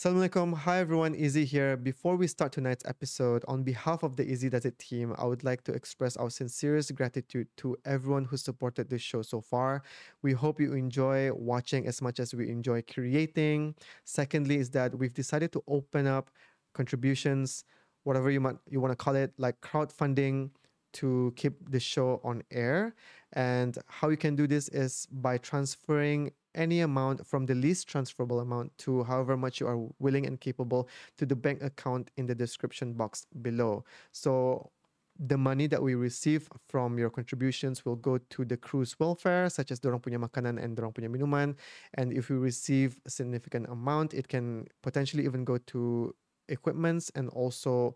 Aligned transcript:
Assalamualaikum. 0.00 0.56
Hi 0.64 0.78
everyone, 0.78 1.14
Izzy 1.14 1.44
here. 1.44 1.76
Before 1.76 2.16
we 2.16 2.26
start 2.26 2.52
tonight's 2.52 2.86
episode, 2.86 3.44
on 3.46 3.62
behalf 3.62 4.02
of 4.02 4.16
the 4.16 4.24
Izzy 4.24 4.48
Does 4.48 4.64
It 4.64 4.78
team, 4.78 5.14
I 5.18 5.26
would 5.26 5.44
like 5.44 5.62
to 5.64 5.72
express 5.72 6.16
our 6.16 6.30
sincerest 6.30 6.94
gratitude 6.94 7.48
to 7.58 7.76
everyone 7.84 8.24
who 8.24 8.38
supported 8.38 8.88
this 8.88 9.02
show 9.02 9.20
so 9.20 9.42
far. 9.42 9.82
We 10.22 10.32
hope 10.32 10.58
you 10.58 10.72
enjoy 10.72 11.34
watching 11.34 11.86
as 11.86 12.00
much 12.00 12.18
as 12.18 12.32
we 12.32 12.48
enjoy 12.48 12.80
creating. 12.90 13.74
Secondly, 14.06 14.56
is 14.56 14.70
that 14.70 14.96
we've 14.96 15.12
decided 15.12 15.52
to 15.52 15.62
open 15.68 16.06
up 16.06 16.30
contributions, 16.72 17.64
whatever 18.04 18.30
you 18.30 18.40
might 18.40 18.56
you 18.70 18.80
want 18.80 18.92
to 18.92 18.96
call 18.96 19.16
it, 19.16 19.34
like 19.36 19.60
crowdfunding 19.60 20.48
to 20.94 21.30
keep 21.36 21.68
the 21.68 21.78
show 21.78 22.22
on 22.24 22.40
air. 22.50 22.94
And 23.34 23.76
how 23.86 24.08
you 24.08 24.16
can 24.16 24.34
do 24.34 24.46
this 24.46 24.68
is 24.68 25.06
by 25.12 25.36
transferring 25.36 26.32
any 26.54 26.80
amount 26.80 27.26
from 27.26 27.46
the 27.46 27.54
least 27.54 27.88
transferable 27.88 28.40
amount 28.40 28.76
to 28.78 29.04
however 29.04 29.36
much 29.36 29.60
you 29.60 29.66
are 29.66 29.78
willing 29.98 30.26
and 30.26 30.40
capable 30.40 30.88
to 31.16 31.26
the 31.26 31.36
bank 31.36 31.62
account 31.62 32.10
in 32.16 32.26
the 32.26 32.34
description 32.34 32.92
box 32.92 33.26
below. 33.42 33.84
So 34.12 34.70
the 35.18 35.36
money 35.36 35.66
that 35.66 35.82
we 35.82 35.94
receive 35.94 36.48
from 36.68 36.98
your 36.98 37.10
contributions 37.10 37.84
will 37.84 37.96
go 37.96 38.18
to 38.18 38.44
the 38.44 38.56
crew's 38.56 38.98
welfare, 38.98 39.50
such 39.50 39.70
as 39.70 39.78
dorong 39.78 40.00
punya 40.00 40.16
makanan 40.16 40.62
and 40.62 40.76
dorong 40.76 40.94
punya 40.94 41.10
minuman. 41.12 41.56
And 41.94 42.12
if 42.12 42.30
we 42.30 42.36
receive 42.36 42.98
a 43.06 43.10
significant 43.10 43.68
amount, 43.68 44.14
it 44.14 44.28
can 44.28 44.66
potentially 44.82 45.24
even 45.24 45.44
go 45.44 45.58
to 45.76 46.14
equipments 46.48 47.12
and 47.14 47.28
also 47.30 47.94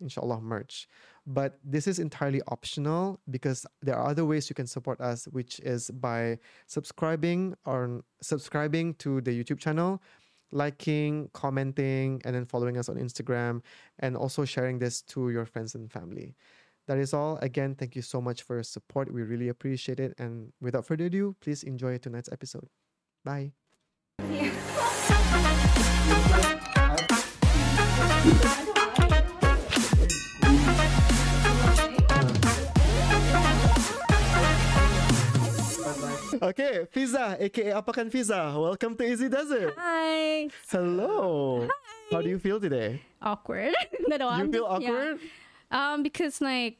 inshallah 0.00 0.40
merch 0.40 0.86
but 1.26 1.58
this 1.64 1.86
is 1.86 1.98
entirely 1.98 2.40
optional 2.48 3.20
because 3.30 3.66
there 3.82 3.96
are 3.96 4.08
other 4.08 4.24
ways 4.24 4.48
you 4.48 4.54
can 4.54 4.66
support 4.66 5.00
us 5.00 5.26
which 5.32 5.58
is 5.60 5.90
by 5.90 6.38
subscribing 6.66 7.54
or 7.64 8.04
subscribing 8.22 8.94
to 8.94 9.20
the 9.20 9.30
youtube 9.30 9.58
channel 9.58 10.00
liking 10.52 11.28
commenting 11.32 12.20
and 12.24 12.34
then 12.34 12.44
following 12.44 12.76
us 12.78 12.88
on 12.88 12.96
instagram 12.96 13.60
and 13.98 14.16
also 14.16 14.44
sharing 14.44 14.78
this 14.78 15.02
to 15.02 15.30
your 15.30 15.44
friends 15.44 15.74
and 15.74 15.90
family. 15.92 16.34
That 16.86 16.98
is 16.98 17.12
all. 17.12 17.36
Again 17.38 17.74
thank 17.74 17.96
you 17.96 18.02
so 18.02 18.20
much 18.20 18.42
for 18.42 18.54
your 18.54 18.62
support. 18.62 19.12
We 19.12 19.22
really 19.22 19.48
appreciate 19.48 19.98
it. 19.98 20.14
And 20.18 20.52
without 20.60 20.86
further 20.86 21.06
ado 21.06 21.34
please 21.40 21.62
enjoy 21.64 21.98
tonight's 21.98 22.28
episode. 22.30 22.68
Bye 23.24 23.52
Okay, 36.42 36.86
Fizah, 36.92 37.40
aka 37.40 37.72
Apakan 37.72 38.10
Fizah. 38.10 38.52
Welcome 38.60 38.96
to 38.96 39.04
Izzy 39.04 39.28
Does 39.28 39.50
It. 39.50 39.72
Hi. 39.76 40.48
Hello. 40.68 41.66
Hi. 41.68 42.14
How 42.16 42.20
do 42.22 42.28
you 42.28 42.38
feel 42.38 42.60
today? 42.60 43.00
Awkward. 43.22 43.74
no, 44.08 44.16
no, 44.16 44.28
You 44.28 44.34
I'm 44.44 44.52
feel 44.52 44.66
just- 44.68 44.82
yeah. 44.82 44.90
awkward? 44.90 45.18
Um, 45.70 46.02
because 46.02 46.40
like 46.40 46.78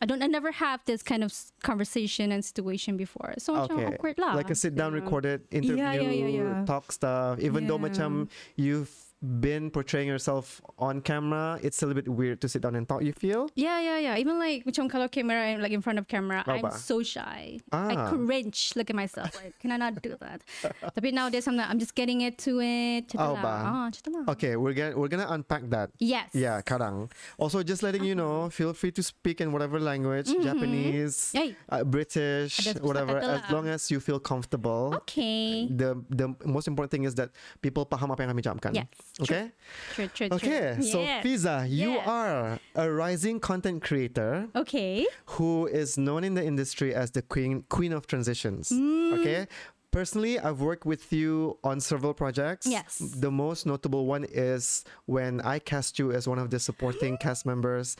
I 0.00 0.06
don't, 0.06 0.22
I 0.22 0.26
never 0.26 0.52
have 0.52 0.80
this 0.84 1.02
kind 1.02 1.24
of 1.24 1.32
conversation 1.62 2.30
and 2.30 2.44
situation 2.44 2.96
before, 2.96 3.34
so 3.38 3.54
macam 3.56 3.80
Okay. 3.80 3.86
awkward 3.96 4.18
lah. 4.18 4.34
Like 4.36 4.50
a 4.50 4.54
sit 4.54 4.74
down 4.76 4.92
Yeah. 4.94 5.00
recorded 5.00 5.42
interview, 5.50 5.82
Yeah, 5.82 5.92
yeah, 5.96 6.10
yeah, 6.10 6.26
yeah. 6.28 6.64
talk 6.68 6.92
stuff. 6.92 7.40
Even 7.40 7.66
though 7.66 7.80
Yeah. 7.80 7.88
macam 7.88 8.10
you've 8.54 8.92
been 9.22 9.70
portraying 9.70 10.08
yourself 10.08 10.60
on 10.78 11.00
camera, 11.00 11.58
it's 11.62 11.82
a 11.82 11.86
little 11.86 12.02
bit 12.02 12.10
weird 12.10 12.40
to 12.42 12.48
sit 12.48 12.62
down 12.62 12.74
and 12.74 12.88
talk, 12.88 13.02
you 13.02 13.12
feel? 13.12 13.48
Yeah, 13.54 13.80
yeah, 13.80 13.98
yeah. 13.98 14.16
Even 14.18 14.38
like 14.38 14.64
macam 14.66 14.90
kalau 14.90 15.10
camera, 15.10 15.54
I'm 15.54 15.62
like 15.62 15.72
in 15.72 15.80
front 15.80 15.98
of 15.98 16.08
camera, 16.08 16.42
I'm 16.46 16.70
so 16.72 17.02
shy. 17.02 17.60
Ah. 17.70 17.88
I 17.88 17.94
cringe. 18.10 18.72
Look 18.74 18.90
at 18.90 18.96
myself. 18.96 19.30
Like, 19.38 19.58
can 19.60 19.70
I 19.70 19.76
not 19.78 20.02
do 20.02 20.16
that? 20.18 20.42
Tapi 20.96 21.14
nowadays, 21.14 21.46
I'm 21.46 21.56
not. 21.56 21.70
I'm 21.70 21.78
just 21.78 21.94
getting 21.94 22.22
it. 22.22 22.36
Macam 22.42 23.06
tu 23.06 23.22
Oh? 23.22 23.36
Ah, 23.38 23.86
macam 23.86 24.00
tu 24.02 24.10
lah. 24.10 24.24
Okay, 24.34 24.56
we're 24.56 24.74
gonna 24.74 24.98
we're 24.98 25.08
gonna 25.08 25.30
unpack 25.30 25.70
that. 25.70 25.94
Yes. 26.02 26.34
Yeah, 26.34 26.58
karang. 26.62 27.10
Also, 27.38 27.62
just 27.62 27.82
letting 27.82 28.02
you 28.02 28.14
know, 28.18 28.50
feel 28.50 28.74
free 28.74 28.90
to 28.90 29.02
speak 29.02 29.40
in 29.40 29.52
whatever 29.52 29.78
language, 29.78 30.26
Japanese, 30.42 31.30
uh, 31.70 31.84
British, 31.84 32.66
whatever, 32.82 33.18
as 33.18 33.46
long 33.52 33.68
as 33.68 33.90
you 33.90 34.00
feel 34.00 34.18
comfortable. 34.18 34.98
Okay. 35.06 35.70
The 35.70 35.94
the 36.10 36.34
most 36.42 36.66
important 36.66 36.90
thing 36.90 37.04
is 37.04 37.14
that 37.20 37.30
people 37.62 37.86
paham 37.86 38.10
apa 38.10 38.26
yang 38.26 38.34
kami 38.34 38.42
ucapkan. 38.42 38.72
Yes. 38.74 39.11
Okay. 39.20 39.52
True, 39.94 40.06
true, 40.08 40.28
true. 40.28 40.36
Okay. 40.36 40.78
So 40.80 41.00
Yes. 41.02 41.24
Fizah, 41.24 41.68
you 41.68 41.90
Yes. 41.92 42.08
are 42.08 42.58
a 42.74 42.90
rising 42.90 43.40
content 43.40 43.82
creator 43.82 44.48
Okay. 44.56 45.06
who 45.36 45.66
is 45.66 45.98
known 45.98 46.24
in 46.24 46.34
the 46.34 46.44
industry 46.44 46.94
as 46.94 47.10
the 47.10 47.20
queen 47.22 47.64
queen 47.68 47.92
of 47.92 48.06
transitions. 48.06 48.70
Mm. 48.70 49.18
Okay. 49.20 49.46
Personally, 49.90 50.38
I've 50.38 50.60
worked 50.62 50.86
with 50.86 51.12
you 51.12 51.58
on 51.62 51.78
several 51.78 52.14
projects. 52.14 52.66
Yes. 52.66 52.96
The 52.96 53.30
most 53.30 53.66
notable 53.66 54.06
one 54.06 54.24
is 54.24 54.84
when 55.04 55.42
I 55.42 55.58
cast 55.58 55.98
you 55.98 56.12
as 56.12 56.26
one 56.26 56.38
of 56.38 56.48
the 56.48 56.58
supporting 56.58 57.18
cast 57.18 57.44
members 57.44 57.96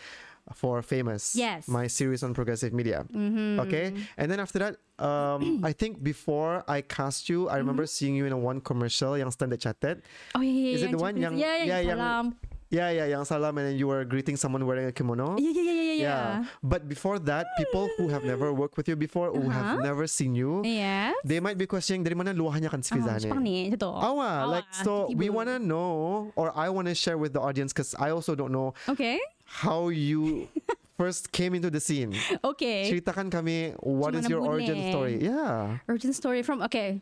for 0.51 0.83
Famous. 0.83 1.35
Yes. 1.39 1.69
My 1.69 1.87
series 1.87 2.23
on 2.23 2.35
progressive 2.35 2.73
media. 2.75 3.07
Mm-hmm. 3.15 3.61
Okay. 3.61 3.95
And 4.19 4.27
then 4.31 4.41
after 4.41 4.59
that, 4.59 4.75
um, 4.99 5.63
I 5.65 5.73
think 5.73 6.03
before 6.03 6.65
I 6.67 6.83
cast 6.83 7.29
you, 7.31 7.49
I 7.49 7.57
remember 7.63 7.85
Mm-hmm. 7.85 7.95
seeing 7.95 8.15
you 8.19 8.27
in 8.27 8.33
a 8.33 8.39
one 8.39 8.61
commercial 8.61 9.17
yang 9.17 9.31
Standard 9.31 9.61
Chartered. 9.61 10.03
Oh 10.35 10.41
yeah, 10.43 10.51
yeah, 10.51 10.75
Is 10.75 10.83
it 10.83 10.91
the 10.91 10.99
one 10.99 11.17
yang- 11.17 11.39
yeah, 11.39 11.63
yeah, 11.63 11.65
yeah, 11.65 11.81
yang- 11.81 11.99
salam. 11.99 12.27
Yeah, 12.73 12.89
yeah, 12.89 13.05
yang 13.05 13.29
salam, 13.29 13.53
and 13.61 13.69
then 13.69 13.77
you 13.77 13.85
were 13.85 14.01
greeting 14.09 14.33
someone 14.41 14.65
wearing 14.65 14.89
a 14.89 14.93
kimono. 14.97 15.37
Yeah, 15.37 15.53
yeah, 15.53 15.61
yeah, 15.61 15.73
yeah, 15.77 15.83
yeah. 15.93 15.93
Yeah. 16.09 16.45
But 16.65 16.89
before 16.89 17.21
that, 17.29 17.45
people 17.61 17.93
who 18.01 18.09
have 18.09 18.25
never 18.25 18.49
worked 18.65 18.81
with 18.81 18.89
you 18.89 18.97
before, 18.97 19.29
who 19.29 19.53
have 19.53 19.77
Uh-huh. 19.77 19.85
never 19.85 20.09
seen 20.09 20.33
you, 20.33 20.65
Yes. 20.65 21.13
they 21.21 21.37
might 21.37 21.61
be 21.61 21.69
questioning 21.69 22.01
dari 22.01 22.17
mana 22.17 22.33
luahnya 22.33 22.73
kan 22.73 22.81
si 22.81 22.97
Oh, 22.97 23.05
Fizah 23.05 23.21
Jepang 23.29 23.45
ni. 23.45 23.69
ni, 23.69 23.77
macam 23.77 23.81
tu. 23.85 23.93
Awa, 23.93 24.49
like 24.49 24.65
so 24.73 25.05
we 25.13 25.29
want 25.29 25.53
to 25.53 25.61
know 25.61 26.33
or 26.33 26.49
I 26.57 26.73
want 26.73 26.89
to 26.89 26.97
share 26.97 27.21
with 27.21 27.37
the 27.37 27.45
audience 27.45 27.77
because 27.77 27.93
I 28.01 28.09
also 28.09 28.33
don't 28.33 28.57
know 28.57 28.73
Okay. 28.89 29.21
How 29.61 29.89
you 29.93 30.49
first 30.97 31.33
came 31.33 31.53
into 31.55 31.69
the 31.69 31.81
scene. 31.81 32.17
Okay. 32.45 32.89
Ceritakan 32.89 33.29
kami 33.31 33.77
what 33.85 34.15
is 34.17 34.29
your 34.29 34.41
origin 34.41 34.77
boleh? 34.81 34.91
story. 34.91 35.15
Yeah. 35.21 35.79
Origin 35.89 36.13
story 36.17 36.41
from 36.43 36.63
okay. 36.65 37.01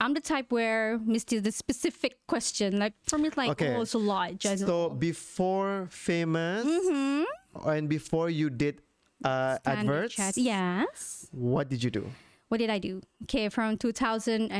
I'm 0.00 0.14
the 0.14 0.22
type 0.22 0.54
where 0.54 0.96
Misty 1.02 1.42
the 1.42 1.50
specific 1.50 2.22
question 2.30 2.78
like 2.78 2.94
for 3.02 3.18
me 3.18 3.28
like 3.34 3.50
Okay. 3.58 3.74
oh 3.74 3.82
it's 3.82 3.94
a 3.94 4.00
lot. 4.00 4.38
Just, 4.38 4.62
So 4.64 4.88
before 4.94 5.90
famous 5.90 6.62
mm-hmm. 6.64 7.26
and 7.68 7.90
before 7.90 8.30
you 8.30 8.48
did 8.48 8.78
uh, 9.26 9.58
Standard 9.66 10.06
adverts, 10.06 10.14
chat. 10.14 10.34
Yes. 10.38 11.26
what 11.34 11.66
did 11.68 11.82
you 11.82 11.90
do? 11.90 12.06
What 12.48 12.62
did 12.64 12.70
I 12.70 12.78
do? 12.78 13.02
Okay, 13.28 13.50
from 13.50 13.76
2013, 13.76 14.54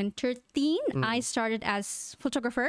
Mm. 0.92 1.04
I 1.06 1.20
started 1.22 1.62
as 1.64 2.16
photographer. 2.20 2.69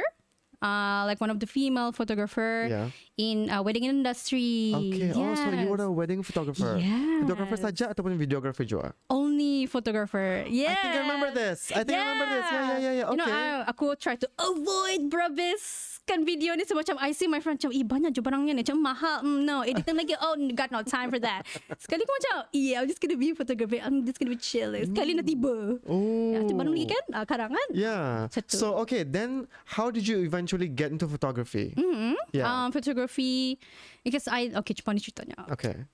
Uh, 0.60 1.08
like 1.08 1.16
one 1.24 1.32
of 1.32 1.40
the 1.40 1.48
female 1.48 1.88
photographer 1.88 2.68
Yeah. 2.68 2.92
in 3.16 3.48
uh, 3.48 3.64
wedding 3.64 3.88
industry. 3.88 4.76
Okay. 4.76 5.08
Oh, 5.16 5.32
so 5.32 5.48
you 5.56 5.64
were 5.72 5.80
a 5.80 5.88
wedding 5.88 6.20
photographer. 6.20 6.76
Yes. 6.76 7.24
Photographer 7.24 7.56
saja 7.56 7.84
ataupun 7.96 8.20
videographer 8.20 8.68
juga? 8.68 8.92
only 9.08 9.64
photographer. 9.66 10.44
Yeah. 10.48 10.76
I 10.76 10.82
think 10.84 10.94
I 10.94 11.00
remember 11.00 11.30
this. 11.32 11.72
I 11.72 11.80
think 11.80 11.96
I 11.96 12.04
remember 12.04 12.28
this. 12.28 12.44
Yeah, 12.44 12.60
yeah, 12.60 12.78
yeah, 12.78 12.92
yeah. 12.92 13.06
You 13.10 13.16
know, 13.16 13.24
I, 13.24 13.64
aku 13.72 13.96
try 13.96 14.16
to 14.20 14.28
avoid 14.36 15.08
brabis 15.08 15.99
kan 16.10 16.26
video 16.26 16.58
ni 16.58 16.66
sebab 16.66 16.82
macam 16.82 16.98
I 16.98 17.14
see 17.14 17.30
my 17.30 17.38
friend 17.38 17.54
macam 17.54 17.70
eh 17.70 17.86
banyak 17.86 18.10
je 18.10 18.18
barangnya 18.18 18.50
ni 18.50 18.66
macam 18.66 18.82
mahal 18.82 19.22
mm, 19.22 19.46
no 19.46 19.62
editing 19.62 19.94
lagi 19.94 20.18
oh 20.18 20.34
got 20.58 20.74
no 20.74 20.82
time 20.82 21.06
for 21.06 21.22
that 21.22 21.46
sekali 21.78 22.02
aku 22.02 22.10
macam 22.10 22.34
yeah 22.50 22.82
I'm 22.82 22.90
just 22.90 22.98
gonna 22.98 23.14
be 23.14 23.30
photographer 23.30 23.78
I'm 23.78 24.02
just 24.02 24.18
gonna 24.18 24.34
be 24.34 24.40
chill 24.42 24.74
sekali 24.74 25.14
nak 25.14 25.22
tiba 25.24 25.78
Oh. 25.86 26.34
ya, 26.34 26.42
baru 26.50 26.74
lagi 26.74 26.90
kan 26.90 27.04
uh, 27.14 27.22
karangan 27.22 27.66
Yeah. 27.70 28.26
Satu. 28.26 28.58
So 28.58 28.66
okay, 28.82 29.06
then 29.06 29.46
how 29.78 29.94
did 29.94 30.02
you 30.02 30.26
eventually 30.26 30.66
get 30.66 30.90
into 30.90 31.06
photography? 31.06 31.78
mm-hmm. 31.78 32.18
Yeah. 32.34 32.50
um, 32.50 32.74
photography 32.74 33.62
because 34.02 34.26
I 34.26 34.50
okay 34.58 34.74
cepat 34.74 34.98
ni 34.98 35.00
ceritanya 35.00 35.46
okay. 35.46 35.86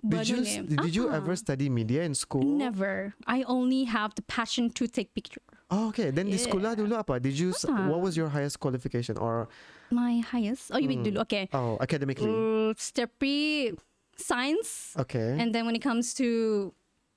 Did 0.00 0.30
you 0.32 0.40
did 0.64 0.94
you 0.96 1.12
Ah. 1.12 1.18
ever 1.20 1.34
study 1.36 1.68
media 1.68 2.06
in 2.06 2.14
school? 2.16 2.40
never 2.46 3.12
I 3.28 3.42
only 3.44 3.84
have 3.84 4.14
the 4.14 4.22
passion 4.24 4.70
to 4.78 4.86
take 4.86 5.12
picture 5.12 5.42
Oh, 5.70 5.88
okay. 5.94 6.10
Then 6.10 6.26
di 6.26 6.34
sekolah 6.34 6.74
Yeah. 6.74 6.82
dulu 6.82 6.94
apa? 6.98 7.22
Did 7.22 7.38
you 7.38 7.54
what 7.86 8.02
was 8.02 8.18
your 8.18 8.26
highest 8.28 8.58
qualification 8.58 9.14
or 9.16 9.46
my 9.90 10.18
highest 10.22 10.70
oh 10.74 10.78
you 10.78 10.86
mean 10.86 11.02
Mm. 11.02 11.14
dulu 11.14 11.18
okay 11.26 11.46
oh 11.50 11.78
academically? 11.78 12.30
uh, 12.30 12.74
step 12.78 13.10
pre 13.18 13.70
science 14.14 14.94
Okay. 14.98 15.38
And 15.38 15.54
then 15.54 15.66
when 15.66 15.74
it 15.74 15.82
comes 15.82 16.14
to 16.18 16.70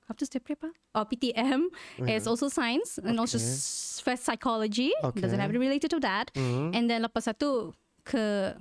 after 0.05 0.25
step 0.29 0.45
apa? 0.49 0.69
Oh, 0.93 1.05
PTM 1.05 1.73
it's 2.05 2.29
also 2.29 2.45
science 2.49 3.01
and 3.01 3.17
also 3.17 3.41
Okay. 3.41 3.45
s- 3.49 3.97
first 4.05 4.23
psychology. 4.25 4.93
Okay. 5.01 5.21
Doesn't 5.21 5.41
have 5.41 5.49
to 5.49 5.57
related 5.57 5.89
to 5.89 5.99
that. 6.05 6.29
Mhm. 6.37 6.77
And 6.77 6.85
then 6.89 7.01
lepas 7.01 7.25
satu 7.25 7.73
ke 8.05 8.53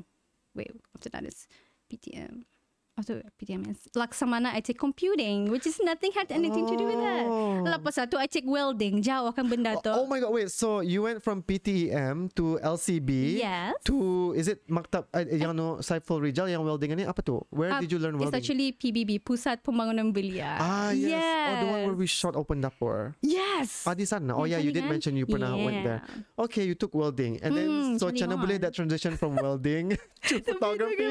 wait 0.56 0.72
after 0.96 1.12
that 1.12 1.24
is 1.28 1.44
PTM. 1.92 2.48
After 2.92 3.24
PTMS. 3.40 3.88
Laksamana, 3.96 4.52
I 4.52 4.60
take 4.60 4.76
computing, 4.76 5.48
which 5.48 5.64
is 5.64 5.80
nothing 5.80 6.12
had 6.12 6.28
anything 6.28 6.68
to 6.68 6.76
do 6.76 6.84
with 6.84 7.00
that. 7.00 7.24
Oh. 7.24 7.64
Lepas 7.64 7.96
satu, 7.96 8.20
I 8.20 8.28
take 8.28 8.44
welding. 8.44 9.00
Jauh 9.00 9.32
kan 9.32 9.48
benda 9.48 9.80
tu. 9.80 9.88
Oh 9.88 10.04
my 10.04 10.20
god, 10.20 10.28
wait. 10.28 10.52
So 10.52 10.84
you 10.84 11.00
went 11.00 11.24
from 11.24 11.40
PTEM 11.40 12.28
to 12.36 12.60
LCB 12.60 13.40
Yes. 13.40 13.72
to 13.88 14.36
is 14.36 14.44
it 14.44 14.60
Maktab 14.68 15.08
uh, 15.08 15.24
yang 15.24 15.56
no 15.56 15.80
Saiful 15.80 16.20
Rijal 16.20 16.52
yang 16.52 16.60
welding 16.60 16.92
ni 16.92 17.08
apa 17.08 17.24
tu? 17.24 17.40
Where 17.48 17.72
Uh, 17.72 17.80
did 17.80 17.88
you 17.88 17.96
learn 17.96 18.20
It's 18.20 18.28
welding? 18.28 18.36
actually 18.44 18.68
PBB, 18.76 19.24
Pusat 19.24 19.64
Pembangunan 19.64 20.12
Belia. 20.12 20.60
ah 20.60 20.92
yes. 20.92 21.16
Oh, 21.16 21.54
the 21.64 21.66
one 21.72 21.80
where 21.88 21.96
we 21.96 22.04
shot 22.04 22.36
open 22.36 22.60
dapur. 22.60 23.16
Yes. 23.24 23.88
Ah, 23.88 23.96
di 23.96 24.04
sana. 24.04 24.36
Oh 24.36 24.44
yeah, 24.44 24.60
you 24.60 24.68
did 24.68 24.84
mention 24.84 25.16
you 25.16 25.24
pernah 25.24 25.56
went 25.56 25.80
there. 25.80 26.04
Okay, 26.36 26.68
you 26.68 26.76
took 26.76 26.92
welding. 26.92 27.40
And 27.40 27.56
then 27.56 27.68
Hmm, 27.72 27.96
so 27.96 28.12
Chana 28.12 28.36
boleh 28.36 28.60
that 28.60 28.76
transition 28.76 29.16
from 29.16 29.40
welding 29.40 29.96
to 30.28 30.44
photography. 30.44 31.08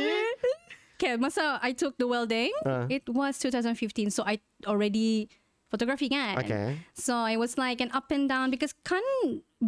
Okay, 1.02 1.18
masa 1.18 1.58
I 1.66 1.74
took 1.74 1.98
the 1.98 2.06
welding, 2.06 2.54
Ah. 2.62 2.86
it 2.86 3.10
was 3.10 3.42
2015. 3.42 4.14
So 4.14 4.22
I 4.22 4.38
already 4.70 5.34
photography 5.74 6.14
kan. 6.14 6.38
Okay. 6.38 6.78
So 6.94 7.18
I 7.18 7.42
was 7.42 7.58
like 7.58 7.82
an 7.82 7.90
up 7.90 8.14
and 8.14 8.30
down 8.30 8.54
because 8.54 8.78
kan 8.86 9.02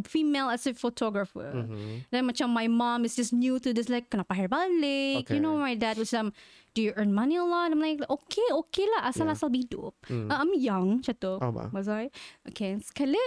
female 0.05 0.53
as 0.53 0.69
a 0.69 0.77
photographer. 0.77 1.65
Mm-hmm. 1.65 2.05
Then 2.13 2.29
macam 2.29 2.53
my 2.53 2.69
mom 2.69 3.01
is 3.01 3.17
just 3.17 3.33
new 3.33 3.57
to 3.65 3.73
this 3.73 3.89
like 3.89 4.13
kenapa 4.13 4.37
hair 4.37 4.45
balik. 4.51 5.25
Okay. 5.25 5.33
You 5.33 5.41
know 5.41 5.57
my 5.57 5.73
dad 5.73 5.97
was 5.97 6.13
um 6.13 6.29
do 6.77 6.85
you 6.85 6.93
earn 7.01 7.17
money 7.17 7.41
a 7.41 7.45
lot? 7.47 7.73
I'm 7.73 7.81
like 7.81 8.05
okay 8.05 8.47
okay 8.69 8.85
lah 8.93 9.09
asal-asal 9.09 9.49
hidup. 9.49 9.97
Mm. 10.11 10.29
Uh, 10.29 10.37
I'm 10.37 10.53
young 10.53 11.01
macam 11.01 11.15
tu. 11.17 11.33
Oh? 11.41 11.49
Was 11.73 11.89
I? 11.89 12.13
Okay, 12.51 12.77
sekali 12.77 13.17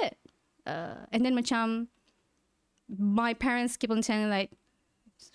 uh, 0.69 1.11
and 1.11 1.27
then 1.27 1.35
macam 1.35 1.91
my 2.87 3.35
parents 3.35 3.75
keep 3.75 3.91
on 3.91 4.05
saying 4.05 4.31
like 4.31 4.55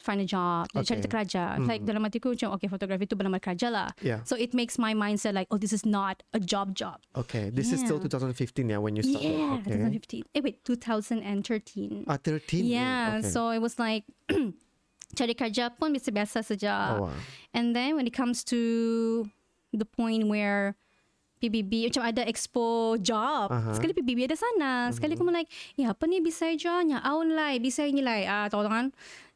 find 0.01 0.21
a 0.21 0.25
job, 0.25 0.67
okay. 0.75 0.95
cari 0.95 1.01
kerja. 1.05 1.57
Mm. 1.57 1.67
Like 1.67 1.81
dalam 1.85 2.01
hatiku 2.05 2.33
macam 2.33 2.53
okay 2.57 2.67
fotografi 2.69 3.05
tu 3.09 3.15
benar 3.17 3.33
kerja 3.41 3.69
lah. 3.69 3.89
Yeah. 4.01 4.23
So 4.23 4.37
it 4.37 4.53
makes 4.53 4.77
my 4.77 4.93
mindset 4.93 5.33
like 5.33 5.47
oh 5.49 5.57
this 5.57 5.73
is 5.73 5.85
not 5.85 6.23
a 6.33 6.39
job 6.41 6.73
job. 6.73 7.01
Okay. 7.15 7.49
This 7.49 7.73
is 7.73 7.81
still 7.81 8.01
Yeah. 8.01 8.09
2015 8.09 8.69
yeah 8.69 8.79
when 8.81 8.97
you 8.97 9.03
started. 9.03 9.33
Yeah, 9.33 9.61
okay. 9.61 9.77
2015. 9.77 10.37
Eh 10.37 10.41
wait, 10.41 10.63
2013. 10.65 12.05
Ah, 12.09 12.17
13. 12.17 12.65
Yeah, 12.65 13.21
Okay. 13.21 13.29
so 13.29 13.49
it 13.53 13.61
was 13.61 13.77
like 13.77 14.05
cari 15.17 15.35
kerja 15.35 15.69
pun 15.75 15.91
biasa-biasa 15.93 16.41
saja. 16.45 16.97
Oh, 16.97 17.09
wow. 17.09 17.15
And 17.53 17.75
then 17.75 17.99
when 17.99 18.07
it 18.07 18.15
comes 18.15 18.43
to 18.49 19.27
the 19.75 19.85
point 19.85 20.27
where 20.27 20.79
PBB 21.41 21.89
macam 21.89 22.05
ada 22.05 22.21
expo 22.29 22.95
job. 23.01 23.49
Mm-hmm. 23.49 23.73
Sekali 23.73 23.91
PBB 23.97 24.19
ada 24.29 24.37
sana. 24.37 24.71
Sekali 24.93 25.17
aku 25.17 25.25
like, 25.33 25.49
ya 25.73 25.89
apa 25.89 26.05
ni 26.05 26.21
bisa 26.21 26.53
je 26.53 26.69
nya 26.85 27.01
aun 27.01 27.33
lai, 27.33 27.57
bisa 27.57 27.81
nilai. 27.89 28.29
Ah, 28.29 28.45
tahu 28.45 28.61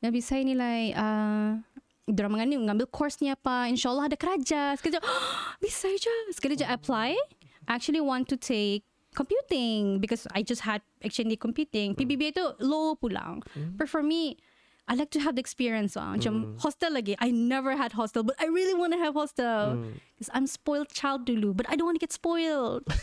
kan? 0.06 0.14
Ya 0.14 0.14
bisa 0.14 0.38
nilai 0.38 0.94
ah 0.94 1.58
Diorang 2.06 2.38
mengambil, 2.38 2.70
ngambil 2.70 2.88
course 2.94 3.18
ni 3.18 3.34
apa 3.34 3.66
InsyaAllah 3.66 4.06
ada 4.06 4.14
kerja 4.14 4.78
Sekali 4.78 4.94
je 4.94 5.02
Bisa 5.66 5.90
je. 5.90 6.14
Sekali 6.38 6.54
je 6.54 6.62
apply. 6.62 7.18
I 7.66 7.70
actually 7.74 8.02
want 8.02 8.30
to 8.30 8.38
take 8.38 8.86
Computing 9.18 9.98
Because 9.98 10.30
I 10.30 10.46
just 10.46 10.62
had 10.62 10.86
Exchange 11.02 11.34
computing. 11.42 11.98
PBB 11.98 12.38
itu 12.38 12.46
low 12.62 12.94
pulang 12.94 13.42
But 13.74 13.90
for 13.90 14.06
me 14.06 14.38
I 14.86 14.94
like 14.94 15.10
to 15.18 15.22
have 15.26 15.34
the 15.34 15.42
experience 15.42 15.98
lah. 15.98 16.14
Macam 16.14 16.62
hostel 16.62 16.94
lagi. 16.94 17.18
I 17.18 17.34
never 17.34 17.74
had 17.74 17.98
hostel 17.98 18.22
But 18.22 18.38
I 18.38 18.54
really 18.54 18.78
want 18.78 18.94
to 18.94 19.02
have 19.02 19.18
hostel. 19.18 19.98
Because 20.14 20.30
I'm 20.30 20.46
spoiled 20.46 20.94
child 20.94 21.26
dulu 21.26 21.58
But 21.58 21.66
I 21.66 21.74
don't 21.74 21.90
want 21.90 21.98
to 21.98 22.04
get 22.06 22.14
spoiled. 22.14 22.86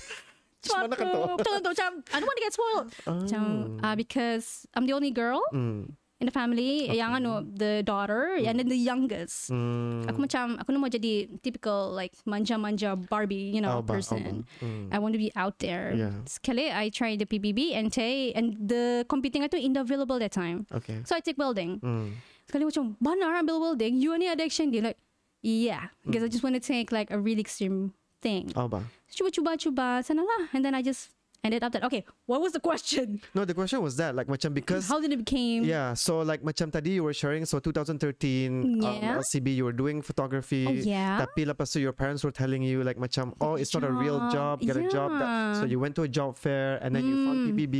Macam 0.62 0.86
mana 0.86 0.94
kau 0.94 1.06
tahu? 1.10 1.22
Betul 1.42 1.52
betul 1.58 1.72
macam 1.74 1.90
I 2.14 2.16
don't 2.22 2.28
want 2.30 2.38
to 2.38 2.46
get 2.46 2.54
spoiled. 2.54 2.88
Macam 3.02 3.42
uh, 3.82 3.94
Because 3.98 4.62
I'm 4.78 4.86
the 4.86 4.94
only 4.94 5.10
girl. 5.10 5.42
Mm. 5.50 5.98
In 6.22 6.30
the 6.30 6.34
family 6.34 6.86
yang 6.94 7.10
anu 7.12 7.42
the 7.58 7.82
daughter 7.82 8.38
and 8.38 8.62
then 8.62 8.70
the 8.70 8.78
youngest 8.78 9.50
Mm. 9.50 10.06
aku 10.06 10.22
macam 10.22 10.54
aku 10.56 10.70
nak 10.70 10.78
mau 10.78 10.86
jadi 10.86 11.26
typical 11.42 11.90
like 11.90 12.14
manja-manja 12.22 12.94
Barbie 13.10 13.50
you 13.50 13.58
know 13.58 13.82
person 13.82 14.46
mm. 14.62 14.86
I 14.94 15.02
want 15.02 15.12
to 15.12 15.20
be 15.20 15.34
out 15.34 15.58
there 15.58 15.90
Yeah. 15.98 16.22
sekali 16.24 16.70
I 16.70 16.94
tried 16.94 17.18
the 17.18 17.26
PBB 17.26 17.74
and 17.74 17.90
Tay 17.90 18.30
and 18.32 18.54
the 18.54 19.02
computing 19.10 19.42
itu 19.42 19.58
in 19.58 19.74
available 19.74 20.22
that 20.22 20.30
time 20.30 20.64
Okay. 20.70 21.02
so 21.02 21.18
I 21.18 21.20
take 21.20 21.34
welding 21.36 21.82
Mm. 21.82 22.14
sekali 22.46 22.62
macam 22.70 22.94
mana 23.02 23.42
ambil 23.42 23.58
welding 23.58 23.98
you 23.98 24.14
ni 24.14 24.30
ada 24.30 24.46
action 24.46 24.70
dia 24.70 24.80
like 24.86 24.98
yeah 25.42 25.90
because 26.06 26.22
I 26.22 26.30
Mm. 26.30 26.34
just 26.38 26.46
want 26.46 26.54
to 26.54 26.62
take 26.62 26.94
like 26.94 27.10
a 27.10 27.18
really 27.18 27.42
extreme 27.42 27.90
thing 28.22 28.54
Oh, 28.54 28.70
ba. 28.70 28.86
cuba-cuba 29.10 29.58
cuba 29.58 30.06
sana 30.06 30.22
lah 30.22 30.54
and 30.54 30.62
then 30.62 30.78
I 30.78 30.86
just 30.86 31.10
ended 31.44 31.62
up 31.64 31.72
that 31.72 31.82
okay 31.82 32.04
what 32.26 32.40
was 32.40 32.52
the 32.52 32.60
question 32.60 33.20
No, 33.34 33.44
the 33.44 33.54
question 33.54 33.82
was 33.82 33.96
that 33.98 34.14
like 34.14 34.26
macam 34.30 34.54
because 34.54 34.86
how 34.86 35.00
did 35.02 35.10
it 35.12 35.18
became 35.18 35.64
Yeah, 35.66 35.94
so 35.94 36.22
like 36.22 36.42
macam 36.42 36.70
tadi 36.70 36.90
you 36.98 37.04
were 37.04 37.12
sharing 37.14 37.42
so 37.44 37.58
2013 37.58 38.78
Yeah. 38.78 38.88
um, 38.88 39.22
LCB 39.22 39.54
you 39.56 39.64
were 39.66 39.74
doing 39.74 40.02
photography. 40.02 40.66
Oh, 40.66 40.72
yeah. 40.74 41.18
Tapi 41.26 41.42
lepas 41.46 41.66
tu 41.72 41.82
your 41.82 41.90
parents 41.92 42.22
were 42.22 42.30
telling 42.34 42.62
you 42.62 42.82
like 42.86 42.94
macam 42.96 43.34
oh 43.42 43.58
it's 43.58 43.74
not 43.74 43.82
a 43.82 43.90
real 43.90 44.18
job, 44.30 44.62
get 44.62 44.78
a 44.78 44.86
job. 44.86 45.10
That, 45.18 45.58
so 45.58 45.66
you 45.66 45.82
went 45.82 45.98
to 45.98 46.06
a 46.06 46.10
job 46.10 46.38
fair 46.38 46.78
and 46.82 46.94
then 46.94 47.02
you 47.06 47.26
found 47.26 47.38
Mm. 47.42 47.58
PBB 47.58 47.76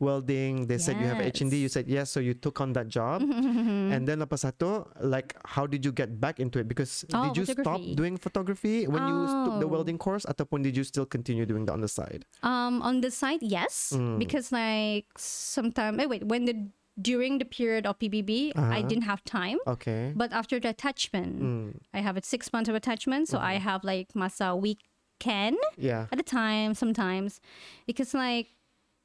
welding. 0.00 0.66
They 0.66 0.78
said 0.78 0.96
you 0.96 1.04
have 1.06 1.20
HND. 1.20 1.60
You 1.60 1.68
said 1.68 1.84
yes, 1.88 2.08
so 2.10 2.20
you 2.20 2.32
took 2.32 2.60
on 2.60 2.72
that 2.72 2.88
job. 2.88 3.20
and 3.94 4.08
then 4.08 4.20
lepas 4.24 4.48
satu 4.48 4.88
like 5.04 5.36
how 5.44 5.66
did 5.68 5.84
you 5.84 5.92
get 5.92 6.20
back 6.20 6.40
into 6.40 6.58
it? 6.58 6.68
Because 6.68 7.04
Oh, 7.12 7.28
did 7.28 7.36
you 7.36 7.44
stop 7.44 7.80
doing 7.94 8.16
photography 8.16 8.86
when 8.88 9.02
you 9.04 9.16
took 9.44 9.60
the 9.60 9.68
Oh. 9.68 9.72
welding 9.74 9.98
course 9.98 10.24
ataupun 10.24 10.62
did 10.64 10.72
you 10.76 10.84
still 10.84 11.04
continue 11.04 11.44
doing 11.44 11.64
that 11.68 11.74
on 11.76 11.82
the 11.84 11.90
side? 11.90 12.24
Um, 12.42 12.80
on 12.80 12.93
the 13.00 13.10
side, 13.10 13.42
yes, 13.42 13.92
Mm. 13.96 14.18
because 14.18 14.52
like 14.52 15.06
sometime. 15.16 15.98
Eh, 16.00 16.06
wait, 16.06 16.24
when 16.24 16.44
the 16.44 16.68
during 17.00 17.38
the 17.38 17.44
period 17.44 17.86
of 17.86 17.98
PBB, 17.98 18.52
I 18.54 18.60
Uh-huh. 18.78 18.82
didn't 18.88 19.02
have 19.02 19.24
time. 19.24 19.58
Okay. 19.66 20.12
But 20.14 20.30
after 20.32 20.60
the 20.60 20.68
attachment, 20.70 21.42
Mm. 21.42 21.80
I 21.92 21.98
have 22.00 22.16
a 22.16 22.22
six 22.22 22.52
months 22.52 22.68
of 22.70 22.76
attachment, 22.76 23.26
so 23.28 23.38
I 23.38 23.54
have 23.58 23.82
like 23.82 24.12
masa 24.14 24.54
weekend 24.56 25.58
Yeah. 25.76 26.06
at 26.12 26.20
a 26.20 26.22
time 26.22 26.74
sometimes, 26.74 27.40
because 27.86 28.14
like, 28.14 28.46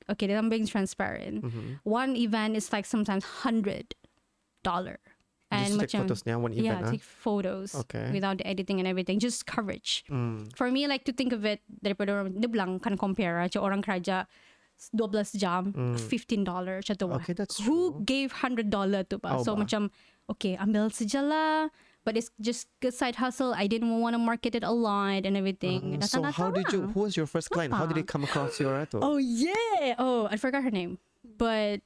okay, 0.08 0.30
I'm 0.36 0.50
being 0.50 0.68
transparent. 0.68 1.44
Mm-hmm. 1.46 1.74
One 1.84 2.16
event 2.16 2.56
is 2.56 2.72
like 2.72 2.86
sometimes 2.86 3.24
hundred 3.42 3.96
dollar. 4.62 5.00
Just 5.50 5.80
take 5.80 5.90
photos 5.98 6.22
one 6.26 6.54
yeah, 6.54 6.78
event. 6.78 6.86
ah? 6.86 6.92
take 6.94 7.02
photos 7.02 7.74
Okay. 7.74 8.14
without 8.14 8.38
the 8.38 8.46
editing 8.46 8.78
and 8.78 8.86
everything, 8.86 9.18
just 9.18 9.50
coverage. 9.50 10.06
Mm. 10.06 10.54
For 10.56 10.70
me, 10.70 10.86
like 10.86 11.06
to 11.10 11.14
think 11.14 11.34
of 11.34 11.42
it 11.42 11.66
daripada 11.74 12.22
orang, 12.22 12.38
dia 12.38 12.46
bilang 12.46 12.78
kan 12.78 12.94
compare 12.98 13.42
aja 13.42 13.58
orang 13.58 13.82
kerja 13.82 14.30
12 14.94 15.34
jam, 15.36 15.74
$15 15.74 16.46
macam 16.46 16.94
tu. 16.96 17.08
Mm. 17.10 17.18
Okay, 17.20 17.34
that's 17.34 17.58
Who 17.66 17.98
true. 17.98 18.06
gave 18.06 18.30
$100 18.32 18.70
tu 19.10 19.18
ba? 19.18 19.36
Oh, 19.36 19.44
so 19.44 19.58
ba. 19.58 19.66
macam, 19.66 19.90
okay, 20.30 20.56
ambil 20.56 20.88
saja 20.94 21.20
lah. 21.26 21.74
But 22.08 22.16
it's 22.16 22.32
just 22.40 22.72
a 22.82 22.94
side 22.94 23.20
hustle. 23.20 23.52
I 23.54 23.68
didn't 23.68 23.92
want 24.00 24.16
to 24.16 24.22
market 24.24 24.56
it 24.56 24.64
a 24.64 24.72
lot 24.72 25.28
and 25.28 25.36
everything. 25.36 26.00
Uh, 26.00 26.08
so 26.08 26.24
how 26.24 26.50
did 26.50 26.72
you? 26.72 26.88
Who 26.96 27.06
was 27.06 27.18
your 27.20 27.28
first 27.28 27.52
client? 27.52 27.74
How 27.76 27.86
did 27.86 28.00
it 28.00 28.08
come 28.08 28.24
across 28.24 28.58
your 28.58 28.74
ato? 28.80 29.04
Oh 29.04 29.18
yeah. 29.20 30.00
Oh, 30.00 30.26
I 30.32 30.40
forgot 30.40 30.64
her 30.64 30.72
name. 30.72 30.98
But 31.22 31.84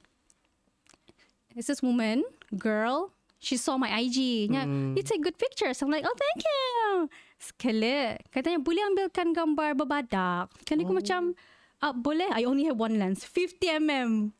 it's 1.57 1.67
this 1.67 1.81
woman, 1.81 2.23
girl. 2.55 3.11
She 3.43 3.59
saw 3.59 3.75
my 3.75 3.91
IG. 3.91 4.47
Nya, 4.47 4.63
Mm. 4.63 4.95
you 4.95 5.03
take 5.03 5.19
good 5.19 5.35
pictures. 5.35 5.83
I'm 5.83 5.91
like, 5.91 6.07
oh, 6.07 6.15
thank 6.15 6.39
you. 6.47 7.11
Sekali. 7.35 8.15
Katanya, 8.31 8.63
boleh 8.63 8.79
ambilkan 8.87 9.35
gambar 9.35 9.75
babadak. 9.75 10.47
Kali 10.63 10.87
ko 10.87 10.95
macam, 10.95 11.35
ah, 11.83 11.91
boleh. 11.91 12.31
I 12.31 12.47
only 12.47 12.63
have 12.63 12.79
one 12.79 12.95
lens. 12.95 13.27
50 13.27 13.83
mm. 13.83 14.31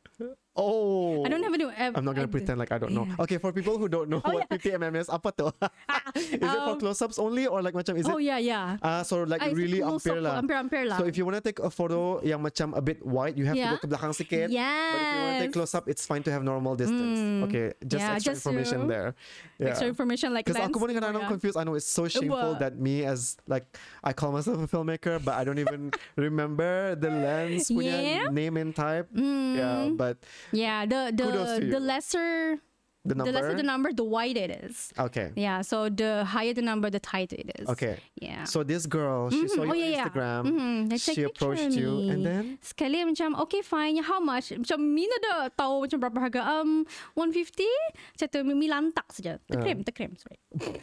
Oh, 0.56 1.26
I 1.26 1.30
don't 1.34 1.42
have 1.42 1.54
any. 1.54 1.66
Uh, 1.66 1.92
I'm 1.98 2.06
not 2.06 2.14
gonna 2.14 2.30
pretend 2.30 2.62
like 2.62 2.72
I 2.72 2.78
don't 2.78 2.94
know. 2.94 3.10
Yeah. 3.10 3.24
Okay, 3.26 3.38
for 3.42 3.50
people 3.52 3.78
who 3.82 3.90
don't 3.90 4.06
know 4.06 4.22
Oh, 4.26 4.38
what 4.38 4.46
50 4.50 4.70
mm 4.78 4.96
is, 5.02 5.10
apa 5.10 5.34
tu? 5.34 5.50
is 6.16 6.38
it 6.38 6.46
for 6.46 6.78
Um, 6.78 6.80
close-ups 6.80 7.18
only 7.18 7.50
or 7.50 7.66
like 7.66 7.74
macam 7.74 7.98
is 7.98 8.06
it? 8.06 8.14
Oh 8.14 8.22
yeah, 8.22 8.38
yeah. 8.38 8.78
Ah, 8.86 9.02
so 9.02 9.26
like 9.26 9.42
Ah, 9.42 9.50
really 9.50 9.82
ampere 9.82 10.22
lah. 10.22 10.38
Ampere-ampere 10.38 10.86
lah. 10.86 10.98
So 11.02 11.10
if 11.10 11.18
you 11.18 11.26
want 11.26 11.42
to 11.42 11.44
take 11.44 11.58
a 11.58 11.74
photo 11.74 12.22
yang 12.22 12.38
macam 12.38 12.78
a 12.78 12.82
bit 12.86 13.02
wide, 13.02 13.34
you 13.34 13.50
have 13.50 13.58
to 13.58 13.66
go 13.66 13.82
ke 13.82 13.88
belakang 13.90 14.14
sikit. 14.14 14.54
But 14.54 15.00
if 15.02 15.10
you 15.10 15.22
want 15.26 15.34
to 15.34 15.42
take 15.50 15.56
close 15.58 15.74
up, 15.74 15.90
it's 15.90 16.06
fine 16.06 16.22
to 16.22 16.32
have 16.32 16.46
normal 16.46 16.78
distance. 16.78 17.18
Mm. 17.18 17.50
Okay, 17.50 17.74
just 17.82 18.06
Yeah, 18.06 18.14
extra 18.14 18.38
just, 18.38 18.46
information 18.46 18.86
you 18.86 18.94
there. 18.94 19.10
Yeah. 19.58 19.74
Extra 19.74 19.90
information 19.90 20.38
like 20.38 20.46
Because 20.46 20.62
aku 20.62 20.78
pun 20.78 20.94
Oh, 20.94 21.02
yeah. 21.02 21.28
confused. 21.28 21.58
I 21.58 21.66
know 21.66 21.74
it's 21.74 21.90
so 21.90 22.06
shameful 22.06 22.62
that 22.62 22.78
me 22.78 23.02
as 23.10 23.42
like 23.50 23.66
I 24.06 24.14
call 24.14 24.30
myself 24.30 24.62
a 24.62 24.70
filmmaker, 24.70 25.18
but 25.18 25.34
I 25.34 25.42
don't 25.42 25.58
even 25.58 25.90
remember 26.16 26.94
the 26.94 27.10
lens 27.10 27.74
punya 27.74 27.98
Yeah. 27.98 28.26
name 28.30 28.56
and 28.62 28.70
type. 28.76 29.10
Mm. 29.10 29.58
Yeah, 29.58 29.90
but 29.98 30.22
Yeah, 30.52 30.84
the 30.86 31.14
the 31.16 31.26
the 31.70 31.80
lesser 31.80 32.60
the 33.04 33.16
the 33.16 33.32
lesser 33.36 33.56
the 33.56 33.68
number, 33.68 33.92
the 33.92 34.04
wider 34.08 34.48
it 34.48 34.64
is. 34.64 34.96
Okay. 34.96 35.36
Yeah, 35.36 35.60
so 35.60 35.92
the 35.92 36.24
higher 36.24 36.56
the 36.56 36.64
number, 36.64 36.88
the 36.88 37.04
tighter 37.04 37.36
it 37.36 37.52
is. 37.60 37.68
Okay. 37.68 38.00
Yeah. 38.16 38.48
So 38.48 38.64
this 38.64 38.88
girl, 38.88 39.28
she 39.28 39.44
saw 39.52 39.64
Mhm. 39.64 39.68
you 39.68 39.68
Oh, 39.68 39.76
on 39.76 39.80
yeah, 39.80 39.86
yeah. 39.92 40.00
Instagram. 40.08 40.42
Mhm. 40.48 40.76
She 40.96 41.12
picture 41.12 41.28
approached 41.28 41.76
you, 41.76 41.92
and 42.08 42.24
me. 42.24 42.28
then 42.28 42.44
Sekali 42.64 43.04
macam 43.04 43.36
okay 43.44 43.60
fine 43.60 44.00
how 44.00 44.24
much 44.24 44.56
macam 44.56 44.80
Mina 44.80 45.20
dah 45.20 45.52
tahu 45.52 45.84
macam 45.84 45.98
berapa 46.00 46.20
harga 46.32 46.42
um 46.64 46.88
150 47.20 47.68
macam 48.16 48.28
tu 48.32 48.40
Mi 48.48 48.68
lantak 48.72 49.08
saja 49.12 49.36
terkrem 49.52 49.84
terkrem 49.84 50.16
sorry 50.16 50.40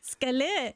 sekali 0.00 0.72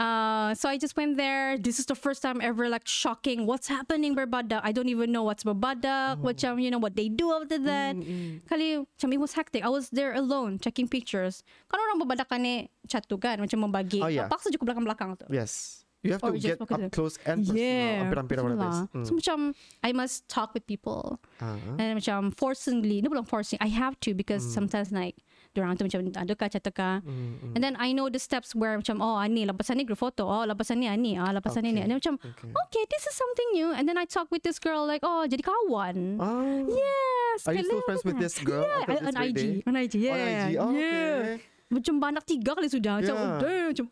Uh, 0.00 0.56
so 0.56 0.64
I 0.72 0.80
just 0.80 0.96
went 0.96 1.20
there. 1.20 1.60
This 1.60 1.76
is 1.76 1.84
the 1.84 1.94
first 1.94 2.24
time 2.24 2.40
ever 2.40 2.72
like 2.72 2.88
shocking. 2.88 3.44
What's 3.44 3.68
happening 3.68 4.16
berbada? 4.16 4.64
I 4.64 4.72
don't 4.72 4.88
even 4.88 5.12
know 5.12 5.28
what's 5.28 5.44
berbada. 5.44 6.16
Oh. 6.16 6.24
Macam 6.32 6.56
you 6.56 6.72
know 6.72 6.80
what 6.80 6.96
they 6.96 7.12
do 7.12 7.28
after 7.36 7.60
that. 7.68 8.00
Mm, 8.00 8.40
Kali 8.48 8.80
macam 8.80 9.08
it 9.12 9.20
was 9.20 9.36
hectic. 9.36 9.60
I 9.60 9.68
was 9.68 9.92
there 9.92 10.16
alone 10.16 10.56
checking 10.56 10.88
pictures. 10.88 11.44
Kan 11.68 11.76
orang 11.84 12.00
berbada 12.00 12.24
kan 12.24 12.40
chat 12.88 13.04
tu 13.12 13.20
kan 13.20 13.44
macam 13.44 13.60
membagi. 13.60 14.00
Oh, 14.00 14.08
yeah. 14.08 14.24
Paksa 14.24 14.48
je 14.48 14.56
belakang-belakang 14.56 15.20
tu. 15.20 15.28
Yes. 15.28 15.84
You 16.00 16.16
have 16.16 16.24
to 16.24 16.32
Or 16.32 16.40
get 16.40 16.56
up 16.56 16.72
close 16.96 17.20
and 17.28 17.44
personal. 17.44 17.60
Yeah, 17.60 18.00
Hampir-hampir 18.00 18.40
orang 18.40 18.56
lah. 18.56 18.88
Mm. 18.96 19.04
So 19.04 19.12
macam 19.12 19.52
I 19.84 19.92
must 19.92 20.24
talk 20.32 20.56
with 20.56 20.64
people. 20.64 21.20
Ah. 21.44 21.60
And 21.76 22.00
macam 22.00 22.32
forcingly, 22.32 23.04
no 23.04 23.12
bukan 23.12 23.28
forcing, 23.28 23.60
I 23.60 23.68
have 23.68 24.00
to 24.08 24.16
because 24.16 24.48
Hmm. 24.48 24.64
sometimes 24.64 24.96
like 24.96 25.20
Diorang 25.50 25.74
tu 25.74 25.82
macam 25.82 25.98
ada 26.14 26.34
ka 26.38 26.46
chat 26.46 26.62
ka 26.70 27.02
Mm, 27.02 27.58
And 27.58 27.60
then 27.62 27.74
I 27.74 27.90
know 27.90 28.06
the 28.06 28.22
steps 28.22 28.54
where 28.54 28.78
macam 28.78 29.02
oh 29.02 29.18
ani 29.18 29.42
lapasan 29.42 29.82
ni 29.82 29.84
group 29.84 29.98
photo. 29.98 30.22
Oh 30.30 30.46
lapasan 30.46 30.78
ni 30.78 30.86
ani 30.86 31.18
ah 31.18 31.34
lapasan 31.34 31.66
ni 31.66 31.74
ni. 31.74 31.82
Okay. 31.82 31.82
and 31.82 31.90
then 31.90 31.98
macam 31.98 32.14
Okay. 32.22 32.50
okay 32.54 32.82
this 32.86 33.02
is 33.10 33.14
something 33.18 33.48
new. 33.58 33.68
And 33.74 33.82
then 33.90 33.98
I 33.98 34.06
talk 34.06 34.30
with 34.30 34.46
this 34.46 34.62
girl 34.62 34.86
like 34.86 35.02
oh 35.02 35.26
jadi 35.26 35.42
kawan. 35.42 36.22
Oh. 36.22 36.70
yes 36.70 37.42
Are 37.50 37.54
you 37.58 37.66
still 37.66 37.82
friends 37.82 38.06
with 38.06 38.22
this 38.22 38.38
girl? 38.38 38.62
Yeah 38.62 39.10
on 39.10 39.14
IG 39.18 39.66
on 39.66 39.74
IG 39.74 39.94
yeah 39.98 40.14
On 40.14 40.22
IG. 40.22 40.46
Oh, 40.54 40.70
yeah. 40.70 41.18
Okay. 41.34 41.36
macam 41.70 41.94
banyak 42.02 42.22
tiga 42.26 42.54
kali 42.54 42.66
sudah. 42.70 42.98
Macam 43.02 43.14
Yeah. 43.14 43.26
oh, 43.26 43.38
damn. 43.42 43.66
Macam 43.74 43.86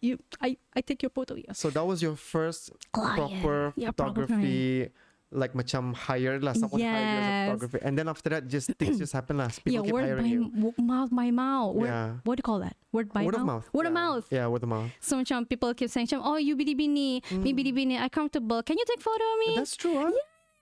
you 0.00 0.14
I 0.44 0.56
I 0.76 0.80
take 0.84 1.00
your 1.00 1.12
photo. 1.12 1.36
Yes 1.40 1.56
So 1.56 1.72
that 1.72 1.84
was 1.88 2.04
your 2.04 2.16
first 2.20 2.68
Client. 2.92 3.16
proper 3.16 3.56
Yeah, 3.80 3.92
proper 3.96 4.28
photography, 4.28 4.92
like 5.30 5.52
macam 5.52 5.92
hired 5.92 6.40
lah, 6.40 6.56
someone 6.56 6.80
hired 6.80 6.88
you 7.04 7.18
as 7.20 7.20
a 7.20 7.28
Yes. 7.28 7.46
photographer. 7.52 7.78
And 7.84 7.94
then 8.00 8.08
after 8.08 8.32
that, 8.32 8.48
just 8.48 8.72
things 8.80 8.96
just 8.96 9.12
happen 9.12 9.36
lah. 9.36 9.52
People 9.60 9.72
yeah 9.72 9.82
keep 9.84 9.92
word 9.92 10.04
hiring 10.08 10.24
by 10.24 10.32
you. 10.32 10.72
mouth 10.80 11.10
by 11.12 11.28
mouth 11.28 11.76
word, 11.76 11.92
Yeah. 11.92 12.08
what 12.24 12.36
do 12.36 12.40
you 12.40 12.48
call 12.48 12.60
that 12.64 12.76
word 12.92 13.12
by 13.12 13.28
word 13.28 13.36
of 13.36 13.44
mouth 13.44 13.68
mouth. 13.68 13.74
word 13.76 13.84
of 13.84 13.92
yeah. 13.92 14.00
mouth 14.00 14.24
Yeah, 14.32 14.46
word 14.48 14.64
of 14.64 14.70
mouth. 14.72 14.88
So 15.04 15.20
macam 15.20 15.44
people 15.44 15.68
keep 15.76 15.92
saying 15.92 16.08
macam, 16.08 16.24
oh 16.24 16.40
you 16.40 16.56
bini 16.56 16.72
bini, 16.72 17.20
me 17.28 17.50
bini 17.52 17.72
bini, 17.76 18.00
I 18.00 18.08
comfortable. 18.08 18.64
Can 18.64 18.80
you 18.80 18.86
take 18.88 19.04
photo 19.04 19.20
of 19.20 19.38
me? 19.44 19.50
That's 19.60 19.76
true. 19.76 20.00
Huh? 20.00 20.16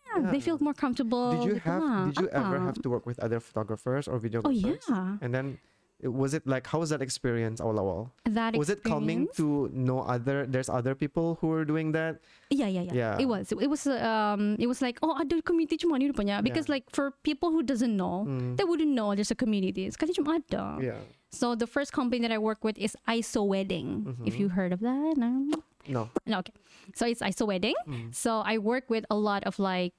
Yeah, 0.06 0.30
They 0.34 0.38
yeah. 0.38 0.46
feel 0.50 0.58
more 0.58 0.74
comfortable. 0.74 1.34
Did 1.38 1.46
you 1.46 1.56
have? 1.62 1.82
lah. 1.82 2.06
Did 2.10 2.26
you 2.26 2.28
ever 2.34 2.58
Ah. 2.58 2.66
have 2.66 2.78
to 2.78 2.88
work 2.90 3.06
with 3.06 3.18
other 3.22 3.38
photographers 3.38 4.06
or 4.10 4.18
Oh 4.18 4.22
videographers? 4.22 4.82
yeah, 4.86 5.18
And 5.22 5.30
then, 5.34 5.58
it- 6.00 6.12
was 6.12 6.34
it 6.34 6.46
like 6.46 6.66
how 6.66 6.78
was 6.80 6.90
that 6.90 7.00
experience 7.00 7.60
all 7.60 7.78
awal? 7.78 8.12
that 8.28 8.54
Was 8.56 8.68
it 8.68 8.84
calming 8.84 9.28
to 9.40 9.70
know 9.72 10.00
other? 10.04 10.44
There's 10.46 10.68
other 10.68 10.94
people 10.94 11.38
who 11.40 11.52
are 11.52 11.64
doing 11.64 11.92
that. 11.92 12.20
Yeah, 12.50 12.68
yeah, 12.68 12.82
yeah, 12.82 12.92
Yeah. 12.92 13.18
It 13.18 13.26
was. 13.26 13.48
It 13.52 13.70
was. 13.70 13.86
Um. 13.88 14.56
It 14.58 14.66
was 14.68 14.82
like 14.84 14.98
oh 15.02 15.16
ada 15.16 15.40
community 15.42 15.76
cuma 15.80 15.96
ni 15.98 16.12
rupanya 16.12 16.44
because 16.44 16.68
Yeah. 16.68 16.76
like 16.78 16.86
for 16.92 17.16
people 17.24 17.50
who 17.50 17.62
doesn't 17.64 17.96
know. 17.96 18.28
Mm. 18.28 18.56
They 18.60 18.64
wouldn't 18.68 18.92
know 18.92 19.14
there's 19.16 19.32
a 19.32 19.38
community. 19.38 19.86
it's 19.88 19.96
Sekali 19.96 20.12
cuma 20.12 20.36
ada. 20.38 20.76
Yeah. 20.82 21.00
So 21.32 21.56
the 21.56 21.66
first 21.66 21.92
company 21.92 22.20
that 22.24 22.32
I 22.32 22.38
work 22.38 22.62
with 22.64 22.76
is 22.78 22.96
ISO 23.08 23.44
Wedding. 23.48 24.04
If 24.24 24.36
Mm-hmm. 24.36 24.40
you 24.40 24.48
heard 24.52 24.72
of 24.72 24.80
that, 24.80 25.16
no. 25.16 25.48
No. 25.88 26.10
No, 26.26 26.38
okay. 26.44 26.54
So 26.94 27.06
it's 27.08 27.20
ISO 27.24 27.46
Wedding. 27.48 27.74
Mm. 27.88 28.12
So 28.14 28.44
I 28.44 28.58
work 28.60 28.88
with 28.92 29.04
a 29.10 29.16
lot 29.16 29.44
of 29.48 29.56
like 29.58 29.92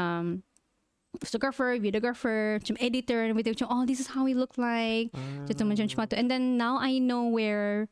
um 0.00 0.42
photographer, 1.20 1.76
videographer, 1.76 2.62
macam 2.62 2.76
editor 2.80 3.20
and 3.22 3.30
everything. 3.30 3.52
Macam, 3.52 3.68
oh, 3.68 3.84
this 3.84 4.00
is 4.00 4.08
how 4.08 4.24
we 4.24 4.32
look 4.32 4.56
like. 4.56 5.12
Macam 5.44 5.68
macam 5.68 5.84
cuma 5.90 6.06
tu. 6.08 6.16
And 6.16 6.30
then 6.30 6.56
now 6.56 6.78
I 6.80 6.96
know 6.98 7.28
where 7.28 7.88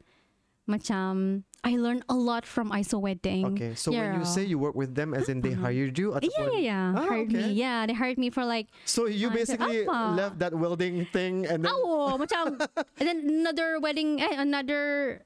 macam 0.70 1.42
I 1.60 1.76
learned 1.76 2.08
a 2.08 2.16
lot 2.16 2.46
from 2.46 2.70
ISO 2.72 3.02
Wedding. 3.02 3.44
Okay. 3.52 3.74
So 3.74 3.92
when 3.92 4.16
you 4.16 4.24
say 4.24 4.44
you 4.44 4.56
work 4.56 4.74
with 4.74 4.94
them, 4.94 5.12
as 5.12 5.28
in 5.28 5.42
they 5.42 5.52
hired 5.52 5.98
you, 5.98 6.14
at 6.14 6.22
the 6.22 6.32
Yeah, 6.32 6.48
yeah, 6.56 6.58
yeah. 6.58 6.94
Ah, 6.96 7.04
hired 7.04 7.28
okay. 7.28 7.36
me. 7.36 7.52
Yeah, 7.52 7.84
they 7.84 7.92
hired 7.92 8.16
me 8.16 8.30
for 8.30 8.46
like 8.46 8.72
So 8.86 9.04
you 9.04 9.28
said, 9.28 9.60
basically 9.60 9.84
left 9.84 10.38
that 10.40 10.54
welding 10.54 11.04
thing 11.12 11.44
and 11.44 11.64
then 11.64 11.72
oh, 11.74 12.16
macam 12.16 12.56
and 12.96 13.04
then 13.04 13.18
another 13.28 13.76
wedding 13.76 14.22
eh, 14.24 14.40
another 14.40 15.20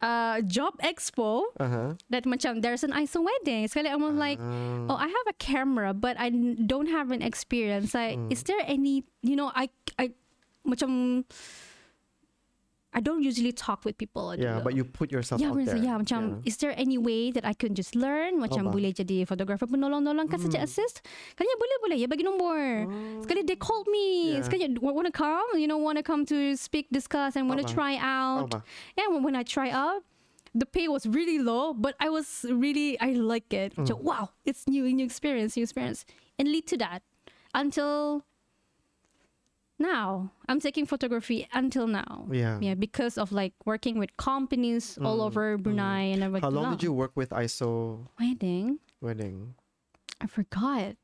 uh 0.00 0.40
job 0.48 0.74
expo 0.80 1.44
uh-huh. 1.60 1.92
that 2.08 2.24
macam 2.24 2.64
there's 2.64 2.80
an 2.84 2.92
ISO 2.96 3.20
wedding. 3.20 3.68
Sekali 3.68 3.92
I'm 3.92 4.00
like 4.16 4.40
Ah. 4.40 4.88
oh 4.88 4.96
I 4.96 5.08
have 5.08 5.26
a 5.28 5.36
camera 5.36 5.92
but 5.92 6.16
I 6.16 6.32
don't 6.56 6.88
have 6.88 7.12
an 7.12 7.20
experience. 7.20 7.92
Like 7.92 8.16
Hmm. 8.16 8.32
is 8.32 8.40
there 8.48 8.60
any 8.64 9.04
you 9.20 9.36
know 9.36 9.52
I 9.52 9.68
I 10.00 10.16
macam 10.64 11.24
I 12.92 12.98
don't 12.98 13.22
usually 13.22 13.52
talk 13.54 13.84
with 13.86 13.94
people. 13.98 14.34
yeah, 14.34 14.58
dulu. 14.58 14.64
but 14.66 14.72
you 14.74 14.82
put 14.82 15.14
yourself 15.14 15.38
Yeah, 15.40 15.54
out 15.54 15.62
yeah, 15.62 15.64
there. 15.64 15.78
yeah, 15.78 15.94
macam 15.94 16.42
is 16.42 16.58
there 16.58 16.74
any 16.74 16.98
way 16.98 17.30
that 17.30 17.46
I 17.46 17.54
can 17.54 17.78
just 17.78 17.94
learn 17.94 18.42
macam 18.42 18.66
ba? 18.66 18.74
boleh 18.74 18.90
jadi 18.90 19.22
photographer 19.30 19.70
penolong-nolong 19.70 20.26
kan 20.26 20.42
saja 20.42 20.58
assist? 20.66 20.98
Kalian 21.38 21.54
boleh 21.54 21.76
boleh 21.86 21.96
ya 22.02 22.06
bagi 22.10 22.26
nombor. 22.26 22.90
Sekali 23.22 23.46
they 23.46 23.54
called 23.54 23.86
me. 23.86 24.34
Yeah. 24.34 24.42
Sekali 24.42 24.74
want 24.82 25.06
to 25.06 25.14
come, 25.14 25.46
you 25.54 25.70
know, 25.70 25.78
want 25.78 26.02
to 26.02 26.04
come 26.04 26.26
to 26.26 26.58
speak, 26.58 26.90
discuss 26.90 27.38
and 27.38 27.46
want 27.46 27.62
to 27.62 27.68
ba? 27.70 27.74
try 27.74 27.94
out. 27.94 28.50
Yeah, 28.98 29.06
when, 29.06 29.22
when 29.22 29.36
I 29.38 29.46
try 29.46 29.70
out, 29.70 30.02
the 30.50 30.66
pay 30.66 30.90
was 30.90 31.06
really 31.06 31.38
low, 31.38 31.70
but 31.70 31.94
I 32.02 32.10
was 32.10 32.42
really 32.50 32.98
I 32.98 33.14
like 33.14 33.54
it. 33.54 33.78
Mm. 33.78 33.86
So, 33.86 33.94
wow, 33.94 34.34
it's 34.42 34.66
new, 34.66 34.82
new 34.90 35.06
experience, 35.06 35.54
new 35.54 35.62
experience, 35.62 36.02
and 36.42 36.50
lead 36.50 36.66
to 36.74 36.76
that 36.82 37.06
until 37.54 38.26
now. 39.80 40.30
I'm 40.48 40.60
taking 40.60 40.84
photography 40.86 41.48
until 41.52 41.86
now. 41.88 42.28
Yeah. 42.30 42.58
Yeah, 42.60 42.74
because 42.74 43.16
of 43.18 43.32
like 43.32 43.54
working 43.64 43.98
with 43.98 44.14
companies 44.16 44.98
all 45.02 45.20
over 45.22 45.56
Brunei 45.58 46.12
and 46.12 46.22
everything. 46.22 46.50
Mm, 46.50 46.54
How 46.54 46.60
long 46.62 46.70
did 46.76 46.82
you 46.84 46.92
work 46.92 47.12
with 47.16 47.30
ISO 47.30 48.06
wedding? 48.20 48.78
wedding? 49.00 49.54
I 50.20 50.26
forgot. 50.26 50.94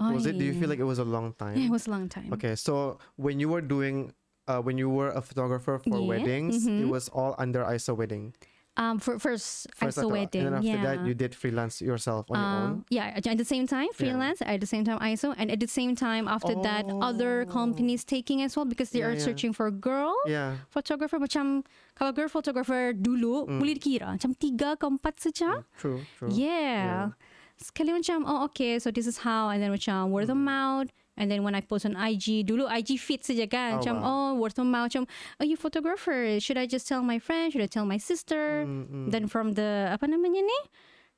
Was 0.00 0.26
it? 0.26 0.38
Do 0.38 0.44
you 0.44 0.54
feel 0.54 0.68
like 0.70 0.78
it 0.78 0.86
was 0.88 0.98
a 0.98 1.04
long 1.04 1.34
time? 1.34 1.58
Yeah, 1.58 1.66
it 1.66 1.70
was 1.70 1.86
a 1.86 1.90
long 1.90 2.08
time. 2.08 2.32
Okay, 2.32 2.54
so 2.54 2.98
when 3.16 3.40
you 3.40 3.48
were 3.50 3.60
doing, 3.60 4.14
uh, 4.46 4.62
when 4.62 4.78
you 4.78 4.88
were 4.88 5.10
a 5.10 5.20
photographer 5.20 5.78
for 5.82 5.98
Yeah, 5.98 6.06
weddings, 6.06 6.66
it 6.66 6.86
mhm. 6.86 6.88
was 6.88 7.08
all 7.10 7.34
under 7.36 7.64
ISO 7.66 7.94
wedding. 7.98 8.32
Um, 8.78 9.02
for 9.02 9.18
first, 9.18 9.66
First 9.74 9.98
ISO 9.98 10.06
after- 10.06 10.14
wedding. 10.14 10.46
and 10.46 10.54
then 10.54 10.62
after 10.62 10.70
yeah. 10.70 10.86
that, 10.86 11.02
you 11.02 11.10
did 11.10 11.34
freelance 11.34 11.82
yourself 11.82 12.30
on 12.30 12.38
your 12.38 12.46
own. 12.46 12.62
Um, 12.62 12.84
yeah, 12.94 13.10
at 13.18 13.26
the 13.36 13.42
same 13.44 13.66
time 13.66 13.90
freelance, 13.90 14.38
at 14.38 14.62
the 14.62 14.70
same 14.70 14.86
time 14.86 15.02
ISO, 15.02 15.34
and 15.34 15.50
at 15.50 15.58
the 15.58 15.66
same 15.66 15.98
time 15.98 16.30
after 16.30 16.54
that 16.62 16.86
other 17.02 17.42
companies 17.50 18.06
taking 18.06 18.38
as 18.46 18.54
well 18.54 18.62
because 18.70 18.94
they 18.94 19.02
Oh. 19.02 19.10
Yeah, 19.10 19.10
are 19.10 19.18
yeah. 19.18 19.26
searching 19.26 19.50
for 19.50 19.66
girl 19.74 20.14
Yeah. 20.30 20.62
photographer. 20.70 21.18
Macam 21.18 21.66
kalau 21.98 22.14
girl 22.14 22.30
photographer 22.30 22.94
dulu 22.94 23.50
Mm. 23.50 23.58
boleh 23.58 23.74
dikira 23.82 24.14
macam 24.14 24.30
tiga 24.38 24.78
ke 24.78 24.86
empat 24.86 25.18
saja. 25.26 25.66
True. 25.74 26.06
True. 26.14 26.30
Yeah. 26.30 27.18
Sekali 27.58 27.90
macam 27.90 28.22
oh 28.30 28.46
okay 28.46 28.78
so 28.78 28.94
this 28.94 29.10
is 29.10 29.26
how 29.26 29.50
and 29.50 29.58
then 29.58 29.74
macam 29.74 30.14
word 30.14 30.30
of 30.30 30.38
Mm. 30.38 30.46
mouth 30.46 30.88
and 31.18 31.26
then 31.28 31.42
when 31.42 31.52
I 31.52 31.60
post 31.60 31.82
on 31.84 31.98
IG 31.98 32.46
dulu 32.46 32.70
IG 32.70 32.96
feed 32.96 33.26
saja 33.26 33.44
Oh, 33.44 33.50
kan 33.50 33.70
macam 33.82 33.94
wow. 33.98 34.06
oh 34.06 34.28
word 34.38 34.54
of 34.54 34.64
mouth 34.64 34.86
macam 34.88 35.04
oh 35.36 35.44
you 35.44 35.58
photographer 35.58 36.38
should 36.38 36.56
I 36.56 36.64
just 36.64 36.86
tell 36.86 37.02
my 37.02 37.18
friend 37.18 37.50
should 37.50 37.60
I 37.60 37.68
tell 37.68 37.84
my 37.84 37.98
sister 37.98 38.62
Mm, 38.64 38.86
mm. 38.86 39.06
then 39.10 39.26
from 39.26 39.58
the 39.58 39.90
apa 39.90 40.06
namanya 40.06 40.40
ni 40.40 40.58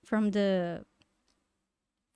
from 0.02 0.32
the 0.32 0.80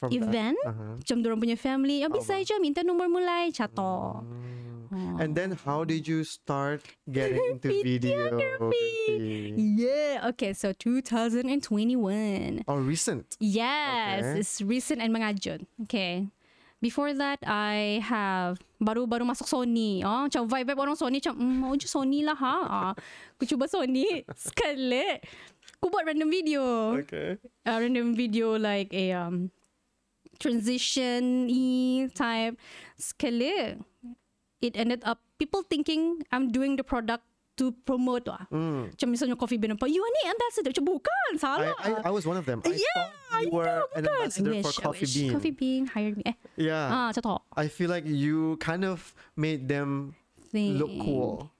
From 0.01 0.11
that. 0.11 0.19
event 0.21 0.59
Uh-huh. 0.65 0.97
macam 1.01 1.17
dorang 1.21 1.39
punya 1.39 1.57
family 1.57 2.01
oh, 2.03 2.09
Oh, 2.09 2.17
bisa 2.17 2.37
wow. 2.37 2.45
je 2.45 2.55
minta 2.59 2.81
nombor 2.81 3.07
mulai 3.07 3.53
cato 3.53 4.25
Mm. 4.25 5.19
And 5.19 5.35
then 5.35 5.59
how 5.67 5.83
did 5.83 6.07
you 6.07 6.23
start 6.23 6.87
getting 7.11 7.43
into 7.59 7.67
videography? 7.83 9.51
yeah 9.75 10.23
okay 10.31 10.55
so 10.55 10.71
2021 10.71 12.63
Oh, 12.69 12.79
recent. 12.79 13.35
Yes, 13.41 14.23
Okay. 14.23 14.39
it's 14.39 14.63
recent 14.63 15.03
and 15.03 15.11
mengajut. 15.11 15.67
Okay. 15.83 16.31
Before 16.85 17.17
that, 17.17 17.41
I 17.49 18.05
have 18.05 18.61
baru-baru 18.77 19.25
masuk 19.25 19.49
Sony. 19.49 20.05
Oh, 20.05 20.29
macam 20.29 20.45
vibe-vibe 20.45 20.85
orang 20.85 21.01
Sony 21.01 21.17
macam, 21.17 21.33
mm, 21.33 21.57
mau 21.65 21.73
je 21.81 21.89
Sony 21.89 22.21
lah 22.21 22.37
ha. 22.37 22.57
Ah, 22.69 22.93
aku 23.41 23.49
cuba 23.49 23.65
Sony 23.65 24.21
sekali. 24.45 25.17
Aku 25.81 25.89
buat 25.89 26.05
random 26.05 26.29
video. 26.29 26.93
Okay. 27.01 27.41
A 27.65 27.81
random 27.81 28.13
video 28.13 28.61
like 28.61 28.93
a 28.93 29.17
um, 29.17 29.49
transition 30.37 31.49
type. 32.13 32.61
Sekali, 33.01 33.81
it 34.61 34.77
ended 34.77 35.01
up 35.09 35.25
people 35.41 35.65
thinking 35.65 36.21
I'm 36.29 36.53
doing 36.53 36.77
the 36.77 36.85
product 36.85 37.25
to 37.57 37.71
promote 37.87 38.27
lah. 38.27 38.45
Mm. 38.51 38.91
Macam 38.91 39.09
misalnya 39.11 39.37
Coffee 39.39 39.59
Bean 39.59 39.79
apa, 39.79 39.87
you 39.87 40.03
are 40.03 40.11
ni 40.11 40.23
ambassador. 40.31 40.71
Macam 40.75 40.85
bukan, 40.85 41.29
I, 41.31 41.39
salah. 41.39 41.75
I, 41.79 41.91
I 42.07 42.11
was 42.11 42.27
one 42.27 42.37
of 42.37 42.47
them. 42.47 42.59
I 42.67 42.75
Yeah, 42.75 43.47
you 43.47 43.51
were 43.55 43.87
an 43.95 44.03
ambassador 44.07 44.51
I 44.51 44.59
wish, 44.59 44.67
for 44.67 44.73
I 44.75 44.83
Coffee 44.91 45.07
wish. 45.07 45.15
Bean. 45.15 45.31
Coffee 45.33 45.55
Bean 45.55 45.83
hired 45.87 46.15
me. 46.19 46.25
Eh, 46.27 46.37
Yeah. 46.59 46.91
ah, 46.91 47.09
tu. 47.15 47.23
I 47.55 47.71
feel 47.71 47.91
like 47.91 48.03
you 48.07 48.59
kind 48.59 48.83
of 48.83 49.15
made 49.39 49.71
them 49.71 50.19
look 50.53 50.91
cool. 51.03 51.54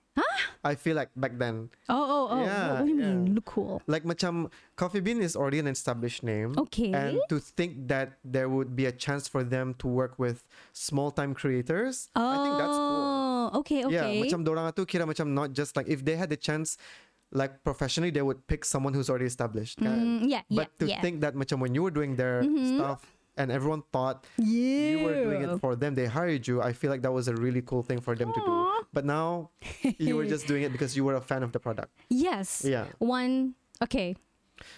I 0.65 0.73
feel 0.73 0.95
like 0.95 1.09
back 1.15 1.37
then. 1.37 1.69
Oh, 1.89 1.93
oh, 1.93 2.27
oh. 2.31 2.41
Yeah, 2.41 2.71
what, 2.71 2.79
what 2.79 2.85
do 2.87 2.91
you 2.93 2.99
yeah. 2.99 3.13
mean? 3.13 3.35
Look 3.35 3.45
cool. 3.45 3.81
Like 3.85 4.01
macam 4.03 4.49
Coffee 4.75 4.99
Bean 4.99 5.21
is 5.21 5.35
already 5.35 5.59
an 5.59 5.67
established 5.67 6.23
name. 6.23 6.57
Okay. 6.57 6.89
And 6.91 7.21
to 7.29 7.37
think 7.37 7.85
that 7.87 8.17
there 8.25 8.49
would 8.49 8.75
be 8.75 8.85
a 8.87 8.91
chance 8.91 9.27
for 9.29 9.43
them 9.45 9.75
to 9.77 9.87
work 9.87 10.17
with 10.17 10.41
small 10.73 11.11
time 11.11 11.33
creators, 11.37 12.09
I 12.15 12.41
think 12.41 12.57
that's 12.57 12.73
cool. 12.81 13.03
Oh, 13.05 13.59
okay, 13.61 13.85
Yeah, 13.85 14.09
okay. 14.09 14.25
macam 14.25 14.41
dorang 14.41 14.73
tu 14.73 14.89
kira 14.89 15.05
macam 15.05 15.37
not 15.37 15.53
just 15.53 15.77
like 15.77 15.85
if 15.87 16.01
they 16.01 16.17
had 16.17 16.33
the 16.33 16.37
chance 16.39 16.81
like 17.29 17.61
professionally 17.61 18.09
they 18.09 18.21
would 18.25 18.41
pick 18.47 18.65
someone 18.65 18.93
who's 18.97 19.09
already 19.09 19.29
established. 19.29 19.77
kan? 19.77 20.25
Mm, 20.25 20.29
yeah, 20.29 20.41
But 20.49 20.73
yeah, 20.73 20.79
to 20.81 20.85
yeah. 20.89 21.01
think 21.05 21.21
that 21.21 21.37
macam 21.37 21.61
when 21.61 21.75
you 21.77 21.83
were 21.85 21.93
doing 21.93 22.17
their 22.17 22.41
Mhm. 22.41 22.79
stuff 22.81 23.05
and 23.37 23.51
everyone 23.51 23.83
thought 23.91 24.25
yeah. 24.37 24.89
you 24.89 25.03
were 25.03 25.23
doing 25.23 25.41
it 25.43 25.57
for 25.59 25.75
them, 25.75 25.95
they 25.95 26.05
hired 26.05 26.47
you. 26.47 26.61
I 26.61 26.73
feel 26.73 26.89
like 26.89 27.01
that 27.01 27.11
was 27.11 27.27
a 27.27 27.35
really 27.35 27.61
cool 27.61 27.83
thing 27.83 27.99
for 28.01 28.15
them 28.15 28.31
to 28.33 28.41
do. 28.45 28.71
But 28.93 29.05
now 29.05 29.51
you 29.99 30.15
were 30.15 30.25
just 30.25 30.47
doing 30.47 30.63
it 30.63 30.71
because 30.71 30.95
you 30.95 31.03
were 31.03 31.15
a 31.15 31.21
fan 31.21 31.43
of 31.43 31.51
the 31.51 31.59
product. 31.59 31.91
Yes. 32.09 32.63
Yeah. 32.65 32.85
One 32.99 33.55
okay. 33.83 34.15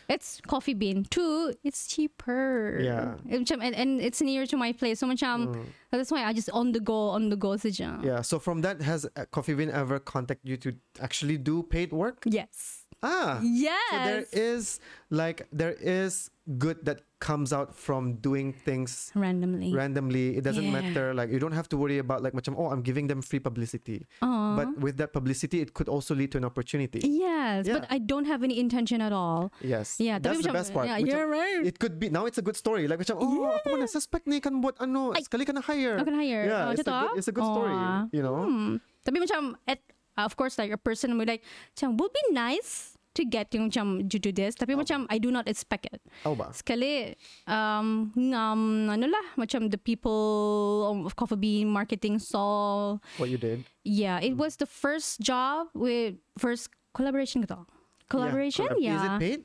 It's 0.10 0.42
coffee 0.48 0.74
bean. 0.74 1.06
Two, 1.06 1.54
it's 1.64 1.86
cheaper. 1.86 2.80
Yeah. 2.82 3.14
And, 3.30 3.46
and 3.76 4.02
it's 4.02 4.22
near 4.22 4.48
to 4.48 4.58
my 4.58 4.74
place. 4.74 5.00
So 5.00 5.08
macam, 5.08 5.66
that's 5.92 6.12
why 6.12 6.24
I 6.26 6.34
just 6.34 6.50
on 6.50 6.72
the 6.72 6.80
go, 6.80 7.10
on 7.10 7.30
the 7.30 7.36
go 7.36 7.50
saja. 7.50 8.04
Yeah. 8.04 8.22
So 8.22 8.40
from 8.40 8.62
that, 8.62 8.82
has 8.82 9.06
uh, 9.16 9.26
Coffee 9.30 9.54
Bean 9.54 9.70
ever 9.70 10.00
contacted 10.00 10.50
you 10.50 10.58
to 10.58 10.74
actually 11.00 11.38
do 11.38 11.62
paid 11.62 11.94
work? 11.94 12.24
Yes. 12.26 12.77
Ah. 13.06 13.40
Yes. 13.46 13.78
So 13.92 13.98
there 14.04 14.26
is 14.34 14.64
like 15.10 15.46
there 15.54 15.76
is 15.78 16.30
good 16.58 16.80
that 16.88 17.04
comes 17.20 17.52
out 17.52 17.74
from 17.76 18.16
doing 18.22 18.54
things 18.54 19.12
Randomly. 19.18 19.74
randomly. 19.74 20.38
It 20.38 20.46
doesn't 20.46 20.64
Yeah. 20.64 20.72
matter. 20.82 21.06
Like 21.14 21.30
you 21.34 21.38
don't 21.42 21.54
have 21.54 21.68
to 21.74 21.78
worry 21.78 21.98
about 21.98 22.22
like 22.24 22.34
macam 22.34 22.54
oh 22.58 22.70
I'm 22.74 22.82
giving 22.82 23.06
them 23.10 23.22
free 23.22 23.42
publicity. 23.42 24.06
Aw. 24.22 24.56
But 24.56 24.80
with 24.80 24.96
that 24.98 25.12
publicity, 25.14 25.62
it 25.62 25.74
could 25.74 25.90
also 25.90 26.14
lead 26.16 26.32
to 26.34 26.38
an 26.42 26.46
opportunity. 26.46 27.02
yes, 27.06 27.66
but 27.68 27.86
I 27.90 27.98
don't 28.02 28.26
have 28.26 28.42
any 28.46 28.58
intention 28.58 29.02
at 29.02 29.12
all. 29.14 29.50
Yes. 29.62 29.98
Yeah, 30.02 30.18
That's 30.22 30.42
the 30.46 30.54
best 30.54 30.74
part. 30.74 30.88
Yeah, 30.90 30.98
you're 31.02 31.28
right. 31.30 31.66
It 31.66 31.78
could 31.78 32.00
be 32.00 32.10
now 32.10 32.26
it's 32.26 32.38
a 32.38 32.46
good 32.46 32.58
story. 32.58 32.88
Like 32.88 33.02
macam 33.02 33.18
oh 33.22 33.50
aku 33.52 33.78
mana 33.78 33.86
suspect 33.90 34.26
ni 34.26 34.42
kan 34.42 34.58
buat 34.62 34.78
ano 34.82 35.14
sekali 35.18 35.44
kan 35.46 35.58
hire. 35.62 35.98
Nak 36.02 36.08
hire. 36.18 36.44
Yeah, 36.50 36.64
Oh, 36.70 36.74
it's, 36.74 36.82
a 36.82 36.90
good, 36.90 37.12
it's 37.18 37.30
a 37.30 37.36
good 37.36 37.46
story. 37.46 37.76
You 38.14 38.22
know. 38.26 38.46
Hmm. 38.46 38.72
Tapi 39.04 39.18
macam 39.24 39.56
at 39.68 39.80
uh, 40.18 40.26
of 40.26 40.36
course 40.36 40.58
like 40.58 40.74
a 40.74 40.78
person 40.82 41.14
will 41.14 41.24
be 41.26 41.38
like 41.40 41.44
would 41.82 42.12
be 42.14 42.26
nice 42.34 42.98
to 43.18 43.26
get 43.26 43.50
yung 43.50 43.70
macam 43.74 44.06
you 44.14 44.22
do 44.22 44.30
this 44.30 44.54
tapi 44.54 44.78
macam 44.78 45.10
I 45.10 45.18
do 45.18 45.34
not 45.34 45.50
expect 45.50 45.90
it. 45.90 45.98
Oh 46.22 46.38
ba. 46.38 46.54
Sekali 46.54 47.18
um 47.50 48.14
ngam 48.14 48.90
ano 48.94 49.06
lah 49.10 49.26
macam 49.34 49.74
the 49.74 49.78
people 49.82 51.02
of 51.06 51.18
Coffee 51.18 51.38
Bean 51.42 51.66
marketing 51.74 52.22
saw 52.22 52.98
What 53.18 53.34
you 53.34 53.42
did. 53.42 53.66
yeah 53.82 54.22
it 54.22 54.38
was 54.38 54.62
the 54.62 54.70
first 54.70 55.18
job 55.18 55.74
with 55.74 56.22
first 56.38 56.70
collaboration 56.94 57.42
gitu. 57.42 57.58
Collaboration 58.06 58.70
collab- 58.70 58.86
yeah. 58.86 58.98
Is 58.98 59.06
it 59.10 59.18
paid? 59.18 59.42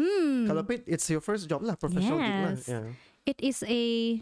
Hmm. 0.00 0.48
Kalau 0.48 0.64
paid, 0.64 0.88
it's 0.88 1.04
your 1.12 1.20
first 1.20 1.44
job 1.44 1.60
lah, 1.60 1.76
professional 1.76 2.16
gig 2.16 2.24
lah. 2.40 2.56
Yes. 2.56 2.64
Yeah. 2.72 2.88
It 3.28 3.36
is 3.44 3.60
a 3.68 4.16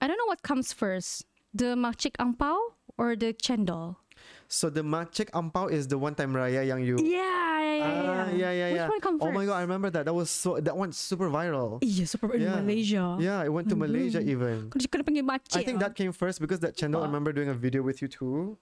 I 0.00 0.04
don't 0.08 0.16
know 0.16 0.28
what 0.32 0.40
comes 0.40 0.72
first. 0.72 1.28
The 1.52 1.76
makcik 1.76 2.16
angpao 2.16 2.56
or 2.96 3.14
the 3.14 3.36
chendol? 3.36 4.00
So 4.48 4.70
the 4.70 4.82
Macik 4.82 5.30
Ampau 5.32 5.70
is 5.70 5.88
the 5.88 5.98
one 5.98 6.14
time 6.14 6.32
raya 6.34 6.66
yang 6.66 6.82
you. 6.84 6.96
Yeah, 7.00 7.16
yeah, 7.16 7.76
yeah, 7.76 7.84
Ah, 7.84 8.28
yeah, 8.30 8.52
yeah, 8.52 8.68
Which 8.70 8.76
yeah. 8.76 8.88
one 8.88 9.00
comes 9.00 9.18
Oh 9.22 9.32
my 9.32 9.44
god, 9.44 9.56
I 9.58 9.62
remember 9.62 9.90
that. 9.90 10.04
That 10.06 10.14
was 10.14 10.30
so. 10.30 10.60
That 10.60 10.76
one's 10.76 10.96
super 10.96 11.28
viral. 11.30 11.78
Yeah, 11.82 12.04
super 12.04 12.34
in 12.34 12.42
Yeah. 12.42 12.60
Malaysia. 12.60 13.04
Yeah, 13.18 13.44
it 13.44 13.52
went 13.52 13.68
to 13.70 13.76
Malaysia 13.76 14.20
even. 14.20 14.70
Kau 14.70 14.78
kena 14.78 15.02
panggil 15.02 15.24
makcik. 15.26 15.58
I 15.58 15.64
think 15.64 15.80
that 15.80 15.94
came 15.96 16.12
first 16.12 16.38
because 16.40 16.60
that 16.60 16.76
chendol. 16.76 17.02
I 17.02 17.08
remember 17.08 17.32
doing 17.32 17.48
a 17.48 17.56
video 17.56 17.82
with 17.82 18.00
you 18.04 18.08
too. 18.08 18.58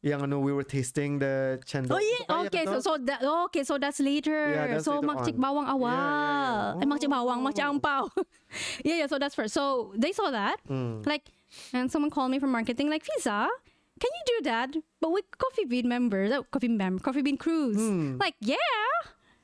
Yang 0.00 0.24
ano, 0.32 0.40
we 0.40 0.48
were 0.56 0.64
tasting 0.64 1.20
the 1.20 1.60
chendol. 1.68 1.92
Oh 1.92 2.00
yeah. 2.00 2.48
Okay, 2.48 2.64
so 2.64 2.80
so 2.80 2.96
that 3.04 3.20
okay, 3.52 3.64
so 3.68 3.76
that's 3.76 4.00
later. 4.00 4.32
Yeah, 4.32 4.66
that's 4.80 4.88
so 4.88 4.96
later 4.96 5.12
makcik 5.12 5.36
on. 5.36 5.44
bawang 5.44 5.66
awal. 5.68 5.92
Yeah, 5.92 6.00
yeah, 6.00 6.72
yeah. 6.72 6.82
Eh, 6.84 6.88
makcik 6.88 7.10
bawang, 7.12 7.44
makcik 7.44 7.64
Oh. 7.68 7.72
angpao. 7.76 8.02
yeah, 8.88 9.04
yeah. 9.04 9.08
So 9.12 9.20
that's 9.20 9.36
first. 9.36 9.52
So 9.52 9.92
they 10.00 10.16
saw 10.16 10.32
that, 10.32 10.56
Mm. 10.72 11.04
like, 11.04 11.28
and 11.76 11.92
someone 11.92 12.08
called 12.08 12.32
me 12.32 12.40
from 12.40 12.48
marketing, 12.48 12.88
like, 12.88 13.04
Fizah, 13.04 13.52
can 14.00 14.10
you 14.10 14.24
do 14.26 14.38
that? 14.48 14.74
But 15.00 15.12
with 15.12 15.28
Coffee 15.36 15.68
Bean 15.68 15.88
members, 15.88 16.32
uh, 16.32 16.42
Coffee 16.50 16.68
Bean 16.68 16.76
member, 16.76 17.02
Coffee 17.04 17.22
Bean 17.22 17.36
crews. 17.36 17.76
Hmm. 17.76 18.16
Like, 18.18 18.34
yeah. 18.40 18.56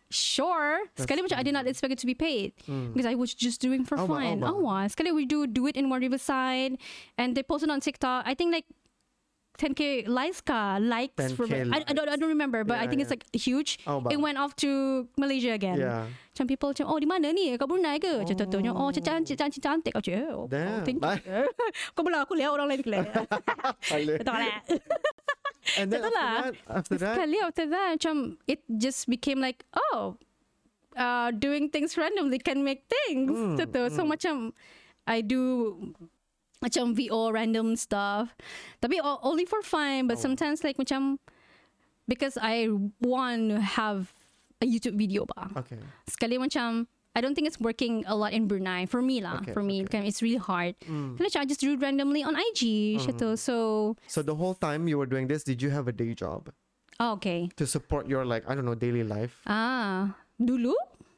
Sure. 0.08 0.86
Sekali 0.94 1.20
macam 1.20 1.36
I 1.38 1.42
did 1.42 1.52
not 1.52 1.66
expect 1.66 1.92
it 1.92 1.98
to 1.98 2.06
be 2.06 2.14
paid 2.14 2.54
because 2.64 3.04
I 3.04 3.18
was 3.18 3.34
just 3.34 3.60
doing 3.60 3.82
for 3.82 3.98
Awa, 3.98 4.06
fun. 4.06 4.38
Oh. 4.46 4.62
Sekali 4.86 5.10
we 5.10 5.26
do 5.26 5.50
do 5.50 5.66
it 5.66 5.74
in 5.74 5.90
one 5.90 5.98
riverside 6.00 6.78
and 7.18 7.34
they 7.34 7.42
posted 7.42 7.74
on 7.74 7.82
TikTok. 7.82 8.22
I 8.22 8.38
think 8.38 8.54
like 8.54 8.70
10k 9.56 10.04
likes 10.06 10.44
ka 10.44 10.76
likes 10.76 11.16
10K 11.16 11.36
for 11.36 11.44
I, 11.48 11.80
I 11.88 11.92
don't 11.96 12.08
I 12.08 12.16
don't 12.20 12.28
remember 12.32 12.60
but 12.62 12.76
I 12.76 12.84
Yeah, 12.84 12.90
think 12.92 13.00
it's 13.02 13.10
yeah. 13.10 13.16
like 13.16 13.24
huge. 13.32 13.80
Awa. 13.88 14.12
It 14.12 14.20
went 14.20 14.36
off 14.36 14.52
to 14.64 14.70
Malaysia 15.16 15.56
again. 15.56 15.80
Yeah. 15.80 16.06
Macam 16.36 16.44
people 16.44 16.68
macam 16.76 16.84
oh 16.92 16.98
di 17.00 17.08
mana 17.08 17.32
ni 17.32 17.56
kat 17.56 17.64
Brunei 17.64 17.96
ke? 17.96 18.20
Macam 18.20 18.36
tu 18.36 18.44
tu. 18.52 18.58
Oh 18.68 18.92
cantik 18.92 19.36
cantik 19.40 19.62
cantik 19.64 19.92
kau 19.96 20.04
cik. 20.04 20.20
Oh, 20.28 20.44
Damn. 20.44 20.84
thank 20.84 21.00
you. 21.00 21.48
kau 21.96 22.04
belah 22.04 22.28
aku 22.28 22.36
lihat 22.36 22.52
orang 22.52 22.68
lain. 22.68 23.08
Aleh. 23.90 24.16
Betul 24.20 24.36
lah. 24.36 24.60
and 25.80 25.88
then 25.90 26.04
after 26.04 26.12
lah. 26.14 26.32
that, 26.36 26.54
after 26.68 26.96
that, 27.00 27.14
Sekali 27.16 27.36
after 27.42 27.64
that 27.66 27.88
macam 27.98 28.14
it 28.46 28.60
just 28.76 29.08
became 29.08 29.40
like 29.40 29.64
oh 29.74 30.20
uh, 30.94 31.32
doing 31.32 31.72
things 31.72 31.96
randomly 31.96 32.38
can 32.38 32.60
make 32.60 32.84
things. 32.86 33.32
Mm, 33.32 33.56
Mm, 33.56 33.88
so 33.88 34.04
macam 34.04 34.52
I 35.06 35.24
do 35.24 35.74
macam 36.62 36.94
VO 36.96 37.30
random 37.32 37.76
stuff. 37.76 38.32
Tapi 38.80 39.00
only 39.02 39.44
for 39.44 39.60
fun 39.62 40.06
but 40.08 40.16
Oh. 40.16 40.24
sometimes 40.24 40.64
like 40.64 40.76
macam 40.76 41.18
because 42.08 42.38
I 42.40 42.68
want 43.02 43.50
to 43.50 43.60
have 43.60 44.14
a 44.62 44.66
YouTube 44.66 44.96
video 44.96 45.26
ba. 45.28 45.52
okay. 45.56 45.78
Sekali 46.08 46.38
macam 46.40 46.86
I 47.16 47.24
don't 47.24 47.32
think 47.32 47.48
it's 47.48 47.56
working 47.60 48.04
a 48.04 48.12
lot 48.12 48.36
in 48.36 48.44
Brunei 48.44 48.84
for 48.84 49.00
me 49.00 49.24
lah. 49.24 49.40
Okay, 49.40 49.56
for 49.56 49.64
me, 49.64 49.80
okay. 49.88 50.04
it's 50.04 50.20
really 50.20 50.36
hard. 50.36 50.76
Mm. 50.84 51.16
Kaya 51.16 51.40
I 51.40 51.48
just 51.48 51.64
do 51.64 51.72
it 51.72 51.80
randomly 51.80 52.20
on 52.20 52.36
IG. 52.36 53.00
tu. 53.16 53.40
So 53.40 53.96
So 54.04 54.20
the 54.20 54.36
whole 54.36 54.52
time 54.52 54.84
you 54.84 55.00
were 55.00 55.08
doing 55.08 55.24
this, 55.24 55.40
did 55.40 55.64
you 55.64 55.72
have 55.72 55.88
a 55.88 55.96
day 55.96 56.12
job 56.12 56.52
oh, 57.00 57.16
okay. 57.16 57.48
to 57.56 57.64
support 57.64 58.04
your 58.04 58.28
like 58.28 58.44
I 58.44 58.52
don't 58.52 58.68
know 58.68 58.76
daily 58.76 59.00
life 59.00 59.40
Ah, 59.48 60.12
dulu? 60.36 60.76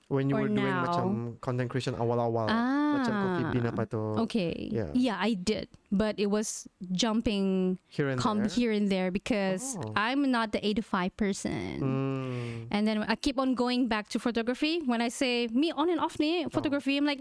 When 0.08 0.28
you 0.28 0.36
Or 0.36 0.42
were 0.42 0.48
doing 0.48 0.64
now? 0.72 0.84
macam 0.88 1.06
content 1.40 1.68
creation 1.68 1.92
awal-awal, 1.94 2.48
macam 2.48 3.12
coffee 3.12 3.44
Ah. 3.44 3.52
bean 3.52 3.66
apa 3.68 3.84
tu? 3.84 4.00
Okay. 4.24 4.72
Yeah. 4.72 5.20
I 5.20 5.36
did. 5.36 5.68
But 5.92 6.16
it 6.16 6.28
was 6.28 6.64
jumping 6.92 7.76
Here 7.88 8.08
and 8.08 8.20
come 8.20 8.44
there. 8.44 8.52
here 8.52 8.72
and 8.72 8.88
there 8.88 9.12
because 9.12 9.76
Oh. 9.76 9.92
I'm 9.96 10.28
not 10.28 10.52
the 10.52 10.60
8 10.64 10.80
to 10.80 10.84
5 10.84 11.12
person. 11.16 11.80
Mm. 11.80 12.72
And 12.72 12.82
then 12.88 13.04
I 13.04 13.16
keep 13.16 13.36
on 13.38 13.52
going 13.54 13.88
back 13.88 14.08
to 14.12 14.18
photography. 14.18 14.80
When 14.84 15.00
I 15.00 15.08
say 15.08 15.48
me 15.52 15.72
on 15.72 15.88
and 15.88 16.00
off 16.00 16.16
ni 16.18 16.44
photography, 16.48 16.96
I'm 16.96 17.04
like, 17.08 17.20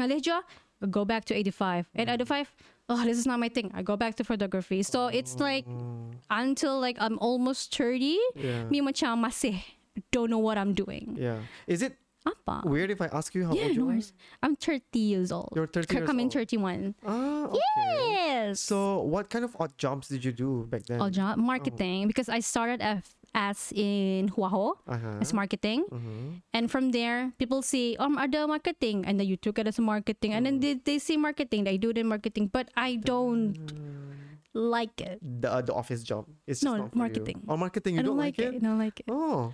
ngalih 0.00 0.20
jo, 0.20 0.40
go 0.88 1.04
back 1.04 1.24
to 1.28 1.32
85. 1.36 1.88
Mm. 1.92 2.00
At 2.00 2.08
85, 2.20 2.48
oh, 2.88 3.00
this 3.04 3.16
is 3.16 3.24
not 3.28 3.36
my 3.40 3.48
thing. 3.48 3.68
I 3.76 3.80
go 3.80 3.96
back 3.96 4.16
to 4.20 4.24
photography. 4.24 4.80
So 4.84 5.08
it's 5.08 5.36
like 5.40 5.64
until 6.30 6.80
like 6.80 6.96
I'm 7.00 7.20
almost 7.20 7.72
30, 7.72 8.16
Yeah. 8.36 8.64
me 8.68 8.80
macam 8.80 9.20
masih 9.24 9.60
don't 10.12 10.28
know 10.28 10.40
what 10.42 10.56
I'm 10.58 10.72
doing. 10.74 11.16
Yeah. 11.16 11.44
Is 11.68 11.80
it 11.80 11.96
Apa? 12.24 12.64
weird 12.64 12.88
if 12.90 13.00
I 13.04 13.08
ask 13.12 13.34
you 13.36 13.44
how 13.44 13.52
Yeah, 13.52 13.68
old 13.68 13.76
you 13.76 13.84
no 13.84 13.92
are? 13.92 14.00
I'm 14.42 14.56
30 14.56 14.80
years 14.98 15.28
old. 15.28 15.52
You're 15.52 15.68
30 15.68 15.92
years 15.92 16.08
Coming 16.08 16.26
old. 16.32 16.40
31. 16.40 16.94
Ah, 17.04 17.52
okay. 17.52 17.60
Yes. 18.16 18.60
So 18.64 19.04
what 19.04 19.28
kind 19.28 19.44
of 19.44 19.52
odd 19.60 19.76
jobs 19.76 20.08
did 20.08 20.24
you 20.24 20.32
do 20.32 20.64
back 20.64 20.88
then? 20.88 21.00
All 21.04 21.12
job 21.12 21.36
marketing 21.36 22.08
because 22.08 22.32
I 22.32 22.40
started 22.40 22.80
as, 22.80 23.04
as 23.36 23.72
in 23.76 24.28
Hua 24.32 24.48
Ho 24.48 24.80
Uh-huh. 24.88 25.20
as 25.20 25.36
marketing, 25.36 25.84
Mhm. 25.92 26.40
and 26.56 26.64
from 26.72 26.96
there 26.96 27.36
people 27.36 27.60
see 27.60 27.92
um 28.00 28.16
ada 28.16 28.48
marketing, 28.48 29.04
and 29.04 29.20
then 29.20 29.28
you 29.28 29.36
took 29.36 29.60
it 29.60 29.68
as 29.68 29.76
marketing, 29.76 30.32
and 30.32 30.48
then 30.48 30.64
they, 30.64 30.80
they 30.80 30.96
see 30.96 31.20
marketing, 31.20 31.68
they 31.68 31.76
do 31.76 31.92
the 31.92 32.04
marketing, 32.08 32.48
but 32.48 32.72
I 32.72 32.96
don't 32.96 33.52
like 34.54 34.96
it. 35.02 35.18
The 35.20 35.50
uh, 35.50 35.62
the 35.66 35.74
office 35.74 36.00
job. 36.06 36.24
It's 36.46 36.62
just 36.62 36.70
No, 36.72 36.88
not 36.88 36.94
for 36.94 36.96
you. 36.96 37.02
marketing. 37.04 37.38
Oh, 37.50 37.58
marketing. 37.58 37.98
You 37.98 38.00
I 38.00 38.06
don't, 38.06 38.14
don't 38.16 38.22
like 38.24 38.38
it. 38.38 38.54
I 38.54 38.58
don't 38.62 38.78
like 38.80 38.96
it. 39.02 39.06
Oh, 39.10 39.52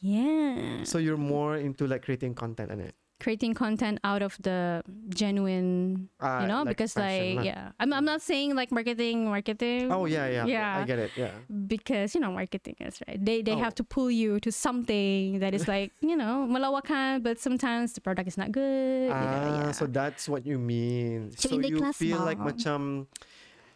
Yeah. 0.00 0.84
so 0.84 0.98
you're 0.98 1.16
more 1.16 1.56
into 1.56 1.86
like 1.86 2.02
creating 2.04 2.34
content 2.34 2.70
in 2.70 2.80
it. 2.80 2.94
Creating 3.18 3.54
content 3.56 3.96
out 4.04 4.20
of 4.20 4.36
the 4.44 4.84
genuine, 5.08 6.08
Ah, 6.20 6.42
you 6.44 6.48
know, 6.52 6.68
like 6.68 6.76
because 6.76 6.96
like 7.00 7.40
lah. 7.40 7.48
yeah, 7.48 7.72
I'm 7.80 7.88
I'm 7.96 8.04
not 8.04 8.20
saying 8.20 8.52
like 8.54 8.68
marketing, 8.70 9.24
marketing. 9.24 9.88
Oh 9.90 10.04
yeah, 10.04 10.28
yeah, 10.28 10.44
Yeah. 10.44 10.76
I 10.76 10.84
get 10.84 10.98
it. 11.00 11.10
Yeah. 11.16 11.32
because 11.48 12.12
you 12.12 12.20
know 12.20 12.28
marketing 12.30 12.76
is 12.84 13.00
right 13.08 13.16
they 13.16 13.40
they 13.40 13.56
Oh. 13.56 13.64
have 13.64 13.72
to 13.80 13.84
pull 13.88 14.12
you 14.12 14.36
to 14.44 14.52
something 14.52 15.40
that 15.40 15.56
is 15.56 15.64
like 15.64 15.96
you 16.04 16.12
know 16.12 16.44
malawakan 16.44 17.24
but 17.24 17.40
sometimes 17.40 17.96
the 17.96 18.04
product 18.04 18.28
is 18.28 18.36
not 18.36 18.52
good 18.52 19.08
you 19.08 19.16
know, 19.16 19.40
Ah, 19.48 19.64
yeah. 19.64 19.72
so 19.72 19.88
that's 19.88 20.28
what 20.28 20.44
you 20.44 20.60
mean. 20.60 21.32
So 21.40 21.56
So, 21.56 21.60
you 21.64 21.80
feel 21.96 22.20
like 22.20 22.36
ba? 22.36 22.52
macam 22.52 23.08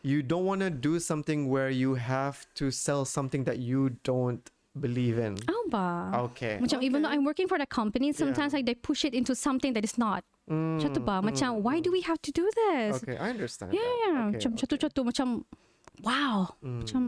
you 0.04 0.20
don't 0.20 0.44
want 0.44 0.60
to 0.60 0.68
do 0.68 1.00
something 1.00 1.48
where 1.48 1.72
you 1.72 1.96
have 1.96 2.44
to 2.60 2.68
sell 2.68 3.08
something 3.08 3.44
that 3.48 3.56
you 3.56 3.96
don't 4.04 4.44
believe 4.78 5.18
in. 5.18 5.34
oh 5.50 5.64
ba 5.66 6.14
Okay. 6.30 6.62
macam 6.62 6.78
even 6.82 7.02
though. 7.02 7.10
I'm 7.10 7.26
working 7.26 7.50
for 7.50 7.58
the 7.58 7.66
company 7.66 8.14
sometimes 8.14 8.54
Yeah. 8.54 8.62
like 8.62 8.66
they 8.70 8.78
push 8.78 9.02
it 9.02 9.14
into 9.14 9.34
something 9.34 9.74
that 9.74 9.82
is 9.82 9.98
not 9.98 10.22
Mm, 10.50 10.82
Macam 10.82 11.02
ba 11.06 11.16
macam 11.22 11.62
why 11.62 11.78
do 11.78 11.94
we 11.94 12.02
have 12.02 12.18
to 12.26 12.30
do 12.34 12.42
this 12.54 12.98
Okay, 13.02 13.14
I 13.14 13.30
understand. 13.30 13.70
yeah 13.70 13.78
that. 13.78 13.94
yeah 14.02 14.18
Okay, 14.30 14.38
macam 14.42 14.50
okay. 14.54 14.60
catu-catu 14.66 15.00
macam 15.06 15.26
wow 16.02 16.58
Mm. 16.58 16.82
macam 16.82 17.02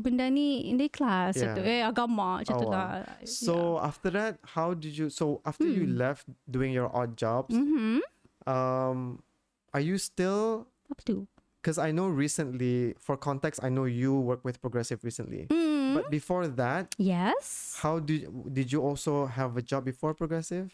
benda 0.00 0.26
ni 0.32 0.64
in 0.64 0.80
the 0.80 0.88
class 0.88 1.36
Yeah. 1.36 1.56
yeah. 1.60 1.80
eh 1.80 1.80
agama 1.84 2.40
macam 2.40 2.56
Oh, 2.56 2.68
wow. 2.68 2.72
lah 2.72 3.04
So 3.28 3.76
after 3.80 4.08
that, 4.16 4.40
how 4.56 4.72
did 4.72 4.96
you? 4.96 5.12
So 5.12 5.44
after 5.44 5.68
you 5.68 5.84
Hmm. 5.84 6.00
left 6.00 6.24
doing 6.48 6.72
your 6.72 6.88
odd 6.88 7.16
jobs, 7.20 7.52
mm-hmm. 7.52 8.00
um, 8.48 9.20
are 9.76 9.82
you 9.84 9.96
still? 10.00 10.68
apa 10.88 11.02
tu 11.04 11.28
Because 11.60 11.82
I 11.82 11.90
know 11.90 12.06
recently, 12.06 12.94
for 13.02 13.18
context, 13.18 13.58
I 13.58 13.74
know 13.74 13.90
you 13.90 14.14
work 14.14 14.46
with 14.46 14.62
Progressive 14.62 15.02
recently. 15.02 15.50
mm. 15.50 15.65
But 15.94 16.10
before 16.10 16.46
that, 16.48 16.94
yes 16.98 17.76
how 17.82 17.98
did 18.00 18.26
did 18.52 18.72
you 18.72 18.80
also 18.82 19.26
have 19.26 19.56
a 19.56 19.62
job 19.62 19.84
before 19.84 20.14
Progressive? 20.14 20.72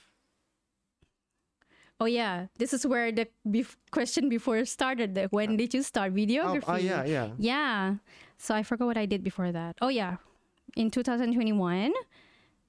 Oh 2.00 2.06
yeah, 2.06 2.46
this 2.58 2.72
is 2.72 2.84
where 2.86 3.12
the 3.12 3.28
bef- 3.46 3.76
question 3.92 4.28
before 4.28 4.64
started. 4.64 5.14
The, 5.14 5.28
when 5.30 5.56
did 5.56 5.72
you 5.74 5.82
start 5.82 6.10
Oh, 6.12 6.16
videography? 6.16 6.66
ah, 6.66 6.76
yeah, 6.76 7.04
yeah. 7.04 7.28
Yeah. 7.38 7.94
So 8.38 8.54
I 8.54 8.62
forgot 8.64 8.86
what 8.86 8.98
I 8.98 9.06
did 9.06 9.22
before 9.22 9.52
that. 9.52 9.76
Oh 9.80 9.88
yeah, 9.88 10.16
in 10.74 10.90
2021, 10.90 11.92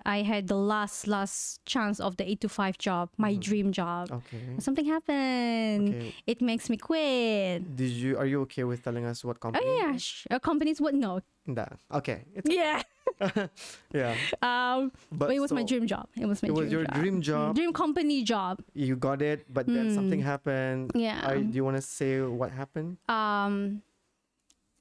I 0.06 0.22
had 0.22 0.48
the 0.48 0.56
last 0.60 1.08
last 1.08 1.63
chance 1.66 2.00
of 2.00 2.18
the 2.18 2.28
eight 2.30 2.42
to 2.42 2.50
five 2.50 2.78
job, 2.78 3.10
my 3.18 3.36
dream 3.36 3.72
job. 3.72 4.12
Okay. 4.12 4.60
Something 4.60 4.86
happened. 4.86 5.89
Okay. 5.96 6.13
It 6.28 6.42
makes 6.42 6.70
me 6.70 6.78
quit. 6.78 7.76
Did 7.76 7.92
you? 7.92 8.18
Are 8.18 8.26
you 8.26 8.42
okay 8.42 8.63
with 8.63 8.84
telling 8.84 9.06
us 9.06 9.24
what 9.24 9.39
company? 9.39 9.63
Oh 9.66 9.78
yeah, 9.80 9.96
sh- 9.98 10.28
uh, 10.30 10.39
companies 10.39 10.82
would 10.82 10.96
know. 10.96 11.22
Nah. 11.48 11.72
Okay. 11.92 12.26
It's, 12.36 12.50
Yeah. 12.50 12.84
yeah. 13.94 14.16
Um, 14.42 14.92
But, 15.12 15.28
but 15.28 15.36
it 15.36 15.39
was 15.39 15.52
my 15.54 15.63
dream 15.63 15.88
job. 15.88 16.08
It 16.20 16.26
was 16.26 16.42
my 16.44 16.50
It 16.50 16.56
dream 16.56 16.63
was 16.66 16.72
your 16.72 16.84
job. 16.86 16.96
dream 17.00 17.16
Mm, 17.20 17.22
job. 17.24 17.56
Dream 17.56 17.72
company 17.74 18.24
job. 18.24 18.60
You 18.74 18.96
got 18.96 19.22
it, 19.22 19.46
but 19.54 19.68
then 19.68 19.94
something 19.94 20.20
happened. 20.20 20.92
Yeah. 20.96 21.22
Are, 21.24 21.38
do 21.39 21.54
you 21.54 21.63
want 21.63 21.78
to 21.78 21.82
say 21.86 22.20
what 22.22 22.52
happened? 22.52 22.98
Um, 23.08 23.84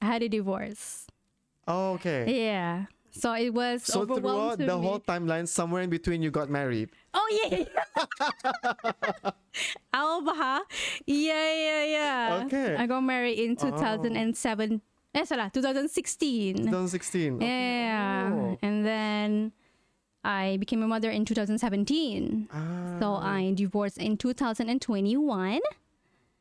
I 0.01 0.05
had 0.07 0.23
a 0.23 0.29
divorce. 0.29 1.05
Oh, 1.67 1.93
okay. 2.01 2.25
Yeah. 2.27 2.85
So 3.13 3.33
it 3.37 3.53
was 3.53 3.83
So 3.85 4.05
throughout 4.05 4.57
the 4.57 4.73
whole 4.77 4.99
timeline, 4.99 5.47
somewhere 5.47 5.83
in 5.85 5.89
between, 5.89 6.21
you 6.25 6.31
got 6.31 6.49
married. 6.49 6.89
Oh 7.13 7.27
yeah. 7.29 7.61
yeah. 7.61 9.31
Ako 9.93 10.25
ba 10.25 10.33
ha? 10.33 10.55
Yeah, 11.05 11.53
yeah, 11.53 11.83
yeah. 11.85 12.43
Okay. 12.45 12.73
I 12.75 12.87
got 12.89 13.01
married 13.05 13.37
in 13.37 13.55
2007. 13.55 14.81
Eh, 15.13 15.25
sala, 15.29 15.51
2016. 15.53 16.57
2016. 16.65 17.37
Okay. 17.37 17.45
Yeah. 17.45 18.33
Oh. 18.33 18.57
And 18.65 18.81
then 18.81 19.51
I 20.25 20.57
became 20.57 20.81
a 20.81 20.87
mother 20.89 21.11
in 21.13 21.21
2017. 21.23 22.49
Ah, 22.49 22.97
So 22.97 23.13
I 23.21 23.53
divorced 23.53 23.99
in 24.01 24.17
2021. 24.17 25.61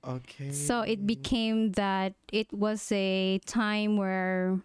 okay. 0.09 0.51
So 0.51 0.81
it 0.81 1.05
became 1.07 1.73
that 1.77 2.15
it 2.33 2.49
was 2.49 2.89
a 2.93 3.41
time 3.45 3.99
where 4.01 4.57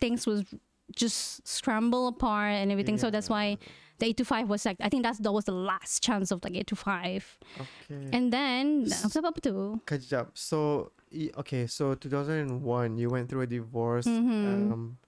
things 0.00 0.26
was 0.26 0.48
just 0.94 1.46
scramble 1.46 2.08
apart 2.08 2.52
and 2.52 2.70
everything. 2.70 2.98
So 2.98 3.10
that's 3.10 3.28
why 3.28 3.58
the 3.98 4.06
eight 4.06 4.16
to 4.18 4.24
five 4.24 4.48
was 4.48 4.64
like 4.64 4.76
I 4.80 4.88
think 4.88 5.02
that's 5.02 5.18
that 5.18 5.32
was 5.32 5.44
the 5.44 5.52
last 5.52 6.02
chance 6.02 6.30
of 6.30 6.42
like 6.44 6.54
eight 6.54 6.66
to 6.68 6.76
five. 6.76 7.38
Okay. 7.60 8.08
And 8.12 8.32
then 8.32 8.86
apa 9.04 9.18
apa 9.18 9.40
tu? 9.40 9.80
Kajap. 9.86 10.34
So 10.34 10.92
okay, 11.36 11.66
so 11.66 11.94
2001, 11.94 12.98
you 12.98 13.08
went 13.08 13.28
through 13.28 13.42
a 13.42 13.46
divorce. 13.46 14.06
Mm-hmm. 14.06 14.72
Um, 14.72 14.98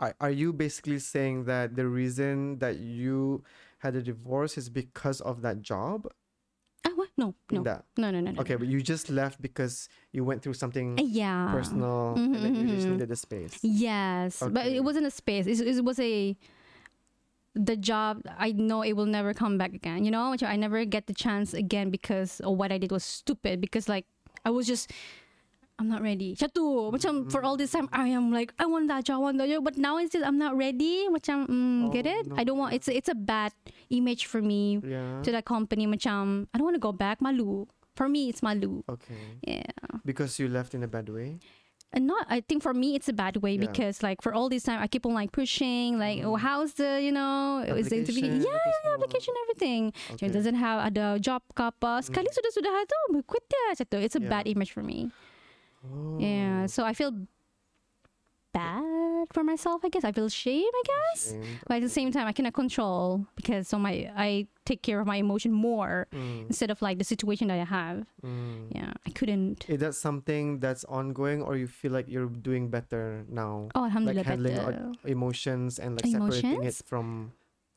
are, 0.00 0.14
are 0.20 0.30
you 0.30 0.52
basically 0.52 0.98
saying 0.98 1.44
that 1.44 1.76
the 1.76 1.86
reason 1.86 2.58
that 2.58 2.78
you 2.78 3.42
had 3.78 3.96
a 3.96 4.02
divorce 4.02 4.58
is 4.58 4.68
because 4.68 5.20
of 5.20 5.42
that 5.42 5.62
job? 5.62 6.06
Ah, 6.86 6.90
what? 6.94 7.08
No, 7.16 7.34
no, 7.50 7.62
That- 7.62 7.84
no, 7.96 8.10
no, 8.10 8.20
no, 8.20 8.30
no. 8.32 8.40
Okay, 8.42 8.56
but 8.56 8.68
you 8.68 8.82
just 8.82 9.08
left 9.08 9.40
because 9.40 9.88
you 10.12 10.24
went 10.24 10.42
through 10.42 10.54
something 10.54 10.98
Uh, 10.98 11.02
Yeah. 11.02 11.48
personal 11.52 12.14
and 12.16 12.34
then 12.34 12.54
you 12.54 12.66
just 12.76 12.86
needed 12.88 13.08
the 13.08 13.16
space. 13.16 13.58
Yes, 13.62 14.42
but 14.52 14.66
it 14.66 14.84
wasn't 14.84 15.06
a 15.06 15.10
space. 15.10 15.46
It, 15.46 15.60
it 15.66 15.84
was 15.84 15.98
a 15.98 16.36
the 17.54 17.76
job. 17.76 18.20
I 18.38 18.50
know 18.52 18.82
it 18.82 18.94
will 18.94 19.06
never 19.06 19.32
come 19.32 19.56
back 19.58 19.72
again. 19.72 20.04
You 20.04 20.10
know, 20.10 20.34
I 20.42 20.56
never 20.56 20.84
get 20.84 21.06
the 21.06 21.14
chance 21.14 21.54
again 21.54 21.90
because 21.90 22.40
what 22.44 22.72
I 22.72 22.78
did 22.78 22.90
was 22.90 23.04
stupid. 23.04 23.60
Because 23.60 23.88
like 23.88 24.06
I 24.44 24.50
was 24.50 24.66
just. 24.66 24.90
I'm 25.78 25.88
not 25.90 26.02
ready. 26.02 26.38
Macam 26.38 26.50
tu. 26.54 26.66
Macam 26.94 27.26
for 27.30 27.42
all 27.42 27.56
this 27.58 27.74
time, 27.74 27.90
I 27.90 28.08
am 28.14 28.30
like, 28.30 28.54
I 28.62 28.66
want 28.66 28.86
that 28.88 29.04
job, 29.10 29.18
I 29.18 29.22
want 29.26 29.38
that 29.42 29.50
job. 29.50 29.64
But 29.66 29.74
now 29.76 29.98
it's 29.98 30.14
just, 30.14 30.22
I'm 30.24 30.38
not 30.38 30.54
ready. 30.56 31.10
Macam, 31.10 31.50
mm, 31.50 31.86
oh, 31.86 31.90
get 31.90 32.06
Oh, 32.06 32.14
it? 32.14 32.26
no. 32.30 32.34
I 32.38 32.44
don't 32.46 32.58
want, 32.58 32.74
it's, 32.78 32.86
it's 32.86 33.10
a 33.10 33.18
bad 33.18 33.50
image 33.90 34.26
for 34.30 34.38
me 34.40 34.78
Yeah. 34.78 35.18
to 35.26 35.30
that 35.34 35.44
company. 35.44 35.86
Macam, 35.90 36.46
I 36.54 36.58
don't 36.58 36.66
want 36.70 36.78
to 36.78 36.84
go 36.84 36.92
back. 36.94 37.18
Malu. 37.18 37.66
For 37.98 38.08
me, 38.08 38.30
it's 38.30 38.42
malu. 38.42 38.82
Okay. 38.86 39.38
Yeah. 39.42 39.66
Because 40.06 40.38
you 40.38 40.46
left 40.46 40.74
in 40.74 40.82
a 40.82 40.88
bad 40.90 41.08
way. 41.10 41.38
and 41.94 42.10
not 42.10 42.26
i 42.28 42.42
think 42.42 42.58
for 42.60 42.74
me 42.74 42.98
it's 42.98 43.08
a 43.08 43.12
bad 43.14 43.38
way 43.38 43.54
Yeah. 43.54 43.70
because 43.70 44.02
like 44.02 44.18
for 44.20 44.34
all 44.34 44.50
this 44.50 44.64
time 44.66 44.82
i 44.82 44.86
keep 44.90 45.06
on 45.06 45.14
like 45.14 45.30
pushing 45.30 45.94
like 45.96 46.18
mm. 46.20 46.26
oh 46.26 46.34
how's 46.34 46.74
the 46.74 46.98
you 47.00 47.12
know 47.14 47.62
is 47.62 47.88
the 47.88 48.02
interview 48.02 48.26
yeah 48.26 48.50
yeah, 48.50 48.94
application 48.98 49.30
everything 49.46 49.94
Okay. 50.18 50.26
it 50.26 50.34
doesn't 50.34 50.58
have 50.58 50.82
ada 50.90 51.22
job 51.22 51.46
ke 51.54 51.62
apa 51.62 52.02
sekali 52.02 52.26
mm. 52.26 52.34
sudah 52.34 52.50
sudah 52.50 52.72
tu 52.82 52.98
quit 53.22 53.46
macam 53.70 54.02
it's 54.02 54.18
a 54.18 54.22
Yeah. 54.24 54.26
bad 54.26 54.44
image 54.50 54.74
for 54.74 54.82
me 54.82 55.14
Oh. 55.84 56.18
yeah 56.20 56.66
so 56.66 56.84
i 56.84 56.92
feel 56.92 57.12
bad 58.52 59.26
for 59.32 59.42
myself 59.42 59.82
i 59.84 59.88
guess 59.88 60.04
i 60.04 60.12
feel 60.12 60.28
shame 60.28 60.62
i 60.62 60.82
guess 60.86 61.30
Shamed. 61.32 61.58
but 61.66 61.74
at 61.78 61.82
the 61.82 61.88
same 61.88 62.12
time 62.12 62.26
i 62.28 62.32
cannot 62.32 62.54
control 62.54 63.26
because 63.34 63.66
so 63.66 63.78
my 63.78 64.08
i 64.16 64.46
take 64.64 64.80
care 64.82 65.00
of 65.00 65.06
my 65.06 65.16
emotion 65.16 65.50
more 65.50 66.06
Mm, 66.14 66.46
instead 66.46 66.70
of 66.70 66.80
like 66.80 66.98
the 66.98 67.04
situation 67.04 67.48
that 67.48 67.58
i 67.58 67.64
have 67.64 68.06
mm. 68.24 68.70
yeah 68.70 68.92
i 69.06 69.10
couldn't 69.10 69.68
Is 69.68 69.80
that 69.80 69.94
something 69.94 70.60
that's 70.60 70.84
ongoing, 70.84 71.42
or 71.42 71.56
you 71.56 71.66
feel 71.66 71.90
like 71.90 72.06
you're 72.08 72.28
doing 72.30 72.70
better 72.70 73.24
now? 73.28 73.68
oh 73.74 73.84
alhamdulillah 73.84 74.18
like 74.22 74.26
handling 74.26 74.54
better. 74.54 74.92
emotions 75.04 75.80
and 75.80 75.96
like 75.96 76.06
separating 76.06 76.62
it 76.62 76.78
from 76.86 77.32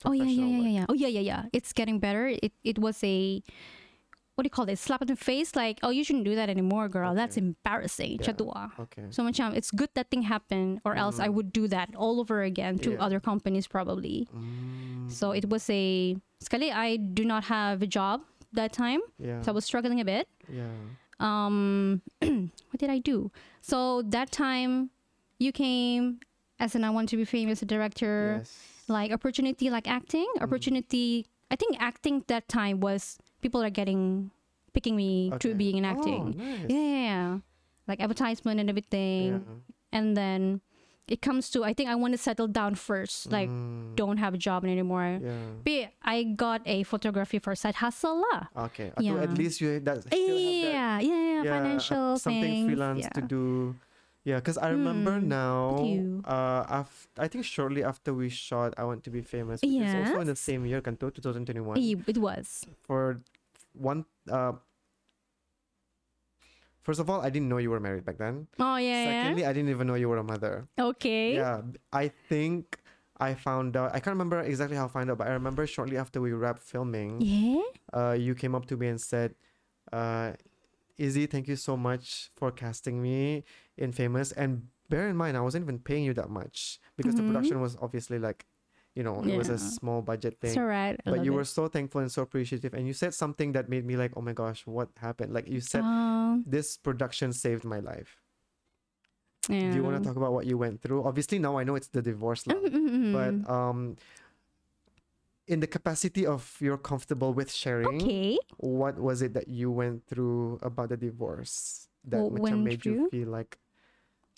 Oh 0.05 0.11
yeah, 0.13 0.29
yeah, 0.29 0.45
yeah, 0.45 0.61
yeah, 0.61 0.69
yeah. 0.69 0.85
Oh 0.89 0.93
yeah, 0.93 1.07
yeah, 1.09 1.25
yeah. 1.25 1.41
It's 1.57 1.73
getting 1.73 1.97
better. 1.97 2.27
It 2.29 2.53
it 2.63 2.77
was 2.77 3.01
a 3.03 3.41
what 4.37 4.43
do 4.43 4.47
you 4.47 4.51
call 4.53 4.69
it? 4.69 4.77
Slap 4.77 5.01
in 5.01 5.07
the 5.09 5.15
face. 5.17 5.55
Like, 5.55 5.79
oh, 5.81 5.89
you 5.89 6.03
shouldn't 6.05 6.25
do 6.25 6.35
that 6.35 6.47
anymore, 6.47 6.87
girl. 6.87 7.15
That's 7.17 7.37
embarrassing. 7.37 8.19
Yeah. 8.21 8.27
Chatua. 8.27 8.69
Okay. 8.79 9.05
So 9.09 9.23
much 9.23 9.39
it's 9.41 9.71
good 9.71 9.89
that 9.95 10.11
thing 10.11 10.21
happened, 10.21 10.79
or 10.85 10.93
else 10.95 11.17
I 11.19 11.27
would 11.27 11.51
do 11.51 11.67
that 11.69 11.89
all 11.97 12.19
over 12.21 12.43
again 12.43 12.77
to 12.85 12.91
Yeah. 12.93 13.01
other 13.01 13.19
companies 13.19 13.65
probably. 13.65 14.27
Mm, 14.29 15.09
So 15.11 15.31
it 15.33 15.49
was 15.49 15.65
a 15.73 16.15
sekali 16.39 16.69
I 16.71 16.97
do 16.97 17.25
not 17.25 17.45
have 17.49 17.81
a 17.81 17.87
job 17.89 18.21
that 18.53 18.71
time, 18.73 19.01
yeah. 19.17 19.41
so 19.41 19.51
I 19.51 19.55
was 19.57 19.65
struggling 19.65 19.99
a 19.99 20.05
bit. 20.05 20.27
yeah. 20.47 20.69
Um, 21.19 22.01
what 22.21 22.77
did 22.77 22.89
I 22.93 22.99
do? 22.99 23.31
So 23.61 24.03
that 24.13 24.29
time, 24.31 24.91
you 25.39 25.51
came 25.51 26.19
as 26.59 26.75
an 26.75 26.83
I 26.83 26.89
want 26.93 27.09
to 27.09 27.17
be 27.17 27.25
famous 27.25 27.61
director 27.61 28.37
Yes. 28.45 28.53
like 28.87 29.11
opportunity 29.11 29.69
like 29.69 29.87
acting 29.87 30.25
Mm. 30.37 30.43
opportunity 30.45 31.25
i 31.51 31.55
think 31.55 31.77
acting 31.79 32.23
that 32.27 32.47
time 32.49 32.79
was 32.81 33.17
people 33.41 33.61
are 33.63 33.69
getting 33.73 34.31
picking 34.73 34.95
me 34.95 35.31
to 35.39 35.49
Okay. 35.51 35.57
being 35.57 35.77
in 35.77 35.85
Oh, 35.85 35.93
acting 35.93 36.35
nice. 36.37 36.69
yeah, 36.69 36.77
yeah, 36.77 37.03
yeah. 37.09 37.29
like 37.87 37.99
advertisement 37.99 38.59
and 38.59 38.69
everything 38.69 39.41
Yeah. 39.41 39.97
and 39.97 40.15
then 40.17 40.61
it 41.07 41.21
comes 41.23 41.49
to 41.55 41.63
i 41.63 41.71
think 41.73 41.87
i 41.89 41.95
want 41.95 42.11
to 42.13 42.19
settle 42.19 42.45
down 42.51 42.75
first 42.75 43.31
like 43.31 43.47
Mm, 43.49 43.95
don't 43.95 44.19
have 44.19 44.35
a 44.35 44.37
job 44.37 44.65
anymore 44.67 45.17
yeah. 45.23 45.55
but 45.63 45.95
i 46.03 46.23
got 46.35 46.61
a 46.67 46.83
photography 46.83 47.39
for 47.39 47.55
side 47.55 47.79
hustle 47.79 48.21
lah 48.27 48.51
Okay. 48.69 48.91
Yeah. 48.99 49.23
at 49.23 49.31
least 49.39 49.61
you 49.63 49.79
that 49.87 50.03
still 50.03 50.11
have 50.11 50.27
that 50.27 50.67
yeah, 50.67 50.99
yeah, 50.99 50.99
yeah, 51.01 51.41
yeah, 51.41 51.53
financial 51.57 52.05
uh, 52.13 52.19
something 52.19 52.43
things, 52.43 52.67
freelance 52.67 53.07
yeah. 53.07 53.15
to 53.17 53.21
do. 53.23 53.43
Yeah, 54.27 54.43
because 54.43 54.59
I 54.59 54.75
remember 54.75 55.23
Hmm, 55.23 55.29
now. 55.31 55.79
you. 55.87 56.19
Uh, 56.27 56.83
af- 56.83 57.07
I 57.15 57.31
think 57.31 57.47
shortly 57.47 57.79
after 57.79 58.11
we 58.11 58.27
shot 58.27 58.75
"I 58.75 58.83
Want 58.83 58.99
to 59.07 59.09
Be 59.09 59.23
Famous," 59.23 59.63
which 59.63 59.71
is 59.87 59.95
also 59.95 60.19
in 60.19 60.27
the 60.27 60.35
same 60.35 60.67
year, 60.67 60.83
Kanto, 60.83 61.07
2021. 61.07 61.79
Eh, 61.79 61.95
it 62.11 62.17
was 62.19 62.67
For 62.83 63.23
one, 63.71 64.03
uh, 64.27 64.59
first 66.83 66.99
of 66.99 67.09
all, 67.09 67.21
I 67.23 67.29
didn't 67.31 67.47
know 67.47 67.55
you 67.55 67.71
were 67.71 67.79
married 67.79 68.03
back 68.03 68.17
then. 68.19 68.47
oh 68.59 68.75
yeah, 68.75 69.07
Secondly, 69.07 69.45
I 69.47 69.53
didn't 69.55 69.69
even 69.71 69.87
know 69.87 69.95
you 69.95 70.09
were 70.11 70.19
a 70.19 70.27
mother. 70.27 70.67
okay 70.75 71.31
Yeah, 71.39 71.61
I 71.95 72.11
think 72.27 72.83
I 73.23 73.31
found 73.33 73.79
out. 73.79 73.95
I 73.95 74.03
can't 74.03 74.11
remember 74.19 74.43
exactly 74.43 74.75
how 74.75 74.85
I 74.85 74.91
found 74.91 75.07
out, 75.07 75.17
but 75.23 75.31
I 75.31 75.39
remember 75.39 75.63
shortly 75.67 75.95
after 75.95 76.19
we 76.19 76.35
wrapped 76.35 76.59
filming, 76.67 77.23
yeah 77.23 77.63
uh, 77.95 78.11
you 78.11 78.35
came 78.35 78.55
up 78.59 78.67
to 78.67 78.75
me 78.75 78.91
and 78.91 78.99
said, 78.99 79.35
uh, 79.95 80.35
"Izzy, 80.97 81.25
thank 81.27 81.47
you 81.47 81.55
so 81.55 81.77
much 81.77 82.31
for 82.35 82.51
casting 82.51 83.01
me 83.01 83.43
in 83.77 83.91
Famous." 83.91 84.31
And 84.31 84.67
bear 84.89 85.07
in 85.09 85.15
mind, 85.17 85.37
I 85.37 85.41
wasn't 85.41 85.63
even 85.63 85.79
paying 85.79 86.03
you 86.05 86.13
that 86.15 86.29
much 86.29 86.79
because 86.97 87.15
the 87.15 87.21
Mhm. 87.23 87.27
production 87.27 87.61
was 87.61 87.75
obviously 87.81 88.19
like, 88.19 88.45
you 88.95 89.03
know, 89.03 89.21
it 89.23 89.35
was 89.37 89.49
a 89.49 89.57
small 89.59 90.01
budget 90.01 90.39
thing. 90.41 90.51
it's 90.51 90.57
alright 90.57 90.99
I 91.05 91.09
But 91.09 91.23
you 91.25 91.31
it. 91.31 91.35
were 91.35 91.43
so 91.45 91.67
thankful 91.67 92.01
and 92.01 92.11
so 92.11 92.21
appreciative, 92.23 92.73
and 92.73 92.87
you 92.87 92.93
said 92.93 93.13
something 93.13 93.51
that 93.53 93.69
made 93.69 93.85
me 93.85 93.95
like, 93.97 94.13
"Oh 94.17 94.21
my 94.21 94.33
gosh, 94.33 94.65
what 94.65 94.89
happened?" 94.97 95.33
Like 95.33 95.47
you 95.47 95.61
said, 95.61 95.83
Um, 95.83 96.43
"This 96.45 96.77
production 96.77 97.33
saved 97.33 97.63
my 97.63 97.79
life." 97.79 98.21
yeah. 99.49 99.69
Do 99.69 99.75
you 99.77 99.83
want 99.83 100.01
to 100.01 100.07
talk 100.07 100.17
about 100.17 100.33
what 100.33 100.45
you 100.45 100.57
went 100.57 100.81
through? 100.81 101.03
Obviously, 101.03 101.39
now 101.39 101.57
I 101.57 101.63
know 101.63 101.75
it's 101.75 101.87
the 101.87 102.01
divorce 102.01 102.45
now, 102.47 102.55
Mm-hmm. 102.55 103.11
but 103.13 103.49
um, 103.49 103.95
in 105.47 105.59
the 105.63 105.67
capacity 105.67 106.25
of 106.27 106.43
you're 106.59 106.77
comfortable 106.77 107.33
with 107.33 107.51
sharing, 107.51 108.03
okay. 108.03 108.37
what 108.59 108.99
was 108.99 109.21
it 109.21 109.33
that 109.33 109.47
you 109.47 109.71
went 109.71 110.03
through 110.05 110.59
about 110.61 110.89
the 110.91 110.97
divorce 110.99 111.87
that 112.03 112.19
macam 112.19 112.39
went 112.39 112.59
made 112.63 112.83
you 112.85 113.07
feel 113.09 113.31
like 113.31 113.57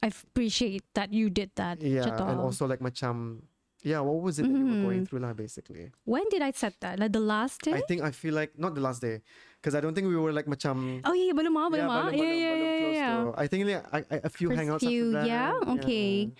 I 0.01 0.07
appreciate 0.07 0.85
that 0.93 1.11
you 1.11 1.29
did 1.29 1.51
that. 1.59 1.81
yeah, 1.81 2.07
and 2.07 2.39
also 2.39 2.65
like 2.69 2.79
macam 2.79 3.43
yeah, 3.81 3.99
what 4.03 4.21
was 4.21 4.39
it 4.39 4.43
that 4.43 4.51
you 4.53 4.65
were 4.67 4.83
going 4.83 5.01
Mhm. 5.03 5.07
through 5.07 5.23
lah 5.23 5.31
basically? 5.33 5.91
when 6.03 6.27
did 6.29 6.43
I 6.43 6.51
set 6.51 6.75
that? 6.83 6.99
Like 6.99 7.11
the 7.15 7.23
last 7.23 7.63
day? 7.63 7.73
I 7.73 7.81
think 7.87 8.03
I 8.03 8.11
feel 8.11 8.35
like 8.35 8.55
not 8.59 8.75
the 8.75 8.83
last 8.83 8.99
day, 9.01 9.23
because 9.59 9.73
I 9.73 9.79
don't 9.81 9.95
think 9.95 10.07
we 10.07 10.15
were 10.19 10.31
like 10.35 10.45
macam 10.51 11.01
oh 11.03 11.15
yeah, 11.15 11.31
belum 11.33 11.55
ah, 11.57 11.67
belum 11.71 11.87
yeah, 11.87 11.99
ah. 11.99 12.09
Yeah, 12.11 12.33
yeah, 12.35 12.55
yeah, 12.55 12.91
yeah. 12.91 13.31
I 13.39 13.45
think 13.47 13.65
like, 13.67 13.83
I, 13.91 13.99
I, 14.07 14.15
a 14.23 14.31
few 14.31 14.51
First 14.51 14.59
hangouts 14.61 14.83
few, 14.85 15.15
after 15.15 15.19
that. 15.19 15.27
yeah, 15.27 15.73
okay. 15.79 16.31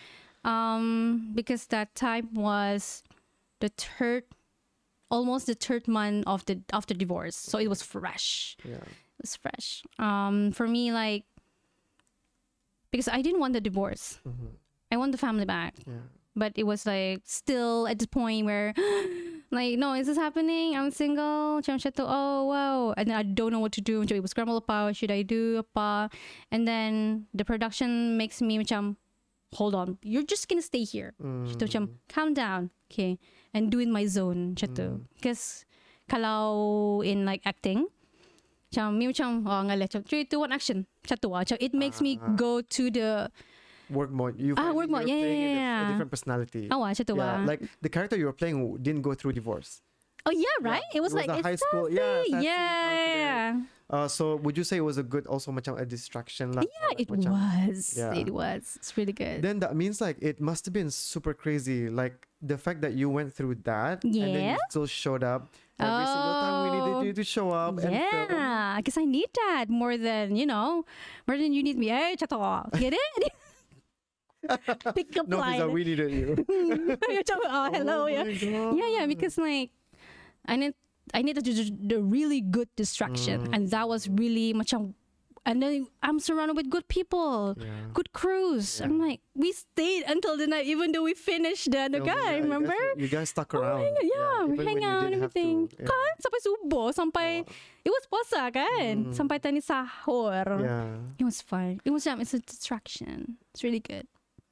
Um, 0.43 1.31
because 1.35 1.67
that 1.71 1.95
time 1.95 2.31
was 2.31 3.03
the 3.59 3.67
third, 3.75 4.23
almost 5.09 5.47
the 5.47 5.53
third 5.55 5.87
month 5.87 6.23
of 6.27 6.45
the 6.45 6.61
after 6.71 6.93
divorce, 6.93 7.35
so 7.35 7.57
it 7.57 7.67
was 7.69 7.81
fresh. 7.81 8.57
Yeah. 8.63 8.85
It 8.85 9.21
was 9.25 9.35
fresh. 9.35 9.83
Um, 9.99 10.51
for 10.51 10.67
me, 10.67 10.91
like 10.93 11.25
because 12.91 13.07
I 13.07 13.21
didn't 13.21 13.39
want 13.39 13.53
the 13.53 13.61
divorce, 13.61 14.19
mhm, 14.25 14.57
I 14.91 14.97
want 14.97 15.11
the 15.11 15.17
family 15.21 15.45
back. 15.45 15.75
yeah. 15.85 16.07
but 16.39 16.53
it 16.55 16.63
was 16.63 16.85
like 16.85 17.21
still 17.25 17.87
at 17.87 17.99
the 17.99 18.07
point 18.07 18.45
where 18.45 18.73
like 19.51 19.77
no 19.77 19.93
is 19.93 20.07
this 20.07 20.17
happening? 20.17 20.75
I'm 20.77 20.89
single. 20.91 21.59
Macam 21.59 21.75
macam 21.75 21.91
tu 21.91 22.05
oh 22.07 22.45
wow. 22.47 22.93
And 22.95 23.09
then 23.09 23.15
i 23.17 23.23
don't 23.23 23.51
know 23.51 23.59
what 23.59 23.75
to 23.75 23.83
do. 23.83 24.01
It 24.01 24.21
was 24.21 24.31
scramble 24.31 24.57
apa 24.57 24.93
should 24.95 25.11
i 25.11 25.21
do 25.21 25.59
apa 25.59 26.09
and 26.51 26.63
then 26.63 27.25
the 27.33 27.43
production 27.43 28.15
makes 28.15 28.41
me 28.41 28.55
hold 29.53 29.75
on. 29.75 29.97
You're 30.01 30.23
just 30.23 30.47
gonna 30.47 30.63
stay 30.63 30.87
here. 30.87 31.13
Mm. 31.19 31.49
Macam 31.49 31.57
tu 31.59 31.65
macam 31.67 31.83
calm 32.07 32.33
down. 32.33 32.71
Okay 32.87 33.19
and 33.53 33.69
do 33.69 33.79
in 33.79 33.89
my 33.89 34.05
zone 34.05 34.53
macam 34.53 34.69
tu 34.73 34.87
because 35.17 35.65
kalau 36.09 36.99
in 37.05 37.25
like 37.25 37.41
acting 37.45 37.85
macam 38.69 38.97
me 38.97 39.09
macam 39.09 39.41
oh 39.45 39.61
ngalah 39.65 39.85
macam 39.89 40.01
3 40.05 40.29
2 40.29 40.37
1 40.37 40.53
action 40.53 40.77
macam 41.01 41.17
tu 41.17 41.29
lah 41.33 41.41
macam 41.41 41.57
it 41.57 41.73
makes 41.73 41.97
me 41.99 42.17
Ah. 42.21 42.33
go 42.37 42.61
to 42.61 42.89
the 42.89 43.29
work 43.89 44.13
mode. 44.13 44.37
You 44.37 44.53
Ah, 44.53 44.69
work 44.69 44.85
mode. 44.85 45.09
you're 45.09 45.17
Yeah, 45.17 45.33
yeah, 45.33 45.49
a, 45.49 45.57
yeah. 45.57 45.79
a 45.81 45.89
different 45.89 46.11
personality. 46.13 46.69
macam 46.69 47.01
tu 47.01 47.15
yeah, 47.17 47.25
lah 47.25 47.49
like 47.49 47.61
the 47.81 47.89
character 47.89 48.13
you 48.13 48.29
were 48.29 48.37
playing 48.37 48.61
didn't 48.77 49.01
go 49.01 49.17
through 49.17 49.33
divorce. 49.33 49.81
oh 50.27 50.35
yeah 50.35 50.57
right 50.61 50.83
Yeah, 50.93 50.99
it 50.99 51.01
was 51.01 51.15
it 51.17 51.25
like 51.25 51.31
it's 51.33 51.41
high 51.47 51.57
school- 51.57 51.89
yeah, 51.89 52.21
sassy, 52.29 52.45
yeah 52.45 53.65
Uh, 53.89 54.05
so 54.05 54.37
would 54.45 54.53
you 54.53 54.61
say 54.61 54.77
it 54.77 54.85
was 54.85 55.01
a 55.01 55.05
good, 55.07 55.25
also 55.25 55.49
macam 55.49 55.73
a 55.73 55.81
distraction 55.81 56.53
lah? 56.53 56.61
yeah 56.61 56.93
Like 56.93 57.01
it 57.01 57.09
macam- 57.09 57.33
was 57.33 57.97
yeah. 57.97 58.13
it 58.13 58.29
was 58.29 58.77
it's 58.77 58.93
really 58.93 59.15
good 59.17 59.41
Then 59.41 59.57
that 59.65 59.73
means 59.73 59.97
like 59.97 60.21
it 60.21 60.37
must 60.37 60.69
have 60.69 60.75
been 60.77 60.93
super 60.93 61.33
crazy. 61.33 61.89
Like 61.89 62.28
the 62.41 62.57
fact 62.57 62.79
that 62.81 62.93
you 62.95 63.09
went 63.11 63.33
through 63.33 63.55
that 63.67 64.03
and 64.03 64.13
then 64.15 64.55
you 64.55 64.57
still 64.69 64.87
showed 64.87 65.23
up 65.23 65.51
every 65.79 66.05
single 66.07 66.35
time 66.39 66.55
we 66.63 66.69
needed 66.71 66.95
Oh. 66.95 67.01
you 67.03 67.13
to 67.13 67.23
show 67.23 67.51
up 67.51 67.79
yeah 67.83 68.75
because 68.79 68.95
i 68.95 69.03
need 69.03 69.27
that 69.47 69.67
more 69.67 69.95
than 69.99 70.35
you 70.39 70.45
know 70.47 70.83
more 71.27 71.35
than 71.37 71.51
you 71.51 71.63
need 71.63 71.75
me. 71.77 71.87
Hey 71.91 72.15
chato 72.15 72.39
get 72.79 72.95
it? 72.95 73.33
Pick 74.95 75.17
up 75.19 75.27
No, 75.27 75.37
line. 75.43 75.71
we 75.71 75.83
needed 75.83 76.11
you. 76.11 76.45
Oh, 77.51 77.69
hello 77.73 78.03
Oh 78.03 78.07
yeah. 78.07 78.23
Yeah 78.23 78.87
yeah 79.03 79.05
because 79.05 79.37
like 79.37 79.71
i 80.47 80.55
need 80.55 80.71
i 81.13 81.21
needed 81.21 81.43
to 81.43 81.51
the 81.75 81.99
really 81.99 82.39
good 82.39 82.69
distraction 82.79 83.43
Mm. 83.47 83.53
and 83.55 83.61
that 83.75 83.87
was 83.91 84.07
really 84.07 84.55
macam 84.55 84.95
and 85.49 85.57
then 85.65 85.89
i'm 86.05 86.21
surrounded 86.21 86.53
with 86.53 86.69
good 86.69 86.85
people 86.85 87.57
Yeah. 87.57 87.89
good 87.97 88.13
crews 88.13 88.77
i'm 88.85 89.01
like 89.01 89.25
we 89.33 89.49
stayed 89.49 90.05
until 90.05 90.37
the 90.37 90.45
night 90.45 90.69
even 90.69 90.93
though 90.93 91.01
we 91.01 91.17
finished 91.17 91.73
the 91.73 91.89
other 91.89 92.05
Filming, 92.05 92.13
guy 92.13 92.21
yeah, 92.21 92.37
you 92.37 92.45
guys 92.45 92.45
remember 92.45 92.77
You 93.01 93.09
guys 93.09 93.27
stuck 93.33 93.49
Oh 93.57 93.59
around. 93.65 93.81
God, 93.89 94.05
yeah, 94.05 94.37
we 94.45 94.55
hang 94.61 94.83
out 94.85 95.09
and 95.09 95.25
everything. 95.25 95.65
to. 95.73 95.75
Yeah. 95.81 95.89
Kan 95.89 96.13
sampai 96.21 96.39
subuh, 96.45 96.87
sampai 96.93 97.27
it 97.81 97.89
was 97.89 98.03
puasa 98.11 98.51
kan, 98.53 99.09
Mm. 99.09 99.15
sampai 99.15 99.39
tani 99.41 99.63
sahur. 99.63 100.45
Yeah. 100.61 101.01
It 101.17 101.25
was 101.25 101.41
fun. 101.41 101.79
It 101.81 101.89
was 101.89 102.05
um, 102.05 102.19
it's 102.21 102.35
a 102.37 102.43
distraction. 102.43 103.39
It's 103.55 103.63
really 103.65 103.79
good. 103.81 104.05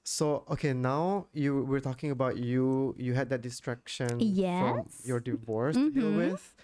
So 0.08 0.48
okay, 0.48 0.72
now 0.72 1.28
you 1.36 1.68
we're 1.68 1.84
talking 1.84 2.16
about 2.16 2.40
you. 2.40 2.96
You 2.96 3.12
had 3.12 3.28
that 3.36 3.44
distraction 3.44 4.08
from 4.24 4.88
your 5.04 5.20
divorce 5.20 5.76
to 5.76 5.92
deal 5.92 6.16
Mhm. 6.16 6.32
with. 6.32 6.56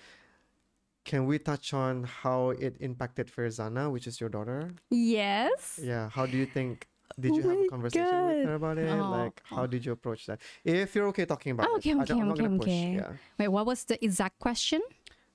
Can 1.06 1.26
we 1.26 1.38
touch 1.38 1.74
on 1.74 2.04
how 2.06 2.52
it 2.52 2.76
impacted 2.80 3.28
Farzana, 3.28 3.92
which 3.92 4.08
is 4.08 4.22
your 4.22 4.30
daughter? 4.30 4.72
Yes. 4.90 5.80
Yeah. 5.82 6.10
How 6.10 6.26
do 6.26 6.38
you 6.38 6.46
think? 6.46 6.88
Did 7.20 7.32
Oh 7.34 7.36
you 7.38 7.50
have 7.50 7.60
a 7.60 7.68
conversation 7.68 8.10
God. 8.10 8.28
with 8.36 8.46
her 8.48 8.56
about 8.56 8.78
it? 8.80 8.90
Oh. 8.90 9.10
Like, 9.12 9.42
how 9.44 9.66
did 9.68 9.86
you 9.86 9.92
approach 9.92 10.26
that? 10.26 10.40
If 10.64 10.96
you're 10.96 11.08
okay 11.10 11.26
talking 11.26 11.52
about 11.52 11.68
Oh, 11.70 11.76
it, 11.76 11.80
okay, 11.86 11.92
I 11.92 12.06
don't, 12.06 12.22
I'm 12.22 12.30
okay, 12.32 12.42
not 12.42 12.50
gonna 12.50 12.56
okay, 12.56 12.58
push. 12.58 12.68
okay. 12.74 12.96
Yeah. 12.96 13.12
Wait, 13.38 13.48
what 13.50 13.66
was 13.68 13.84
the 13.84 14.04
exact 14.04 14.40
question? 14.40 14.82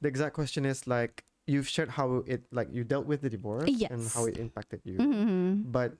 The 0.00 0.08
exact 0.08 0.34
question 0.34 0.64
is 0.64 0.86
like 0.88 1.22
you've 1.46 1.68
shared 1.68 1.90
how 1.90 2.24
it 2.26 2.42
like 2.50 2.68
you 2.72 2.82
dealt 2.82 3.06
with 3.06 3.20
the 3.22 3.30
divorce 3.30 3.68
and 3.90 4.08
how 4.08 4.24
it 4.24 4.38
impacted 4.38 4.80
you, 4.84 4.98
Mm-hmm. 4.98 5.70
but 5.70 5.94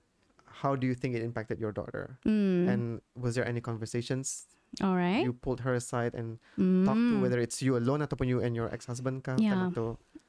how 0.45 0.75
do 0.75 0.85
you 0.87 0.95
think 0.95 1.15
it 1.15 1.23
impacted 1.23 1.59
your 1.61 1.71
daughter? 1.71 2.17
Mm. 2.25 2.67
And 2.67 2.81
was 3.15 3.35
there 3.35 3.47
any 3.47 3.61
conversations 3.61 4.47
All 4.81 4.95
right. 4.95 5.25
you 5.25 5.33
pulled 5.33 5.61
her 5.61 5.73
aside 5.73 6.13
and 6.13 6.37
mm. 6.57 6.85
talked 6.85 7.01
to 7.01 7.21
whether 7.21 7.39
it's 7.39 7.61
you 7.61 7.75
alone 7.75 8.05
ataupun 8.05 8.29
you 8.29 8.39
and 8.39 8.55
your 8.55 8.69
ex-husband 8.69 9.25
ka 9.25 9.35
Yeah. 9.41 9.73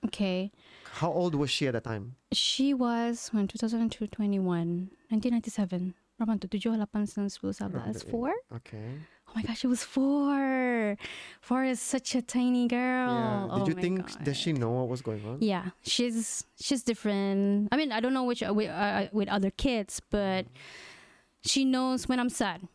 Okay. 0.07 0.51
How 0.97 1.13
old 1.13 1.37
was 1.37 1.53
she 1.53 1.69
at 1.69 1.77
the 1.77 1.85
time? 1.85 2.17
She 2.33 2.73
was 2.73 3.29
when 3.37 3.47
2002, 3.47 4.09
21, 4.09 4.89
1997. 5.13 5.93
Berapa 6.17 6.41
tu? 6.41 6.49
7, 6.49 6.73
8, 6.73 6.89
9, 6.89 7.29
10, 7.29 8.01
11, 8.01 8.09
4? 8.09 8.33
Okay. 8.57 8.91
Oh 9.31 9.33
my 9.37 9.43
gosh, 9.43 9.61
she 9.61 9.69
was 9.69 9.85
four. 9.85 10.97
Four 11.41 11.65
is 11.65 11.81
such 11.81 12.17
a 12.17 12.23
tiny 12.23 12.67
girl. 12.67 13.15
yeah. 13.15 13.47
Did 13.59 13.63
Oh 13.63 13.67
you 13.69 13.75
think 13.75 14.25
does 14.25 14.37
she 14.37 14.53
know 14.53 14.71
what 14.71 14.89
was 14.89 15.03
going 15.03 15.23
on? 15.25 15.39
Yeah, 15.39 15.71
she's 15.83 16.45
she's 16.59 16.83
different. 16.83 17.69
I 17.71 17.77
mean, 17.77 17.93
I 17.93 18.01
don't 18.01 18.13
know 18.13 18.25
which 18.25 18.43
with 18.43 18.69
uh, 18.69 19.07
with 19.13 19.29
other 19.29 19.55
kids, 19.55 20.03
but 20.11 20.47
she 21.47 21.65
knows 21.65 22.09
when 22.09 22.19
I'm 22.19 22.29
sad. 22.29 22.67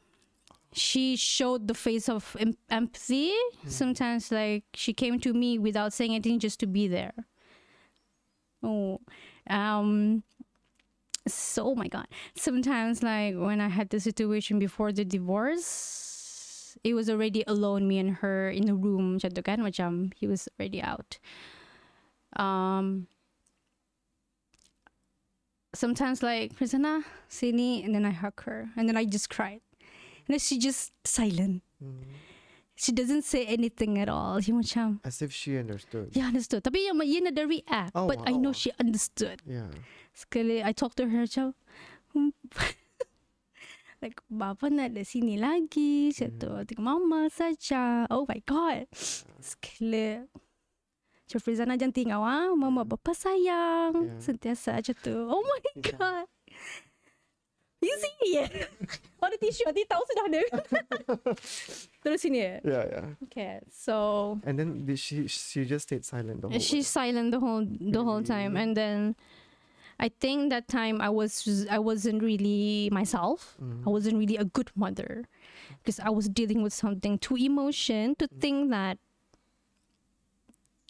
She 0.76 1.16
showed 1.16 1.72
the 1.72 1.74
face 1.74 2.10
of 2.12 2.36
em- 2.38 2.60
empathy. 2.70 3.32
Sometimes, 3.66 4.30
like 4.30 4.66
she 4.76 4.92
came 4.92 5.20
to 5.24 5.32
me 5.32 5.58
without 5.58 5.94
saying 5.94 6.12
anything, 6.12 6.38
just 6.38 6.60
to 6.60 6.68
be 6.68 6.88
there. 6.92 7.16
Oh, 8.62 9.00
um. 9.50 10.24
So, 11.28 11.72
oh 11.72 11.76
my 11.76 11.88
god. 11.88 12.08
Sometimes, 12.36 13.02
like 13.02 13.34
when 13.40 13.64
I 13.64 13.70
had 13.70 13.90
the 13.90 14.00
situation 14.04 14.60
before 14.60 14.92
the 14.92 15.06
divorce, 15.06 16.78
it 16.84 16.94
was 16.94 17.10
already 17.10 17.44
alone, 17.48 17.88
me 17.88 17.98
and 17.98 18.20
her 18.20 18.52
in 18.52 18.68
the 18.68 18.76
room. 18.76 19.18
Macam 19.18 19.34
tu 19.34 19.42
kan, 19.42 19.64
macam 19.64 20.12
he 20.14 20.28
was 20.28 20.52
already 20.60 20.84
out. 20.84 21.18
Um. 22.36 23.08
Sometimes, 25.74 26.24
like 26.24 26.56
Prisana, 26.56 27.04
sini, 27.28 27.84
and 27.84 27.94
then 27.94 28.06
I 28.06 28.12
hug 28.12 28.40
her, 28.48 28.72
and 28.78 28.88
then 28.88 28.96
I 28.96 29.04
just 29.04 29.28
cried, 29.30 29.60
and 30.26 30.36
then 30.36 30.42
she 30.42 30.58
just 30.58 30.92
silent. 31.06 31.62
Mm. 31.78 32.02
She 32.76 32.92
doesn't 32.92 33.24
say 33.24 33.48
anything 33.48 33.96
at 34.04 34.12
all. 34.12 34.44
She 34.44 34.52
macam, 34.52 35.00
As 35.08 35.24
if 35.24 35.32
she 35.32 35.56
understood. 35.56 36.12
yeah, 36.12 36.28
understood. 36.28 36.60
Tapi 36.60 36.92
yang 36.92 37.00
yun 37.08 37.32
ada 37.32 37.48
react, 37.48 37.96
Oh, 37.96 38.04
but 38.04 38.20
I 38.28 38.36
know 38.36 38.52
wow. 38.52 38.60
she 38.60 38.76
understood. 38.76 39.40
Yeah. 39.48 39.72
Sekali 40.12 40.60
I 40.60 40.76
talk 40.76 40.92
to 41.00 41.08
her 41.08 41.24
macam 41.24 41.56
hmm, 42.12 42.36
like 44.04 44.20
bapa 44.28 44.68
nak 44.68 44.92
ada 44.92 45.04
sini 45.08 45.40
lagi 45.40 46.12
macam 46.12 46.30
tu 46.36 46.52
tengok 46.68 46.84
mama 46.84 47.28
saja 47.32 48.06
oh 48.12 48.28
my 48.28 48.40
god 48.44 48.86
sekali 49.40 50.24
macam 51.26 51.40
Frizana 51.42 51.74
jangan 51.76 51.96
tinggal 51.96 52.22
ah 52.22 52.54
mama 52.54 52.84
bapa 52.86 53.12
sayang 53.12 53.96
Yeah. 53.96 54.20
sentiasa 54.22 54.78
macam 54.78 54.96
tu 55.00 55.16
oh 55.16 55.42
my 55.42 55.64
god 55.96 56.28
Izzy 57.84 58.12
yeah. 58.32 58.50
Ada 59.26 59.36
tisu 59.42 59.66
Nanti 59.68 59.84
tahu 59.90 60.04
sudah 60.06 60.24
ada 60.30 60.42
Terus 62.06 62.20
sini 62.22 62.62
Yeah, 62.62 62.84
yeah. 62.88 63.08
Okay 63.28 63.62
So 63.74 64.38
And 64.46 64.56
then 64.58 64.86
she 64.96 65.26
she 65.28 65.66
just 65.66 65.90
stayed 65.90 66.06
silent 66.06 66.42
the 66.42 66.48
whole 66.50 66.62
She's 66.62 66.88
silent 66.88 67.34
the 67.34 67.42
whole 67.42 67.66
the 67.66 68.04
whole 68.06 68.22
time, 68.22 68.56
and 68.56 68.78
then 68.78 69.18
I 70.00 70.10
think 70.10 70.52
that 70.52 70.68
time 70.68 71.00
I 71.00 71.10
was 71.10 71.48
I 71.72 71.80
wasn't 71.80 72.22
really 72.22 72.90
myself. 72.92 73.56
Mm. 73.62 73.88
I 73.88 73.90
wasn't 73.90 74.18
really 74.20 74.36
a 74.36 74.44
good 74.44 74.72
mother 74.76 75.28
because 75.80 76.00
I 76.00 76.10
was 76.10 76.28
dealing 76.28 76.62
with 76.62 76.74
something 76.74 77.18
too 77.18 77.38
emotion 77.40 78.16
to 78.20 78.28
think 78.28 78.72
that 78.72 79.00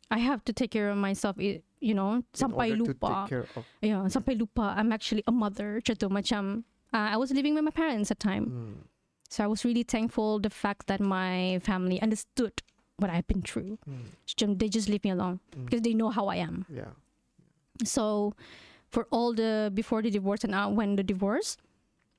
I 0.10 0.18
have 0.20 0.44
to 0.46 0.54
take 0.54 0.72
care 0.72 0.90
of 0.90 0.98
myself. 0.98 1.38
You 1.38 1.94
know, 1.94 2.24
sampai 2.34 2.78
lupa. 2.78 3.30
take 3.30 3.30
care 3.30 3.46
of 3.46 3.66
Yeah, 3.82 4.10
sampai 4.10 4.40
lupa. 4.40 4.74
I'm 4.74 4.90
actually 4.90 5.22
a 5.28 5.32
mother. 5.32 5.82
Tu, 5.86 5.94
macam 6.10 6.66
uh, 6.96 7.12
I 7.12 7.18
was 7.20 7.36
living 7.36 7.54
with 7.60 7.68
my 7.68 7.76
parents 7.76 8.08
at 8.10 8.20
the 8.20 8.24
time. 8.24 8.46
Mm. 8.48 8.88
So 9.28 9.44
I 9.44 9.48
was 9.52 9.68
really 9.68 9.84
thankful 9.84 10.40
the 10.40 10.50
fact 10.50 10.88
that 10.88 11.04
my 11.04 11.60
family 11.60 12.00
understood 12.00 12.64
what 12.96 13.12
I've 13.12 13.28
been 13.28 13.44
through. 13.44 13.78
Mm. 13.84 14.56
They 14.60 14.72
just 14.72 14.88
leave 14.88 15.04
me 15.04 15.12
alone 15.12 15.44
Mm. 15.52 15.66
because 15.68 15.82
they 15.84 15.92
know 15.92 16.10
how 16.10 16.32
I 16.32 16.40
am. 16.40 16.64
Yeah. 16.72 16.96
So 17.84 18.34
for 18.88 19.12
all 19.12 19.36
the 19.36 19.68
before 19.76 20.00
the 20.00 20.10
divorce 20.10 20.48
and 20.48 20.56
uh, 20.56 20.72
when 20.72 20.96
the 20.96 21.04
divorce, 21.04 21.58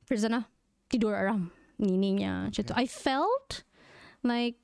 Firzana 0.05 0.45
tidur 0.93 1.17
aram 1.17 1.51
nini 1.81 2.21
niya. 2.21 2.53
Macam. 2.53 2.77
I 2.77 2.85
felt 2.85 3.65
like 4.21 4.61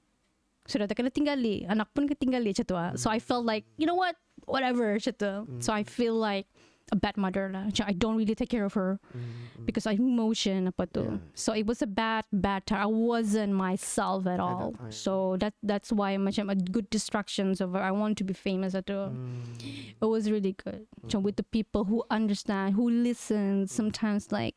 sudah 0.68 0.86
tak 0.86 1.00
tinggali, 1.00 1.64
anak 1.66 1.88
pun 1.96 2.04
ketinggali 2.06 2.52
ah. 2.76 2.92
So 3.00 3.08
I 3.08 3.18
felt 3.18 3.48
like, 3.48 3.64
you 3.80 3.86
know 3.88 3.96
what, 3.96 4.16
whatever 4.44 4.98
tu. 5.00 5.48
So 5.64 5.72
I 5.72 5.82
feel 5.82 6.14
like 6.14 6.46
a 6.90 6.96
bad 6.96 7.16
mother 7.16 7.46
lah. 7.52 7.70
I 7.86 7.92
don't 7.94 8.16
really 8.18 8.34
take 8.34 8.50
care 8.50 8.64
of 8.66 8.74
her 8.74 8.98
Mm. 9.14 9.68
because 9.68 9.86
I 9.86 9.94
emotion 9.94 10.66
apa 10.72 10.88
tu. 10.90 11.04
Yeah. 11.04 11.18
So 11.38 11.52
it 11.54 11.68
was 11.68 11.80
a 11.84 11.86
bad 11.86 12.26
bad 12.34 12.66
time. 12.66 12.82
I 12.82 12.90
wasn't 12.90 13.54
myself 13.54 14.26
at 14.26 14.36
that 14.36 14.40
all. 14.42 14.72
time. 14.74 14.90
so 14.90 15.36
that 15.38 15.54
that's 15.62 15.92
why 15.94 16.16
macam 16.18 16.50
a 16.50 16.56
good 16.58 16.90
distractions 16.90 17.60
of 17.62 17.76
I 17.78 17.92
want 17.94 18.18
to 18.18 18.24
be 18.26 18.34
famous 18.34 18.74
at 18.74 18.90
all. 18.90 19.14
Mm. 19.14 20.00
It 20.02 20.08
was 20.08 20.26
really 20.32 20.58
good. 20.58 20.88
Macam 21.04 21.22
with 21.22 21.36
the 21.38 21.46
people 21.46 21.86
who 21.86 22.02
understand, 22.10 22.74
who 22.74 22.90
listen. 22.90 23.70
Sometimes 23.70 24.32
like 24.34 24.56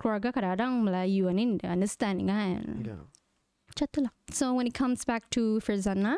keluarga 0.00 0.32
kadang-kadang 0.34 0.82
Melayu 0.82 1.30
ni 1.34 1.58
dia 1.60 1.70
understand 1.70 2.24
kan. 2.26 2.82
Yeah. 2.82 3.02
So 4.30 4.54
when 4.54 4.66
it 4.70 4.74
comes 4.74 5.02
back 5.02 5.26
to 5.34 5.58
Firzana, 5.58 6.14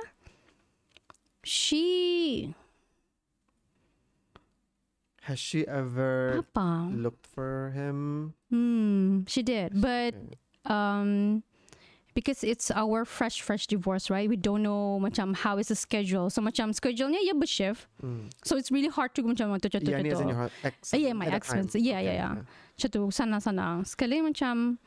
she 1.45 2.53
Has 5.27 5.43
she 5.43 5.67
ever 5.67 6.47
apa? 6.47 6.87
looked 6.95 7.27
for 7.27 7.75
him? 7.75 8.33
Hmm, 8.51 9.27
she 9.27 9.43
did. 9.43 9.75
But 9.75 10.15
um 10.67 11.43
because 12.17 12.41
it's 12.43 12.71
our 12.73 13.05
fresh 13.05 13.43
fresh 13.45 13.69
divorce 13.69 14.09
right 14.09 14.25
we 14.25 14.41
don't 14.41 14.65
know 14.65 14.97
macam 14.97 15.37
how 15.37 15.59
is 15.61 15.69
the 15.69 15.77
schedule 15.77 16.33
so 16.33 16.41
macam 16.41 16.73
schedule 16.73 17.13
niya 17.13 17.21
yeah 17.29 17.37
shift 17.45 17.85
Mm. 18.01 18.33
so 18.41 18.57
it's 18.57 18.73
really 18.73 18.89
hard 18.89 19.13
to 19.13 19.21
macam 19.21 19.53
to 19.61 19.69
to 19.69 19.79
to 19.83 19.91
Yeah, 19.93 20.01
ni 20.01 20.11
in 20.17 20.33
your 20.33 20.49
ex. 20.65 20.95
Ah, 20.95 20.97
yeah, 20.97 21.13
my 21.13 21.29
ex-fiance. 21.29 21.77
Yeah, 21.77 22.01
yeah, 22.01 22.17
Okay, 22.17 22.17
yeah. 22.17 22.35
Siya 22.81 22.89
sana 23.13 23.37
sana. 23.43 23.85
Sekali 23.85 24.25
macam 24.25 24.81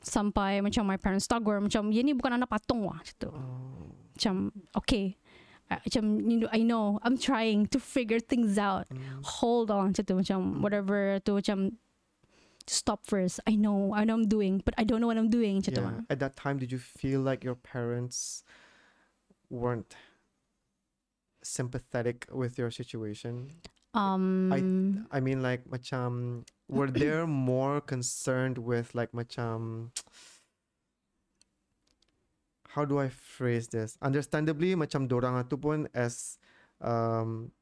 sampai 0.00 0.60
macam 0.64 0.84
my 0.88 0.96
parents 1.00 1.28
tagor 1.28 1.60
macam 1.60 1.92
ya 1.92 2.00
ni 2.04 2.12
bukan 2.16 2.36
anak 2.40 2.48
patong 2.48 2.84
wah 2.88 3.00
situ. 3.04 3.28
Oh. 3.28 3.90
Macam 4.16 4.54
okay. 4.76 5.18
Macam 5.82 6.30
you 6.30 6.38
know, 6.44 6.48
I 6.52 6.62
know 6.62 7.00
I'm 7.02 7.18
trying 7.18 7.66
to 7.74 7.80
figure 7.80 8.20
things 8.20 8.58
out. 8.58 8.86
Mm. 8.92 9.24
Hold 9.42 9.70
on 9.70 9.94
situ 9.94 10.14
macam 10.14 10.62
whatever 10.62 11.18
to 11.26 11.40
macam 11.42 11.74
stop 12.66 13.04
first. 13.04 13.40
I 13.46 13.56
know, 13.56 13.92
I 13.92 14.04
know 14.04 14.14
I'm 14.14 14.28
doing, 14.28 14.62
but 14.64 14.72
I 14.78 14.84
don't 14.84 15.00
know 15.00 15.08
what 15.08 15.18
I'm 15.18 15.28
doing. 15.28 15.60
Yeah. 15.66 16.00
At 16.08 16.20
that 16.20 16.36
time, 16.36 16.56
did 16.56 16.72
you 16.72 16.78
feel 16.78 17.20
like 17.20 17.44
your 17.44 17.56
parents 17.56 18.42
weren't 19.50 19.94
sympathetic 21.44 22.26
with 22.32 22.56
your 22.56 22.70
situation? 22.70 23.52
Um 23.92 24.48
I 25.12 25.20
mean, 25.20 25.42
like, 25.44 25.68
macam, 25.68 26.42
were 26.66 26.90
they 26.90 27.12
more 27.28 27.80
concerned 27.84 28.58
with, 28.58 28.94
like, 28.96 29.12
macam, 29.12 29.92
how 32.74 32.84
do 32.84 32.98
I 32.98 33.08
phrase 33.08 33.68
this? 33.70 33.94
Understandably, 34.02 34.74
macam 34.74 35.06
dorang 35.06 35.38
tu 35.46 35.54
pun 35.56 35.86
as 35.94 36.38
um, 36.82 37.54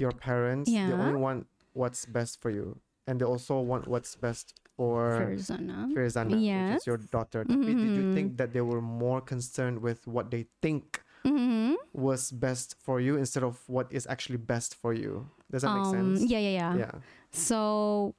your 0.00 0.12
parents, 0.16 0.72
they 0.72 0.96
only 0.96 1.20
want 1.20 1.46
what's 1.76 2.06
best 2.08 2.40
for 2.40 2.48
you. 2.50 2.80
And 3.06 3.20
they 3.20 3.26
also 3.28 3.60
want 3.60 3.88
what's 3.88 4.16
best 4.16 4.54
for 4.76 5.36
Farzana. 5.36 5.92
Farizana, 5.92 6.40
which 6.40 6.80
is 6.80 6.86
your 6.86 6.96
daughter. 6.96 7.44
Tapi 7.44 7.74
Did 7.76 7.92
you 7.96 8.04
Mhm. 8.08 8.14
think 8.14 8.26
that 8.38 8.52
they 8.56 8.60
were 8.64 8.80
more 8.80 9.20
concerned 9.20 9.82
with 9.82 10.06
what 10.06 10.30
they 10.30 10.46
think 10.62 11.02
Mhm. 11.26 11.74
was 11.92 12.30
best 12.30 12.76
for 12.78 13.00
you 13.02 13.16
instead 13.18 13.42
of 13.42 13.60
what 13.68 13.90
is 13.92 14.06
actually 14.06 14.38
best 14.38 14.72
for 14.78 14.94
you? 14.94 15.26
Does 15.50 15.66
that 15.66 15.74
make 15.74 15.84
Um, 15.84 16.16
sense? 16.16 16.30
yeah, 16.30 16.38
yeah, 16.38 16.54
yeah. 16.54 16.72
Yeah. 16.86 16.94
So 17.34 18.14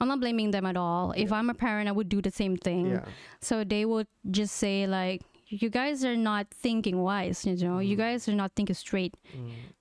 I'm 0.00 0.08
not 0.08 0.20
blaming 0.20 0.50
them 0.50 0.64
at 0.64 0.76
all. 0.76 1.12
If 1.16 1.30
I'm 1.32 1.50
a 1.50 1.54
parent, 1.54 1.88
I 1.88 1.92
would 1.92 2.08
do 2.08 2.22
the 2.22 2.30
same 2.30 2.56
thing. 2.56 2.90
Yeah. 2.96 3.04
So 3.40 3.64
they 3.64 3.84
would 3.84 4.08
just 4.30 4.56
say 4.56 4.86
like, 4.86 5.20
"You 5.48 5.68
guys 5.68 6.04
are 6.04 6.16
not 6.16 6.48
thinking 6.50 7.02
wise, 7.04 7.44
you 7.44 7.56
know. 7.56 7.78
You 7.84 7.96
Mm. 7.96 8.04
guys 8.04 8.28
are 8.28 8.34
not 8.38 8.52
thinking 8.56 8.74
straight. 8.74 9.14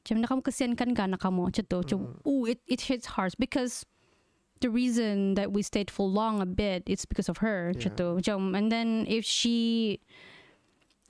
Macam 0.04 0.20
nakamu 0.26 0.42
kasihan 0.44 0.76
kan 0.76 0.92
ka 0.94 1.06
nakamo. 1.08 1.48
Chito, 1.56 1.84
Mm. 1.88 2.28
ooh, 2.28 2.44
it 2.46 2.60
it 2.68 2.82
hits 2.92 3.16
hard 3.16 3.32
because 3.40 3.86
the 4.60 4.68
reason 4.70 5.36
that 5.40 5.54
we 5.56 5.62
stayed 5.64 5.88
for 5.90 6.04
long 6.04 6.42
a 6.44 6.46
bit 6.46 6.84
it's 6.86 7.06
because 7.08 7.30
of 7.32 7.40
her. 7.40 7.72
Yeah. 7.72 7.88
Chito. 7.88 8.20
And 8.58 8.68
then 8.72 9.06
if 9.08 9.24
she 9.24 10.02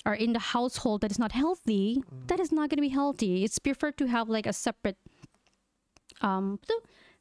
are 0.06 0.14
in 0.16 0.32
the 0.38 0.54
household 0.54 1.02
that 1.02 1.10
is 1.12 1.18
not 1.20 1.32
healthy, 1.34 1.98
Mm. 2.06 2.28
that 2.30 2.40
is 2.40 2.52
not 2.54 2.70
going 2.70 2.78
to 2.78 2.86
be 2.86 2.94
healthy. 2.94 3.44
It's 3.44 3.58
preferred 3.58 3.98
to 3.98 4.06
have 4.08 4.30
like 4.30 4.46
a 4.46 4.54
separate, 4.54 5.02
um, 6.22 6.60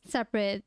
separate 0.04 0.64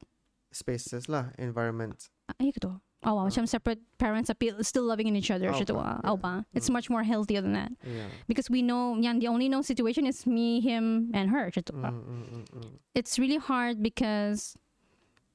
Spaces 0.51 1.07
lah, 1.07 1.31
environment. 1.39 2.11
ay 2.39 2.51
gitu. 2.51 2.79
Oh, 3.01 3.17
wow. 3.17 3.25
Oh. 3.25 3.27
Macam 3.27 3.49
separate 3.49 3.81
parents 3.97 4.29
tapi 4.29 4.53
still 4.61 4.85
loving 4.85 5.07
in 5.09 5.15
each 5.17 5.31
other. 5.33 5.49
Oh, 5.49 5.57
Siya 5.57 5.65
to, 5.67 5.73
ba? 5.73 5.97
ah. 6.03 6.11
Oh, 6.13 6.17
ba? 6.21 6.45
It's 6.53 6.69
Mm. 6.69 6.77
much 6.77 6.87
more 6.91 7.01
healthier 7.01 7.41
than 7.41 7.53
that. 7.57 7.73
Yeah. 7.81 8.05
Because 8.29 8.45
we 8.45 8.61
know, 8.61 8.93
yan, 8.95 9.17
the 9.17 9.27
only 9.27 9.49
known 9.49 9.63
situation 9.65 10.05
is 10.05 10.27
me, 10.29 10.61
him, 10.61 11.09
and 11.15 11.33
her. 11.33 11.49
Mm, 11.49 11.81
ah. 11.81 11.89
mm, 11.89 12.23
mm, 12.29 12.45
mm. 12.45 12.71
It's 12.93 13.17
really 13.17 13.41
hard 13.41 13.81
because 13.81 14.53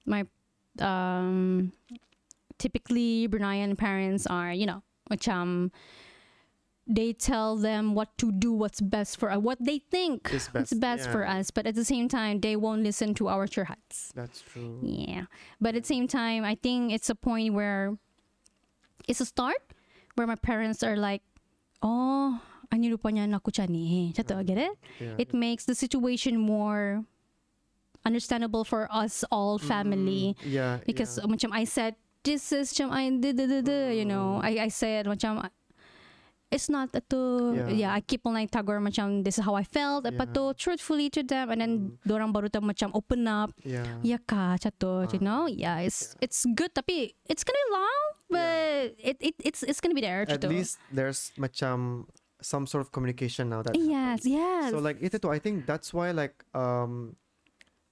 my, 0.06 0.24
um, 0.78 1.72
typically 2.58 3.26
Bruneian 3.28 3.76
parents 3.76 4.26
are, 4.30 4.52
you 4.52 4.64
know, 4.66 4.82
macam, 5.10 5.70
they 6.86 7.12
tell 7.12 7.56
them 7.56 7.94
what 7.94 8.16
to 8.18 8.30
do, 8.30 8.52
what's 8.52 8.80
best 8.80 9.18
for, 9.18 9.30
us, 9.30 9.38
what 9.38 9.58
they 9.60 9.78
think 9.78 10.30
It's 10.32 10.48
best. 10.48 10.72
is 10.72 10.78
best 10.78 11.10
for 11.10 11.26
us. 11.26 11.50
But 11.50 11.66
at 11.66 11.74
the 11.74 11.84
same 11.84 12.08
time, 12.08 12.40
they 12.40 12.54
won't 12.54 12.82
listen 12.82 13.14
to 13.14 13.28
our 13.28 13.46
churhats. 13.46 14.12
That's 14.14 14.40
true. 14.42 14.78
Yeah. 14.82 15.26
But 15.60 15.74
at 15.74 15.82
the 15.82 15.88
same 15.88 16.06
time, 16.06 16.44
I 16.44 16.54
think 16.54 16.92
it's 16.92 17.10
a 17.10 17.14
point 17.14 17.54
where 17.54 17.98
it's 19.08 19.20
a 19.20 19.26
start 19.26 19.58
where 20.14 20.26
my 20.26 20.36
parents 20.36 20.82
are 20.82 20.96
like, 20.96 21.22
oh, 21.82 22.40
ano 22.70 22.88
lupa 22.88 23.10
niya 23.10 23.28
na 23.28 23.38
ako 23.38 23.50
ni. 23.66 24.14
Eh. 24.16 24.22
Get 24.22 24.58
it? 24.58 24.72
Yeah. 25.00 25.14
It 25.18 25.34
makes 25.34 25.64
the 25.64 25.74
situation 25.74 26.38
more 26.38 27.04
understandable 28.04 28.64
for 28.64 28.86
us 28.90 29.24
all 29.30 29.58
mm-hmm. 29.58 29.68
family. 29.68 30.36
Mm, 30.38 30.52
yeah. 30.52 30.78
Because 30.86 31.18
yeah. 31.18 31.26
macam 31.26 31.50
I 31.52 31.64
said, 31.64 31.96
this 32.22 32.52
is 32.52 32.72
macam 32.72 32.90
I 32.90 33.10
you 33.90 34.04
know. 34.04 34.38
Mm. 34.38 34.44
I, 34.44 34.50
I 34.66 34.68
said 34.68 35.06
macam, 35.06 35.50
it's 36.50 36.68
not 36.68 36.94
ito. 36.94 37.52
Yeah. 37.54 37.68
Yeah. 37.68 37.92
I 37.92 38.00
keep 38.00 38.26
on 38.26 38.34
like 38.34 38.50
tagor 38.50 38.78
macam, 38.78 39.24
this 39.24 39.38
is 39.38 39.44
how 39.44 39.54
I 39.54 39.64
felt. 39.64 40.04
Yeah. 40.04 40.14
But 40.16 40.34
to 40.34 40.54
truthfully 40.54 41.10
to 41.10 41.22
them. 41.22 41.50
And 41.50 41.60
then, 41.60 41.72
dorang 42.06 42.32
baru 42.32 42.48
ta 42.48 42.60
macam 42.60 42.90
open 42.94 43.26
up. 43.26 43.50
yeah. 43.64 43.86
Yeah 44.02 44.18
ka, 44.22 44.56
chato, 44.56 45.02
you 45.10 45.18
Ah. 45.20 45.24
know? 45.24 45.42
Yeah, 45.50 45.80
it's 45.82 46.14
it's 46.22 46.46
good 46.54 46.70
tapi 46.74 47.14
it's 47.26 47.42
gonna 47.42 47.58
be 47.58 47.70
long, 47.74 48.04
but 48.30 48.82
it, 48.98 49.16
it 49.20 49.34
it's 49.42 49.62
it's 49.62 49.80
gonna 49.82 49.94
be 49.96 50.02
there, 50.04 50.22
At 50.22 50.38
chato. 50.38 50.48
least 50.48 50.78
there's 50.94 51.32
macam 51.36 52.06
some 52.44 52.66
sort 52.68 52.84
of 52.84 52.92
communication 52.92 53.48
now 53.48 53.64
that 53.64 53.74
yes, 53.74 54.22
yes. 54.28 54.70
So 54.70 54.78
like 54.78 55.00
ito 55.02 55.16
to, 55.24 55.32
I 55.32 55.40
think 55.40 55.64
that's 55.66 55.90
why 55.96 56.12
like 56.12 56.44
um 56.54 57.16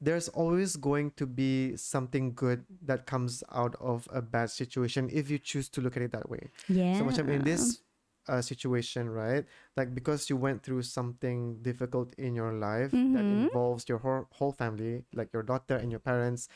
there's 0.05 0.29
always 0.29 0.77
going 0.77 1.17
to 1.17 1.25
be 1.25 1.73
something 1.81 2.37
good 2.37 2.61
that 2.85 3.09
comes 3.09 3.41
out 3.49 3.73
of 3.81 4.05
a 4.13 4.21
bad 4.21 4.51
situation 4.53 5.09
if 5.09 5.33
you 5.33 5.41
choose 5.41 5.73
to 5.73 5.81
look 5.81 5.97
at 5.97 6.05
it 6.05 6.13
that 6.13 6.29
way. 6.29 6.53
yeah. 6.69 7.01
So 7.01 7.09
macam 7.09 7.33
in 7.33 7.41
this 7.41 7.81
uh, 8.29 8.41
situation, 8.41 9.09
right? 9.11 9.45
Like 9.77 9.95
because 9.95 10.29
you 10.31 10.37
went 10.37 10.63
through 10.63 10.83
something 10.83 11.59
difficult 11.63 12.15
in 12.19 12.35
your 12.35 12.53
life 12.53 12.93
that 13.13 13.29
Mhm. 13.29 13.49
involves 13.49 13.89
your 13.89 13.99
whole, 13.99 14.27
whole 14.33 14.53
family, 14.53 15.05
like 15.15 15.33
your 15.33 15.43
daughter 15.43 15.77
and 15.77 15.91
your 15.91 16.01
parents, 16.01 16.49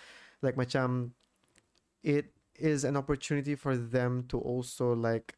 like 0.43 0.57
macam 0.57 1.13
it 2.03 2.33
is 2.59 2.85
an 2.85 2.97
opportunity 2.97 3.55
for 3.55 3.77
them 3.77 4.25
to 4.29 4.39
also 4.39 4.95
like 4.95 5.37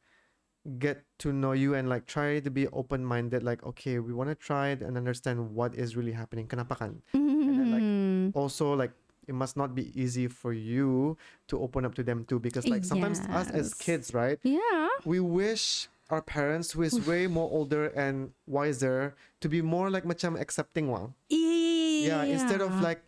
get 0.79 1.05
to 1.19 1.33
know 1.33 1.53
you 1.53 1.75
and 1.75 1.89
like 1.89 2.07
try 2.07 2.39
to 2.41 2.51
be 2.51 2.69
open 2.69 3.05
minded 3.05 3.43
like 3.43 3.65
okay 3.65 3.99
we 3.99 4.13
want 4.13 4.29
to 4.29 4.35
try 4.37 4.69
it 4.69 4.83
and 4.83 4.97
understand 4.97 5.55
what 5.55 5.75
is 5.75 5.97
really 5.97 6.13
happening 6.13 6.47
kenapa 6.47 6.77
kan 6.77 7.01
And 7.49 7.57
then, 7.59 7.71
like, 7.73 7.83
Mhm. 7.89 8.31
also 8.37 8.77
like 8.77 8.93
it 9.27 9.35
must 9.35 9.57
not 9.57 9.75
be 9.75 9.89
easy 9.99 10.29
for 10.29 10.53
you 10.53 11.17
to 11.49 11.59
open 11.61 11.85
up 11.85 11.95
to 11.97 12.03
them 12.05 12.25
too 12.29 12.39
because 12.39 12.69
like 12.69 12.85
sometimes 12.85 13.21
us 13.33 13.49
as 13.51 13.73
kids 13.75 14.13
right 14.13 14.39
yeah. 14.45 14.89
we 15.05 15.19
wish 15.21 15.89
our 16.11 16.21
parents 16.21 16.75
who 16.75 16.83
is 16.83 16.99
way 17.07 17.27
more 17.31 17.47
older 17.51 17.89
and 17.95 18.35
wiser 18.47 19.15
to 19.41 19.47
be 19.49 19.63
more 19.63 19.89
like 19.89 20.05
macam 20.05 20.35
accepting 20.37 20.91
one 20.91 21.15
yeah, 21.31 22.25
instead 22.25 22.61
of 22.61 22.75
like 22.81 23.01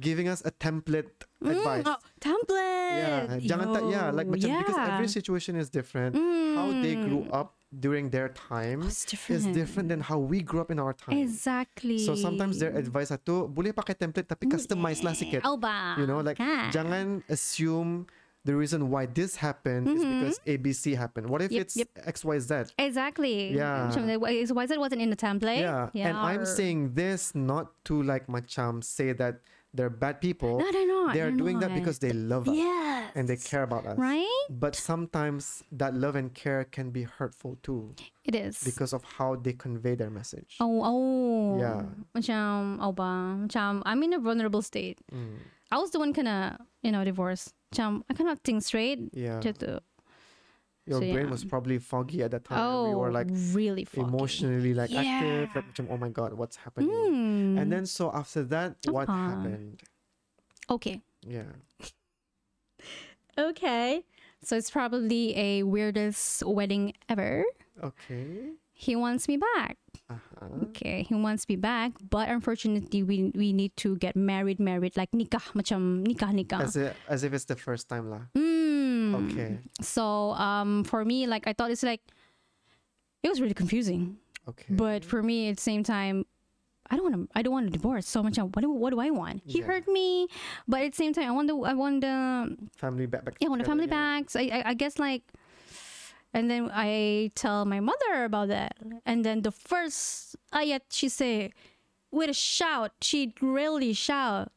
giving 0.00 0.26
us 0.28 0.42
a 0.44 0.50
template 0.50 1.12
Mm, 1.36 1.52
advice 1.52 1.84
oh, 1.84 2.00
template. 2.16 2.96
yeah 2.96 3.36
jangan 3.44 3.76
tak 3.76 3.84
yeah 3.92 4.08
like 4.08 4.24
macam 4.24 4.56
because 4.56 4.80
every 4.88 5.04
situation 5.04 5.52
is 5.52 5.68
different 5.68 6.16
how 6.56 6.72
they 6.80 6.96
grew 6.96 7.28
Mm. 7.28 7.36
up 7.36 7.52
during 7.76 8.08
their 8.08 8.32
time 8.32 8.80
Oh, 8.80 8.88
different. 8.88 9.36
is 9.36 9.44
different 9.52 9.92
than 9.92 10.00
how 10.00 10.16
we 10.16 10.40
grew 10.40 10.64
up 10.64 10.72
in 10.72 10.80
our 10.80 10.96
time 10.96 11.20
Exactly. 11.20 12.00
so 12.00 12.16
sometimes 12.16 12.56
their 12.56 12.72
advice 12.72 13.12
atu 13.12 13.52
boleh 13.52 13.76
pakai 13.76 13.92
template 13.92 14.24
tapi 14.24 14.48
customize 14.48 15.04
lah 15.04 15.12
sikit 15.12 15.44
Oh, 15.44 15.60
ba. 15.60 15.92
you 16.00 16.08
know 16.08 16.24
like 16.24 16.40
Kan? 16.40 16.72
jangan 16.72 17.20
assume 17.28 18.08
the 18.46 18.54
reason 18.54 18.88
why 18.94 19.04
this 19.10 19.34
happened 19.42 19.90
is 19.90 20.00
because 20.06 20.38
ABC 20.46 20.94
happened 20.94 21.26
what 21.28 21.42
if 21.42 21.50
Mm-hmm. 21.50 21.58
Yep, 21.58 21.66
it's 21.66 21.76
yep. 21.76 21.90
XYZ 22.06 22.72
Exactly. 22.78 23.50
Yeah. 23.52 23.90
Macam 23.90 24.06
the- 24.06 24.22
Why 24.22 24.38
why 24.54 24.64
that 24.70 24.78
wasn't 24.78 25.02
in 25.02 25.10
the 25.10 25.18
template? 25.18 25.60
yeah. 25.66 25.90
and 25.94 26.14
I'm 26.16 26.46
saying 26.46 26.94
this 26.94 27.34
not 27.34 27.74
to 27.90 27.98
like 28.06 28.30
macam 28.30 28.82
say 28.86 29.10
that 29.18 29.42
they're 29.76 29.92
bad 29.92 30.22
people 30.24 30.56
No, 30.56 30.68
they're 30.72 30.88
not. 30.88 31.12
they're 31.12 31.34
doing 31.34 31.58
that 31.60 31.74
because 31.76 31.98
they 32.00 32.08
love 32.14 32.48
us 32.48 32.56
Yes. 32.56 33.12
and 33.18 33.28
they 33.28 33.36
care 33.36 33.60
about 33.66 33.84
us 33.84 33.98
Right? 34.00 34.46
but 34.48 34.72
sometimes 34.72 35.60
that 35.74 35.92
love 35.92 36.16
and 36.16 36.32
care 36.32 36.64
can 36.64 36.88
be 36.94 37.02
hurtful 37.04 37.58
too 37.60 37.92
It 38.24 38.32
is. 38.38 38.62
because 38.64 38.94
of 38.96 39.04
how 39.04 39.36
they 39.36 39.52
convey 39.52 39.92
their 39.92 40.08
message 40.08 40.56
Oh, 40.64 40.80
oh. 40.80 41.60
Yeah. 41.60 41.82
Macam, 42.16 42.78
oh 42.80 42.92
ba? 42.92 43.36
Macam, 43.44 43.82
I'm 43.84 44.00
in 44.06 44.14
a 44.16 44.20
vulnerable 44.22 44.62
state. 44.62 44.96
Mm, 45.12 45.44
I 45.68 45.76
was 45.76 45.90
the 45.92 45.98
one 46.00 46.12
kinda, 46.16 46.56
you 46.80 46.92
know, 46.94 47.02
divorced. 47.04 47.52
Macam, 47.72 48.02
I 48.08 48.14
cannot 48.14 48.38
think 48.44 48.62
straight. 48.62 48.98
yeah 49.12 49.40
Macam 49.40 49.80
your 50.86 51.02
so, 51.02 51.10
brain 51.10 51.26
yeah. 51.26 51.30
was 51.34 51.42
probably 51.44 51.78
foggy 51.82 52.22
at 52.22 52.30
that 52.30 52.44
time 52.46 52.62
Oh, 52.62 52.90
we 52.90 52.94
were 52.94 53.10
like 53.10 53.26
really 53.50 53.82
foggy. 53.82 54.06
emotionally 54.06 54.70
like 54.72 54.94
active 54.94 55.50
Yeah. 55.50 55.58
like 55.58 55.66
macam, 55.74 55.90
oh 55.90 55.98
my 55.98 56.08
god 56.14 56.32
what's 56.38 56.62
happening 56.62 56.94
Mm. 56.94 57.58
and 57.58 57.66
then 57.74 57.86
so 57.90 58.06
after 58.14 58.44
that 58.46 58.78
what 58.86 59.08
happened 59.10 59.82
Okay. 60.70 61.02
yeah 61.26 61.58
Okay. 63.38 64.04
So 64.42 64.56
it's 64.56 64.70
probably 64.70 65.36
a 65.36 65.62
weirdest 65.64 66.46
wedding 66.46 66.94
ever. 67.08 67.44
okay 67.82 68.54
He 68.76 68.92
wants 68.94 69.24
me 69.26 69.40
back. 69.40 69.80
uh-huh. 70.12 70.68
Okay, 70.68 71.02
he 71.08 71.16
wants 71.16 71.48
me 71.48 71.56
back, 71.56 71.96
but 72.12 72.28
unfortunately, 72.28 73.00
we 73.02 73.32
we 73.32 73.56
need 73.56 73.72
to 73.80 73.96
get 73.96 74.14
married, 74.14 74.60
married 74.60 74.92
like 75.00 75.10
nikah, 75.16 75.42
macam 75.56 76.04
nikah 76.04 76.28
nikah. 76.36 76.60
as, 76.60 76.76
if, 76.76 76.92
as 77.08 77.24
if 77.24 77.32
it's 77.32 77.48
the 77.48 77.56
first 77.56 77.88
time 77.88 78.12
lah 78.12 78.28
Mm, 78.36 79.32
Okay. 79.32 79.64
So 79.80 80.36
um, 80.36 80.84
for 80.84 81.08
me, 81.08 81.24
like 81.26 81.48
I 81.48 81.56
thought 81.56 81.72
it's 81.72 81.82
like 81.82 82.04
it 83.24 83.32
was 83.32 83.40
really 83.40 83.56
confusing. 83.56 84.20
Okay. 84.44 84.68
But 84.76 85.08
for 85.08 85.24
me, 85.24 85.48
at 85.48 85.56
the 85.56 85.64
same 85.64 85.80
time, 85.82 86.28
I 86.92 87.00
don't 87.00 87.06
want 87.08 87.16
to. 87.16 87.22
I 87.34 87.40
don't 87.42 87.56
want 87.56 87.66
a 87.66 87.74
divorce 87.74 88.04
so 88.06 88.22
much. 88.22 88.36
What 88.38 88.60
do, 88.60 88.68
what 88.70 88.92
do 88.92 89.00
I 89.00 89.08
want? 89.10 89.40
He 89.48 89.58
Yeah. 89.64 89.72
hurt 89.72 89.88
me, 89.88 90.28
but 90.68 90.84
at 90.84 90.92
the 90.92 91.00
same 91.00 91.16
time, 91.16 91.26
I 91.26 91.34
want 91.34 91.48
the. 91.48 91.56
I 91.64 91.72
want 91.74 92.04
the. 92.04 92.14
family 92.76 93.08
back. 93.08 93.24
back 93.24 93.40
Yeah, 93.40 93.48
I 93.48 93.50
want 93.50 93.64
the 93.64 93.70
family 93.72 93.88
again. 93.90 94.20
back. 94.20 94.30
So 94.30 94.38
I, 94.38 94.60
I, 94.60 94.60
I 94.70 94.74
guess 94.76 95.00
like. 95.00 95.24
And 96.36 96.50
then 96.50 96.70
I 96.70 97.30
tell 97.34 97.64
my 97.64 97.80
mother 97.80 98.24
about 98.24 98.48
that, 98.48 98.76
and 99.06 99.24
then 99.24 99.40
the 99.40 99.50
first 99.50 100.36
ayat 100.52 100.82
she 100.90 101.08
say, 101.08 101.50
with 102.10 102.28
a 102.28 102.34
shout, 102.34 102.92
she 103.00 103.32
really 103.40 103.94
shout, 103.94 104.52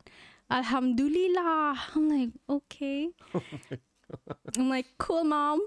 Alhamdulillah. 0.51 1.80
I'm 1.95 2.09
like, 2.09 2.32
okay. 2.49 3.11
I'm 4.57 4.67
like, 4.67 4.88
cool, 4.97 5.23
mom. 5.23 5.61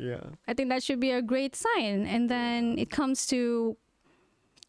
Yeah. 0.00 0.32
I 0.48 0.54
think 0.54 0.70
that 0.70 0.82
should 0.82 1.00
be 1.00 1.10
a 1.10 1.20
great 1.20 1.54
sign. 1.54 2.06
And 2.06 2.30
then 2.30 2.78
it 2.78 2.88
comes 2.88 3.26
to 3.26 3.76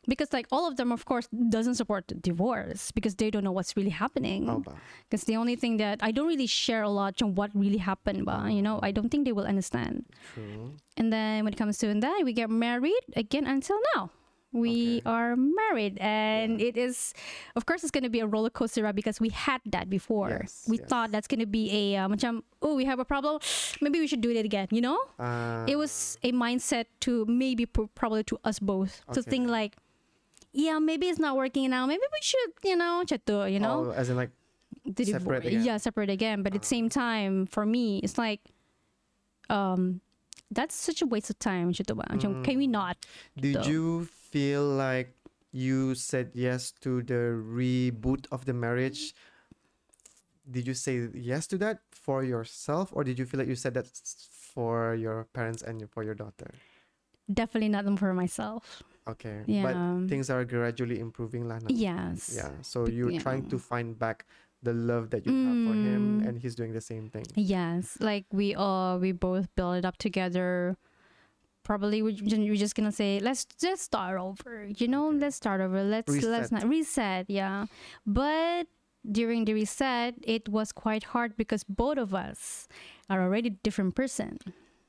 because 0.10 0.34
like 0.34 0.47
all 0.51 0.68
of 0.68 0.76
them 0.76 0.91
of 0.91 1.05
course 1.05 1.28
doesn't 1.49 1.76
support 1.76 2.12
divorce 2.22 2.91
because 2.91 3.16
they 3.16 3.30
don't 3.30 3.43
know 3.43 3.51
what's 3.53 3.78
really 3.78 3.93
happening. 3.93 4.49
Oh. 4.49 4.64
Because 5.07 5.24
the 5.24 5.38
only 5.38 5.55
thing 5.55 5.78
that 5.78 5.99
I 6.01 6.12
don't 6.12 6.28
really 6.28 6.47
share 6.47 6.82
a 6.84 6.89
lot 6.89 7.22
on 7.22 7.36
what 7.36 7.51
really 7.53 7.78
happened, 7.78 8.26
but 8.26 8.51
you 8.51 8.62
know, 8.62 8.80
I 8.82 8.91
don't 8.91 9.10
think 9.10 9.26
they 9.26 9.32
will 9.32 9.45
understand. 9.47 10.05
True. 10.34 10.74
And 10.97 11.14
then 11.14 11.45
when 11.45 11.53
it 11.53 11.57
comes 11.57 11.78
to 11.80 11.93
that, 11.93 12.22
we 12.26 12.34
get 12.34 12.49
married 12.49 13.05
again 13.16 13.45
until 13.47 13.78
now. 13.95 14.12
We 14.51 14.97
Okay. 14.97 15.01
are 15.05 15.36
married, 15.38 15.99
and 16.01 16.57
it 16.60 16.74
is, 16.74 17.14
of 17.55 17.68
course, 17.70 17.84
it's 17.86 17.93
going 17.93 18.01
to 18.03 18.10
be 18.10 18.18
a 18.20 18.26
roller 18.26 18.49
coaster 18.49 18.82
ride 18.82 18.95
because 18.97 19.22
we 19.22 19.30
had 19.30 19.62
that 19.70 19.91
before. 19.93 20.41
Yes, 20.41 20.66
we 20.68 20.80
yes. 20.82 20.89
thought 20.89 21.12
that's 21.14 21.28
going 21.30 21.45
to 21.45 21.45
be 21.45 21.70
a, 21.70 22.01
uh, 22.01 22.07
macam, 22.10 22.41
oh, 22.64 22.74
we 22.74 22.86
have 22.89 22.97
a 22.97 23.05
problem. 23.05 23.38
Maybe 23.82 23.99
we 24.01 24.07
should 24.10 24.22
do 24.26 24.32
it 24.34 24.41
again, 24.43 24.66
you 24.74 24.82
know? 24.82 24.97
Uh, 25.22 25.70
it 25.70 25.78
was 25.78 26.18
a 26.24 26.32
mindset 26.34 26.86
to 27.05 27.30
maybe 27.30 27.68
pro- 27.70 27.93
probably 27.93 28.24
to 28.26 28.39
us 28.43 28.57
both 28.57 29.05
to 29.14 29.22
think 29.22 29.47
like 29.53 29.78
yeah 30.54 30.80
maybe 30.80 31.08
it's 31.08 31.20
not 31.20 31.36
working 31.38 31.70
now 31.70 31.86
maybe 31.86 32.02
we 32.12 32.20
should 32.22 32.52
you 32.64 32.76
know 32.76 33.04
chatto, 33.06 33.45
you 33.45 33.60
know 33.60 33.88
oh, 33.88 33.91
as 33.91 34.10
in 34.10 34.16
like 34.18 34.32
div- 34.93 35.08
separate 35.08 35.45
again. 35.45 35.64
yeah 35.64 35.78
separate 35.78 36.10
again 36.10 36.41
but 36.43 36.54
at 36.56 36.62
the 36.62 36.68
same 36.68 36.89
time 36.89 37.45
for 37.45 37.66
me 37.66 38.00
it's 38.00 38.18
like 38.18 38.41
um 39.50 40.02
that's 40.52 40.74
such 40.74 41.02
a 41.02 41.06
waste 41.06 41.30
of 41.30 41.38
time 41.38 41.72
chatto 41.72 41.93
ba? 41.93 42.04
Macam, 42.10 42.43
can 42.43 42.58
we 42.58 42.66
Mm. 42.68 42.72
not 42.72 42.97
Did 43.38 43.62
Betul. 43.62 43.70
you 43.70 44.06
feel 44.06 44.66
like 44.66 45.14
you 45.52 45.93
said 45.93 46.32
yes 46.34 46.72
to 46.82 47.02
the 47.06 47.38
reboot 47.38 48.26
of 48.32 48.45
the 48.45 48.54
marriage? 48.54 49.14
Did 50.50 50.66
you 50.66 50.74
say 50.74 51.08
yes 51.14 51.45
to 51.54 51.58
that 51.62 51.82
for 51.93 52.24
yourself, 52.26 52.89
or 52.93 53.04
did 53.06 53.20
you 53.22 53.26
feel 53.26 53.38
like 53.39 53.47
you 53.47 53.56
said 53.56 53.76
that 53.78 53.86
for 53.86 54.95
your 54.97 55.26
parents 55.34 55.62
and 55.62 55.86
for 55.93 56.02
your 56.02 56.16
daughter? 56.18 56.50
definitely 57.32 57.70
not 57.70 57.86
them 57.86 57.95
for 57.95 58.14
myself 58.14 58.82
Okay, 59.16 59.43
yeah 59.47 59.64
but 59.66 59.76
things 60.10 60.30
are 60.30 60.45
gradually 60.45 60.99
improving, 60.99 61.47
lah. 61.47 61.60
now. 61.64 61.70
yes 61.72 62.34
Yeah, 62.36 62.51
so 62.62 62.88
you're 62.88 63.18
trying 63.20 63.47
to 63.49 63.57
find 63.57 63.97
back 63.97 64.26
the 64.62 64.74
love 64.76 65.10
that 65.16 65.24
you 65.26 65.32
have 65.32 65.60
for 65.72 65.76
him, 65.76 66.03
Mm. 66.20 66.28
and 66.28 66.34
he's 66.39 66.53
doing 66.53 66.74
the 66.76 66.84
same 66.84 67.07
thing. 67.07 67.24
Yes, 67.36 67.95
like 68.03 68.26
we 68.32 68.53
all 68.55 68.99
we 68.99 69.12
both 69.16 69.47
build 69.55 69.80
it 69.80 69.86
up 69.88 69.95
together. 69.95 70.76
Probably 71.64 72.01
we're 72.01 72.18
just, 72.18 72.26
we're 72.26 72.55
just 72.60 72.76
gonna 72.76 72.91
say 72.91 73.20
let's 73.24 73.45
just 73.45 73.84
start 73.84 74.20
over. 74.20 74.68
You 74.68 74.88
know, 74.88 75.10
Okay. 75.16 75.20
let's 75.30 75.36
start 75.38 75.62
over. 75.62 75.84
Let's 75.84 76.10
let's 76.24 76.51
not 76.51 76.68
reset. 76.68 77.30
Yeah, 77.30 77.68
but 78.05 78.68
during 79.05 79.45
the 79.45 79.53
reset, 79.53 80.16
it 80.24 80.49
was 80.49 80.72
quite 80.76 81.16
hard 81.16 81.38
because 81.38 81.64
both 81.64 81.97
of 81.97 82.12
us 82.14 82.68
are 83.07 83.22
already 83.24 83.51
different 83.64 83.95
person. 83.95 84.39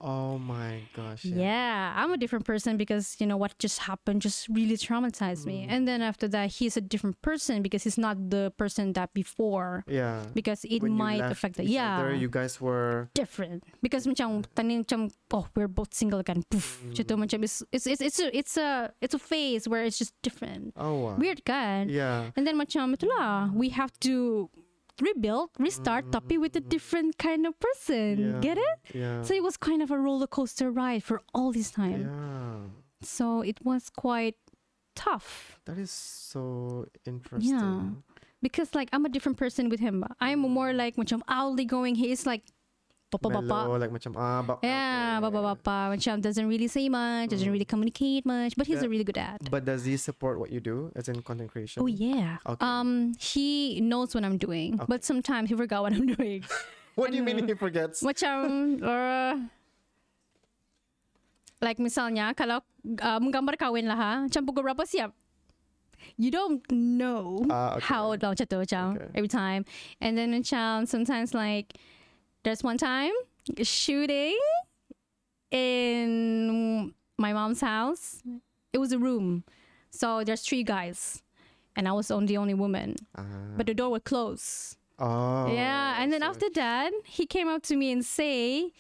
Oh 0.01 0.39
my 0.41 0.81
gosh! 0.97 1.25
Yeah. 1.25 1.93
I'm 1.97 2.13
a 2.13 2.17
different 2.17 2.45
person 2.49 2.77
because 2.81 3.17
you 3.21 3.27
know 3.29 3.37
what 3.37 3.53
just 3.61 3.85
happened 3.85 4.23
just 4.23 4.49
really 4.49 4.77
traumatized 4.81 5.45
me. 5.45 5.67
Mm. 5.69 5.73
And 5.73 5.81
then 5.89 6.01
after 6.01 6.27
that, 6.29 6.57
he's 6.57 6.77
a 6.77 6.81
different 6.81 7.21
person 7.21 7.61
because 7.61 7.85
he's 7.85 7.99
not 7.99 8.17
the 8.33 8.53
person 8.57 8.95
that 8.95 9.13
before. 9.13 9.85
Yeah. 9.87 10.25
Because 10.33 10.65
it 10.65 10.81
When 10.83 10.97
might 10.97 11.21
affect 11.21 11.57
the 11.57 11.65
yeah 11.69 12.01
other, 12.01 12.15
you 12.15 12.29
guys 12.33 12.61
were 12.61 13.11
different 13.13 13.65
because 13.85 14.07
macam 14.09 14.45
tani 14.57 14.81
macam 14.81 15.13
oh 15.37 15.47
we're 15.55 15.69
both 15.69 15.93
single 15.93 16.19
again. 16.19 16.43
poof 16.49 16.81
Mm. 16.81 16.97
mm. 16.97 17.19
macam 17.21 17.45
it's 17.45 17.61
it's 17.69 17.87
it's 17.87 18.01
it's 18.01 18.19
a 18.21 18.29
it's 18.33 18.55
a 18.57 18.71
it's 19.05 19.15
a 19.15 19.19
phase 19.21 19.69
where 19.69 19.85
it's 19.85 19.99
just 20.01 20.17
different 20.25 20.73
oh 20.81 20.95
wow. 20.97 21.15
weird 21.21 21.45
kan 21.45 21.93
Yeah. 21.93 22.33
and 22.37 22.47
then 22.49 22.57
macam 22.57 22.97
itulah 22.97 23.53
we 23.53 23.69
have 23.77 23.93
to 24.01 24.49
rebuild 24.99 25.51
restart 25.59 26.11
tapi 26.11 26.37
with 26.37 26.57
a 26.57 26.61
different 26.61 27.17
kind 27.19 27.47
of 27.47 27.55
person 27.61 28.19
Mm. 28.19 28.27
Yeah. 28.35 28.41
get 28.43 28.57
it 28.59 28.77
Yeah. 28.95 29.23
so 29.23 29.35
it 29.35 29.43
was 29.43 29.57
kind 29.57 29.83
of 29.83 29.91
a 29.91 29.99
roller 29.99 30.27
coaster 30.27 30.71
ride 30.71 31.05
for 31.07 31.23
all 31.33 31.53
this 31.53 31.71
time 31.71 32.09
yeah. 32.11 32.67
so 33.01 33.41
it 33.41 33.59
was 33.65 33.89
quite 33.91 34.37
tough 34.97 35.61
That 35.65 35.79
is 35.79 35.91
so 35.91 36.87
interesting. 37.07 37.57
Yeah. 37.57 37.97
because 38.43 38.75
like 38.75 38.89
I'm 38.93 39.05
a 39.07 39.13
different 39.13 39.39
person 39.39 39.69
with 39.69 39.81
him 39.81 40.05
I'm 40.21 40.41
more 40.41 40.73
like 40.73 40.97
macam 40.97 41.23
outly 41.29 41.65
going 41.65 41.95
he 41.97 42.11
is 42.11 42.27
like 42.27 42.43
papa 43.11 43.27
papa 43.29 43.43
Mellow, 43.67 43.75
like 43.75 43.91
macam 43.91 44.15
ah, 44.15 44.39
bap- 44.41 44.63
Yeah, 44.63 45.19
okay. 45.19 45.27
baba 45.27 45.41
bapa 45.53 45.79
macam 45.91 46.23
doesn't 46.23 46.47
really 46.47 46.71
say 46.71 46.87
much, 46.87 47.35
doesn't 47.35 47.43
Mm. 47.43 47.55
really 47.59 47.67
communicate 47.67 48.23
much, 48.23 48.55
but 48.55 48.65
he's 48.65 48.79
Yeah. 48.79 48.87
a 48.87 48.91
really 48.91 49.03
good 49.03 49.19
at. 49.19 49.43
But 49.51 49.67
does 49.67 49.83
he 49.83 49.99
support 49.99 50.39
what 50.39 50.49
you 50.49 50.63
do, 50.63 50.95
as 50.95 51.11
in 51.11 51.19
content 51.21 51.51
creation? 51.51 51.83
Oh 51.83 51.91
yeah. 51.91 52.39
Okay. 52.47 52.63
Um, 52.63 53.13
he 53.19 53.83
knows 53.83 54.15
what 54.15 54.23
I'm 54.23 54.39
doing, 54.39 54.79
but 54.87 55.03
sometimes 55.03 55.51
he 55.51 55.59
forgot 55.59 55.83
what 55.83 55.93
I'm 55.93 56.07
doing. 56.17 56.47
what 56.95 57.11
do 57.11 57.19
you 57.19 57.27
mean 57.27 57.43
he 57.43 57.59
forgets? 57.59 57.99
macam 58.07 58.47
uh, 58.87 59.35
like 61.61 61.77
misalnya 61.77 62.33
kalau 62.33 62.65
uh, 63.03 63.21
menggambar 63.21 63.59
kahwin 63.61 63.85
lah 63.85 63.99
ha, 63.99 64.13
macam 64.25 64.43
pukul 64.47 64.65
berapa 64.65 64.87
siap? 64.87 65.13
You 66.17 66.33
don't 66.33 66.65
know 66.73 67.45
Ah, 67.53 67.77
okay. 67.77 67.85
how 67.93 68.17
tu 68.17 68.25
macam 68.57 68.97
Okay. 68.97 69.09
every 69.13 69.29
time, 69.29 69.69
and 70.01 70.17
then 70.17 70.33
macam 70.33 70.89
sometimes 70.89 71.37
like 71.37 71.77
there's 72.43 72.63
one 72.63 72.79
time 72.79 73.13
shooting 73.63 74.39
in 75.51 76.95
my 77.19 77.33
mom's 77.33 77.61
house. 77.61 78.23
It 78.73 78.79
was 78.79 78.93
a 78.93 78.99
room, 78.99 79.45
so 79.91 80.23
there's 80.25 80.43
three 80.43 80.63
guys, 80.63 81.23
and 81.77 81.89
I 81.89 81.93
was 81.93 82.09
the 82.09 82.15
only 82.15 82.37
only 82.37 82.55
woman, 82.55 82.97
Ah. 83.17 83.25
but 83.57 83.67
the 83.67 83.75
door 83.75 83.91
was 83.91 84.03
closed. 84.05 84.77
oh. 84.99 85.47
yeah, 85.53 85.97
and 86.01 86.13
then 86.13 86.21
so- 86.21 86.29
after 86.29 86.49
that, 86.55 86.93
he 87.05 87.27
came 87.27 87.49
up 87.49 87.63
to 87.65 87.75
me 87.75 87.91
and 87.91 88.05
say, 88.05 88.71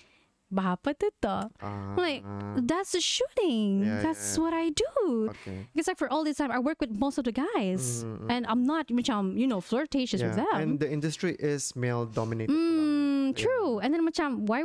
"Bahapa 0.52 0.94
tu 0.98 1.08
to?" 1.22 1.50
Ah, 1.62 1.94
like, 1.96 2.22
That's 2.70 2.94
a 2.94 3.00
shooting. 3.00 3.84
Yeah, 3.86 4.02
That's 4.02 4.36
yeah. 4.36 4.42
what 4.44 4.52
I 4.54 4.66
do. 4.70 5.30
okay. 5.34 5.66
It's 5.74 5.88
like 5.88 5.98
for 5.98 6.08
all 6.12 6.22
this 6.28 6.36
time, 6.38 6.50
I 6.50 6.58
work 6.58 6.78
with 6.80 6.90
most 7.04 7.16
of 7.18 7.24
the 7.24 7.32
guys, 7.32 8.04
Mm, 8.04 8.18
mm, 8.18 8.30
and 8.34 8.42
I'm 8.50 8.62
not, 8.66 8.90
which 8.90 9.08
I'm, 9.10 9.38
you 9.38 9.46
know, 9.50 9.60
flirtatious 9.62 10.20
with 10.22 10.36
them. 10.36 10.50
And 10.62 10.78
the 10.82 10.90
industry 10.90 11.34
is 11.38 11.74
male 11.74 12.04
dominated. 12.06 12.52
Mm, 12.52 12.89
True. 13.34 13.78
And 13.80 13.92
then 13.94 14.06
macam 14.06 14.46
why 14.46 14.64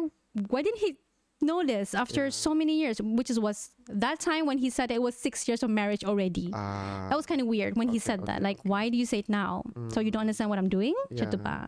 why 0.49 0.61
didn't 0.61 0.80
he 0.80 0.97
know 1.41 1.63
this 1.68 1.93
after 1.93 2.26
Yeah. 2.26 2.32
so 2.32 2.55
many 2.55 2.80
years? 2.80 2.97
Which 3.03 3.30
is 3.30 3.39
was 3.39 3.72
that 3.91 4.20
time 4.24 4.45
when 4.47 4.57
he 4.57 4.70
said 4.72 4.89
it 4.89 5.01
was 5.01 5.16
six 5.16 5.47
years 5.47 5.61
of 5.63 5.70
marriage 5.70 6.03
already. 6.03 6.49
Ah, 6.55 7.07
that 7.09 7.16
was 7.16 7.26
kind 7.28 7.41
of 7.41 7.47
weird 7.47 7.76
when 7.78 7.89
he 7.91 7.99
okay, 7.99 8.07
said 8.07 8.26
that. 8.26 8.39
okay, 8.39 8.43
Like, 8.55 8.59
why 8.63 8.89
do 8.89 8.95
you 8.97 9.05
say 9.05 9.20
it 9.20 9.30
now? 9.30 9.63
So 9.91 9.99
you 9.99 10.09
don't 10.11 10.22
understand 10.26 10.49
what 10.49 10.57
I'm 10.59 10.70
doing? 10.72 10.95
Yeah. 11.11 11.68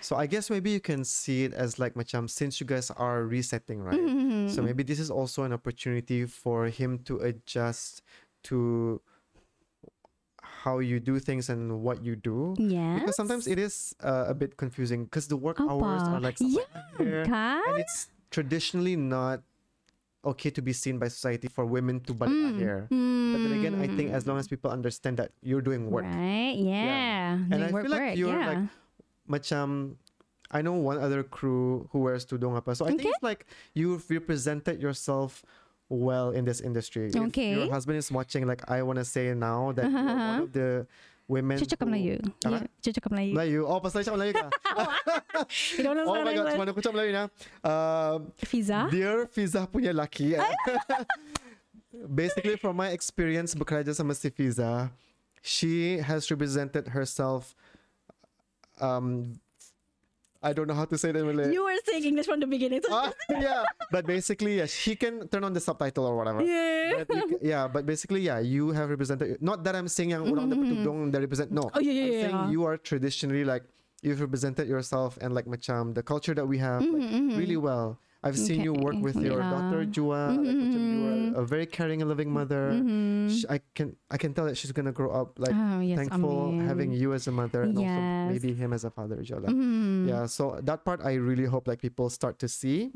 so 0.00 0.16
I 0.16 0.26
guess 0.26 0.48
maybe 0.50 0.70
you 0.70 0.80
can 0.80 1.04
see 1.04 1.44
it 1.44 1.52
as 1.52 1.78
like 1.78 1.94
macam 1.94 2.30
since 2.30 2.60
you 2.62 2.66
guys 2.66 2.90
are 2.94 3.26
resetting, 3.26 3.82
right? 3.82 3.98
Mm-hmm. 3.98 4.48
So 4.54 4.62
maybe 4.62 4.82
this 4.86 4.98
is 5.02 5.10
also 5.10 5.42
an 5.42 5.52
opportunity 5.52 6.24
for 6.24 6.70
him 6.70 7.02
to 7.10 7.18
adjust 7.18 8.02
to 8.48 9.00
how 10.64 10.78
you 10.82 10.98
do 10.98 11.18
things 11.22 11.48
and 11.48 11.80
what 11.86 12.02
you 12.02 12.16
do. 12.16 12.54
Yes. 12.58 13.00
Because 13.00 13.16
sometimes 13.16 13.46
it 13.46 13.58
is 13.58 13.94
uh, 14.02 14.26
a 14.26 14.34
bit 14.34 14.56
confusing 14.56 15.04
because 15.06 15.28
the 15.30 15.36
work 15.38 15.60
hours 15.60 16.02
are 16.02 16.18
like 16.20 16.36
Kan? 16.38 17.62
and 17.66 17.78
it's 17.78 18.08
traditionally 18.30 18.96
not 18.96 19.40
okay 20.24 20.50
to 20.50 20.60
be 20.60 20.72
seen 20.74 20.98
by 20.98 21.06
society 21.08 21.46
for 21.48 21.64
women 21.64 22.00
to 22.04 22.12
balik 22.12 22.34
Mm. 22.34 22.58
hair. 22.58 22.78
But 22.90 23.38
then 23.44 23.52
again, 23.54 23.74
I 23.78 23.86
think 23.86 24.10
as 24.10 24.26
long 24.26 24.36
as 24.38 24.48
people 24.50 24.70
understand 24.70 25.16
that 25.22 25.30
you're 25.40 25.62
doing 25.62 25.88
work, 25.90 26.04
Right? 26.04 26.58
Yeah. 26.58 27.38
yeah. 27.38 27.54
And 27.54 27.58
I 27.64 27.70
work, 27.70 27.86
feel 27.86 27.92
like 27.94 28.00
work, 28.12 28.16
you're, 28.18 28.34
yeah. 28.34 28.48
like, 28.48 28.64
macam 29.30 29.94
I 30.50 30.64
know 30.64 30.72
one 30.74 30.96
other 30.98 31.22
crew 31.22 31.86
who 31.92 32.08
wears 32.08 32.24
tudong 32.24 32.56
apa. 32.56 32.72
So 32.74 32.88
I 32.88 32.96
think 32.96 33.04
it's 33.04 33.22
like 33.22 33.44
you've 33.76 34.08
represented 34.08 34.80
yourself 34.80 35.44
well 35.88 36.30
in 36.30 36.44
this 36.44 36.60
industry. 36.60 37.08
If 37.08 37.16
Okay. 37.32 37.64
your 37.64 37.72
husband 37.72 37.98
is 37.98 38.12
watching, 38.12 38.46
like 38.46 38.62
I 38.70 38.82
want 38.84 38.98
to 39.00 39.04
say 39.04 39.32
now 39.34 39.72
that 39.72 39.84
you're 39.90 40.04
one 40.04 40.42
of 40.44 40.52
the 40.52 40.86
women. 41.28 41.56
Cucuk 41.60 41.80
who- 41.80 41.88
Melayu. 41.88 42.16
Apa? 42.44 42.68
Cucuk 42.80 43.08
Melayu. 43.08 43.32
Melayu. 43.36 43.60
Oh, 43.68 43.80
pasal 43.80 44.04
cakap 44.04 44.16
Melayu 44.16 44.32
ka? 44.36 44.48
You 45.78 45.84
don't 45.84 45.96
oh 46.08 46.24
my 46.24 46.32
god, 46.34 46.56
mana 46.56 46.70
aku 46.72 46.80
cakap 46.80 46.94
Melayu 46.96 47.12
na. 47.12 47.24
Uh, 47.64 48.16
Fizah? 48.44 48.88
dear 48.92 49.24
Fizah 49.28 49.64
punya 49.68 49.92
laki. 49.96 50.36
Basically, 52.14 52.56
from 52.56 52.76
my 52.76 52.92
experience 52.92 53.54
bekerja 53.56 53.94
sama 53.96 54.12
si 54.14 54.28
Fizah, 54.28 54.92
she 55.40 55.98
has 56.04 56.28
represented 56.28 56.92
herself 56.92 57.56
um, 58.80 59.40
I 60.42 60.52
don't 60.52 60.68
know 60.70 60.74
how 60.74 60.86
to 60.86 60.96
say 60.96 61.10
it 61.10 61.16
in 61.16 61.26
Malay. 61.26 61.52
You 61.52 61.64
were 61.64 61.74
saying 61.84 62.04
English 62.04 62.26
from 62.26 62.38
the 62.38 62.46
beginning. 62.46 62.80
So 62.86 62.94
Ah, 62.94 63.10
yeah, 63.30 63.66
but 63.90 64.06
basically, 64.06 64.58
yeah, 64.58 64.66
she 64.66 64.94
can 64.94 65.26
turn 65.26 65.42
on 65.42 65.52
the 65.52 65.60
subtitle 65.60 66.06
or 66.06 66.14
whatever. 66.14 66.42
yeah. 66.42 67.02
But 67.02 67.10
you 67.10 67.38
yeah, 67.42 67.66
but 67.66 67.86
basically, 67.86 68.22
yeah, 68.22 68.38
you 68.38 68.70
have 68.70 68.90
represented. 68.90 69.42
Not 69.42 69.64
that 69.66 69.74
I'm 69.74 69.88
saying 69.90 70.14
yang 70.14 70.30
orang 70.30 70.50
mm-hmm, 70.50 70.70
tudung 70.78 70.98
mm-hmm. 71.06 71.10
they 71.10 71.20
represent. 71.20 71.50
No, 71.50 71.66
Oh, 71.74 71.82
yeah, 71.82 71.90
yeah, 71.90 72.02
I'm 72.02 72.12
yeah, 72.12 72.22
saying 72.22 72.40
you 72.54 72.62
are 72.70 72.78
traditionally 72.78 73.42
like 73.42 73.66
you've 74.02 74.22
represented 74.22 74.70
yourself 74.70 75.18
and 75.20 75.34
like 75.34 75.50
macam 75.50 75.94
the 75.94 76.06
culture 76.06 76.34
that 76.38 76.46
we 76.46 76.58
have 76.62 76.86
like, 76.86 77.02
mm-hmm, 77.02 77.34
really 77.34 77.58
well. 77.58 77.98
I've 78.22 78.34
seen 78.36 78.60
you 78.66 78.72
work 78.74 78.98
with 78.98 79.14
your 79.22 79.38
daughter 79.38 79.82
Yeah. 79.82 79.94
Jua. 79.94 80.22
Like, 80.34 80.58
you 80.74 81.00
are 81.36 81.42
a 81.42 81.44
very 81.46 81.66
caring 81.66 82.02
and 82.02 82.08
loving 82.10 82.30
mother. 82.34 82.74
Sh- 83.30 83.46
I 83.48 83.60
can 83.78 83.94
I 84.10 84.16
can 84.18 84.34
tell 84.34 84.46
that 84.50 84.56
she's 84.58 84.72
gonna 84.72 84.90
grow 84.90 85.10
up 85.14 85.38
like 85.38 85.54
Oh, 85.54 85.78
yes, 85.78 85.98
thankful 85.98 86.50
having 86.66 86.90
you 86.90 87.14
as 87.14 87.28
a 87.30 87.32
mother 87.32 87.62
and 87.62 87.78
also 87.78 87.86
maybe 88.34 88.54
him 88.54 88.72
as 88.74 88.82
a 88.82 88.90
father, 88.90 89.22
Jola. 89.22 89.46
Mhm. 89.54 90.08
Yeah, 90.10 90.26
so 90.26 90.58
that 90.62 90.82
part 90.84 90.98
I 91.04 91.14
really 91.14 91.46
hope 91.46 91.68
like 91.70 91.78
people 91.80 92.10
start 92.10 92.38
to 92.42 92.48
see. 92.48 92.90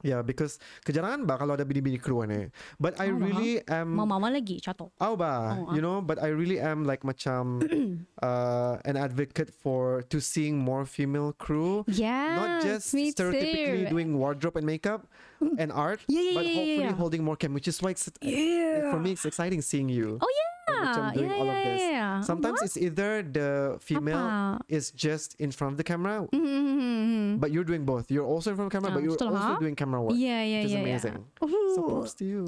Yeah, 0.00 0.22
because 0.22 0.62
kejarangan 0.86 1.26
ba 1.26 1.34
kalau 1.36 1.58
ada 1.58 1.66
bini-bini 1.66 1.98
keruan 1.98 2.30
eh. 2.30 2.46
But 2.78 3.02
I 3.02 3.10
Oh, 3.10 3.18
really 3.18 3.58
am 3.66 3.98
Mau 3.98 4.06
mama 4.06 4.30
lagi, 4.30 4.62
cato. 4.62 4.94
Aw 5.02 5.12
ba, 5.18 5.58
Oh, 5.58 5.74
you 5.74 5.82
know, 5.82 5.98
but 5.98 6.22
I 6.22 6.30
really 6.30 6.62
am 6.62 6.86
like 6.86 7.02
macam 7.02 7.58
uh, 8.22 8.78
an 8.86 8.94
advocate 8.94 9.50
for 9.50 10.06
to 10.06 10.22
seeing 10.22 10.54
more 10.54 10.86
female 10.86 11.34
crew. 11.34 11.82
Yeah. 11.90 12.34
Not 12.38 12.50
just 12.62 12.94
stereotypically 12.94 13.90
too. 13.90 13.90
doing 13.90 14.14
wardrobe 14.14 14.54
and 14.54 14.66
makeup 14.66 15.10
and 15.58 15.70
art, 15.72 16.00
Yeah, 16.08 16.20
yeah, 16.20 16.34
but 16.34 16.44
yeah, 16.46 16.54
hopefully 16.54 16.80
yeah. 16.88 16.92
holding 16.98 17.22
more 17.24 17.36
cam, 17.36 17.54
which 17.54 17.68
is 17.68 17.80
why 17.82 17.90
it's, 17.94 18.08
Yeah. 18.22 18.90
for 18.90 18.98
me 19.00 19.12
it's 19.12 19.24
exciting 19.24 19.62
seeing 19.62 19.88
you. 19.88 20.18
Oh 20.20 20.26
yeah. 20.30 20.44
macam 20.78 21.04
doing 21.16 21.26
yeah, 21.32 21.40
all 21.40 21.48
of 21.48 21.58
this. 21.64 21.80
yeah. 21.80 22.20
Sometimes 22.22 22.60
What? 22.60 22.68
it's 22.70 22.76
either 22.76 23.24
the 23.24 23.80
female 23.80 24.20
Apa? 24.20 24.62
is 24.68 24.92
just 24.92 25.34
in 25.40 25.50
front 25.50 25.74
of 25.74 25.78
the 25.80 25.82
camera, 25.82 26.28
Mhm. 26.30 27.40
but 27.40 27.50
you're 27.50 27.64
doing 27.66 27.82
both. 27.88 28.12
You're 28.12 28.28
also 28.28 28.52
in 28.52 28.56
front 28.60 28.68
of 28.68 28.72
the 28.72 28.76
camera, 28.78 28.92
but 28.94 29.00
Ah, 29.00 29.04
you're 29.08 29.16
also 29.18 29.58
doing 29.58 29.74
camera 29.74 29.98
work. 30.04 30.14
Yeah, 30.14 30.44
yeah, 30.44 30.60
which 30.62 30.70
is 30.70 30.76
yeah, 30.76 30.84
amazing. 30.84 31.18
yeah. 31.24 31.72
So 31.74 31.82
props 31.88 32.14
to 32.20 32.24
you. 32.28 32.46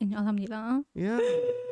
Ini 0.00 0.16
Alhamdulillah. 0.16 0.82
Yeah. 0.96 1.20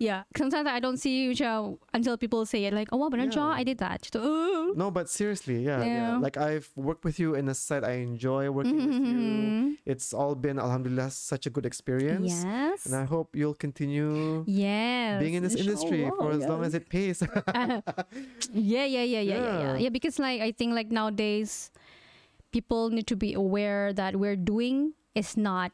Yeah. 0.00 0.24
Sometimes 0.36 0.66
I 0.66 0.80
don't 0.80 0.96
see 0.96 1.28
macam 1.28 1.76
until 1.92 2.16
people 2.16 2.46
say 2.46 2.64
it 2.64 2.72
like, 2.72 2.88
oh, 2.90 2.96
wow, 2.96 3.08
benar 3.12 3.28
Yeah. 3.28 3.52
I 3.52 3.62
did 3.64 3.78
that. 3.78 4.08
Oh. 4.16 4.72
No, 4.74 4.90
but 4.90 5.08
seriously, 5.12 5.60
yeah, 5.64 5.84
yeah. 5.84 5.86
Yeah. 5.86 6.16
Like 6.18 6.36
I've 6.40 6.70
worked 6.74 7.04
with 7.04 7.20
you 7.20 7.34
in 7.36 7.48
a 7.48 7.54
set. 7.54 7.84
I 7.84 8.00
enjoy 8.00 8.48
working 8.50 8.76
with 8.80 8.88
you. 8.96 9.00
Mhm. 9.00 9.76
It's 9.84 10.12
all 10.16 10.34
been, 10.34 10.58
alhamdulillah, 10.58 11.10
such 11.12 11.44
a 11.46 11.50
good 11.52 11.66
experience. 11.66 12.32
Yes. 12.44 12.86
And 12.86 12.96
I 12.96 13.04
hope 13.04 13.36
you'll 13.36 13.54
continue 13.58 14.44
yes. 14.48 15.20
being 15.20 15.34
in 15.34 15.42
this 15.44 15.54
industry 15.54 16.08
for 16.16 16.32
as 16.32 16.48
long 16.48 16.64
as 16.64 16.72
it 16.74 16.88
pays. 16.88 17.20
yeah, 17.54 17.80
yeah, 18.52 18.84
yeah, 18.84 19.04
yeah, 19.04 19.04
yeah, 19.04 19.20
yeah, 19.22 19.60
Yeah. 19.60 19.76
yeah. 19.76 19.92
Because 19.92 20.18
like 20.18 20.40
I 20.40 20.52
think 20.52 20.72
like 20.74 20.88
nowadays, 20.90 21.70
people 22.52 22.90
need 22.90 23.06
to 23.06 23.16
be 23.16 23.34
aware 23.34 23.92
that 23.92 24.16
we're 24.16 24.36
doing 24.38 24.94
is 25.14 25.36
not 25.36 25.72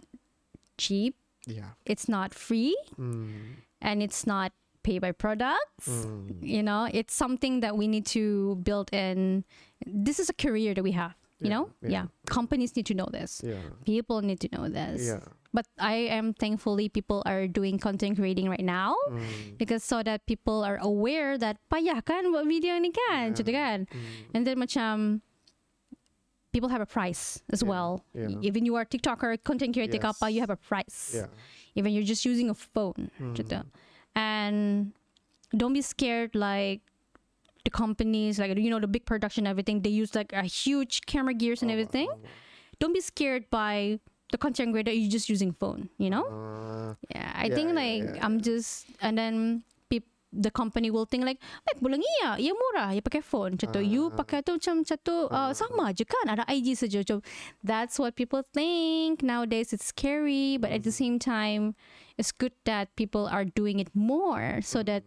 cheap. 0.79 1.15
yeah. 1.47 1.79
It's 1.87 2.09
not 2.11 2.35
free, 2.35 2.75
Mm, 2.99 3.63
and 3.81 4.03
it's 4.03 4.27
not 4.27 4.53
pay 4.83 4.99
by 4.99 5.11
products. 5.13 5.89
mm. 5.89 6.31
You 6.43 6.63
know, 6.63 6.89
it's 6.93 7.15
something 7.15 7.61
that 7.61 7.77
we 7.77 7.89
need 7.89 8.07
to 8.15 8.57
build 8.63 8.93
in. 8.95 9.45
This 9.85 10.19
is 10.21 10.31
a 10.31 10.35
career 10.37 10.75
that 10.75 10.83
we 10.85 10.93
have. 10.93 11.15
You 11.43 11.51
Yeah, 11.51 11.55
know, 11.59 11.65
yeah. 11.83 11.89
yeah. 11.91 12.05
Companies 12.33 12.73
need 12.77 12.87
to 12.87 12.95
know 12.95 13.09
this. 13.13 13.43
Yeah. 13.45 13.61
People 13.85 14.23
need 14.23 14.41
to 14.41 14.49
know 14.57 14.71
this. 14.73 15.05
Yeah. 15.05 15.21
But 15.53 15.67
I 15.77 16.09
am 16.09 16.33
thankfully 16.33 16.89
people 16.89 17.21
are 17.29 17.45
doing 17.49 17.77
content 17.77 18.17
creating 18.17 18.49
right 18.49 18.65
now. 18.65 18.97
Mm, 19.13 19.59
Because 19.59 19.85
so 19.85 20.03
that 20.03 20.25
people 20.25 20.65
are 20.65 20.79
aware 20.81 21.37
that 21.37 21.61
payah 21.69 22.01
kan 22.05 22.33
buat 22.33 22.49
video 22.49 22.73
ni 22.81 22.89
kan, 22.89 23.37
Yeah. 23.37 23.53
kan. 23.53 23.79
mm. 23.85 24.33
And 24.33 24.47
then 24.49 24.57
macam 24.57 25.21
people 26.57 26.71
have 26.73 26.81
a 26.81 26.87
price 26.99 27.25
as 27.53 27.61
Yeah, 27.63 27.69
well. 27.69 27.91
yeah. 28.17 28.49
Even 28.49 28.65
you 28.65 28.75
are 28.81 28.85
TikToker, 28.85 29.37
content 29.45 29.75
creator 29.77 30.01
pa, 30.21 30.27
you 30.33 30.41
have 30.41 30.55
a 30.59 30.61
price. 30.71 31.13
Yeah. 31.15 31.27
Even 31.77 31.93
you're 31.93 32.09
just 32.15 32.25
using 32.25 32.49
a 32.49 32.55
phone. 32.55 33.11
Mm. 33.21 33.65
And 34.17 34.93
don't 35.61 35.75
be 35.77 35.83
scared 35.83 36.33
like 36.35 36.81
the 37.67 37.71
companies 37.71 38.39
like 38.39 38.57
you 38.57 38.71
know 38.71 38.79
the 38.79 38.87
big 38.87 39.05
production 39.05 39.45
everything 39.53 39.83
they 39.83 39.91
use 39.91 40.15
like 40.15 40.33
a 40.33 40.43
huge 40.47 41.01
camera 41.13 41.35
gears 41.35 41.63
and 41.63 41.71
Oh, 41.71 41.75
everything 41.75 42.09
don't 42.79 42.95
be 42.95 43.01
scared 43.01 43.51
by 43.51 43.99
the 44.31 44.39
content 44.39 44.71
creator 44.73 44.93
you're 44.95 45.11
just 45.11 45.29
using 45.29 45.51
phone 45.63 45.89
you 45.99 46.09
know 46.15 46.23
Uh, 46.31 46.95
yeah 47.11 47.33
i 47.35 47.49
think 47.51 47.75
like 47.75 48.07
i'm 48.23 48.39
just 48.41 48.87
and 49.03 49.19
then 49.19 49.66
the 50.37 50.53
company 50.53 50.93
will 50.93 51.09
think 51.09 51.25
like 51.25 51.41
eh 51.65 51.75
bulan 51.81 52.05
iya 52.05 52.37
ya 52.37 52.53
murah. 52.53 52.93
Ya 52.93 53.01
pakai 53.01 53.25
phone. 53.25 53.57
Macam 53.57 53.73
tu. 53.73 53.81
You 53.81 54.13
Ah. 54.13 54.21
pakai 54.21 54.45
tu 54.45 54.53
macam 54.61 54.85
macam 54.85 54.99
tu. 55.01 55.17
Uh, 55.33 55.51
sama 55.57 55.91
je 55.97 56.05
kan? 56.05 56.29
Ada 56.29 56.45
IG 56.53 56.77
saja. 56.77 57.01
Macam 57.01 57.25
that's 57.65 57.97
what 57.97 58.13
people 58.13 58.45
think. 58.45 59.25
Nowadays 59.25 59.73
it's 59.73 59.89
scary 59.89 60.61
but 60.61 60.69
at 60.69 60.85
the 60.85 60.93
Mm-hmm. 60.93 61.03
same 61.03 61.17
time 61.19 61.63
it's 62.15 62.31
good 62.31 62.53
that 62.69 62.93
people 62.97 63.25
are 63.25 63.45
doing 63.49 63.81
it 63.81 63.89
more 63.97 64.61
so 64.61 64.85
that 64.85 65.03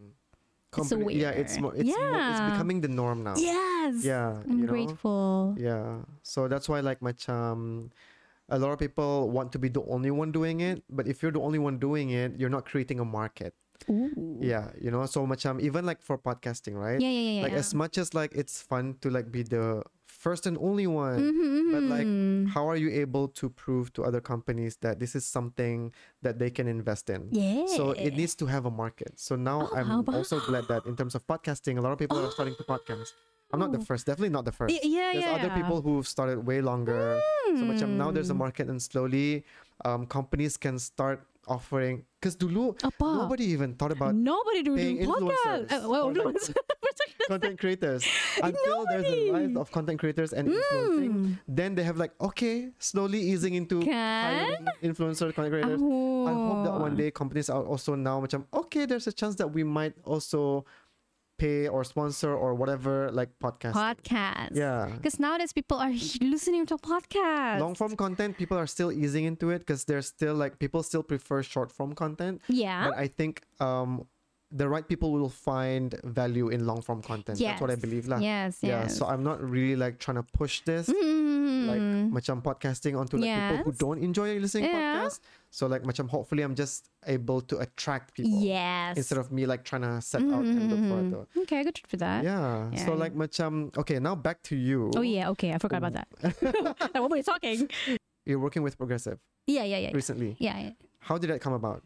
It's 0.70 0.86
company- 0.94 1.18
yeah, 1.18 1.34
it's 1.34 1.58
more, 1.58 1.74
it's 1.74 1.90
more, 1.90 2.14
it's 2.30 2.46
becoming 2.54 2.78
the 2.86 2.92
norm 2.92 3.26
now. 3.26 3.34
yes. 3.34 4.06
Yeah, 4.06 4.46
i'm 4.46 4.62
you 4.62 4.66
know? 4.66 4.70
grateful. 4.70 5.58
Yeah. 5.58 6.06
So 6.22 6.46
that's 6.46 6.70
why 6.70 6.86
like 6.86 7.02
macam 7.02 7.90
a 8.50 8.58
lot 8.62 8.70
of 8.70 8.78
people 8.78 9.34
want 9.34 9.50
to 9.54 9.60
be 9.62 9.66
the 9.70 9.82
only 9.90 10.14
one 10.14 10.30
doing 10.30 10.62
it, 10.62 10.86
but 10.90 11.10
if 11.10 11.22
you're 11.26 11.34
the 11.34 11.42
only 11.42 11.58
one 11.58 11.82
doing 11.82 12.14
it, 12.14 12.38
you're 12.38 12.54
not 12.54 12.70
creating 12.70 13.02
a 13.02 13.06
market. 13.06 13.58
Ooh. 13.90 14.40
Yeah, 14.42 14.72
you 14.82 14.92
know, 14.92 15.06
so 15.06 15.26
macam 15.26 15.62
even 15.62 15.86
like 15.86 16.02
for 16.02 16.18
podcasting, 16.18 16.76
right? 16.76 17.00
yeah 17.00 17.08
yeah 17.08 17.20
yeah, 17.22 17.32
yeah. 17.40 17.44
Like 17.48 17.54
as 17.54 17.74
much 17.74 17.98
as 17.98 18.14
like 18.14 18.34
it's 18.36 18.62
fun 18.62 18.98
to 19.02 19.10
like 19.10 19.32
be 19.32 19.44
the 19.44 19.84
first 20.10 20.44
and 20.50 20.58
only 20.60 20.88
one, 20.88 21.32
Mhm, 21.32 21.72
but 21.72 21.84
like 21.88 22.10
how 22.52 22.66
are 22.68 22.76
you 22.76 22.90
able 22.90 23.30
to 23.38 23.48
prove 23.48 23.94
to 23.94 24.02
other 24.04 24.20
companies 24.20 24.82
that 24.82 24.98
this 25.00 25.14
is 25.14 25.22
something 25.24 25.94
that 26.26 26.40
they 26.42 26.50
can 26.50 26.68
invest 26.68 27.08
in? 27.14 27.30
yeah 27.32 27.64
So 27.70 27.94
it 27.94 28.18
needs 28.18 28.34
to 28.42 28.50
have 28.50 28.66
a 28.66 28.74
market. 28.74 29.16
So 29.22 29.38
now 29.38 29.70
Oh, 29.70 29.76
I'm 29.78 30.04
also 30.10 30.42
glad 30.42 30.66
that 30.68 30.84
in 30.90 30.98
terms 30.98 31.14
of 31.14 31.24
podcasting, 31.30 31.78
a 31.78 31.82
lot 31.86 31.94
of 31.94 32.00
people 32.02 32.18
are 32.18 32.32
starting 32.34 32.58
to 32.58 32.66
podcast. 32.66 33.14
I'm 33.54 33.58
not 33.62 33.74
the 33.74 33.82
Oh. 33.82 33.86
first, 33.86 34.06
definitely 34.06 34.30
not 34.34 34.46
the 34.46 34.54
first. 34.54 34.78
Y- 34.78 34.86
yeah 34.86 35.14
There's 35.14 35.26
yeah 35.26 35.38
other 35.42 35.50
people 35.54 35.82
who've 35.82 36.06
started 36.06 36.46
way 36.46 36.62
longer. 36.62 37.18
So 37.58 37.66
macam 37.66 37.98
now 37.98 38.10
there's 38.14 38.30
a 38.30 38.38
Hmm. 38.38 38.46
market 38.46 38.66
and 38.70 38.78
slowly 38.82 39.42
um, 39.86 40.06
companies 40.06 40.54
can 40.58 40.78
start 40.78 41.26
offering 41.50 42.06
because 42.22 42.38
dulu 42.38 42.78
apa 42.86 43.26
nobody 43.26 43.50
even 43.50 43.74
thought 43.74 43.92
about 43.92 44.14
nobody 44.14 44.62
do 44.62 44.78
paying 44.78 45.02
do 45.02 45.10
podcast 45.10 45.66
influencers 45.66 45.74
uh, 45.74 45.90
well, 45.90 46.08
like, 46.14 46.38
content 47.30 47.58
creators 47.60 48.02
until 48.44 48.86
there's 48.90 49.06
a 49.06 49.32
rise 49.32 49.56
of 49.56 49.70
content 49.72 50.00
creators 50.00 50.34
and 50.34 50.50
influencing. 50.50 51.12
Mm. 51.14 51.40
Then 51.48 51.76
they 51.76 51.84
have 51.84 51.98
like 51.98 52.12
okay, 52.20 52.74
slowly 52.80 53.22
easing 53.22 53.54
into 53.54 53.82
hiring 53.86 54.66
influencer 54.82 55.34
content 55.34 55.54
creators. 55.54 55.82
I 55.82 56.34
hope 56.34 56.62
that 56.66 56.76
one 56.78 56.94
Oh. 56.94 56.98
day 56.98 57.10
companies 57.12 57.50
are 57.50 57.62
also 57.62 57.94
now 57.94 58.18
macam 58.22 58.46
okay, 58.50 58.86
there's 58.86 59.06
a 59.06 59.14
chance 59.14 59.36
that 59.38 59.50
we 59.54 59.62
might 59.64 59.94
also 60.06 60.66
pay 61.40 61.68
or 61.68 61.82
sponsor 61.84 62.32
or 62.44 62.54
whatever 62.62 63.10
like 63.20 63.30
podcast. 63.40 63.74
podcast. 63.74 64.52
Yeah. 64.54 64.92
Because 64.96 65.20
nowadays 65.20 65.54
people 65.54 65.78
are 65.78 65.92
listening 66.22 66.66
to 66.68 66.76
podcasts. 66.78 67.60
Long 67.66 67.76
form 67.76 67.96
content, 67.96 68.38
people 68.38 68.58
are 68.58 68.68
still 68.68 68.92
easing 68.92 69.24
into 69.26 69.50
it 69.56 69.60
because 69.60 69.86
there's 69.86 70.08
still 70.08 70.36
like 70.36 70.60
people 70.60 70.84
still 70.84 71.04
prefer 71.04 71.42
short 71.42 71.72
form 71.72 71.96
content. 71.96 72.42
yeah. 72.48 72.90
But 72.90 72.98
I 72.98 73.08
think 73.08 73.34
um 73.60 74.06
the 74.52 74.68
right 74.68 74.88
people 74.88 75.12
will 75.14 75.30
find 75.30 75.94
value 76.04 76.50
in 76.50 76.66
long 76.66 76.82
form 76.82 77.02
content. 77.06 77.38
Yes. 77.40 77.54
That's 77.54 77.62
what 77.62 77.70
I 77.70 77.74
Yes. 77.78 77.82
believe. 77.86 78.06
lah. 78.10 78.18
yes. 78.18 78.58
Yeah. 78.66 78.90
Yes. 78.90 78.98
So 78.98 79.06
I'm 79.06 79.22
not 79.22 79.38
really 79.46 79.76
like 79.78 80.00
trying 80.02 80.18
to 80.18 80.26
push 80.26 80.62
this. 80.66 80.90
Like 80.90 81.78
Mm. 81.86 82.10
macam 82.10 82.42
podcasting 82.42 82.98
onto 82.98 83.18
like 83.22 83.30
people 83.30 83.70
who 83.70 83.74
don't 83.78 84.02
enjoy 84.02 84.40
listening 84.42 84.66
Yeah. 84.74 85.06
podcasts. 85.06 85.20
So 85.54 85.68
like 85.70 85.86
macam 85.86 86.10
hopefully 86.10 86.42
I'm 86.42 86.58
just 86.58 86.90
able 87.06 87.42
to 87.46 87.62
attract 87.62 88.18
people 88.18 88.42
yes. 88.42 88.98
instead 88.98 89.22
of 89.22 89.30
me 89.30 89.46
like 89.46 89.62
trying 89.68 89.86
to 89.86 90.02
set 90.02 90.26
out 90.26 90.42
and 90.42 90.66
look 90.66 90.82
for 90.82 90.98
it. 90.98 91.08
Mhm. 91.14 91.42
Okay, 91.46 91.62
good 91.62 91.78
for 91.86 91.98
that. 92.02 92.26
Yeah. 92.26 92.74
So 92.74 92.98
Yeah. 92.98 93.02
like 93.06 93.14
macam 93.14 93.70
okay, 93.78 94.02
now 94.02 94.18
back 94.18 94.42
to 94.50 94.58
you. 94.58 94.90
Oh 94.98 95.06
yeah. 95.06 95.30
Okay, 95.38 95.54
I 95.54 95.62
forgot 95.62 95.86
about 95.86 95.94
that. 95.94 96.10
like, 96.82 96.98
what 96.98 97.14
were 97.14 97.22
you 97.22 97.28
talking? 97.28 97.70
You're 98.26 98.42
working 98.42 98.66
with 98.66 98.78
Progresif 98.82 99.22
Yeah, 99.46 99.62
yeah, 99.62 99.78
yeah, 99.78 99.90
yeah. 99.90 99.94
recently. 99.94 100.38
yeah, 100.42 100.58
yeah. 100.58 100.74
How 101.06 101.22
did 101.22 101.30
that 101.30 101.38
come 101.42 101.54
about? 101.54 101.86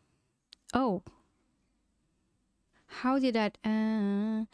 Oh. 0.71 1.03
How 3.01 3.17
did 3.17 3.33
that? 3.35 3.57
Uh, 3.65 4.45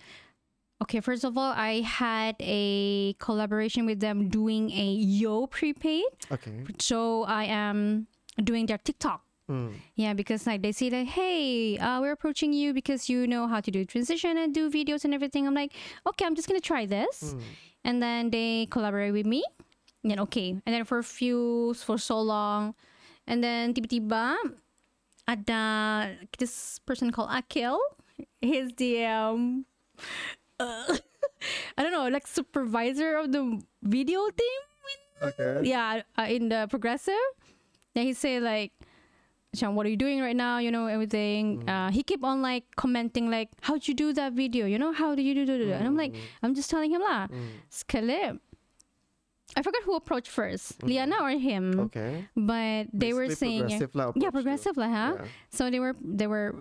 okay, 0.84 1.00
first 1.02 1.24
of 1.24 1.38
all, 1.38 1.52
I 1.52 1.82
had 1.82 2.36
a 2.40 3.14
collaboration 3.20 3.86
with 3.86 4.00
them 4.00 4.30
doing 4.30 4.72
a 4.72 4.94
Yo 4.96 5.48
prepaid. 5.48 6.06
Okay. 6.32 6.64
So 6.80 7.24
I 7.24 7.46
am 7.46 8.08
doing 8.42 8.66
their 8.66 8.78
TikTok. 8.80 9.22
Mm. 9.50 9.74
Yeah, 9.96 10.14
because 10.14 10.46
like 10.46 10.62
they 10.62 10.72
say 10.72 10.90
that, 10.94 11.08
hey, 11.08 11.78
uh, 11.80 12.00
we're 12.02 12.14
approaching 12.14 12.54
you 12.54 12.72
because 12.72 13.10
you 13.10 13.26
know 13.26 13.48
how 13.48 13.60
to 13.60 13.72
do 13.72 13.84
transition 13.84 14.38
and 14.38 14.54
do 14.54 14.70
videos 14.70 15.04
and 15.06 15.14
everything. 15.14 15.48
I'm 15.48 15.56
like, 15.58 15.74
okay, 16.06 16.24
I'm 16.26 16.36
just 16.36 16.48
gonna 16.48 16.62
try 16.62 16.86
this, 16.86 17.34
Mm. 17.34 17.42
and 17.84 17.96
then 17.98 18.30
they 18.30 18.68
collaborate 18.70 19.12
with 19.12 19.26
me. 19.26 19.42
And 20.06 20.12
then 20.14 20.20
okay, 20.30 20.52
and 20.54 20.70
then 20.70 20.86
for 20.86 21.00
a 21.02 21.04
few 21.04 21.74
for 21.82 21.98
so 21.98 22.22
long, 22.22 22.78
and 23.26 23.44
then 23.44 23.74
tiba-tiba 23.74 24.38
ada 25.28 25.62
this 26.38 26.80
person 26.86 27.12
called 27.12 27.34
Akil. 27.34 27.82
The 28.42 29.06
um, 29.06 29.66
uh, 30.60 30.98
I 31.78 31.84
don't 31.84 31.92
know, 31.92 32.08
like 32.08 32.28
supervisor 32.28 33.18
of 33.18 33.32
the 33.32 33.62
video 33.84 34.30
team. 34.30 34.62
Okay. 35.22 35.68
Yeah, 35.68 36.02
uh, 36.18 36.28
in 36.30 36.50
the 36.50 36.68
Progresif. 36.72 37.20
Then 37.94 38.06
he 38.06 38.14
say 38.14 38.40
like, 38.40 38.72
"Chan, 39.56 39.76
what 39.76 39.86
are 39.86 39.90
you 39.90 39.98
doing 39.98 40.22
right 40.22 40.36
now? 40.36 40.60
You 40.60 40.72
know 40.72 40.88
everything. 40.88 41.68
Uh, 41.68 41.92
he 41.92 42.04
keep 42.04 42.24
on 42.24 42.42
like 42.42 42.64
commenting 42.76 43.30
like, 43.30 43.50
how'd 43.62 43.88
you 43.88 43.94
do 43.94 44.14
that 44.14 44.34
video? 44.34 44.66
You 44.66 44.80
know 44.80 44.94
how 44.94 45.16
do 45.16 45.22
you 45.22 45.34
do 45.34 45.46
do 45.46 45.66
that? 45.68 45.80
And 45.80 45.88
I'm 45.88 45.98
like, 45.98 46.16
I'm 46.42 46.56
just 46.56 46.70
telling 46.70 46.92
him 46.92 47.02
lah. 47.02 47.28
Sekali, 47.70 48.40
I 49.58 49.62
forgot 49.62 49.84
who 49.84 49.96
approached 49.96 50.30
first, 50.30 50.84
Liana 50.84 51.18
or 51.22 51.32
him. 51.32 51.92
Okay. 51.92 52.28
But 52.36 52.88
they 52.94 53.14
were 53.14 53.30
saying, 53.34 53.68
Progresif 53.68 54.14
yeah, 54.16 54.30
Progresif 54.30 54.78
lah, 54.78 54.90
huh? 54.90 55.12
Yeah. 55.20 55.26
So 55.50 55.70
they 55.70 55.80
were 55.80 55.96
they 56.00 56.28
were 56.28 56.56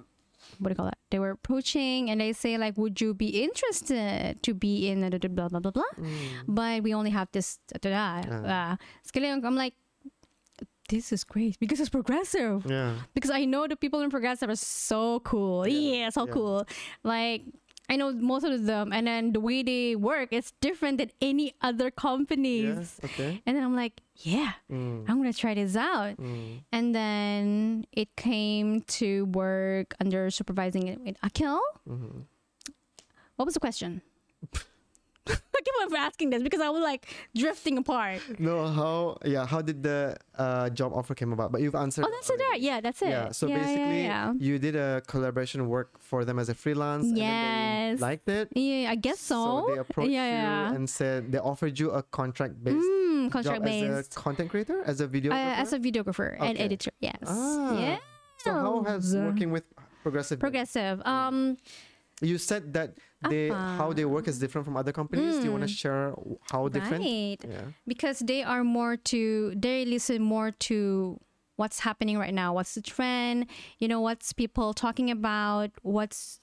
what 0.58 0.68
do 0.68 0.72
you 0.72 0.76
call 0.76 0.86
that? 0.86 0.98
They 1.10 1.18
were 1.18 1.30
approaching 1.30 2.10
and 2.10 2.20
they 2.20 2.32
say 2.32 2.58
like, 2.58 2.76
would 2.76 3.00
you 3.00 3.14
be 3.14 3.42
interested 3.42 4.42
to 4.42 4.54
be 4.54 4.88
in 4.88 5.02
a 5.02 5.10
blah 5.10 5.48
blah 5.48 5.60
blah 5.60 5.70
blah? 5.70 5.92
Mm. 5.98 6.08
But 6.46 6.82
we 6.82 6.94
only 6.94 7.10
have 7.10 7.28
this. 7.32 7.58
Da, 7.68 7.78
da, 7.80 8.22
da. 8.22 8.76
Uh, 8.76 8.76
I'm 9.44 9.56
like, 9.56 9.74
this 10.88 11.12
is 11.12 11.24
great 11.24 11.58
because 11.60 11.80
it's 11.80 11.90
Progresif. 11.90 12.68
Yeah. 12.68 12.94
Because 13.14 13.30
I 13.30 13.44
know 13.44 13.66
the 13.66 13.76
people 13.76 14.00
in 14.00 14.10
Progresif 14.10 14.48
are 14.48 14.56
so 14.56 15.20
cool. 15.20 15.66
Yeah, 15.68 16.10
so 16.10 16.26
yeah. 16.26 16.32
cool. 16.32 16.66
Like. 17.04 17.42
I 17.88 17.96
know 17.96 18.12
most 18.12 18.44
of 18.44 18.66
them, 18.66 18.92
and 18.92 19.06
then 19.06 19.32
the 19.32 19.40
way 19.40 19.62
they 19.62 19.96
work 19.96 20.32
is 20.32 20.52
different 20.60 20.98
than 20.98 21.10
any 21.22 21.54
other 21.62 21.90
companies. 21.90 22.76
Yes. 22.76 23.00
Okay. 23.04 23.42
And 23.46 23.56
then 23.56 23.64
I'm 23.64 23.74
like, 23.74 24.02
yeah, 24.16 24.52
Mm. 24.70 25.04
I'm 25.08 25.16
gonna 25.16 25.32
try 25.32 25.54
this 25.54 25.74
out. 25.76 26.16
Mm. 26.18 26.60
And 26.70 26.94
then 26.94 27.86
it 27.92 28.14
came 28.16 28.82
to 29.00 29.24
work 29.26 29.94
under 30.00 30.28
supervising 30.30 30.88
it 30.88 31.00
with 31.00 31.16
Akil. 31.22 31.60
Mhm. 31.88 32.24
What 33.36 33.44
was 33.46 33.54
the 33.54 33.60
question? 33.60 34.02
I 35.58 35.60
keep 35.60 35.74
on 35.82 35.96
asking 35.96 36.30
this 36.30 36.42
because 36.42 36.60
I 36.60 36.70
was 36.70 36.82
like 36.82 37.06
drifting 37.34 37.78
apart. 37.78 38.20
No, 38.38 38.66
how? 38.68 39.18
Yeah, 39.24 39.46
how 39.46 39.60
did 39.62 39.82
the 39.82 40.16
uh, 40.36 40.70
job 40.70 40.92
offer 40.94 41.14
came 41.14 41.32
about? 41.32 41.52
But 41.52 41.60
you've 41.60 41.74
answered. 41.74 42.04
Oh, 42.06 42.10
that's 42.10 42.30
it. 42.30 42.60
Yeah, 42.60 42.80
that's 42.80 43.02
it. 43.02 43.08
Yeah. 43.10 43.32
So 43.32 43.46
yeah, 43.46 43.58
basically, 43.58 44.02
yeah, 44.02 44.32
you 44.38 44.58
did 44.58 44.76
a 44.76 45.02
collaboration 45.06 45.68
work 45.68 45.98
for 45.98 46.24
them 46.24 46.38
as 46.38 46.48
a 46.48 46.54
freelance. 46.54 47.06
And 47.06 47.18
Yes. 47.18 47.98
they 47.98 48.02
liked 48.02 48.28
it. 48.28 48.48
yeah. 48.54 48.82
yeah, 48.82 48.90
I 48.90 48.94
guess 48.94 49.20
so. 49.20 49.66
So 49.66 49.74
they 49.74 49.78
approached 49.80 50.10
yeah, 50.10 50.26
yeah. 50.26 50.70
you 50.70 50.76
and 50.76 50.88
said 50.88 51.32
they 51.32 51.38
offered 51.38 51.78
you 51.78 51.90
a 51.90 52.02
contract 52.02 52.62
based 52.62 52.76
Mm, 52.78 53.32
job 53.32 53.32
contract 53.32 53.66
as 53.66 54.06
a 54.06 54.10
content 54.10 54.50
creator, 54.50 54.82
as 54.86 55.00
a 55.00 55.06
video. 55.06 55.32
Uh, 55.32 55.36
as 55.62 55.72
a 55.72 55.78
videographer 55.78 56.36
and 56.40 56.58
editor. 56.58 56.90
Yes. 57.00 57.18
Ah. 57.26 57.78
Yeah. 57.78 57.98
so 58.38 58.52
how 58.52 58.82
has 58.84 59.14
working 59.16 59.50
with 59.50 59.64
Progresif? 60.04 60.38
been? 60.38 60.52
Progresif. 60.52 61.04
Um. 61.06 61.56
You 62.20 62.38
said 62.38 62.72
that 62.74 62.98
they 63.26 63.48
how 63.50 63.92
they 63.92 64.04
work 64.04 64.28
is 64.28 64.38
different 64.38 64.64
from 64.64 64.76
other 64.76 64.92
companies. 64.92 65.38
Do 65.38 65.44
you 65.44 65.50
want 65.50 65.62
to 65.66 65.68
share 65.68 66.14
how 66.50 66.68
different? 66.68 67.02
Mm. 67.04 67.40
Right. 67.40 67.40
Yeah. 67.50 67.66
because 67.86 68.18
they 68.20 68.42
are 68.42 68.62
more 68.62 68.96
to 69.10 69.52
they 69.56 69.84
listen 69.84 70.22
more 70.22 70.50
to 70.70 71.18
what's 71.58 71.80
happening 71.82 72.16
right 72.22 72.32
now 72.32 72.54
what's 72.54 72.74
the 72.78 72.84
trend 72.94 73.46
you 73.82 73.88
know 73.90 73.98
what's 74.00 74.30
people 74.32 74.70
talking 74.72 75.10
about 75.10 75.70
what's 75.82 76.38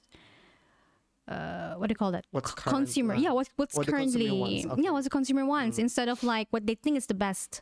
uh 1.28 1.74
what 1.80 1.88
do 1.88 1.94
you 1.94 1.96
call 1.96 2.12
that 2.12 2.26
What's 2.32 2.52
C- 2.52 2.56
current, 2.58 2.76
consumer 2.78 3.16
yeah 3.16 3.32
what, 3.32 3.48
what's 3.56 3.76
what 3.76 3.86
the 3.86 3.92
currently 3.92 4.28
okay. 4.30 4.66
Mm. 4.68 4.84
yeah 4.84 4.92
what's 4.92 5.06
the 5.06 5.10
consumer 5.10 5.46
wants 5.46 5.80
instead 5.80 6.10
of 6.10 6.22
like 6.24 6.48
what 6.52 6.68
they 6.68 6.76
think 6.76 6.98
is 6.98 7.08
the 7.08 7.14
best 7.16 7.62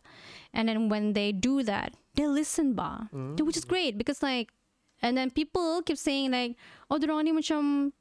and 0.52 0.68
then 0.68 0.90
when 0.90 1.14
they 1.14 1.32
do 1.32 1.62
that 1.64 1.94
they 2.16 2.26
listen 2.26 2.74
ba 2.74 3.08
Mm. 3.14 3.40
which 3.46 3.56
is 3.56 3.64
great 3.66 3.98
because 3.98 4.22
like 4.26 4.50
and 5.02 5.16
then 5.16 5.30
people 5.30 5.82
keep 5.86 5.98
saying 5.98 6.32
like 6.32 6.58
oh 6.90 6.98
ni 6.98 7.32
macam 7.32 7.94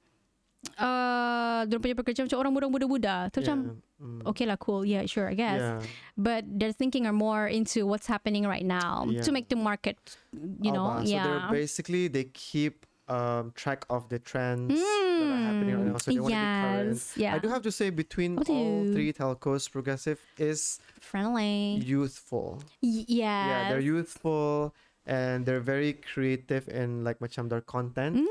uh 0.78 1.66
dorang 1.66 1.82
punya 1.82 1.96
pekerja 1.98 2.20
macam 2.26 2.38
orang 2.38 2.52
muda-muda 2.70 3.16
tu 3.30 3.42
macam 3.42 3.58
Yeah. 3.62 3.90
Mm. 4.02 4.20
okay 4.26 4.46
lah 4.50 4.58
cool 4.58 4.82
yeah 4.82 5.06
sure 5.06 5.30
i 5.30 5.34
guess 5.38 5.62
Yeah. 5.62 5.78
but 6.18 6.42
they're 6.58 6.74
thinking 6.74 7.06
are 7.06 7.14
more 7.14 7.46
into 7.46 7.86
what's 7.86 8.10
happening 8.10 8.42
right 8.50 8.66
now 8.66 9.06
Yeah. 9.06 9.22
to 9.22 9.30
make 9.30 9.46
the 9.46 9.54
market 9.54 9.94
you 10.34 10.74
Oh, 10.74 10.98
know. 10.98 11.06
So 11.06 11.14
they're 11.22 11.46
basically 11.54 12.10
they 12.10 12.26
keep 12.34 12.82
um, 13.06 13.54
track 13.54 13.86
of 13.90 14.10
the 14.10 14.18
trends 14.18 14.74
that 14.74 15.22
are 15.30 15.42
happening 15.46 15.74
right 15.78 15.86
now. 15.94 15.98
So 16.02 16.10
they 16.10 16.18
want 16.18 16.34
to 16.34 16.42
be 16.42 16.50
current. 16.64 16.98
Mm, 16.98 17.14
yeah 17.20 17.32
I 17.34 17.38
do 17.38 17.48
have 17.50 17.62
to 17.62 17.70
say 17.74 17.90
between 17.94 18.34
What 18.34 18.50
all 18.50 18.82
do- 18.82 18.90
three 18.94 19.12
telcos, 19.14 19.70
Progresif 19.70 20.18
is 20.34 20.82
friendly 20.98 21.78
youthful. 21.82 22.58
Y- 22.82 23.06
Yeah, 23.06 23.26
yeah 23.26 23.60
they're 23.70 23.84
youthful 23.84 24.74
and 25.06 25.42
they're 25.44 25.58
very 25.64 25.98
creative 25.98 26.68
in 26.70 27.02
like 27.02 27.18
macam 27.18 27.50
their 27.50 27.60
content. 27.60 28.22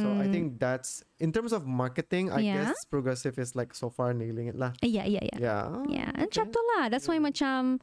So 0.00 0.14
I 0.14 0.30
think 0.30 0.62
that's 0.62 1.02
in 1.18 1.32
terms 1.34 1.50
of 1.52 1.66
marketing, 1.66 2.30
I 2.30 2.38
Mm. 2.40 2.44
Yeah. 2.46 2.56
guess 2.70 2.78
Progresif 2.86 3.34
is 3.38 3.58
like 3.58 3.74
so 3.74 3.90
far 3.90 4.14
nailing 4.14 4.46
it 4.46 4.54
lah. 4.54 4.70
yeah 4.82 5.02
yeah 5.04 5.26
yeah 5.26 5.38
Yeah. 5.42 5.66
yeah 5.90 6.10
and 6.14 6.30
tu 6.30 6.60
lah 6.78 6.86
that's 6.88 7.10
why 7.10 7.18
macam 7.18 7.82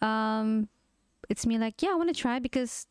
um 0.00 0.70
it's 1.30 1.46
me 1.46 1.58
like 1.58 1.78
yeah 1.82 1.90
i 1.90 1.96
want 1.98 2.10
to 2.10 2.18
try 2.18 2.38
because 2.38 2.86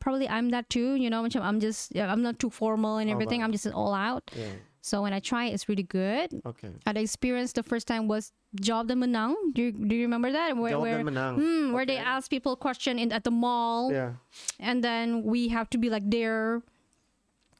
probably 0.00 0.26
i'm 0.28 0.50
that 0.50 0.66
too 0.70 0.94
you 0.98 1.10
know 1.10 1.22
macam 1.22 1.42
i'm 1.42 1.60
just 1.60 1.94
yeah, 1.94 2.10
i'm 2.10 2.22
not 2.22 2.38
too 2.38 2.50
formal 2.50 2.98
and 2.98 3.10
everything 3.10 3.42
i'm 3.42 3.52
just 3.52 3.66
all 3.70 3.94
out 3.94 4.30
Yeah. 4.34 4.58
So 4.80 5.02
when 5.02 5.12
i 5.12 5.20
try 5.20 5.46
it's 5.46 5.68
really 5.68 5.84
good 5.84 6.32
Okay. 6.44 6.72
uh, 6.86 6.92
the 6.92 7.00
experience 7.00 7.52
the 7.52 7.62
first 7.62 7.86
time 7.86 8.08
was 8.08 8.32
job 8.60 8.88
the 8.88 8.94
menang 8.94 9.34
do 9.52 9.62
you, 9.62 9.72
do 9.72 9.94
you 9.94 10.02
remember 10.08 10.32
that 10.32 10.56
where, 10.56 10.72
Job 10.74 10.82
where 10.82 10.96
dan 10.98 11.06
menang. 11.06 11.34
Hmm, 11.36 11.72
where 11.72 11.84
they 11.86 11.96
Okay. 12.00 12.04
ask 12.16 12.30
people 12.30 12.56
question 12.56 12.98
in 12.98 13.12
at 13.12 13.22
the 13.24 13.30
mall 13.30 13.92
Yeah. 13.92 14.16
and 14.58 14.82
then 14.82 15.22
we 15.22 15.48
have 15.52 15.68
to 15.70 15.78
be 15.78 15.88
like 15.90 16.08
there 16.08 16.62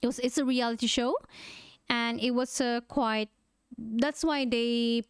it 0.03 0.07
was 0.09 0.19
it's 0.19 0.39
a 0.41 0.45
reality 0.45 0.87
show 0.89 1.13
and 1.89 2.19
it 2.21 2.33
was 2.33 2.61
uh, 2.61 2.81
quite 2.89 3.29
that's 3.77 4.25
why 4.25 4.45
they 4.49 5.05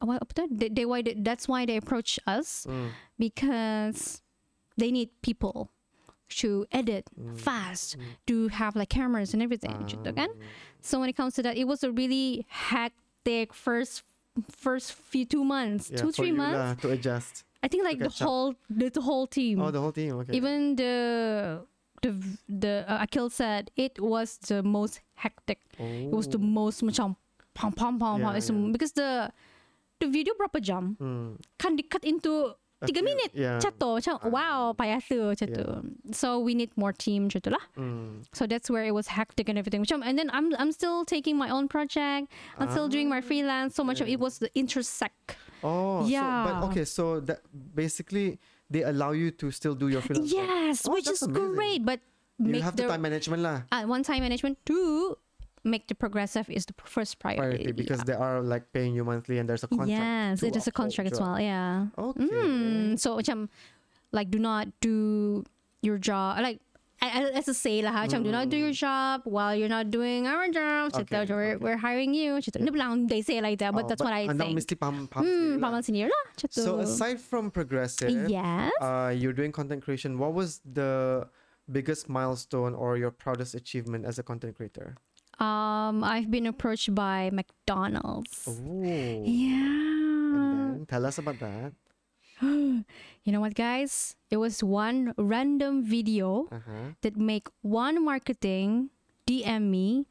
what 0.00 0.22
apa 0.22 0.32
tu? 0.32 0.42
they, 0.50 0.68
they 0.68 0.84
why 0.86 1.02
they, 1.02 1.14
that's 1.18 1.48
why 1.48 1.64
they 1.66 1.76
approach 1.76 2.18
us 2.26 2.64
Mm. 2.68 2.94
because 3.18 4.22
they 4.78 4.90
need 4.90 5.10
people 5.20 5.72
to 6.38 6.66
edit 6.70 7.10
Mm. 7.18 7.36
fast 7.36 7.98
to 8.26 8.48
have 8.54 8.74
like 8.78 8.88
cameras 8.88 9.34
and 9.34 9.42
everything 9.42 9.74
Ah. 9.74 9.86
gitu 9.90 10.10
kan? 10.14 10.30
so 10.80 10.96
when 11.02 11.10
it 11.10 11.16
comes 11.18 11.34
to 11.34 11.42
that 11.42 11.58
it 11.58 11.66
was 11.66 11.82
a 11.82 11.90
really 11.90 12.46
hectic 12.48 13.52
first 13.52 14.06
first 14.48 14.94
few 14.94 15.26
two 15.26 15.42
months 15.44 15.90
Yeah, 15.90 15.98
two 16.00 16.10
three 16.14 16.32
months 16.32 16.80
to 16.82 16.94
adjust. 16.94 17.44
i 17.60 17.68
think 17.68 17.82
like 17.84 17.98
the 18.00 18.08
whole 18.24 18.54
the, 18.70 18.88
the 18.88 19.02
whole 19.04 19.26
team 19.26 19.60
Oh, 19.60 19.68
the 19.74 19.82
whole 19.82 19.92
team. 19.92 20.16
Okay. 20.24 20.32
even 20.32 20.76
the 20.80 20.94
the 22.00 22.16
the 22.48 22.74
uh, 22.88 23.04
Akil 23.04 23.28
said 23.28 23.68
it 23.76 24.00
was 24.00 24.40
the 24.48 24.64
most 24.64 25.04
hectic. 25.20 25.60
Oh. 25.76 25.84
It 25.84 26.14
was 26.16 26.24
the 26.32 26.40
most 26.40 26.80
macam 26.80 27.20
pam 27.52 27.76
pam 27.76 28.00
pam. 28.00 28.24
Yeah, 28.24 28.32
yeah. 28.40 28.72
because 28.72 28.96
the 28.96 29.28
the 30.00 30.08
video 30.08 30.32
berapa 30.40 30.64
jam 30.64 30.96
Mm. 30.96 31.36
kan 31.60 31.76
di 31.76 31.84
cut 31.84 32.00
into 32.08 32.56
tiga 32.88 33.04
minit 33.04 33.28
yeah. 33.36 33.60
macam 33.60 33.72
tu 33.76 33.88
macam 34.00 34.14
wow 34.32 34.72
payah 34.72 35.00
tu 35.04 35.20
macam 35.20 35.46
tu 35.52 35.64
so 36.16 36.40
we 36.40 36.56
need 36.56 36.72
more 36.80 36.96
team 36.96 37.28
macam 37.28 37.40
tu 37.44 37.50
lah 37.52 37.64
Mm. 37.76 38.24
so 38.32 38.48
that's 38.48 38.72
where 38.72 38.84
it 38.88 38.96
was 38.96 39.12
hectic 39.12 39.48
and 39.52 39.60
everything 39.60 39.84
macam 39.84 40.00
and 40.00 40.16
then 40.16 40.32
I'm 40.32 40.48
I'm 40.56 40.72
still 40.72 41.04
taking 41.04 41.36
my 41.36 41.52
own 41.52 41.68
project 41.68 42.32
I'm 42.56 42.72
still 42.72 42.88
doing 42.88 43.12
my 43.12 43.20
freelance 43.20 43.76
so 43.76 43.84
much 43.84 44.00
of 44.00 44.08
it 44.08 44.16
was 44.16 44.40
the 44.40 44.48
intersect 44.56 45.36
Oh, 45.60 46.08
Yeah. 46.08 46.24
So, 46.24 46.32
but 46.48 46.54
okay, 46.72 46.84
so 46.88 47.04
that 47.28 47.44
basically 47.52 48.40
they 48.72 48.80
allow 48.80 49.12
you 49.12 49.28
to 49.44 49.52
still 49.52 49.76
do 49.76 49.92
your 49.92 50.00
freelance. 50.00 50.32
yes 50.32 50.88
Oh, 50.88 50.96
which 50.96 51.04
is 51.04 51.20
amazing. 51.20 51.52
great 51.52 51.80
but 51.84 52.00
You 52.40 52.64
have 52.64 52.72
the 52.80 52.88
the 52.88 52.96
time 52.96 53.04
management 53.04 53.44
lah. 53.44 53.68
uh, 53.68 53.84
one 53.84 54.00
time 54.00 54.24
management 54.24 54.56
two 54.64 55.20
make 55.64 55.88
the 55.88 55.94
Progresif 55.94 56.48
is 56.48 56.64
the 56.64 56.74
first 56.84 57.18
priority, 57.20 57.68
Priority 57.68 57.72
because 57.72 58.00
they 58.08 58.16
are 58.16 58.40
like 58.40 58.72
paying 58.72 58.94
you 58.94 59.04
monthly 59.04 59.38
and 59.38 59.44
there's 59.48 59.64
a 59.64 59.68
contract. 59.68 59.90
yes 59.92 60.42
it 60.42 60.56
is 60.56 60.66
a 60.66 60.72
contract 60.72 61.12
as 61.12 61.20
well 61.20 61.36
yeah 61.40 61.92
Okay. 62.00 62.24
Mm, 62.24 62.96
so 62.98 63.16
macam 63.20 63.48
like 64.12 64.30
do 64.32 64.38
not 64.40 64.68
do 64.80 65.44
your 65.84 65.98
job 66.00 66.40
like 66.40 66.60
as 67.00 67.48
I 67.48 67.52
say 67.56 67.80
lah 67.80 67.92
macam 68.04 68.20
do 68.24 68.32
not 68.32 68.52
do 68.52 68.56
your 68.60 68.72
job 68.76 69.24
while 69.24 69.56
you're 69.56 69.72
not 69.72 69.88
doing 69.88 70.28
our 70.28 70.48
job 70.52 70.92
Okay, 70.92 71.24
we're, 71.28 71.56
okay. 71.56 71.56
we're 71.56 71.80
hiring 71.80 72.12
you. 72.12 72.36
Ni 72.60 72.68
bilang 72.68 73.08
they 73.08 73.24
say 73.24 73.40
like 73.40 73.56
that 73.64 73.72
but 73.72 73.84
Oh, 73.84 73.88
that's 73.88 74.04
what 74.04 74.12
I 74.12 74.28
think 74.28 74.52
mesti 74.56 74.76
paham, 74.76 75.08
paham 75.08 75.24
hmm 75.24 75.56
lah. 75.56 75.72
paman 75.72 75.80
sendiri 75.80 76.12
lah 76.12 76.24
macam 76.36 76.48
So 76.52 76.80
aside 76.80 77.16
from 77.20 77.48
Progresif, 77.48 78.12
yes 78.28 78.68
uh, 78.84 79.12
you're 79.16 79.32
doing 79.36 79.48
content 79.52 79.80
creation. 79.80 80.16
What 80.20 80.36
was 80.36 80.60
the 80.64 81.24
biggest 81.70 82.08
milestone 82.12 82.74
or 82.76 82.98
your 83.00 83.14
proudest 83.14 83.54
achievement 83.56 84.04
as 84.04 84.18
a 84.20 84.24
content 84.26 84.56
creator? 84.60 85.00
Um 85.40 86.04
I've 86.04 86.30
been 86.30 86.46
approached 86.46 86.94
by 86.94 87.30
McDonald's 87.32 88.46
Oh. 88.48 88.82
yeah 89.24 89.80
And 90.36 90.84
then 90.84 90.86
tell 90.86 91.04
us 91.06 91.18
about 91.18 91.38
that. 91.40 91.72
you 92.42 93.30
know 93.32 93.40
what 93.40 93.54
guys 93.54 94.16
it 94.30 94.36
was 94.36 94.62
one 94.62 95.12
random 95.16 95.82
video 95.84 96.48
Uh-huh. 96.52 96.92
that 97.02 97.16
make 97.16 97.48
one 97.62 98.04
marketing 98.04 98.90
DM 99.26 99.70
me. 99.70 100.06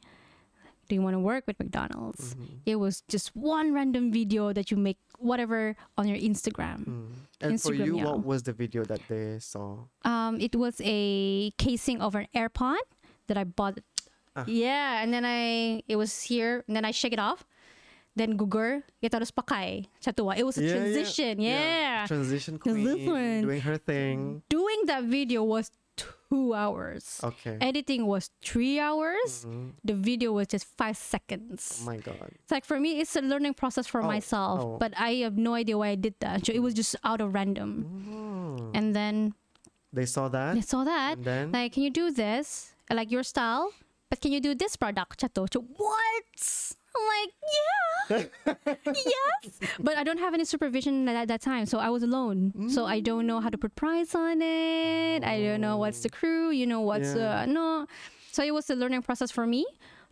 Do 0.88 0.96
you 0.98 1.02
want 1.06 1.14
to 1.14 1.20
work 1.22 1.46
with 1.46 1.60
McDonald's? 1.62 2.34
Mm-hmm. 2.34 2.66
It 2.66 2.78
was 2.82 3.04
just 3.08 3.36
one 3.38 3.74
random 3.74 4.10
video 4.12 4.54
that 4.54 4.72
you 4.72 4.78
make 4.78 4.98
whatever 5.22 5.76
on 5.98 6.08
your 6.10 6.18
Instagram. 6.18 6.82
Mm. 6.90 7.10
And 7.42 7.62
for 7.62 7.74
you, 7.78 7.98
yeah. 7.98 8.06
what 8.10 8.26
was 8.26 8.42
the 8.44 8.54
video 8.54 8.82
that 8.86 9.02
they 9.08 9.38
saw? 9.38 9.86
Um, 10.04 10.42
it 10.42 10.56
was 10.56 10.82
a 10.84 11.52
casing 11.62 12.02
of 12.02 12.16
an 12.16 12.26
AirPod 12.34 12.82
that 13.28 13.38
I 13.38 13.44
bought. 13.46 13.78
Ah. 14.42 14.46
Yeah, 14.48 15.02
and 15.04 15.14
then 15.14 15.26
I 15.26 15.82
it 15.88 15.96
was 15.96 16.22
here, 16.24 16.64
and 16.68 16.76
then 16.76 16.86
I 16.86 16.92
shake 16.92 17.14
it 17.14 17.20
off. 17.20 17.46
then 18.20 18.36
gugur, 18.36 18.84
kita 19.00 19.16
harus 19.16 19.32
pakai. 19.32 19.88
Chatua. 20.04 20.36
It 20.36 20.44
was 20.44 20.60
a 20.60 20.64
Yeah, 20.66 20.68
yeah, 20.68 20.76
transition. 20.76 21.34
Yeah. 21.40 22.04
Transition 22.04 22.54
Because 22.60 22.76
queen 22.76 22.84
this 22.84 23.00
one- 23.08 23.42
doing 23.48 23.62
her 23.64 23.78
thing. 23.80 24.44
Doing 24.52 24.80
that 24.92 25.08
video 25.08 25.40
was 25.40 25.72
two 25.96 26.52
hours. 26.52 27.24
Okay. 27.24 27.56
Editing 27.64 28.04
was 28.12 28.28
three 28.44 28.76
hours. 28.76 29.48
Mhm. 29.48 29.72
The 29.88 29.96
video 29.96 30.36
was 30.36 30.52
just 30.52 30.68
five 30.76 31.00
seconds. 31.00 31.80
Oh 31.80 31.88
my 31.88 31.96
god. 32.04 32.36
It's 32.44 32.52
like 32.52 32.68
for 32.68 32.76
me, 32.76 33.00
it's 33.00 33.16
a 33.16 33.24
learning 33.24 33.56
process 33.56 33.88
for 33.88 34.04
Oh, 34.04 34.12
myself, 34.12 34.58
oh. 34.68 34.76
but 34.84 34.92
I 35.00 35.24
have 35.24 35.40
no 35.40 35.56
idea 35.56 35.80
why 35.80 35.96
I 35.96 36.00
did 36.00 36.20
that. 36.20 36.44
So 36.44 36.52
it 36.52 36.60
was 36.60 36.76
just 36.76 37.00
out 37.08 37.24
of 37.24 37.32
random. 37.32 37.88
Oh. 38.12 38.76
And 38.76 38.92
then 38.92 39.32
They 39.96 40.04
saw 40.06 40.28
that. 40.28 40.60
They 40.60 40.66
saw 40.66 40.84
that. 40.84 41.24
And 41.24 41.24
then 41.24 41.46
Like, 41.56 41.72
can 41.72 41.88
you 41.88 41.94
do 41.94 42.12
this? 42.12 42.76
I 42.92 43.00
like 43.00 43.10
your 43.16 43.24
style, 43.24 43.72
but 44.20 44.22
can 44.22 44.32
you 44.32 44.40
do 44.42 44.54
this 44.56 44.76
product? 44.76 45.20
Chato. 45.20 45.48
What? 45.78 46.76
I'm 46.96 47.06
like, 47.06 47.32
yeah, 47.56 48.74
yes. 48.86 49.60
But 49.80 49.96
I 49.98 50.04
don't 50.04 50.18
have 50.20 50.34
any 50.34 50.44
supervision 50.44 51.08
at 51.08 51.28
that 51.28 51.42
time, 51.42 51.66
so 51.68 51.78
I 51.78 51.90
was 51.90 52.02
alone. 52.04 52.52
So 52.70 52.86
I 52.86 53.00
don't 53.00 53.28
know 53.28 53.40
how 53.40 53.50
to 53.50 53.58
put 53.58 53.76
price 53.76 54.16
on 54.16 54.42
it. 54.42 55.24
I 55.24 55.40
don't 55.42 55.62
know 55.62 55.78
what's 55.78 56.02
the 56.02 56.10
crew. 56.10 56.50
You 56.52 56.66
know 56.66 56.82
what's 56.82 57.14
Yeah. 57.16 57.42
uh, 57.42 57.46
no. 57.46 57.86
So 58.32 58.44
it 58.44 58.52
was 58.54 58.70
a 58.70 58.76
learning 58.76 59.04
process 59.04 59.32
for 59.32 59.46
me 59.46 59.66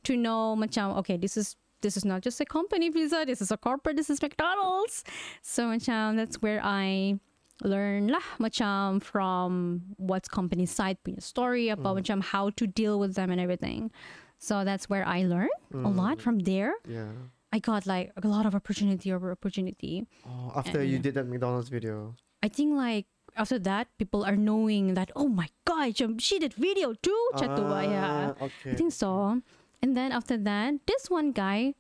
to 0.03 0.16
know, 0.16 0.55
macam, 0.55 0.95
okay, 0.97 1.18
this 1.18 1.36
is 1.36 1.55
this 1.82 1.97
is 1.97 2.05
not 2.05 2.22
just 2.22 2.39
a 2.41 2.45
company 2.45 2.89
visa. 2.89 3.26
This 3.26 3.41
is 3.41 3.51
a 3.51 3.58
corporate. 3.58 3.97
This 3.97 4.10
is 4.10 4.22
McDonald's. 4.22 5.03
So 5.41 5.66
macam 5.70 6.16
that's 6.16 6.41
where 6.41 6.62
I 6.64 7.20
learn 7.64 8.08
lah 8.14 8.22
macam 8.38 9.01
from 9.01 9.82
what's 9.97 10.30
company 10.30 10.66
side 10.66 10.97
punya 11.01 11.22
story 11.22 11.70
about 11.70 11.97
macam 11.97 12.22
how 12.22 12.49
to 12.53 12.68
deal 12.68 12.99
with 13.01 13.16
them 13.18 13.32
and 13.34 13.41
everything. 13.41 13.89
So 14.38 14.62
that's 14.62 14.86
where 14.89 15.01
I 15.01 15.26
learned 15.26 15.58
a 15.74 15.89
lot 15.89 16.22
from 16.22 16.45
there. 16.45 16.78
yeah. 16.86 17.10
I 17.49 17.64
got 17.64 17.88
like 17.88 18.12
a 18.14 18.28
lot 18.28 18.45
of 18.45 18.53
opportunity 18.53 19.08
over 19.10 19.32
opportunity. 19.32 20.03
Oh, 20.28 20.51
after 20.53 20.84
you 20.84 20.99
did 20.99 21.16
that 21.16 21.26
McDonald's 21.32 21.72
video. 21.72 22.14
I 22.43 22.51
think 22.51 22.76
like 22.76 23.08
after 23.39 23.58
that 23.66 23.88
people 23.97 24.22
are 24.28 24.36
knowing 24.36 24.93
that 24.99 25.10
oh 25.16 25.32
my 25.32 25.47
god 25.66 25.95
she 26.20 26.38
did 26.38 26.53
video 26.53 26.91
too 26.93 27.22
Chatua 27.39 27.88
yeah. 27.88 28.36
Ah, 28.38 28.45
Okay. 28.51 28.72
I 28.72 28.76
think 28.76 28.91
so. 28.91 29.41
And 29.82 29.95
then 29.95 30.12
after 30.12 30.36
that, 30.38 30.86
this 30.86 31.10
one 31.10 31.32
guy 31.32 31.74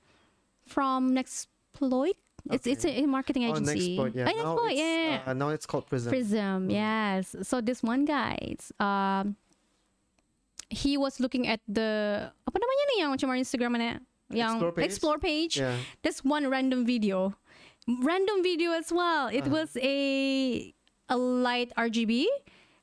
from 0.65 1.11
Nexploit. 1.13 2.17
It's 2.51 2.67
it's 2.67 2.85
a, 2.85 3.03
a 3.03 3.05
marketing 3.07 3.45
Oh, 3.45 3.55
agency. 3.55 3.97
Nextploit, 3.97 4.13
yeah. 4.15 4.31
Oh, 4.43 4.55
now 4.61 4.67
yeah. 4.69 5.21
Uh, 5.25 5.33
now 5.33 5.49
it's 5.49 5.65
called 5.65 5.87
Prism. 5.87 6.09
Prism, 6.11 6.69
yes. 6.69 7.35
So 7.43 7.61
this 7.61 7.83
one 7.83 8.05
guy, 8.05 8.37
it's, 8.41 8.71
um, 8.79 9.35
he 10.69 10.97
was 10.97 11.19
looking 11.19 11.47
at 11.47 11.59
the 11.67 12.27
apa 12.43 12.57
namanya 12.59 12.83
nih 12.91 12.97
yang 13.03 13.09
macam 13.15 13.27
Instagram 13.35 13.71
mana? 13.75 13.99
Yang 14.27 14.59
Explore 14.59 14.71
page? 14.75 14.85
explore 14.85 15.19
page. 15.19 15.53
Yeah. 15.59 15.75
This 16.03 16.19
one 16.23 16.51
random 16.51 16.83
video, 16.83 17.35
random 17.87 18.43
video 18.43 18.75
as 18.75 18.91
well. 18.91 19.31
It 19.31 19.47
Uh-huh. 19.47 19.63
was 19.63 19.77
a 19.79 19.95
a 21.07 21.15
light 21.15 21.71
RGB 21.79 22.27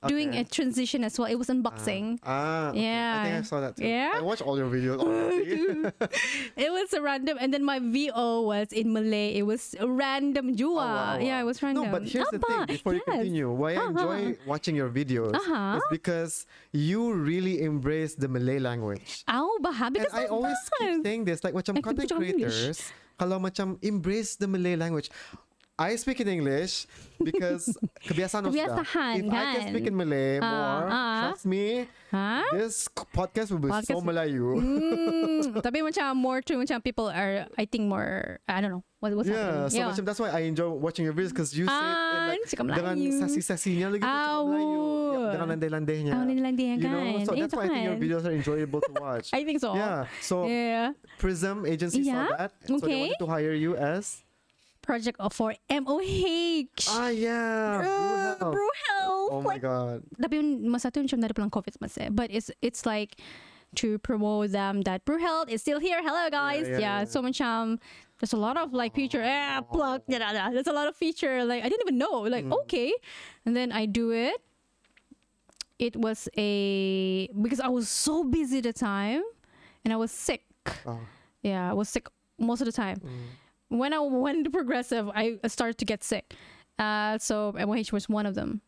doing 0.06 0.30
Okay. 0.30 0.40
a 0.40 0.44
transition 0.44 1.04
as 1.04 1.18
well. 1.18 1.26
It 1.26 1.36
was 1.36 1.48
unboxing. 1.48 2.18
Ah, 2.22 2.70
okay. 2.70 2.78
I 2.78 3.16
think 3.22 3.34
Yeah. 3.34 3.38
I 3.38 3.42
saw 3.42 3.58
that 3.60 3.76
too. 3.76 3.86
Yeah? 3.86 4.12
I 4.16 4.22
watched 4.22 4.42
all 4.42 4.56
your 4.56 4.68
videos. 4.68 5.00
It 6.56 6.70
was 6.70 6.92
a 6.92 7.00
random, 7.02 7.36
and 7.40 7.52
then 7.52 7.64
my 7.64 7.78
VO 7.78 8.42
was 8.46 8.70
in 8.70 8.92
Malay. 8.92 9.34
It 9.34 9.44
was 9.44 9.74
a 9.78 9.86
random 9.88 10.54
jua. 10.54 10.70
Oh, 10.70 10.86
wow, 10.86 11.18
Yeah, 11.18 11.40
it 11.40 11.46
was 11.46 11.62
random. 11.62 11.88
No, 11.88 11.92
but 11.92 12.02
here's 12.06 12.28
the 12.30 12.38
thing. 12.38 12.60
Apa? 12.64 12.70
Before 12.70 12.94
you 12.94 13.02
continue, 13.02 13.50
why 13.50 13.74
I 13.74 13.82
Uh-huh. 13.84 13.90
enjoy 13.90 14.20
watching 14.46 14.74
your 14.76 14.88
videos 14.88 15.34
Uh-huh. 15.34 15.78
is 15.80 15.84
because 15.90 16.46
you 16.72 17.12
really 17.12 17.62
embrace 17.62 18.14
the 18.14 18.28
Malay 18.28 18.58
language. 18.58 19.24
Oh, 19.28 19.58
bah, 19.60 19.74
And 19.74 20.06
I 20.14 20.26
always 20.26 20.58
keep 20.78 21.02
saying 21.02 21.24
this, 21.24 21.42
like 21.42 21.54
macam 21.54 21.78
I 21.78 21.82
content 21.82 22.10
English. 22.10 22.34
creators, 22.34 22.78
kalau 23.18 23.38
macam 23.38 23.78
embrace 23.82 24.36
the 24.36 24.46
Malay 24.46 24.76
language. 24.76 25.10
I 25.74 25.98
speak 25.98 26.22
in 26.22 26.30
English 26.30 26.86
because 27.18 27.66
kebiasaan. 28.06 28.46
Kebiasaan, 28.46 28.86
If 28.86 28.94
I 28.94 29.18
can 29.18 29.58
kan? 29.58 29.68
speak 29.74 29.86
in 29.90 29.94
Malay 29.98 30.38
Ah, 30.38 30.46
more, 30.46 30.86
ah. 30.86 31.18
trust 31.34 31.46
me, 31.50 31.90
Huh? 32.14 32.46
this 32.54 32.86
podcast 33.10 33.50
will 33.50 33.58
be 33.58 33.74
so 33.82 33.98
Podcast- 33.98 34.06
Melayu. 34.06 34.54
Hmm, 34.54 35.50
tapi 35.66 35.82
macam 35.82 36.14
more 36.14 36.38
to 36.46 36.54
macam 36.54 36.78
people 36.78 37.10
are 37.10 37.50
I 37.58 37.66
think 37.66 37.90
more 37.90 38.38
I 38.46 38.62
don't 38.62 38.70
know 38.70 38.86
what 39.02 39.18
what's 39.18 39.26
Yeah, 39.26 39.66
happening. 39.66 39.74
so 39.74 39.90
macam 39.90 40.02
that's 40.06 40.20
why 40.22 40.30
I 40.30 40.46
enjoy 40.46 40.70
watching 40.70 41.02
your 41.02 41.14
videos 41.18 41.34
because 41.34 41.50
you 41.58 41.66
say 41.66 41.74
it 41.74 41.90
in 41.90 41.98
Ah, 41.98 42.30
like, 42.30 42.46
cakap 42.46 42.64
dengan 42.70 42.94
Melayu. 42.94 43.18
sasi-sasinya 43.18 43.86
lagi 43.90 44.06
tu 44.06 44.14
cakap 44.14 44.30
Aw. 44.30 44.42
Melayu. 44.46 44.78
Yup, 44.78 45.26
dengan 45.34 45.46
landai-landainya. 45.58 46.12
Ah, 46.14 46.22
landai-landai 46.22 46.66
You 46.70 46.86
know, 46.86 47.02
kan. 47.02 47.26
so 47.26 47.30
Eh, 47.34 47.40
that's 47.42 47.54
why 47.58 47.66
I 47.66 47.68
think 47.68 47.82
your 47.82 47.96
kan. 47.98 48.02
videos 48.06 48.22
are 48.22 48.34
enjoyable 48.38 48.78
to 48.78 48.92
watch. 49.02 49.26
I 49.34 49.42
think 49.42 49.58
so. 49.58 49.74
Yeah, 49.74 50.06
so 50.22 50.46
Yeah. 50.46 50.94
Prism 51.18 51.66
agency 51.66 52.06
Yeah, 52.06 52.30
saw 52.30 52.46
that, 52.46 52.50
so 52.62 52.78
they 52.78 52.86
okay. 52.86 53.00
wanted 53.10 53.18
to 53.18 53.26
hire 53.26 53.58
you 53.58 53.74
as 53.74 54.22
Project 54.84 55.16
for 55.32 55.56
MOH. 55.72 56.76
ah 56.92 57.08
yeah, 57.08 57.80
Brew 57.80 57.88
Uh, 57.88 58.36
Health. 58.36 58.52
Brew 58.52 58.72
Health. 58.92 59.30
Oh 59.32 59.40
my 59.40 59.56
god. 59.56 60.04
tapi 60.20 60.44
masa 60.68 60.92
tu 60.92 61.00
macam 61.00 61.18
dari 61.24 61.32
pelang 61.32 61.48
COVID 61.48 61.80
masa. 61.80 62.12
But 62.12 62.28
it's 62.28 62.52
it's 62.60 62.84
like 62.84 63.16
to 63.80 63.98
promote 64.04 64.52
them 64.54 64.84
that 64.86 65.02
BruHealth 65.08 65.48
is 65.50 65.64
still 65.64 65.80
here. 65.82 65.98
Hello 66.04 66.28
guys. 66.30 66.68
yeah, 66.68 66.78
Yeah. 66.78 66.80
yeah. 67.02 67.10
So 67.10 67.24
macam 67.24 67.80
there's 68.20 68.36
a 68.36 68.38
lot 68.38 68.54
of 68.60 68.70
like 68.76 68.92
feature. 68.94 69.18
Eh, 69.24 69.58
plug. 69.72 70.04
Yeah, 70.06 70.20
yeah, 70.22 70.32
yeah. 70.36 70.48
There's 70.54 70.70
a 70.70 70.76
lot 70.76 70.86
of 70.86 70.94
feature. 70.94 71.42
Like 71.48 71.64
I 71.64 71.68
didn't 71.72 71.82
even 71.88 71.98
know. 71.98 72.22
Like 72.28 72.44
Mm. 72.46 72.54
okay, 72.68 72.92
and 73.48 73.56
then 73.56 73.72
I 73.72 73.88
do 73.88 74.12
it. 74.12 74.36
It 75.80 75.96
was 75.98 76.28
a 76.38 77.26
because 77.34 77.58
I 77.58 77.66
was 77.66 77.88
so 77.90 78.22
busy 78.22 78.62
at 78.62 78.68
the 78.70 78.76
time, 78.76 79.26
and 79.82 79.90
I 79.90 79.98
was 79.98 80.12
sick. 80.14 80.46
Oh, 80.86 81.02
Yeah, 81.42 81.66
I 81.68 81.74
was 81.74 81.90
sick 81.90 82.06
most 82.38 82.62
of 82.62 82.70
the 82.70 82.76
time. 82.76 83.02
mm. 83.02 83.42
When 83.74 83.90
I 83.92 83.98
went 83.98 84.44
to 84.46 84.50
progressive, 84.54 85.10
I 85.10 85.38
started 85.50 85.78
to 85.82 85.84
get 85.84 86.06
sick. 86.06 86.34
Uh, 86.78 87.18
so 87.18 87.50
MOH 87.58 87.90
was 87.90 88.06
one 88.08 88.26
of 88.26 88.34
them. 88.38 88.62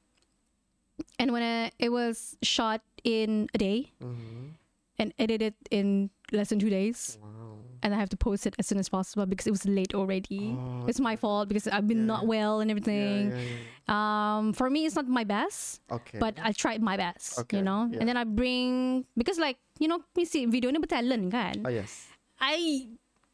And 1.19 1.31
when 1.33 1.43
I, 1.43 1.71
it 1.79 1.91
was 1.91 2.37
shot 2.43 2.81
in 3.05 3.49
a 3.55 3.59
day 3.59 3.93
Mhm. 4.03 4.57
and 4.99 5.13
edited 5.21 5.55
in 5.71 6.11
less 6.33 6.49
than 6.51 6.59
two 6.59 6.71
days, 6.73 7.19
Wow. 7.21 7.61
and 7.85 7.93
I 7.95 7.99
have 8.01 8.09
to 8.11 8.19
post 8.19 8.47
it 8.49 8.57
as 8.59 8.67
soon 8.67 8.79
as 8.81 8.89
possible 8.89 9.27
because 9.29 9.47
it 9.47 9.53
was 9.53 9.63
late 9.69 9.93
already. 9.95 10.57
Oh, 10.57 10.87
It's 10.89 10.99
my 10.99 11.15
fault 11.15 11.47
because 11.53 11.69
I've 11.69 11.87
been 11.87 12.09
Yeah. 12.09 12.17
not 12.19 12.23
well 12.27 12.59
and 12.65 12.71
everything. 12.73 13.31
yeah, 13.31 13.39
yeah. 13.39 14.39
Um, 14.39 14.53
for 14.57 14.67
me, 14.73 14.87
it's 14.89 14.97
not 14.97 15.07
my 15.07 15.23
best, 15.23 15.85
Okay. 15.93 16.19
but 16.19 16.35
I 16.43 16.51
tried 16.51 16.81
my 16.83 16.97
best. 16.97 17.39
Okay, 17.45 17.59
You 17.61 17.63
know, 17.63 17.87
and 17.93 18.09
then 18.09 18.17
I 18.17 18.25
bring 18.25 19.05
because 19.15 19.39
like 19.39 19.61
you 19.79 19.87
know, 19.93 20.01
me 20.17 20.25
see 20.25 20.49
video 20.49 20.73
ni 20.73 20.81
bertalent 20.81 21.29
kan. 21.31 21.61
oh 21.63 21.71
yes. 21.71 22.09
I 22.41 22.89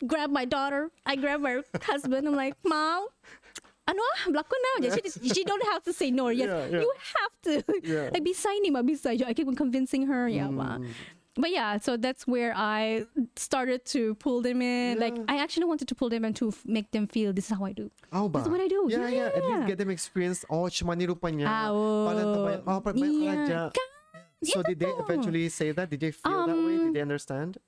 grab 0.07 0.31
my 0.31 0.45
daughter, 0.45 0.91
I 1.07 1.17
grab 1.17 1.41
my 1.41 1.63
husband. 1.83 2.27
I'm 2.29 2.35
like, 2.37 2.55
Mom, 2.65 3.07
ano 3.89 4.01
ah, 4.03 4.21
berlakon 4.29 4.59
na. 4.63 4.71
je." 4.89 4.91
She, 5.11 5.29
she 5.29 5.43
don't 5.45 5.63
have 5.73 5.83
to 5.85 5.93
say 5.93 6.11
no. 6.11 6.29
Yes, 6.29 6.49
Yeah, 6.49 6.67
yeah. 6.67 6.81
you 6.83 6.91
have 7.17 7.35
to. 7.47 7.53
Yeah. 7.83 8.11
Like, 8.13 8.25
bisa 8.25 8.49
ni, 8.63 8.71
ma, 8.71 8.83
bisa. 8.83 9.11
I 9.27 9.35
keep 9.35 9.49
on 9.49 9.57
convincing 9.57 10.07
her. 10.07 10.29
Yeah, 10.29 10.49
ma. 10.51 10.79
Mm. 10.79 10.91
But 11.35 11.49
yeah, 11.51 11.79
so 11.81 11.97
that's 11.97 12.27
where 12.29 12.53
I 12.55 13.07
started 13.37 13.89
to 13.97 14.15
pull 14.21 14.43
them 14.45 14.61
in. 14.61 15.01
Like, 15.01 15.17
I 15.33 15.41
actually 15.41 15.65
wanted 15.65 15.89
to 15.89 15.95
pull 15.97 16.13
them 16.13 16.27
in 16.29 16.35
to 16.37 16.49
f- 16.53 16.61
make 16.69 16.93
them 16.93 17.09
feel 17.09 17.33
this 17.33 17.49
is 17.51 17.57
how 17.57 17.65
I 17.65 17.73
do. 17.73 17.89
Oh, 18.13 18.29
ba? 18.29 18.45
This 18.45 18.47
is 18.47 18.53
what 18.53 18.61
I 18.61 18.69
do. 18.69 18.85
Yeah, 18.93 19.09
yeah. 19.09 19.33
At 19.33 19.41
least 19.41 19.67
get 19.67 19.79
them 19.81 19.89
experience. 19.89 20.45
Oh, 20.53 20.69
cuma 20.69 20.93
ni 20.95 21.09
rupanya. 21.09 21.49
Ah, 21.49 21.73
oh. 21.73 22.61
Oh, 22.69 22.83
Yeah. 22.93 23.71
So 24.45 24.63
did 24.63 24.81
they 24.81 24.91
eventually 24.91 25.49
say 25.49 25.71
that? 25.71 25.89
Did 25.89 26.01
they 26.01 26.11
feel 26.11 26.47
that 26.47 26.53
way? 26.53 26.75
Um, 26.75 26.85
Did 26.91 26.95
they 26.95 27.01
understand? 27.01 27.59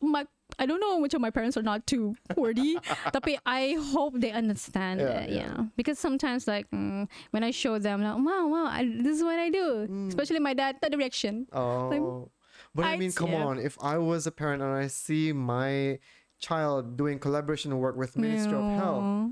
My, 0.00 0.26
I 0.58 0.66
don't 0.66 0.80
know 0.80 0.98
which 0.98 1.14
of 1.14 1.20
my 1.20 1.30
parents 1.30 1.56
are 1.56 1.62
not 1.62 1.86
too 1.86 2.16
wordy, 2.36 2.76
tapi 3.14 3.38
I 3.46 3.78
hope 3.94 4.18
they 4.18 4.30
understand 4.34 5.00
Yeah, 5.00 5.22
it. 5.22 5.30
yeah. 5.30 5.36
Yeah. 5.38 5.58
because 5.78 5.98
sometimes 5.98 6.46
like 6.50 6.66
mm, 6.74 7.06
when 7.30 7.42
I 7.46 7.50
show 7.54 7.78
them, 7.78 8.02
like, 8.02 8.18
wow, 8.18 8.46
wow, 8.50 8.66
I, 8.66 8.82
this 8.84 9.16
is 9.18 9.22
what 9.22 9.38
I 9.38 9.50
do. 9.50 9.86
Mm. 9.86 10.08
Especially 10.08 10.40
my 10.42 10.54
dad, 10.54 10.76
the 10.82 10.96
reaction. 10.96 11.46
Oh. 11.54 12.28
But 12.74 12.84
I 12.84 12.96
mean, 12.98 13.12
come 13.12 13.32
yeah. 13.32 13.44
on. 13.46 13.58
If 13.58 13.78
I 13.80 13.98
was 13.98 14.26
a 14.26 14.34
parent 14.34 14.62
and 14.62 14.74
I 14.74 14.86
see 14.88 15.32
my 15.32 15.98
child 16.38 16.96
doing 16.96 17.18
collaboration 17.18 17.76
work 17.78 17.96
with 17.96 18.16
Ministry 18.16 18.54
of 18.54 18.64
Health, 18.78 19.30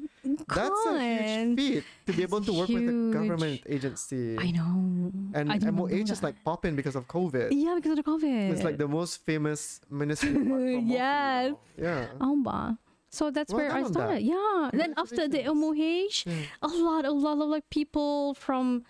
that's 0.48 0.86
a 0.86 0.98
huge 0.98 1.56
feat 1.56 1.84
to 2.06 2.12
be 2.12 2.22
able 2.22 2.40
to 2.40 2.52
work 2.52 2.68
with 2.68 2.88
a 2.88 3.10
government 3.12 3.62
agency. 3.66 4.36
I 4.38 4.50
know. 4.50 5.12
And 5.34 5.50
I 5.52 5.58
didn't 5.58 5.76
know 5.76 5.86
MOH 5.86 6.10
is 6.12 6.22
like 6.22 6.34
popping 6.44 6.74
because 6.76 6.96
of 6.96 7.06
COVID. 7.08 7.48
yeah, 7.52 7.74
because 7.76 7.92
of 7.98 8.04
the 8.04 8.06
COVID. 8.10 8.50
It's 8.50 8.62
like 8.64 8.78
the 8.78 8.88
most 8.88 9.24
famous 9.24 9.80
ministry. 9.90 10.30
apart 10.30 10.44
from 10.46 10.58
Mofi 10.58 10.90
Yes. 10.90 11.54
Yeah. 11.78 12.06
Oh, 12.20 12.36
ba. 12.42 12.78
So 13.10 13.30
that's 13.30 13.52
Well 13.52 13.62
where 13.62 13.72
I 13.72 13.82
on 13.82 13.92
that. 13.92 13.92
started. 13.92 14.22
Yeah. 14.22 14.70
Then 14.72 14.92
after 14.96 15.28
the 15.28 15.42
MOH, 15.46 16.26
Yeah. 16.26 16.34
a 16.62 16.68
lot, 16.68 17.04
a 17.04 17.12
lot 17.12 17.38
of 17.40 17.48
like 17.48 17.68
people 17.70 18.34
from 18.34 18.82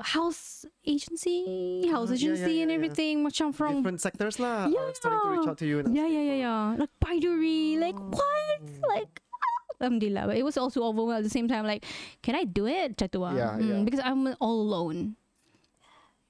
house 0.00 0.66
agency, 0.82 1.86
house 1.86 2.10
Ah, 2.10 2.14
yeah, 2.14 2.18
yeah, 2.18 2.34
agency, 2.34 2.54
and 2.62 2.66
yeah, 2.66 2.66
yeah. 2.66 2.74
everything. 2.74 3.14
Macam 3.22 3.54
from 3.54 3.78
Different 3.82 4.00
sectors 4.00 4.38
lah. 4.38 4.66
are 4.66 4.94
starting 4.94 5.20
to 5.22 5.30
reach 5.30 5.44
Yeah. 5.46 5.50
out 5.50 5.58
to 5.58 5.66
you. 5.66 5.76
and 5.80 5.94
yeah, 5.94 6.08
yeah, 6.08 6.24
yeah, 6.24 6.38
yeah. 6.42 6.62
Like 6.78 6.92
Baiduri, 6.98 7.78
like 7.78 7.98
what? 7.98 8.60
Like. 8.90 9.20
ah, 9.30 9.84
Alhamdulillah, 9.84 10.30
but 10.30 10.36
it 10.38 10.44
was 10.46 10.56
also 10.56 10.82
overwhelmed 10.82 11.22
at 11.22 11.26
the 11.26 11.32
same 11.34 11.46
time. 11.46 11.66
Like, 11.66 11.84
can 12.22 12.34
I 12.34 12.44
do 12.46 12.64
it, 12.66 12.96
Chatua? 12.96 13.34
Yeah, 13.36 13.58
yeah. 13.58 13.82
Because 13.82 14.00
I'm 14.00 14.26
all 14.40 14.58
alone. 14.62 15.18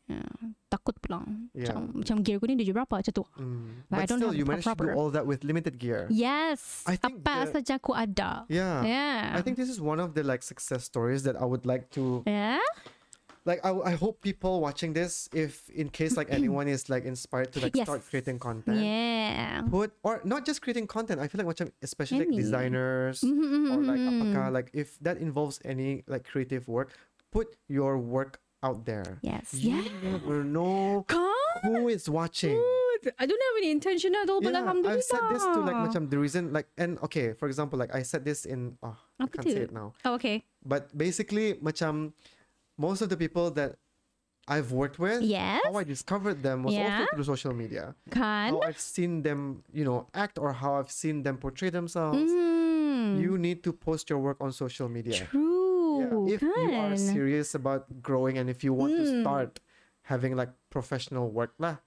Yeah. 0.04 0.28
Takut 0.68 1.00
pulang. 1.00 1.48
Yeah. 1.56 1.72
Macam, 1.72 1.80
macam 2.04 2.16
gear 2.20 2.36
ko 2.36 2.44
ni 2.44 2.60
dia 2.60 2.76
berapa 2.76 3.00
macam 3.00 3.08
tu. 3.08 3.24
Mm. 3.40 3.88
Like, 3.88 4.00
I 4.00 4.04
don't 4.04 4.20
still, 4.20 4.36
you 4.36 4.44
managed 4.44 4.68
to 4.68 4.76
do 4.76 4.92
all 4.92 5.08
that 5.16 5.24
with 5.24 5.40
limited 5.48 5.80
gear. 5.80 6.04
Yes. 6.12 6.84
I 6.84 7.00
think 7.00 7.24
Apa 7.24 7.48
the- 7.48 7.52
saja 7.56 7.80
aku 7.80 7.96
ada. 7.96 8.44
Yeah. 8.52 8.84
Yeah. 8.84 9.32
I 9.32 9.40
think 9.40 9.56
this 9.56 9.72
is 9.72 9.80
one 9.80 10.00
of 10.04 10.12
the 10.12 10.20
like 10.20 10.44
success 10.44 10.84
stories 10.84 11.24
that 11.24 11.40
I 11.40 11.48
would 11.48 11.64
like 11.64 11.88
to 11.96 12.20
Yeah. 12.28 12.60
Like 13.44 13.60
I, 13.64 13.70
I 13.70 13.92
hope 13.92 14.20
people 14.22 14.60
watching 14.60 14.92
this 14.92 15.28
if 15.32 15.68
in 15.70 15.88
case 15.88 16.16
like 16.16 16.28
anyone 16.32 16.68
is 16.68 16.88
like 16.88 17.04
inspired 17.04 17.52
to 17.52 17.60
like 17.60 17.76
Yes. 17.76 17.84
start 17.86 18.02
creating 18.08 18.38
content 18.40 18.80
Yeah. 18.80 19.62
put 19.70 19.92
or 20.02 20.20
not 20.24 20.44
just 20.44 20.60
creating 20.62 20.86
content 20.88 21.20
i 21.20 21.28
feel 21.28 21.44
like 21.44 21.48
macam 21.56 21.70
especially 21.82 22.24
like 22.24 22.32
designers 22.36 23.20
Mhm, 23.24 23.70
or 23.72 23.78
like 23.84 24.00
mhm, 24.00 24.10
apakah 24.16 24.44
mhm. 24.48 24.54
like 24.56 24.68
if 24.72 24.96
that 25.00 25.16
involves 25.20 25.60
any 25.64 26.02
like 26.08 26.24
creative 26.24 26.68
work 26.68 26.92
put 27.32 27.56
your 27.68 27.96
work 28.00 28.40
out 28.64 28.84
there 28.88 29.20
Yes. 29.20 29.52
you 29.52 29.76
Yeah. 29.76 29.84
never 30.16 30.40
know 30.44 31.04
who 31.62 31.88
is 31.88 32.08
watching 32.08 32.56
I 33.20 33.28
don't 33.28 33.36
have 33.36 33.56
any 33.60 33.68
intention 33.68 34.16
at 34.16 34.30
all, 34.32 34.40
but 34.40 34.56
yeah, 34.56 34.64
alhamdulillah. 34.64 34.96
I've 34.96 35.04
said 35.04 35.20
this 35.28 35.44
to 35.52 35.60
like 35.60 35.76
macam 35.76 36.08
the 36.08 36.16
reason 36.16 36.56
like 36.56 36.72
and 36.80 36.96
okay 37.04 37.36
for 37.36 37.52
example 37.52 37.76
like 37.76 37.92
I 37.92 38.00
said 38.00 38.24
this 38.24 38.48
in 38.48 38.80
oh, 38.80 38.96
I 39.20 39.28
can't 39.28 39.44
say 39.44 39.68
it 39.68 39.76
now 39.76 39.92
Oh, 40.08 40.16
okay. 40.16 40.48
but 40.64 40.88
basically 40.96 41.60
macam 41.60 42.16
most 42.78 43.02
of 43.02 43.08
the 43.08 43.16
people 43.16 43.50
that 43.52 43.76
I've 44.46 44.72
worked 44.72 44.98
with 44.98 45.22
Yes. 45.22 45.62
how 45.64 45.74
I 45.80 45.84
discovered 45.84 46.42
them 46.42 46.64
was 46.64 46.74
Yeah. 46.74 47.00
also 47.00 47.16
through 47.16 47.24
social 47.24 47.54
media. 47.54 47.94
Kan? 48.10 48.52
How 48.52 48.60
I've 48.60 48.78
seen 48.80 49.22
them, 49.22 49.64
you 49.72 49.84
know, 49.84 50.08
act 50.12 50.38
or 50.38 50.52
how 50.52 50.76
I've 50.76 50.90
seen 50.92 51.22
them 51.24 51.38
portray 51.38 51.70
themselves. 51.70 52.20
Mm. 52.30 53.20
You 53.24 53.38
need 53.38 53.64
to 53.64 53.72
post 53.72 54.10
your 54.10 54.18
work 54.20 54.36
on 54.44 54.52
social 54.52 54.88
media. 54.88 55.24
True. 55.32 56.28
Yeah. 56.28 56.34
If 56.36 56.42
you 56.42 56.72
are 56.76 56.96
serious 56.96 57.54
about 57.54 58.02
growing 58.02 58.36
and 58.36 58.50
if 58.50 58.60
you 58.64 58.74
want 58.76 58.92
to 59.00 59.04
Mm. 59.08 59.22
start 59.24 59.60
having 60.12 60.36
like 60.36 60.52
professional 60.68 61.30
work 61.32 61.54
lah. 61.56 61.80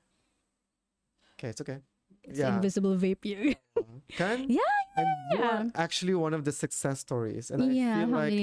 Okay, 1.37 1.49
it's 1.53 1.61
okay. 1.61 1.79
It's 2.23 2.39
yeah. 2.39 2.55
invisible 2.55 2.97
vape 2.97 3.21
here. 3.23 3.53
Can? 4.17 4.49
Yeah, 4.57 4.77
And 4.97 5.05
you 5.29 5.37
are 5.45 5.69
actually 5.77 6.17
one 6.17 6.33
of 6.33 6.41
the 6.41 6.49
success 6.51 7.05
stories. 7.05 7.53
And 7.53 7.61
I 7.61 7.69
yeah, 7.69 8.01
feel 8.01 8.17
like 8.17 8.33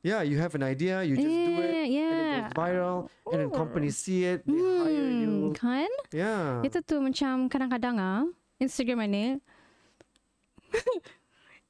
yeah, 0.00 0.24
you 0.24 0.40
have 0.40 0.56
an 0.56 0.64
idea, 0.64 1.04
you 1.04 1.20
just 1.20 1.28
do 1.28 1.52
it, 1.60 1.92
Yeah, 1.92 2.08
and 2.08 2.16
it 2.16 2.28
goes 2.32 2.56
viral, 2.56 2.98
and 3.28 3.38
then 3.44 3.50
companies 3.52 4.00
see 4.00 4.24
it, 4.24 4.40
they 4.48 4.56
hire 4.56 5.12
Hmm, 5.12 5.20
you. 5.20 5.34
kan? 5.52 5.92
Yeah. 6.08 6.64
Itu 6.64 6.80
tu 6.80 6.96
macam 7.04 7.52
kadang-kadang 7.52 8.00
ah 8.00 8.24
Instagram 8.56 9.04
ni 9.04 9.36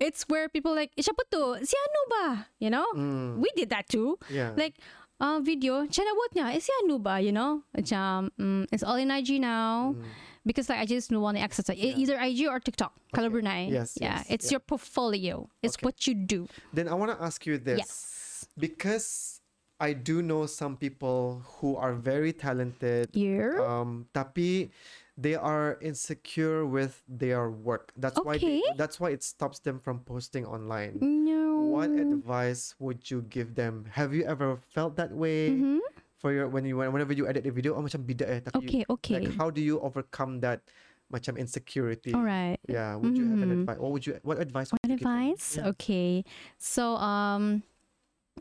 It's 0.02 0.26
where 0.26 0.48
people 0.50 0.74
like 0.74 0.90
eh, 0.98 1.02
siapa 1.02 1.22
tu? 1.30 1.58
Si 1.62 1.74
Anu 1.78 2.02
ba? 2.10 2.26
You 2.58 2.70
know? 2.74 2.86
Mm, 2.94 3.38
We 3.38 3.50
did 3.54 3.70
that 3.70 3.86
too. 3.86 4.18
yeah. 4.30 4.50
Like 4.58 4.74
uh, 5.22 5.38
video, 5.38 5.86
chana 5.86 6.10
buat 6.14 6.34
niya, 6.34 6.54
eh 6.54 6.62
si 6.62 6.70
Anu 6.82 6.98
ba? 6.98 7.22
You 7.22 7.30
know? 7.30 7.62
Macam 7.70 8.30
mm, 8.34 8.66
it's 8.74 8.82
all 8.82 8.98
in 8.98 9.14
IG 9.14 9.38
now. 9.38 9.94
Mm. 9.94 10.06
Because 10.44 10.68
like 10.68 10.78
I 10.80 10.86
just 10.86 11.10
don't 11.10 11.22
want 11.22 11.36
to 11.36 11.42
access 11.42 11.68
it. 11.68 11.78
E- 11.78 11.94
Either 12.02 12.18
IG 12.18 12.46
or 12.48 12.58
TikTok. 12.58 12.92
Kalau 13.14 13.30
Brunei. 13.30 13.68
Yes, 13.70 13.94
Yeah. 14.00 14.18
yes, 14.18 14.26
It's 14.28 14.46
yeah. 14.46 14.58
your 14.58 14.60
portfolio. 14.66 15.46
It's 15.62 15.76
Okay. 15.78 15.84
what 15.86 16.06
you 16.06 16.14
do. 16.14 16.48
Then 16.74 16.88
I 16.88 16.94
want 16.94 17.14
to 17.14 17.18
ask 17.22 17.46
you 17.46 17.58
this. 17.58 17.78
Yes. 17.78 18.46
Because 18.58 19.38
I 19.78 19.92
do 19.94 20.22
know 20.22 20.46
some 20.46 20.76
people 20.76 21.42
who 21.58 21.74
are 21.76 21.94
very 21.94 22.32
talented, 22.32 23.10
You? 23.14 23.58
um, 23.62 24.06
tapi 24.14 24.70
they 25.18 25.34
are 25.34 25.78
insecure 25.82 26.66
with 26.66 27.02
their 27.06 27.50
work. 27.50 27.90
That's 27.98 28.18
why 28.22 28.38
they, 28.38 28.62
Okay. 28.62 28.78
that's 28.78 28.98
why 28.98 29.10
it 29.10 29.22
stops 29.22 29.58
them 29.62 29.78
from 29.78 30.00
posting 30.06 30.46
online. 30.46 30.98
no. 31.02 31.40
What 31.72 31.90
advice 31.94 32.74
would 32.82 33.08
you 33.10 33.22
give 33.30 33.54
them? 33.54 33.86
Have 33.94 34.12
you 34.12 34.26
ever 34.26 34.58
felt 34.74 34.98
that 34.98 35.14
way 35.14 35.50
Mhm. 35.54 35.78
For 36.22 36.30
your 36.32 36.46
when 36.46 36.62
you 36.64 36.78
whenever 36.78 37.12
you 37.12 37.26
edit 37.26 37.44
a 37.44 37.50
video? 37.50 37.74
Oh, 37.74 37.82
macam 37.82 38.06
bida 38.06 38.22
eh. 38.30 38.40
Tapi 38.40 38.62
Okay, 38.62 38.82
okay. 38.86 39.14
Like 39.18 39.34
how 39.34 39.50
do 39.50 39.58
you 39.58 39.82
overcome 39.82 40.38
that 40.46 40.62
macam 41.10 41.34
insecurity? 41.36 42.14
All 42.14 42.22
right. 42.22 42.62
Yeah. 42.70 42.94
Would 42.94 43.18
you 43.18 43.26
have 43.26 43.42
an 43.42 43.50
Mhm. 43.50 43.58
advice? 43.66 43.78
What 43.82 43.90
would 43.90 44.06
you? 44.06 44.14
What 44.22 44.38
advice? 44.38 44.70
What 44.70 44.80
you 44.86 44.94
advice? 44.96 45.58
Yeah. 45.58 45.74
Okay. 45.74 46.22
So 46.62 46.94
um 47.02 47.66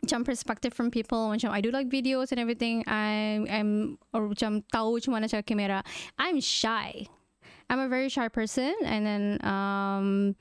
macam 0.05 0.23
perspective 0.23 0.71
from 0.71 0.93
people 0.93 1.33
macam 1.33 1.49
I 1.51 1.59
do 1.59 1.73
like 1.73 1.89
videos 1.89 2.29
and 2.29 2.37
everything. 2.37 2.85
I'm 2.85 3.49
I'm 3.49 3.71
or 4.13 4.29
macam 4.29 4.61
tahu 4.69 5.01
macam 5.01 5.11
mana 5.17 5.25
cara 5.27 5.41
kamera. 5.43 5.79
I'm 6.21 6.37
shy. 6.39 7.09
I'm 7.67 7.81
a 7.81 7.89
very 7.89 8.07
shy 8.13 8.29
person 8.29 8.77
and 8.85 9.01
then 9.03 9.23
um 9.41 10.37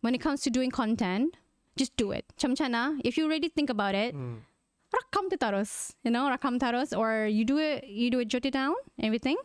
when 0.00 0.16
it 0.16 0.22
comes 0.24 0.40
to 0.46 0.50
doing 0.50 0.72
content, 0.72 1.36
just 1.76 1.92
do 2.00 2.10
it. 2.16 2.24
Macam 2.40 2.56
mana? 2.58 2.96
If 3.04 3.20
you 3.20 3.28
already 3.28 3.52
think 3.52 3.68
about 3.68 3.92
it, 3.94 4.16
Mm. 4.16 4.47
Rakam 4.94 5.30
tu 5.30 5.36
terus. 5.36 5.92
You 6.02 6.10
know, 6.10 6.28
rakam 6.28 6.58
taros, 6.58 6.96
or 6.96 7.26
you 7.26 7.44
do 7.44 7.58
it 7.58 7.84
you 7.84 8.10
do 8.10 8.20
it 8.20 8.28
jot 8.28 8.46
it 8.46 8.52
down, 8.52 8.74
everything. 9.00 9.36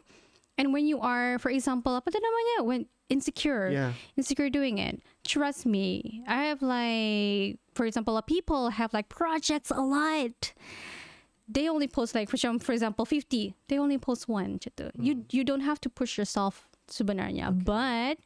And 0.57 0.71
when 0.71 0.85
you 0.85 1.01
are, 1.01 1.39
for 1.39 1.49
example, 1.49 1.97
apa 1.97 2.13
namanya? 2.13 2.57
When 2.63 2.85
insecure 3.09 3.69
Yeah. 3.69 3.93
insecure 4.15 4.49
doing 4.49 4.77
it. 4.77 5.01
Trust 5.25 5.65
me. 5.65 6.21
I 6.27 6.45
have 6.53 6.61
like, 6.61 7.59
for 7.73 7.85
example, 7.85 8.19
people 8.21 8.69
have 8.69 8.93
like 8.93 9.09
projects 9.09 9.71
a 9.71 9.81
lot. 9.81 10.53
They 11.49 11.67
only 11.67 11.87
post 11.87 12.15
like 12.15 12.29
for 12.29 12.37
example, 12.71 13.05
fifty. 13.05 13.53
They 13.67 13.77
only 13.77 13.97
post 13.97 14.29
one. 14.29 14.59
gitu. 14.59 14.91
You 14.95 15.25
hmm. 15.25 15.29
you 15.29 15.43
don't 15.43 15.65
have 15.65 15.81
to 15.81 15.89
push 15.89 16.17
yourself 16.17 16.69
sebenarnya, 16.87 17.51
but 17.63 18.17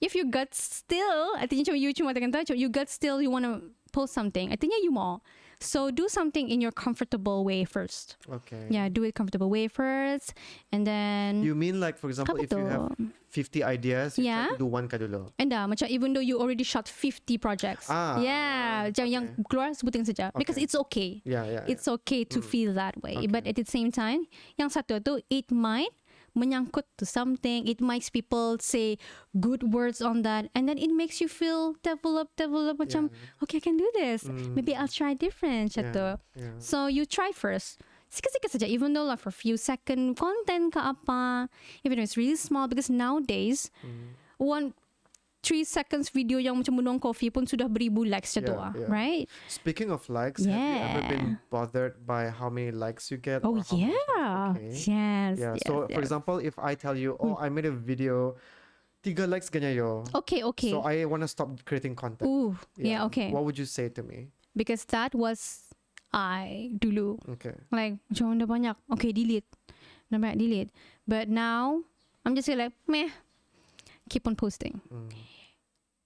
if 0.00 0.14
you 0.14 0.24
got 0.28 0.54
still, 0.54 1.32
I 1.36 1.46
think 1.46 1.66
you 1.68 1.92
cuma 1.94 2.14
tekan 2.14 2.32
tahu, 2.32 2.56
you 2.56 2.68
got 2.68 2.88
still 2.88 3.20
you 3.20 3.30
want 3.30 3.44
to 3.44 3.72
post 3.92 4.12
something. 4.12 4.52
I 4.52 4.56
think 4.56 4.72
you 4.82 4.92
mau. 4.92 5.20
So 5.60 5.90
do 5.90 6.08
something 6.08 6.48
in 6.48 6.60
your 6.60 6.72
comfortable 6.72 7.44
way 7.44 7.64
first. 7.64 8.16
Okay. 8.30 8.66
Yeah, 8.70 8.88
do 8.88 9.02
it 9.04 9.14
comfortable 9.14 9.50
way 9.50 9.68
first, 9.68 10.34
and 10.72 10.86
then. 10.86 11.42
You 11.42 11.54
mean 11.54 11.80
like 11.80 11.98
for 11.98 12.08
example, 12.08 12.36
if 12.36 12.50
you 12.52 12.66
have 12.66 12.92
50 13.34 13.64
ideas, 13.64 14.18
you 14.18 14.30
Yeah. 14.30 14.46
try 14.46 14.54
to 14.54 14.62
do 14.62 14.70
one 14.70 14.86
ka 14.86 14.96
dulu. 14.98 15.26
And 15.42 15.50
uh, 15.50 15.66
macam 15.66 15.90
even 15.90 16.14
though 16.14 16.22
you 16.22 16.38
already 16.38 16.62
shot 16.62 16.86
50 16.86 17.38
projects. 17.38 17.90
Ah, 17.90 18.20
yeah. 18.22 18.86
Macam 18.94 19.06
yang 19.10 19.24
keluar 19.50 19.74
sebutin 19.74 20.06
saja. 20.06 20.30
Because 20.38 20.54
it's 20.54 20.78
okay. 20.86 21.18
Yeah, 21.26 21.42
yeah. 21.46 21.64
It's 21.66 21.88
okay 21.88 22.22
to 22.30 22.38
feel 22.38 22.74
that 22.78 22.94
way. 23.02 23.26
But 23.26 23.46
at 23.50 23.58
the 23.58 23.66
same 23.66 23.90
time, 23.90 24.30
yang 24.54 24.70
satu 24.70 25.02
tu, 25.02 25.18
it 25.30 25.50
might 25.50 25.90
menyangkut 26.36 26.84
to 26.98 27.06
something. 27.06 27.66
It 27.66 27.80
makes 27.80 28.10
people 28.10 28.58
say 28.60 28.98
good 29.38 29.72
words 29.72 30.02
on 30.02 30.22
that. 30.22 30.50
And 30.54 30.68
then 30.68 30.78
it 30.78 30.90
makes 30.90 31.20
you 31.20 31.28
feel 31.28 31.74
develop, 31.82 32.34
develop. 32.36 32.78
Macam, 32.78 33.10
okay, 33.42 33.58
I 33.58 33.60
can 33.60 33.76
do 33.78 33.88
this. 33.94 34.26
Maybe 34.26 34.74
I'll 34.74 34.90
try 34.90 35.14
different. 35.14 35.76
yeah, 35.76 36.16
yeah. 36.36 36.58
So 36.58 36.86
you 36.86 37.06
try 37.06 37.30
first. 37.32 37.80
Sikit-sikit 38.14 38.50
saja, 38.54 38.66
even 38.70 38.94
though 38.94 39.02
like 39.10 39.18
for 39.18 39.34
few 39.34 39.58
second 39.58 40.14
content 40.14 40.70
ke 40.70 40.78
apa, 40.78 41.50
even 41.82 41.98
though 41.98 42.06
it's 42.06 42.14
really 42.14 42.38
small, 42.38 42.70
because 42.70 42.86
nowadays, 42.86 43.74
Mm. 43.82 44.14
one 44.38 44.66
three 45.44 45.60
seconds 45.62 46.08
video 46.08 46.40
yang 46.40 46.56
macam 46.56 46.80
menung 46.80 46.96
coffee 46.96 47.28
pun 47.28 47.44
sudah 47.44 47.68
beribu 47.68 48.00
likes 48.00 48.32
macam 48.32 48.42
tu 48.48 48.54
Yeah, 48.56 48.64
ah, 48.64 48.72
yeah. 48.72 48.88
right? 48.88 49.24
Speaking 49.46 49.92
of 49.92 50.00
likes, 50.08 50.48
have 50.48 50.56
you 50.56 50.80
ever 50.80 51.02
been 51.04 51.36
Yeah. 51.36 51.52
bothered 51.52 52.00
by 52.02 52.32
how 52.32 52.48
many 52.48 52.72
likes 52.72 53.12
you 53.12 53.20
get? 53.20 53.44
Oh 53.44 53.60
yeah, 53.68 54.56
Okay. 54.56 54.72
yes, 54.72 55.36
Yeah. 55.36 55.52
yes, 55.54 55.68
so 55.68 55.84
for 55.84 56.00
yes. 56.00 56.08
example, 56.08 56.40
if 56.40 56.56
I 56.56 56.72
tell 56.72 56.96
you, 56.96 57.20
oh, 57.20 57.36
I 57.36 57.52
made 57.52 57.68
a 57.68 57.76
video, 57.76 58.40
tiga 59.04 59.28
likes 59.28 59.52
ganyan 59.52 59.76
yo. 59.76 60.08
okay, 60.16 60.40
okay. 60.40 60.72
So 60.72 60.80
I 60.80 61.04
want 61.04 61.20
to 61.20 61.28
stop 61.28 61.52
creating 61.68 61.92
content. 61.92 62.24
Ooh, 62.24 62.56
yeah, 62.80 63.04
okay. 63.04 63.28
What 63.28 63.44
would 63.44 63.60
you 63.60 63.68
say 63.68 63.92
to 63.92 64.00
me? 64.00 64.32
Because 64.56 64.88
that 64.96 65.12
was 65.12 65.68
I 66.08 66.70
dulu. 66.78 67.18
Okay. 67.36 67.52
Like 67.68 68.00
macam 68.08 68.38
dah 68.40 68.48
banyak. 68.48 68.76
Okay, 68.96 69.10
delete. 69.12 69.44
Dah 70.08 70.16
banyak 70.16 70.38
delete. 70.40 70.70
But 71.04 71.26
now 71.28 71.82
I'm 72.24 72.32
just 72.32 72.48
like 72.48 72.72
meh. 72.86 73.10
Keep 74.06 74.30
on 74.30 74.38
posting. 74.38 74.78
Mm. 74.94 75.10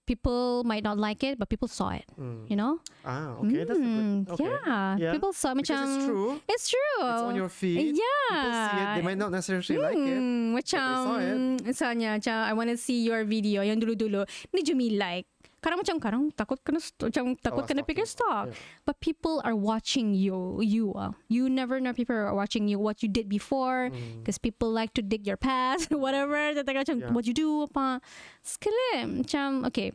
People 0.08 0.64
might 0.64 0.80
not 0.80 0.96
like 0.96 1.20
it, 1.20 1.36
but 1.36 1.52
people 1.52 1.68
saw 1.68 1.92
it. 1.92 2.08
Mm. 2.16 2.48
You 2.48 2.56
know? 2.56 2.80
Ah, 3.04 3.36
okay, 3.44 3.68
that's 3.68 3.76
a 3.76 3.84
Mm, 3.84 4.24
good. 4.24 4.40
Okay. 4.40 4.48
Yeah, 4.48 4.96
Yeah. 4.96 5.12
people 5.12 5.36
saw 5.36 5.52
Because 5.52 5.68
macam. 5.68 5.84
it's 5.84 6.06
true. 6.08 6.28
It's 6.48 6.66
true. 6.72 7.00
It's 7.04 7.24
on 7.28 7.36
your 7.36 7.52
feed. 7.52 7.92
Yeah. 7.92 8.32
People 8.32 8.56
see 8.56 8.80
it. 8.80 8.88
They 8.96 9.04
might 9.04 9.20
not 9.20 9.28
necessarily 9.30 9.76
like 9.76 10.00
it. 10.00 10.20
Macam 10.56 10.88
saw 11.04 11.16
it. 11.20 11.36
misalnya 11.60 12.16
macam 12.16 12.36
I 12.40 12.52
want 12.56 12.72
to 12.72 12.80
see 12.80 13.04
your 13.04 13.28
video 13.28 13.60
yang 13.60 13.76
dulu-dulu 13.76 14.24
ni 14.56 14.60
Jumi 14.64 14.96
like 14.96 15.28
Kadang 15.58 15.82
macam 15.82 15.96
kadang 15.98 16.22
takut 16.30 16.58
kena 16.62 16.78
macam 16.78 17.34
takut 17.34 17.66
kena 17.66 17.82
stalking. 17.82 17.88
pikir 17.90 18.06
stalk. 18.06 18.46
Yeah. 18.54 18.58
But 18.86 19.02
people 19.02 19.42
are 19.42 19.58
watching 19.58 20.14
you. 20.14 20.62
You 20.62 20.94
ah. 20.94 21.18
You 21.26 21.50
never 21.50 21.82
know 21.82 21.90
people 21.90 22.14
are 22.14 22.30
watching 22.30 22.70
you 22.70 22.78
what 22.78 23.02
you 23.02 23.10
did 23.10 23.26
before 23.26 23.90
Mm. 23.90 24.22
because 24.22 24.38
people 24.38 24.70
like 24.70 24.94
to 24.94 25.02
dig 25.02 25.26
your 25.26 25.34
past 25.36 25.90
whatever. 26.04 26.54
Dia 26.54 26.62
tengah 26.62 26.86
macam 26.86 26.96
Yeah. 27.02 27.10
what 27.10 27.26
you 27.26 27.34
do 27.34 27.66
apa. 27.66 27.98
Sekali 28.46 29.22
macam 29.26 29.66
okay. 29.66 29.90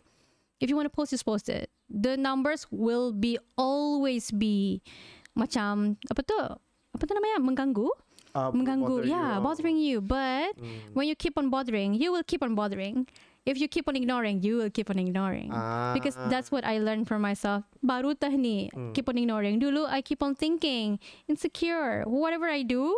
If 0.59 0.67
you 0.67 0.75
want 0.75 0.87
to 0.87 0.93
post 0.93 1.11
just 1.11 1.23
post 1.23 1.47
it. 1.47 1.71
The 1.87 2.15
numbers 2.15 2.67
will 2.67 3.11
be 3.11 3.39
always 3.55 4.31
be 4.31 4.83
macam 5.33 5.95
apa 6.07 6.21
tu? 6.23 6.35
Apa 6.91 7.03
tu 7.03 7.13
namanya? 7.15 7.39
Mengganggu 7.39 7.87
Uh, 8.33 8.49
mengganggu 8.49 8.97
bother 8.97 9.05
you, 9.05 9.13
yeah 9.13 9.37
oh. 9.37 9.45
bothering 9.45 9.77
you 9.77 10.01
but 10.01 10.57
Mm. 10.57 10.97
when 10.97 11.05
you 11.05 11.13
keep 11.13 11.37
on 11.37 11.53
bothering 11.53 11.93
you 11.93 12.09
will 12.09 12.25
keep 12.25 12.41
on 12.41 12.57
bothering 12.57 13.05
if 13.43 13.59
you 13.59 13.67
keep 13.67 13.87
on 13.87 13.95
ignoring 13.95 14.39
you 14.41 14.57
will 14.57 14.71
keep 14.71 14.87
on 14.89 14.97
ignoring 14.97 15.51
because 15.93 16.15
Ah. 16.15 16.31
that's 16.31 16.47
what 16.47 16.63
I 16.63 16.79
learned 16.79 17.07
for 17.11 17.19
myself 17.19 17.67
baru 17.83 18.15
tah 18.15 18.31
ni 18.31 18.71
Mm. 18.71 18.95
keep 18.95 19.07
on 19.11 19.19
ignoring 19.19 19.59
dulu 19.59 19.83
I 19.83 19.99
keep 19.99 20.23
on 20.23 20.31
thinking 20.33 20.95
insecure 21.27 22.07
whatever 22.07 22.47
I 22.47 22.63
do 22.63 22.95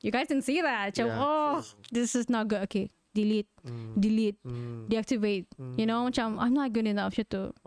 you 0.00 0.08
guys 0.08 0.32
didn't 0.32 0.48
see 0.48 0.64
that. 0.64 0.96
Yeah, 0.96 1.12
oh, 1.12 1.60
this 1.92 2.16
is 2.16 2.32
not 2.32 2.48
good. 2.48 2.64
Okay, 2.64 2.88
delete, 3.12 3.52
delete, 4.00 4.40
Mm. 4.48 4.88
deactivate. 4.88 5.44
You 5.76 5.84
know, 5.84 6.08
macam 6.08 6.40
I'm 6.40 6.56
not 6.56 6.72
good 6.72 6.88
enough. 6.88 7.12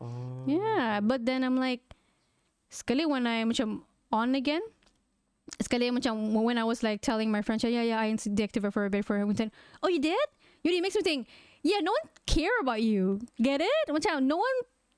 Oh. 0.01 0.09
Yeah, 0.49 0.97
but 0.97 1.29
then 1.29 1.45
I'm 1.45 1.61
like, 1.61 1.85
sekali 2.73 3.05
when 3.05 3.29
I 3.29 3.45
macam 3.45 3.85
on 4.09 4.33
again, 4.33 4.65
sekali 5.61 5.93
macam 5.93 6.33
when 6.33 6.57
I 6.57 6.65
was 6.65 6.81
like 6.81 7.05
telling 7.05 7.29
my 7.29 7.45
friend, 7.45 7.61
yeah, 7.61 7.85
yeah, 7.85 8.01
I 8.01 8.09
deactivated 8.17 8.73
for 8.73 8.85
a 8.85 8.89
bit 8.89 9.05
for 9.05 9.21
him. 9.21 9.29
Then, 9.37 9.53
oh, 9.85 9.93
you 9.93 10.01
did? 10.01 10.17
You 10.65 10.73
did? 10.73 10.81
It 10.81 10.81
makes 10.81 10.97
me 10.97 11.05
think, 11.05 11.29
yeah, 11.63 11.79
no 11.81 11.91
one 11.91 12.07
care 12.27 12.53
about 12.61 12.81
you. 12.83 13.19
Get 13.41 13.61
it? 13.63 13.85
Macam 13.89 14.23
no 14.23 14.37
one, 14.37 14.57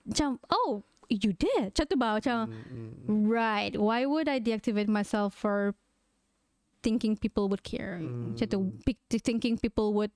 macam, 0.09 0.39
oh, 0.49 0.83
you 1.09 1.31
did. 1.33 1.73
Macam 1.73 1.85
tu 1.89 1.95
ba? 1.97 2.17
Macam, 2.19 2.49
Mm, 3.05 3.29
right. 3.29 3.77
Why 3.79 4.05
would 4.05 4.27
I 4.27 4.39
deactivate 4.41 4.89
myself 4.89 5.33
for 5.37 5.73
thinking 6.81 7.15
people 7.17 7.47
would 7.49 7.61
care? 7.63 8.01
Macam 8.01 8.49
tu, 8.49 8.57
thinking 9.21 9.57
people 9.61 9.93
would, 9.93 10.11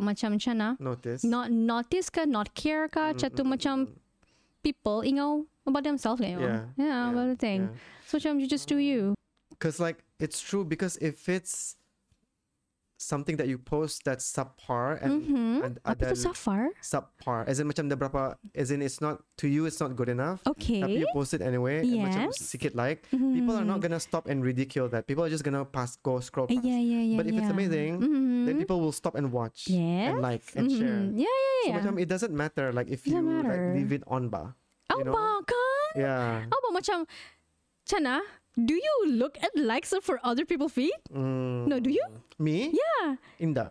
macam 0.00 0.36
macam 0.36 0.56
na? 0.56 0.70
Notice. 0.80 1.24
not 1.24 1.50
notice 1.50 2.08
ka, 2.08 2.24
not 2.24 2.54
care 2.54 2.88
ka, 2.88 3.12
mm, 3.12 3.36
tu 3.36 3.44
macam 3.44 3.88
people, 4.62 5.04
you 5.04 5.12
know, 5.12 5.44
about 5.66 5.84
themselves. 5.84 6.20
Yeah, 6.20 6.36
Yeah, 6.40 6.60
yeah, 6.76 7.10
about 7.12 7.28
the 7.32 7.36
thing. 7.36 7.68
yeah. 7.68 7.76
So 8.08 8.16
macam 8.20 8.40
you 8.40 8.46
just 8.48 8.68
do 8.68 8.76
you. 8.76 9.14
Because 9.50 9.76
like 9.80 10.00
it's 10.20 10.40
true 10.40 10.64
because 10.64 10.96
if 11.04 11.28
it's 11.28 11.76
something 13.00 13.40
that 13.40 13.48
you 13.48 13.56
post 13.56 14.04
that's 14.04 14.28
subpar 14.28 15.00
and 15.00 15.24
Mm-hmm. 15.24 15.64
and 15.64 15.72
Apa 15.88 16.12
tu 16.12 16.20
safar? 16.20 16.68
subpar 16.84 17.48
as 17.48 17.56
in 17.56 17.64
macam 17.64 17.88
ada 17.88 17.96
berapa 17.96 18.36
as 18.52 18.68
in 18.68 18.84
it's 18.84 19.00
not 19.00 19.24
to 19.40 19.48
you 19.48 19.64
it's 19.64 19.80
not 19.80 19.96
good 19.96 20.12
enough 20.12 20.44
Okay. 20.44 20.84
tapi 20.84 21.00
you 21.00 21.08
post 21.16 21.32
it 21.32 21.40
anyway 21.40 21.80
and 21.80 21.96
macam 22.04 22.28
Yes. 22.28 22.44
sikit 22.44 22.76
like 22.76 23.08
people 23.08 23.56
are 23.56 23.64
not 23.64 23.80
gonna 23.80 23.96
stop 23.98 24.28
and 24.28 24.44
ridicule 24.44 24.84
that 24.92 25.08
people 25.08 25.24
are 25.24 25.32
just 25.32 25.40
gonna 25.40 25.64
pass 25.64 25.96
go 26.04 26.20
scroll 26.20 26.44
past 26.44 26.60
Yeah, 26.60 26.76
yeah, 26.76 27.00
yeah. 27.00 27.16
but 27.16 27.24
if 27.24 27.32
it's 27.32 27.48
yeah. 27.48 27.56
amazing 27.56 27.90
Mhm. 28.04 28.44
then 28.44 28.54
people 28.60 28.84
will 28.84 28.92
stop 28.92 29.16
and 29.16 29.32
watch 29.32 29.64
yes. 29.72 30.12
and 30.12 30.20
like 30.20 30.44
and 30.52 30.68
share 30.68 31.00
Mhm. 31.08 31.24
Yeah, 31.24 31.24
yeah, 31.24 31.56
so 31.56 31.64
yeah. 31.64 31.74
macam 31.80 31.92
it 31.96 32.08
doesn't 32.12 32.34
matter 32.36 32.68
like 32.68 32.92
if 32.92 33.08
you 33.08 33.16
like 33.16 33.64
leave 33.72 33.96
it 33.96 34.04
on 34.04 34.28
ba 34.28 34.52
oh, 34.92 35.00
you 35.00 35.08
know 35.08 35.16
ba, 35.16 35.40
kan? 35.48 35.88
yeah 35.96 36.44
Oh, 36.52 36.60
ba, 36.60 36.68
macam, 36.76 37.08
Chana, 37.82 38.22
do 38.58 38.74
you 38.74 38.94
look 39.08 39.38
at 39.42 39.50
likes 39.54 39.94
for 40.02 40.18
other 40.24 40.44
people 40.44 40.68
feed? 40.68 40.94
Mm. 41.12 41.66
No, 41.68 41.78
do 41.78 41.90
you? 41.90 42.02
me 42.38 42.72
Yeah. 42.72 43.16
Indah 43.38 43.70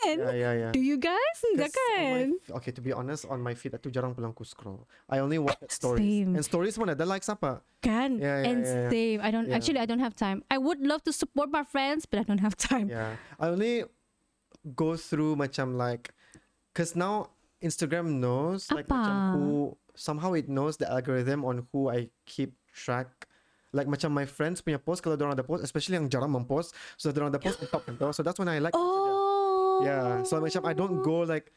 Kan? 0.00 0.16
yeah 0.16 0.32
yeah 0.32 0.52
yeah 0.56 0.70
Do 0.72 0.80
you 0.80 0.96
guys? 0.96 1.36
Enggak 1.52 1.76
my 1.76 2.24
kan? 2.24 2.28
f- 2.40 2.56
okay, 2.56 2.72
to 2.72 2.80
be 2.80 2.88
honest, 2.88 3.28
on 3.28 3.36
my 3.44 3.52
feed 3.52 3.76
tu 3.84 3.92
jarang 3.92 4.16
pulang 4.16 4.32
aku 4.32 4.48
scroll. 4.48 4.88
I 5.12 5.20
only 5.20 5.36
watch 5.36 5.60
at 5.60 5.68
stories. 5.76 6.00
Same. 6.00 6.32
And 6.32 6.40
stories 6.40 6.80
mana 6.80 6.96
ada 6.96 7.04
likes 7.04 7.28
apa? 7.28 7.60
Kan? 7.84 8.16
Yeah, 8.16 8.40
yeah, 8.40 8.48
and 8.48 8.58
yeah, 8.64 8.88
yeah. 8.88 8.90
same. 8.90 9.18
I 9.20 9.28
don't, 9.28 9.44
Yeah. 9.44 9.60
actually, 9.60 9.76
I 9.76 9.84
don't 9.84 10.00
have 10.00 10.16
time. 10.16 10.40
I 10.48 10.56
would 10.56 10.80
love 10.80 11.04
to 11.04 11.12
support 11.12 11.52
my 11.52 11.68
friends, 11.68 12.08
but 12.08 12.16
I 12.16 12.24
don't 12.24 12.40
have 12.40 12.56
time. 12.56 12.88
Yeah. 12.88 13.20
I 13.36 13.52
only 13.52 13.84
go 14.72 14.96
through 14.96 15.36
macam 15.36 15.76
like 15.76 16.16
cause 16.72 16.96
now 16.96 17.28
Instagram 17.60 18.24
knows 18.24 18.72
like 18.72 18.88
macam 18.88 19.36
who 19.36 19.76
somehow 19.92 20.32
it 20.32 20.48
knows 20.48 20.80
the 20.80 20.88
algorithm 20.88 21.44
on 21.44 21.68
who 21.76 21.92
I 21.92 22.08
keep 22.24 22.56
track. 22.72 23.28
Like 23.70 23.86
macam 23.86 24.10
my 24.10 24.26
friends 24.26 24.58
punya 24.58 24.82
post 24.82 24.98
kalau 24.98 25.14
orang 25.14 25.38
ada 25.38 25.46
post, 25.46 25.62
especially 25.62 25.94
yang 25.94 26.10
jarang 26.10 26.34
mempost, 26.34 26.74
so 26.98 27.10
orang 27.14 27.30
ada 27.30 27.38
post 27.38 27.62
top 27.70 27.86
kan 27.86 27.94
tu. 27.94 28.10
So 28.10 28.26
that's 28.26 28.38
when 28.38 28.50
I 28.50 28.58
like. 28.58 28.74
Oh. 28.74 29.82
Yeah. 29.86 30.26
So 30.26 30.42
macam 30.42 30.66
I 30.66 30.74
don't 30.74 31.00
go 31.06 31.22
like 31.22 31.54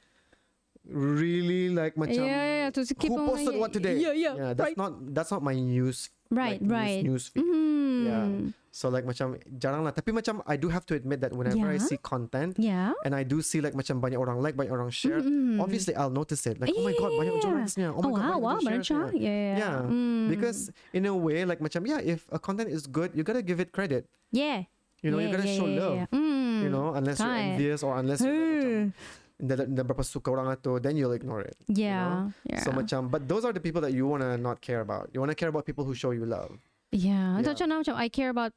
really 0.83 1.71
like 1.71 1.95
macam 1.95 2.27
yeah, 2.27 2.43
yeah, 2.43 2.59
yeah, 2.67 2.69
to 2.75 2.83
keep 2.83 3.11
who 3.11 3.23
on 3.23 3.27
posted 3.27 3.55
what 3.55 3.71
today? 3.71 3.95
Yeah, 3.97 4.11
yeah, 4.11 4.51
that's 4.51 4.75
right. 4.75 4.77
not 4.77 4.91
that's 5.15 5.31
not 5.31 5.39
my 5.39 5.55
news. 5.55 6.11
Right, 6.27 6.59
like, 6.59 6.69
right. 6.69 7.01
News, 7.03 7.31
news 7.31 7.33
feed. 7.33 7.43
Mhm. 7.45 8.03
Yeah. 8.03 8.27
So 8.73 8.89
like 8.89 9.05
macam 9.05 9.37
jarang 9.61 9.85
lah. 9.85 9.93
Tapi 9.93 10.09
macam 10.09 10.41
I 10.49 10.57
do 10.57 10.65
have 10.73 10.81
to 10.89 10.97
admit 10.97 11.21
that 11.21 11.29
whenever 11.29 11.69
I 11.69 11.77
see 11.77 12.01
content 12.01 12.57
Yeah. 12.57 12.97
and 13.05 13.13
I 13.13 13.21
do 13.21 13.45
see 13.45 13.61
like 13.61 13.77
macam 13.77 14.01
banyak 14.01 14.17
orang 14.17 14.41
like, 14.41 14.57
banyak 14.57 14.73
orang 14.73 14.89
share, 14.89 15.21
Mhm. 15.21 15.61
obviously 15.61 15.93
I'll 15.93 16.09
notice 16.09 16.49
it. 16.49 16.57
Like 16.57 16.73
oh 16.73 16.81
my 16.81 16.97
god, 16.97 17.13
banyak 17.13 17.37
Yeah. 17.37 17.53
likes-nya. 17.53 17.89
Oh 17.93 18.01
my 18.01 18.17
god, 18.17 18.33
wow, 18.33 18.37
wow, 18.41 18.57
banyak 18.57 18.81
nya. 18.81 19.13
Yeah. 19.13 19.53
Yeah. 19.61 19.77
Mm. 19.85 20.25
Because 20.33 20.73
in 20.89 21.05
a 21.05 21.13
way, 21.13 21.45
like 21.45 21.61
macam 21.61 21.85
yeah, 21.85 22.01
if 22.01 22.25
a 22.33 22.41
content 22.41 22.73
is 22.73 22.89
good, 22.89 23.13
you 23.13 23.21
gotta 23.21 23.45
give 23.45 23.61
it 23.61 23.69
credit. 23.69 24.09
yeah. 24.33 24.65
You 25.05 25.11
know, 25.13 25.21
yeah, 25.21 25.29
you 25.29 25.35
gotta 25.37 25.45
yeah, 25.45 25.57
show 25.59 25.67
yeah, 25.69 25.77
love. 25.83 25.95
yeah. 25.99 26.07
Mm. 26.15 26.57
You 26.65 26.69
know, 26.73 26.97
unless 26.97 27.21
you're 27.21 27.29
envious 27.53 27.85
or 27.85 27.93
unless 27.99 28.23
you're 28.25 28.89
like, 29.37 29.67
hindi 29.69 29.81
berapa 29.83 29.99
suka 30.01 30.31
orang 30.31 30.49
itu, 30.55 30.79
then 30.79 30.95
you'll 30.97 31.11
ignore 31.13 31.43
it. 31.45 31.59
Yeah. 31.69 32.31
Yeah. 32.47 32.63
So 32.63 32.71
macam, 32.71 33.11
but 33.11 33.27
those 33.27 33.43
are 33.43 33.51
the 33.51 33.59
people 33.61 33.83
that 33.85 33.91
you 33.93 34.07
wanna 34.09 34.39
not 34.39 34.63
care 34.65 34.81
about. 34.81 35.11
You 35.11 35.19
wanna 35.21 35.35
care 35.35 35.51
about 35.51 35.67
people 35.67 35.83
who 35.85 35.93
show 35.93 36.09
you 36.15 36.25
love. 36.25 36.57
yeah. 36.89 37.37
Yeah. 37.41 37.53
Macam 37.53 37.93
I 37.99 38.07
care 38.07 38.31
about 38.31 38.55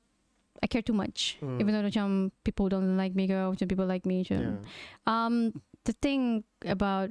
I 0.63 0.67
care 0.67 0.83
too 0.83 0.97
much. 0.97 1.39
Mm. 1.43 1.61
Even 1.61 1.71
though 1.75 1.85
macam 1.85 2.31
people 2.45 2.69
don't 2.69 2.97
like 2.97 3.15
me 3.15 3.27
girl, 3.27 3.53
macam 3.53 3.69
people 3.69 3.87
like 3.87 4.07
me. 4.07 4.25
Macam. 4.25 4.41
Yeah. 4.41 4.61
Um 5.07 5.63
the 5.85 5.95
thing 5.95 6.45
about 6.65 7.11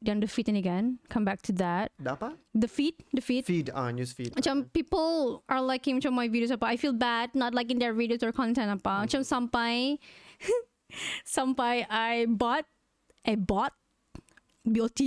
yang 0.00 0.20
the 0.20 0.26
ini 0.26 0.64
kan, 0.64 0.98
come 1.12 1.24
back 1.24 1.44
to 1.44 1.52
that. 1.60 1.92
The 2.00 2.16
apa? 2.16 2.32
The 2.56 2.68
feed, 2.68 3.04
the 3.12 3.20
feed. 3.20 3.44
Feed, 3.44 3.68
ah, 3.76 3.92
news 3.92 4.16
feed. 4.16 4.32
Macam 4.32 4.72
people 4.72 5.44
are 5.48 5.60
liking 5.60 6.00
macam 6.00 6.16
my 6.16 6.28
videos 6.28 6.50
apa. 6.50 6.72
I 6.72 6.76
feel 6.80 6.96
bad 6.96 7.36
not 7.36 7.52
liking 7.52 7.76
their 7.76 7.92
videos 7.92 8.24
or 8.24 8.32
content 8.32 8.72
apa. 8.72 9.04
Macam 9.04 9.20
sampai 9.20 10.00
sampai 11.36 11.84
I 11.92 12.24
bought 12.24 12.64
I 13.28 13.36
bought 13.36 13.76
BOT 14.64 15.00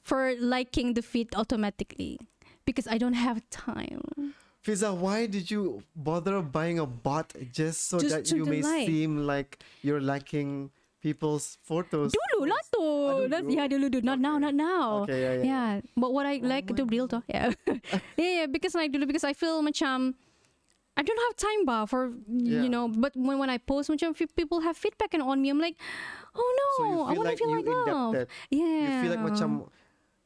for 0.00 0.32
liking 0.40 0.96
the 0.96 1.04
feed 1.04 1.28
automatically 1.36 2.16
because 2.64 2.88
I 2.88 2.96
don't 2.96 3.16
have 3.16 3.44
time. 3.52 4.32
Fizah, 4.62 4.94
why 4.94 5.26
did 5.26 5.50
you 5.50 5.82
bother 5.96 6.40
buying 6.40 6.78
a 6.78 6.86
bot 6.86 7.34
just 7.50 7.90
so 7.90 7.98
Just 7.98 8.14
that 8.14 8.30
you 8.30 8.46
may 8.46 8.62
like. 8.62 8.86
seem 8.86 9.26
like 9.26 9.58
you're 9.82 10.00
liking 10.00 10.70
people's 11.02 11.58
photos? 11.66 12.14
Dulu 12.14 12.46
lah 12.46 12.62
tu. 12.70 12.86
Dulu. 13.26 13.50
yeah, 13.50 13.66
dulu, 13.66 13.90
dulu. 13.90 14.06
Not 14.06 14.22
now, 14.22 14.38
not 14.38 14.54
now. 14.54 15.02
Okay, 15.02 15.18
yeah, 15.18 15.34
yeah. 15.34 15.42
Yeah, 15.42 15.70
but 15.98 16.14
what 16.14 16.30
I 16.30 16.38
Oh 16.38 16.46
like 16.46 16.70
to 16.78 16.86
real 16.86 17.10
though. 17.10 17.26
Yeah. 17.26 17.50
yeah, 18.14 18.46
yeah, 18.46 18.46
because 18.46 18.78
like 18.78 18.94
dulu 18.94 19.10
because 19.10 19.26
I 19.26 19.34
feel 19.34 19.58
macam 19.66 20.14
I 20.94 21.02
don't 21.02 21.22
have 21.26 21.34
time 21.34 21.66
ba 21.66 21.90
for 21.90 22.14
Yeah. 22.30 22.62
you 22.62 22.70
know, 22.70 22.86
but 22.86 23.18
when 23.18 23.42
when 23.42 23.50
I 23.50 23.58
post 23.58 23.90
macam 23.90 24.14
if 24.14 24.30
people 24.38 24.62
have 24.62 24.78
feedback 24.78 25.10
and 25.10 25.26
on 25.26 25.42
me, 25.42 25.50
I'm 25.50 25.58
like, 25.58 25.74
oh 26.38 26.50
no, 26.54 26.68
So 26.78 26.82
I 27.02 27.18
want 27.18 27.26
to 27.26 27.34
like 27.34 27.38
feel 27.42 27.50
like 27.50 27.66
love. 27.66 28.14
Yeah. 28.46 28.62
You 28.62 28.94
feel 29.02 29.10
like 29.10 29.26
macam, 29.26 29.66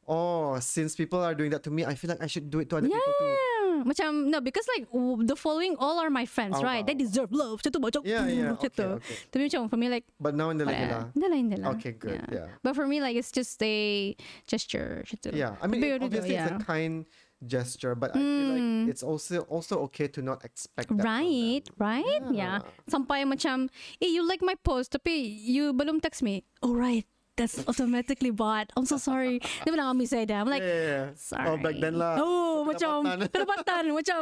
oh, 0.05 0.61
since 0.61 0.93
people 0.93 1.25
are 1.25 1.33
doing 1.33 1.49
that 1.57 1.65
to 1.65 1.71
me, 1.73 1.89
I 1.89 1.97
feel 1.97 2.13
like 2.13 2.21
I 2.21 2.29
should 2.29 2.53
do 2.53 2.61
it 2.61 2.69
to 2.69 2.77
other 2.77 2.91
yeah, 2.91 3.01
people 3.01 3.17
too. 3.17 3.56
Macam 3.85 4.29
no 4.31 4.39
because 4.39 4.65
like 4.77 4.85
the 5.25 5.35
following 5.35 5.75
all 5.77 5.99
are 5.99 6.09
my 6.09 6.25
friends, 6.25 6.55
Oh, 6.57 6.63
right? 6.63 6.85
They 6.85 6.95
wow. 6.95 7.03
deserve 7.05 7.29
love. 7.35 7.59
Macam 7.61 7.71
tu 7.73 7.81
macam 7.83 8.01
Yeah, 8.07 8.25
yeah. 8.25 8.55
macam 8.55 8.69
Okay, 8.69 8.69
tu. 8.71 8.87
okay. 8.97 9.15
Tapi 9.29 9.41
macam 9.51 9.61
for 9.69 9.77
me 9.77 9.87
like 9.91 10.05
But 10.17 10.33
now 10.33 10.49
in 10.49 10.57
the 10.57 10.65
whatever. 10.65 11.11
Dah 11.11 11.27
lah, 11.27 11.39
dah 11.43 11.57
lah. 11.61 11.69
Okay, 11.77 11.91
good. 11.93 12.21
Yeah. 12.31 12.47
But 12.63 12.73
for 12.73 12.87
me 12.87 13.03
like 13.03 13.13
it's 13.19 13.29
just 13.29 13.59
a 13.61 14.15
gesture. 14.47 15.03
Macam. 15.05 15.31
Yeah, 15.35 15.59
I 15.61 15.65
mean, 15.67 15.83
it- 15.83 16.01
obviously 16.01 16.33
it's 16.39 16.49
yeah. 16.49 16.57
a 16.57 16.63
kind 16.63 17.05
gesture, 17.45 17.93
but 17.93 18.15
I 18.15 18.19
feel 18.19 18.49
like 18.49 18.65
Mm. 18.65 18.89
it's 18.89 19.05
also 19.05 19.45
also 19.45 19.77
okay 19.85 20.09
to 20.09 20.25
not 20.25 20.41
expect 20.41 20.89
that. 20.89 21.05
Right, 21.05 21.61
right? 21.77 22.23
Yeah. 22.33 22.65
Sampai 22.89 23.29
macam, 23.29 23.69
eh, 24.01 24.09
you 24.09 24.25
like 24.25 24.41
my 24.41 24.57
post, 24.57 24.97
tapi 24.97 25.13
you 25.21 25.69
belum 25.69 26.01
text 26.01 26.25
me. 26.25 26.41
Oh, 26.65 26.73
right. 26.73 27.05
That's 27.37 27.61
automatically 27.69 28.33
bought. 28.33 28.73
I'm 28.73 28.89
so 28.89 28.97
sorry. 28.97 29.37
Dia 29.61 29.69
bilang 29.69 29.93
kami 29.93 30.09
say 30.09 30.25
dah. 30.25 30.41
I'm 30.41 30.49
like, 30.49 30.65
yeah, 30.65 30.73
yeah, 30.73 30.89
yeah. 30.89 31.07
sorry. 31.13 31.47
Oh, 31.47 31.57
back 31.61 31.77
then 31.77 31.95
lah. 31.95 32.17
Oh, 32.17 32.65
macam, 32.65 33.05
kedapatan. 33.05 33.93
macam, 34.01 34.21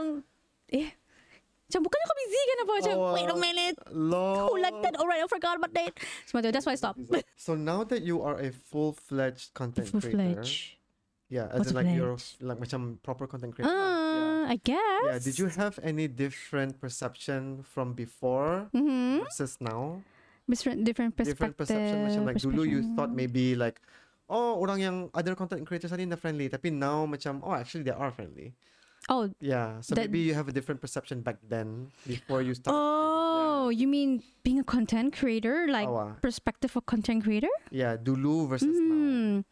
eh, 0.68 0.91
macam 1.66 1.80
bukannya 1.82 2.05
kau 2.05 2.18
busy 2.20 2.41
kan 2.43 2.57
apa? 2.59 2.74
Macam, 2.76 2.93
Oh, 2.99 3.13
wait 3.16 3.30
a 3.32 3.38
minute. 3.39 3.76
Lol. 3.89 4.51
Who 4.51 4.59
like 4.59 4.78
that? 4.84 4.99
All 4.99 5.07
right, 5.07 5.24
I 5.24 5.28
forgot 5.32 5.55
about 5.55 5.72
that. 5.74 5.95
Tu, 5.95 6.36
that's 6.51 6.68
why 6.68 6.76
I 6.76 6.80
stopped. 6.80 6.99
So 7.39 7.55
now 7.55 7.88
that 7.88 8.03
you 8.03 8.20
are 8.20 8.36
a 8.36 8.51
full-fledged 8.51 9.55
content 9.55 9.89
creator, 9.95 10.11
Full-fledged. 10.11 10.76
yeah, 11.32 11.47
as 11.55 11.63
What's 11.66 11.72
in 11.72 11.76
like 11.80 11.89
you're 11.95 12.20
fledged? 12.20 12.43
like 12.43 12.59
macam 12.59 12.99
proper 13.01 13.26
content 13.32 13.55
creator. 13.55 13.72
lah. 13.72 13.80
yeah. 13.80 14.03
Uh, 14.11 14.43
I 14.45 14.57
guess. 14.61 15.03
Yeah. 15.07 15.20
Did 15.24 15.39
you 15.39 15.47
have 15.55 15.80
any 15.82 16.11
different 16.11 16.78
perception 16.84 17.63
from 17.63 17.95
before 17.95 18.70
Mm-hmm. 18.76 19.24
versus 19.26 19.57
now? 19.57 20.03
Different, 20.45 20.85
different 20.85 21.13
perspective. 21.17 21.35
Different 21.37 21.57
perception 21.57 21.97
macam 22.05 22.21
like 22.29 22.37
dulu 22.37 22.61
you 22.69 22.81
thought 22.93 23.09
maybe 23.09 23.57
like 23.57 23.81
oh 24.29 24.61
orang 24.61 24.77
yang 24.81 24.95
other 25.17 25.33
content 25.33 25.65
creators 25.65 25.89
tadi 25.89 26.05
na 26.05 26.13
friendly 26.17 26.45
tapi 26.49 26.69
now 26.69 27.05
macam 27.09 27.41
oh 27.41 27.57
actually 27.57 27.81
they 27.81 27.93
are 27.95 28.13
friendly. 28.13 28.53
Oh, 29.05 29.29
Yeah. 29.37 29.81
So 29.85 29.93
That- 29.93 30.09
maybe 30.09 30.25
you 30.25 30.33
have 30.33 30.49
a 30.49 30.55
different 30.55 30.81
perception 30.81 31.21
back 31.21 31.37
then 31.45 31.93
before 32.09 32.41
you 32.41 32.57
started. 32.57 32.73
Oh, 32.73 33.69
you 33.69 33.85
mean 33.85 34.25
being 34.41 34.57
a 34.57 34.65
content 34.65 35.13
creator, 35.13 35.69
like 35.69 35.85
Oh, 35.85 36.09
ah. 36.09 36.11
perspective 36.25 36.73
of 36.73 36.89
content 36.89 37.21
creator? 37.21 37.49
Yeah, 37.69 37.97
dulu 38.01 38.49
versus 38.49 38.73
now. 38.73 39.45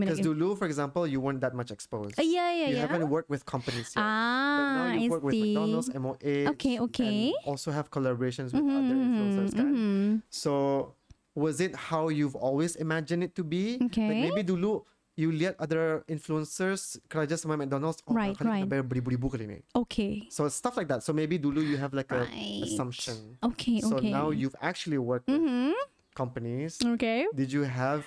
Because 0.00 0.20
dulu, 0.20 0.56
for 0.58 0.66
example, 0.66 1.06
you 1.06 1.20
weren't 1.20 1.40
that 1.40 1.54
much 1.54 1.70
exposed. 1.70 2.18
Uh, 2.18 2.22
yeah, 2.22 2.52
yeah, 2.52 2.68
you 2.68 2.76
yeah. 2.76 2.84
haven't 2.84 3.08
worked 3.08 3.30
with 3.30 3.46
companies 3.46 3.92
yet. 3.96 4.02
but 4.02 4.04
Ah, 4.04 4.74
now 4.76 4.86
you 4.98 5.06
I 5.06 5.12
work 5.12 5.22
with 5.24 5.32
see. 5.32 5.54
McDonald's, 5.54 5.88
MOA. 5.94 6.34
Okay, 6.56 6.76
okay. 6.80 7.32
And 7.32 7.46
also 7.48 7.70
have 7.72 7.90
collaborations 7.90 8.52
with 8.52 8.64
other 8.66 8.96
influencers. 8.96 9.52
kan? 9.56 9.66
mhm. 9.72 10.10
So 10.28 10.92
was 11.36 11.60
it 11.60 11.76
how 11.92 12.08
you've 12.08 12.36
always 12.36 12.76
imagined 12.76 13.22
it 13.24 13.32
to 13.36 13.44
be? 13.44 13.78
Okay. 13.88 14.08
Like 14.08 14.20
maybe 14.32 14.42
dulu 14.44 14.84
you 15.16 15.32
lihat 15.32 15.56
other 15.56 16.04
influencers 16.12 17.00
kerja 17.08 17.40
sama 17.40 17.56
McDonald's 17.56 18.04
oh 18.04 18.12
Right, 18.12 18.36
right. 18.44 18.68
bayar 18.68 18.84
beribu-ribu 18.84 19.32
kali 19.32 19.48
ni 19.48 19.58
Okay. 19.72 20.28
so 20.28 20.44
stuff 20.52 20.76
like 20.76 20.92
that 20.92 21.00
so 21.00 21.16
maybe 21.16 21.40
dulu 21.40 21.64
you 21.64 21.80
have 21.80 21.96
like 21.96 22.12
a 22.12 22.28
assumption 22.60 23.40
Okay, 23.40 23.80
so 23.80 23.96
okay. 23.96 24.12
now 24.12 24.28
you've 24.28 24.52
actually 24.60 25.00
worked 25.00 25.24
with 25.24 25.40
Mm-hmm. 25.40 25.72
companies 26.12 26.76
Okay. 26.84 27.24
did 27.32 27.48
you 27.52 27.64
have 27.64 28.04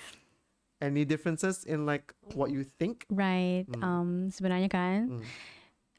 any 0.81 1.03
differences 1.03 1.63
in 1.63 1.85
like 1.85 2.13
what 2.33 2.51
you 2.51 2.63
think 2.63 3.05
Right. 3.11 3.65
Mm. 3.67 3.83
Um, 3.83 4.09
sebenarnya 4.31 4.69
kan, 4.71 5.19
Mm. 5.19 5.23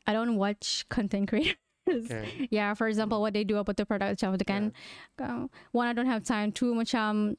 I 0.08 0.12
don't 0.12 0.36
watch 0.36 0.88
content 0.88 1.28
creators. 1.28 1.56
okay 1.86 2.48
Yeah, 2.50 2.74
for 2.74 2.88
example, 2.88 3.20
what 3.20 3.32
they 3.34 3.44
do 3.44 3.58
about 3.58 3.76
the 3.76 3.86
product 3.86 4.18
macam 4.18 4.38
tu 4.38 4.46
kan. 4.46 4.72
Uh, 5.20 5.46
one, 5.72 5.86
I 5.86 5.92
don't 5.92 6.08
have 6.08 6.24
time. 6.24 6.50
Two, 6.50 6.72
macam, 6.72 7.36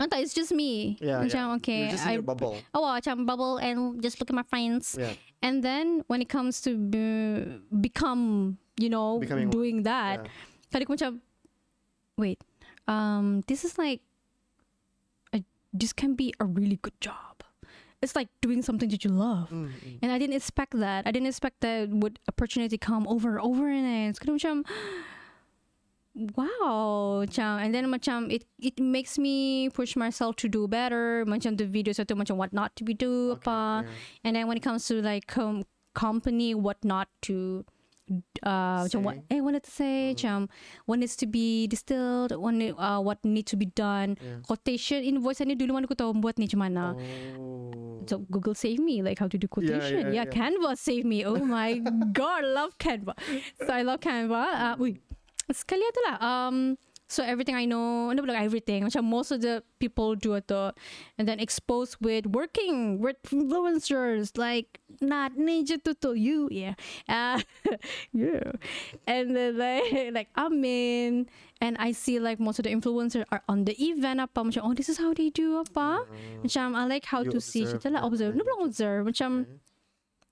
entah, 0.00 0.18
it's 0.18 0.32
just 0.32 0.50
me. 0.52 0.96
yeah, 1.00 1.20
macam, 1.20 1.44
yeah. 1.52 1.56
okay. 1.60 1.80
you're 1.86 1.94
just 1.94 2.06
in 2.08 2.10
I, 2.10 2.16
your 2.18 2.26
bubble 2.26 2.56
oh, 2.72 2.88
macam 2.88 3.26
bubble 3.26 3.60
and 3.60 4.00
just 4.00 4.18
look 4.18 4.30
at 4.32 4.36
my 4.36 4.46
friends. 4.46 4.96
yeah 4.98 5.14
And 5.42 5.64
then 5.64 6.04
when 6.06 6.20
it 6.20 6.28
comes 6.28 6.60
to 6.68 6.76
be, 6.76 7.44
become, 7.80 8.56
you 8.76 8.92
know, 8.92 9.18
Becoming 9.18 9.48
doing 9.48 9.88
that, 9.88 10.28
yeah. 10.28 10.76
aku 10.76 10.92
macam, 10.92 11.20
wait, 12.20 12.44
um, 12.84 13.40
this 13.48 13.64
is 13.64 13.80
like, 13.80 14.04
this 15.72 15.92
can 15.92 16.14
be 16.14 16.34
a 16.40 16.44
really 16.44 16.78
good 16.82 16.98
job. 17.00 17.42
It's 18.02 18.16
like 18.16 18.28
doing 18.40 18.62
something 18.62 18.88
that 18.88 19.04
you 19.04 19.10
love. 19.12 19.50
Mm, 19.50 19.68
mm. 19.68 19.98
And 20.00 20.10
I 20.10 20.16
didn't 20.18 20.34
expect 20.34 20.72
that. 20.78 21.06
I 21.06 21.12
didn't 21.12 21.28
expect 21.28 21.60
that 21.60 21.90
would 21.92 22.18
opportunity 22.28 22.78
come 22.78 23.06
over 23.06 23.36
and 23.36 23.44
over 23.44 23.68
and 23.68 24.08
it's 24.08 24.18
kind 24.18 24.32
of 24.32 24.40
macam 24.40 24.64
wow 26.34 27.22
macam 27.22 27.62
and 27.62 27.70
then 27.74 27.86
macam 27.86 28.26
it 28.32 28.42
it 28.58 28.80
makes 28.80 29.14
me 29.18 29.68
push 29.70 29.94
myself 29.94 30.34
to 30.34 30.48
do 30.48 30.66
better 30.66 31.22
macam 31.24 31.54
the 31.56 31.64
videos 31.64 32.02
itu 32.02 32.18
macam 32.18 32.34
what 32.34 32.50
not 32.52 32.74
to 32.74 32.82
be 32.82 32.92
do 32.92 33.38
Okay, 33.38 33.46
apa 33.46 33.86
yeah. 33.86 34.26
and 34.26 34.30
then 34.34 34.44
when 34.50 34.58
it 34.58 34.64
comes 34.64 34.82
to 34.90 34.98
like 34.98 35.30
com- 35.30 35.62
company 35.94 36.50
what 36.50 36.82
not 36.82 37.06
to 37.22 37.62
uh 38.42 38.82
macam 38.84 39.00
what 39.06 39.16
eh 39.30 39.38
what 39.38 39.54
to 39.62 39.70
say 39.70 40.10
Mm. 40.10 40.18
macam 40.18 40.38
what 40.90 40.98
needs 40.98 41.14
to 41.14 41.26
be 41.30 41.70
distilled 41.70 42.34
what 42.34 42.52
need, 42.52 42.74
uh, 42.74 42.98
what 42.98 43.22
need 43.22 43.46
to 43.46 43.54
be 43.54 43.70
done 43.72 44.18
Yeah. 44.18 44.42
quotation 44.42 45.00
invoice 45.00 45.40
ni 45.46 45.54
dulu 45.54 45.78
mana 45.78 45.86
aku 45.86 45.94
tahu 45.94 46.12
buat 46.18 46.36
ni 46.36 46.50
macam 46.50 46.60
mana 46.66 46.84
oh. 47.38 48.02
so 48.10 48.18
Google 48.26 48.58
save 48.58 48.82
me 48.82 49.00
like 49.06 49.22
how 49.22 49.30
to 49.30 49.38
do 49.38 49.46
quotation. 49.46 50.10
yeah, 50.10 50.24
Yeah, 50.24 50.26
yeah. 50.26 50.34
Canva 50.34 50.74
save 50.74 51.06
me. 51.06 51.22
Oh 51.22 51.38
my 51.38 51.78
god, 52.18 52.42
love 52.42 52.74
Canva. 52.82 53.14
So 53.62 53.70
I 53.70 53.86
love 53.86 54.02
Canva. 54.02 54.42
Uh, 54.50 54.74
uy, 54.82 54.98
sekali 55.46 55.84
tu 55.94 56.00
lah. 56.10 56.16
Um, 56.18 56.74
so 57.10 57.26
everything 57.26 57.58
I 57.58 57.66
know, 57.66 58.14
no, 58.14 58.22
like 58.22 58.46
everything. 58.46 58.86
Macam 58.86 59.02
most 59.10 59.34
of 59.34 59.42
the 59.42 59.66
people 59.82 60.14
do 60.14 60.38
it 60.38 60.46
and 61.18 61.26
then 61.26 61.42
exposed 61.42 61.98
with 61.98 62.30
working 62.30 63.02
with 63.02 63.18
influencers. 63.34 64.38
Like 64.38 64.78
not 65.02 65.34
ninja 65.34 65.82
to 65.82 66.14
you, 66.14 66.46
yeah, 66.54 66.78
uh, 67.10 67.42
yeah, 68.14 68.54
and 69.10 69.34
then 69.34 69.58
like 69.58 69.90
like 70.16 70.30
Amin. 70.38 71.26
And 71.60 71.76
I 71.76 71.92
see 71.92 72.16
like 72.16 72.40
most 72.40 72.56
of 72.56 72.64
the 72.64 72.72
influencers 72.72 73.28
are 73.28 73.42
on 73.44 73.66
the 73.68 73.76
event 73.76 74.22
apa. 74.24 74.40
Macam 74.40 74.64
oh 74.64 74.72
this 74.72 74.88
is 74.88 74.96
how 74.96 75.12
they 75.12 75.28
do 75.28 75.60
apa. 75.60 76.06
Macam 76.40 76.72
I 76.72 76.86
like 76.88 77.04
how 77.10 77.20
You 77.26 77.36
to 77.36 77.38
see. 77.42 77.66
Observe 77.68 77.82
Macam 77.84 77.90
lah 77.92 78.02
observe. 78.06 78.32
right? 78.32 78.46
Dia 78.46 78.64
observe? 78.64 79.02
Macam 79.04 79.30
Okay. 79.44 79.58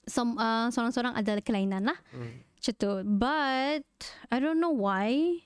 some, 0.08 0.40
uh, 0.40 0.72
Seorang-seorang 0.72 1.12
ada 1.12 1.36
kelainan 1.44 1.84
lah 1.92 1.98
Mm. 2.16 2.48
Macam 2.56 2.72
tu 2.80 2.92
But 3.20 3.84
I 4.32 4.36
don't 4.40 4.56
know 4.56 4.72
why 4.72 5.44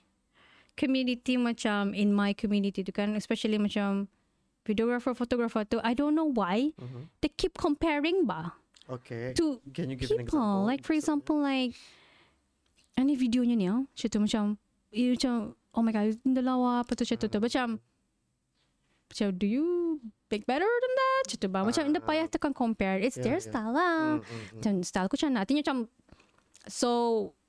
Community 0.74 1.36
macam 1.36 1.92
In 1.92 2.10
my 2.10 2.32
community 2.32 2.80
tu 2.80 2.90
kan 2.90 3.12
Especially 3.14 3.56
macam 3.56 4.08
Videographer, 4.62 5.10
photographer 5.12 5.66
tu 5.66 5.82
I 5.82 5.92
don't 5.92 6.14
know 6.14 6.30
why 6.30 6.70
Mhm. 6.78 7.10
They 7.18 7.28
keep 7.28 7.58
comparing 7.58 8.24
ba 8.24 8.54
okay. 8.86 9.34
To 9.34 9.58
can 9.74 9.90
you 9.90 9.98
give 9.98 10.10
an 10.14 10.22
people. 10.22 10.38
example? 10.38 10.62
Like 10.64 10.82
for 10.82 10.94
example 10.94 11.36
like 11.38 11.74
Any 12.94 13.16
videonya 13.16 13.56
ni 13.56 13.66
ah, 13.66 13.82
Macam 13.82 14.06
tu 14.06 14.18
macam 14.20 14.42
eh, 14.92 15.12
Macam 15.12 15.34
Oh 15.72 15.80
my 15.80 15.90
god 15.90 16.14
Ini 16.20 16.40
lawa 16.40 16.84
Apa 16.84 16.92
tu 16.92 17.02
macam 17.02 17.16
tu 17.16 17.26
tu 17.26 17.38
Macam 17.40 17.66
Macam 19.08 19.26
do 19.34 19.46
you 19.48 19.66
Make 20.32 20.48
better 20.48 20.64
than 20.68 20.92
that? 20.96 21.22
Macam 21.28 21.38
tu 21.40 21.48
ba 21.48 21.60
Macam 21.60 21.82
Anda 21.84 22.00
payah 22.00 22.26
tekan 22.28 22.52
compare 22.52 22.96
It's 22.98 23.16
Yeah, 23.16 23.24
their 23.26 23.38
yeah. 23.40 23.48
style 23.48 23.72
lah. 23.72 23.96
Mm, 23.98 24.20
mm, 24.20 24.24
mm. 24.24 24.54
Macam 24.60 24.72
style 24.82 25.06
aku 25.08 25.16
macam 25.16 25.30
Artinya 25.36 25.60
macam 25.64 25.78
So 26.68 26.88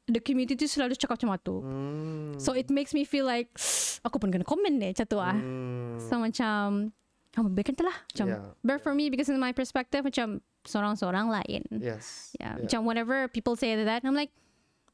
The 0.04 0.20
community 0.20 0.68
selalu 0.68 1.00
cakap 1.00 1.24
macam 1.24 1.40
tu. 1.40 1.56
Mm. 1.64 2.36
So 2.36 2.52
it 2.52 2.68
makes 2.68 2.92
me 2.92 3.08
feel 3.08 3.24
like 3.24 3.56
Aku 4.06 4.20
pun 4.20 4.36
kena 4.36 4.44
komen 4.44 4.76
ni 4.76 4.92
Macam 4.92 5.08
tu 5.08 5.16
ah. 5.16 5.32
Mm. 5.32 5.96
So 6.04 6.20
macam 6.20 6.92
Oh 7.40 7.48
baikkan 7.48 7.74
tu 7.80 7.88
lah 7.88 7.96
Macam 8.12 8.28
yeah. 8.28 8.44
But 8.60 8.84
for 8.84 8.92
me 8.92 9.08
Because 9.08 9.32
in 9.32 9.40
my 9.40 9.56
perspective 9.56 10.04
Macam 10.04 10.44
Seorang-seorang 10.64 11.28
lain. 11.28 11.64
Yes 11.76 12.32
yeah, 12.40 12.56
yeah. 12.56 12.64
macam 12.64 12.88
whenever 12.88 13.28
people 13.28 13.60
say 13.60 13.76
that 13.76 14.00
I'm 14.08 14.16
like 14.16 14.32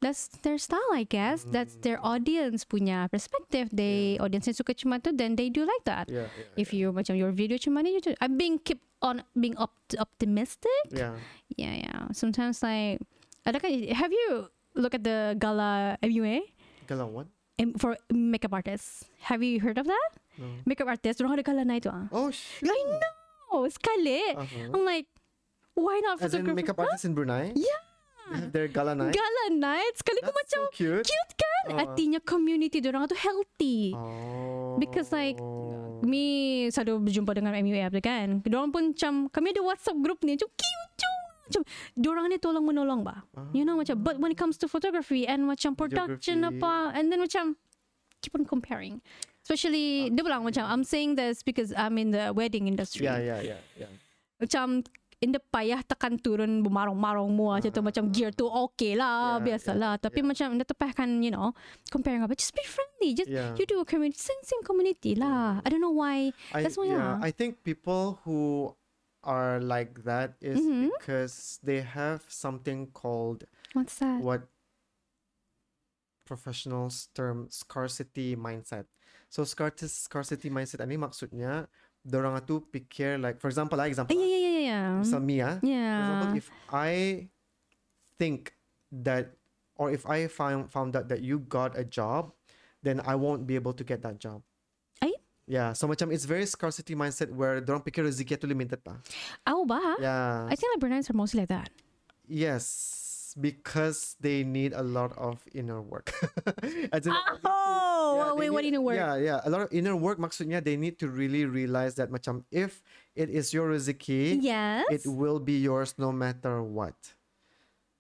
that's 0.01 0.32
their 0.41 0.57
style 0.57 0.89
I 0.95 1.05
guess. 1.05 1.45
That's 1.45 1.78
their 1.78 2.01
audience 2.01 2.66
punya 2.66 3.05
perspective. 3.12 3.70
They 3.70 4.18
audience 4.18 4.49
yang 4.49 4.57
suka 4.57 4.74
macam 4.88 5.03
tu 5.05 5.12
then 5.14 5.38
they 5.38 5.53
do 5.53 5.68
like 5.68 5.86
that. 5.86 6.10
Yeah, 6.10 6.26
yeah, 6.26 6.57
if 6.57 6.74
you 6.74 6.89
macam 6.89 7.14
your 7.20 7.30
video 7.30 7.62
macam 7.62 7.74
mana 7.78 7.88
you 7.93 8.01
do 8.01 8.18
I'm 8.18 8.34
being 8.39 8.57
keep 8.57 8.82
on 9.05 9.22
being 9.38 9.53
opt- 9.62 9.99
optimistic. 9.99 10.89
Yeah. 10.89 11.20
yeah 11.53 11.86
yeah 11.86 11.99
sometimes 12.18 12.66
like 12.66 12.97
ada 13.45 13.62
kan 13.62 13.70
have 13.93 14.10
you 14.10 14.49
look 14.80 14.95
at 14.95 15.03
the 15.03 15.36
gala 15.36 15.99
MUA 16.01 16.47
Galang 16.88 17.11
what? 17.13 17.27
Em- 17.59 17.75
for 17.75 17.99
makeup 18.09 18.55
artists. 18.55 19.05
Have 19.27 19.43
you 19.43 19.59
heard 19.59 19.77
of 19.77 19.86
that? 19.86 20.11
No. 20.39 20.47
makeup 20.63 20.88
artists 20.88 21.19
orang 21.19 21.36
ada 21.36 21.43
gala 21.43 21.63
ah. 21.91 22.07
Oh 22.15 22.32
shit. 22.32 22.71
I 22.71 22.80
know 22.88 23.67
sekali. 23.67 24.23
Uh-huh. 24.39 24.71
I'm 24.71 24.88
like 24.88 25.11
why 25.75 25.99
not 25.99 26.23
as 26.23 26.32
in 26.32 26.47
makeup 26.55 26.80
artists 26.80 27.03
in 27.03 27.11
Brunei? 27.13 27.51
Yeah. 27.53 27.84
Their 28.53 28.69
gala 28.69 28.95
night? 28.95 29.11
Gala 29.11 29.45
night 29.57 29.93
Sekali 29.97 30.21
That's 30.21 30.38
macam 30.38 30.61
so 30.69 30.73
cute. 30.73 31.03
Cute 31.03 31.34
kan? 31.36 31.63
Uh. 31.75 31.77
Artinya 31.84 32.19
community 32.23 32.80
Diorang 32.80 33.09
tu 33.11 33.17
healthy. 33.17 33.91
Oh. 33.93 34.80
Because 34.80 35.11
like 35.11 35.38
Me 35.99 36.71
selalu 36.71 37.11
berjumpa 37.11 37.36
dengan 37.36 37.51
tu 37.91 37.99
kan? 37.99 38.39
Diorang 38.39 38.71
pun 38.71 38.95
macam 38.95 39.27
Kami 39.27 39.47
ada 39.51 39.61
whatsapp 39.65 39.97
group 39.99 40.23
ni 40.23 40.39
Macam 40.39 40.47
cute 40.55 40.93
cute 40.95 41.18
Macam 41.50 41.62
Diorang 41.97 42.30
ni 42.30 42.38
tolong 42.38 42.62
menolong 42.62 43.02
ba 43.02 43.26
You 43.52 43.66
know 43.66 43.76
macam 43.76 43.97
But 44.00 44.22
when 44.22 44.30
it 44.30 44.38
comes 44.38 44.56
to 44.62 44.70
photography 44.70 45.26
And 45.26 45.50
macam 45.50 45.74
production 45.74 46.45
apa 46.45 46.93
And 46.93 47.10
then 47.10 47.20
macam 47.20 47.58
Keep 48.22 48.38
on 48.38 48.45
comparing. 48.45 49.02
Especially 49.41 50.14
Dia 50.14 50.22
bilang 50.22 50.45
macam 50.45 50.70
I'm 50.70 50.86
saying 50.86 51.18
this 51.18 51.41
Because 51.41 51.74
I'm 51.74 51.97
in 51.97 52.14
the 52.14 52.30
wedding 52.30 52.70
industry. 52.70 53.10
Yeah 53.10 53.18
yeah 53.18 53.41
yeah 53.41 53.62
yeah. 53.76 53.91
Macam 54.38 54.86
Enda 55.20 55.36
payah 55.52 55.84
tekan 55.84 56.16
turun 56.16 56.64
bermarong-marong 56.64 57.28
mua 57.28 57.60
macam 57.60 57.68
tu 57.76 57.84
macam 57.84 58.08
gear 58.08 58.32
tu 58.32 58.47
okay 58.47 58.95
lah 58.95 59.36
Yeah, 59.36 59.52
biasalah. 59.52 60.00
tapi 60.00 60.24
yeah. 60.24 60.28
macam 60.32 60.47
anda 60.56 60.64
tepahkan 60.64 61.20
you 61.20 61.28
know 61.28 61.52
comparing 61.91 62.24
apa. 62.24 62.39
Just 62.39 62.56
be 62.56 62.64
friendly 62.64 63.12
just 63.12 63.28
Yeah. 63.28 63.52
you 63.60 63.68
do 63.68 63.84
a 63.84 63.88
community 63.88 64.16
same, 64.16 64.39
same 64.47 64.64
community 64.64 65.20
lah. 65.20 65.60
I 65.60 65.68
don't 65.68 65.84
know 65.84 65.91
why. 65.91 66.32
I, 66.56 66.64
That's 66.64 66.80
why, 66.80 66.88
yeah, 66.88 67.20
yeah. 67.20 67.20
I 67.20 67.36
think 67.36 67.68
people 67.68 68.24
who 68.24 68.72
are 69.30 69.61
like 69.61 70.01
that 70.09 70.34
is 70.41 70.57
Mhm. 70.57 70.89
because 70.89 71.61
they 71.61 71.86
have 71.86 72.25
something 72.25 72.89
called 72.89 73.45
what's 73.77 74.01
that 74.01 74.17
what 74.17 74.49
professionals 76.25 77.09
term 77.13 77.47
scarcity 77.49 78.36
mindset. 78.36 78.86
So 79.30 79.45
scarcity 79.45 79.89
scarcity 79.89 80.49
mindset 80.49 80.82
ini 80.86 80.97
maksudnya 80.97 81.69
dorang 82.05 82.38
tu 82.45 82.61
pikir 82.73 83.21
like 83.21 83.38
for 83.41 83.49
example 83.49 83.77
example 83.86 84.17
Ah, 84.17 84.21
yeah 84.21 84.30
yeah 84.30 84.41
yeah 84.41 84.61
yeah 84.65 84.89
misal 84.97 85.21
me 85.21 85.38
ah, 85.41 85.57
for 85.61 85.65
yeah 85.69 85.97
example 86.01 86.30
if 86.34 86.47
I 86.69 86.93
think 88.17 88.57
that 88.89 89.38
or 89.77 89.89
if 89.93 90.05
I 90.09 90.25
found 90.30 90.69
found 90.73 90.93
out 90.97 91.09
that 91.09 91.21
you 91.21 91.41
got 91.45 91.77
a 91.77 91.86
job 91.86 92.34
then 92.82 93.01
I 93.05 93.13
won't 93.17 93.45
be 93.45 93.53
able 93.59 93.73
to 93.77 93.84
get 93.86 94.01
that 94.07 94.17
job. 94.21 94.41
Yeah, 95.50 95.74
so 95.74 95.89
macam 95.89 96.14
it's 96.14 96.30
very 96.30 96.45
scarcity 96.45 96.93
mindset 96.93 97.34
where 97.34 97.58
dorang 97.58 97.82
pikir 97.82 98.06
rezeki 98.06 98.38
tu 98.38 98.45
limited 98.45 98.86
pa. 98.86 99.02
oh 99.50 99.66
ba 99.66 99.97
Yeah. 99.97 100.45
I 100.45 100.54
think 100.54 100.78
Bruneians 100.78 101.10
are 101.10 101.18
mostly 101.18 101.41
like 101.41 101.50
that 101.50 101.74
Yes, 102.30 103.34
because 103.34 104.14
they 104.22 104.45
need 104.45 104.78
a 104.78 104.86
lot 104.86 105.18
of 105.18 105.41
inner 105.58 105.82
work. 105.82 106.14
As 106.94 107.10
in, 107.10 107.14
oh 107.41 108.14
yeah, 108.22 108.32
wait 108.38 108.53
what 108.53 108.61
need- 108.61 108.78
in 108.78 108.78
the 108.78 108.86
word 108.86 109.02
Yeah, 109.02 109.18
yeah, 109.18 109.40
a 109.41 109.49
lot 109.49 109.65
of 109.65 109.73
inner 109.73 109.98
work. 109.98 110.22
Maksudnya 110.22 110.61
they 110.61 110.78
need 110.78 111.02
to 111.02 111.10
really 111.10 111.49
realize 111.49 111.98
that 111.98 112.14
macam 112.14 112.45
if 112.53 112.86
it 113.18 113.34
is 113.34 113.49
your 113.49 113.73
rezeki, 113.73 114.38
yes 114.45 114.86
it 114.94 115.02
will 115.10 115.41
be 115.41 115.57
yours 115.57 115.98
no 115.98 116.14
matter 116.14 116.61
what. 116.61 116.94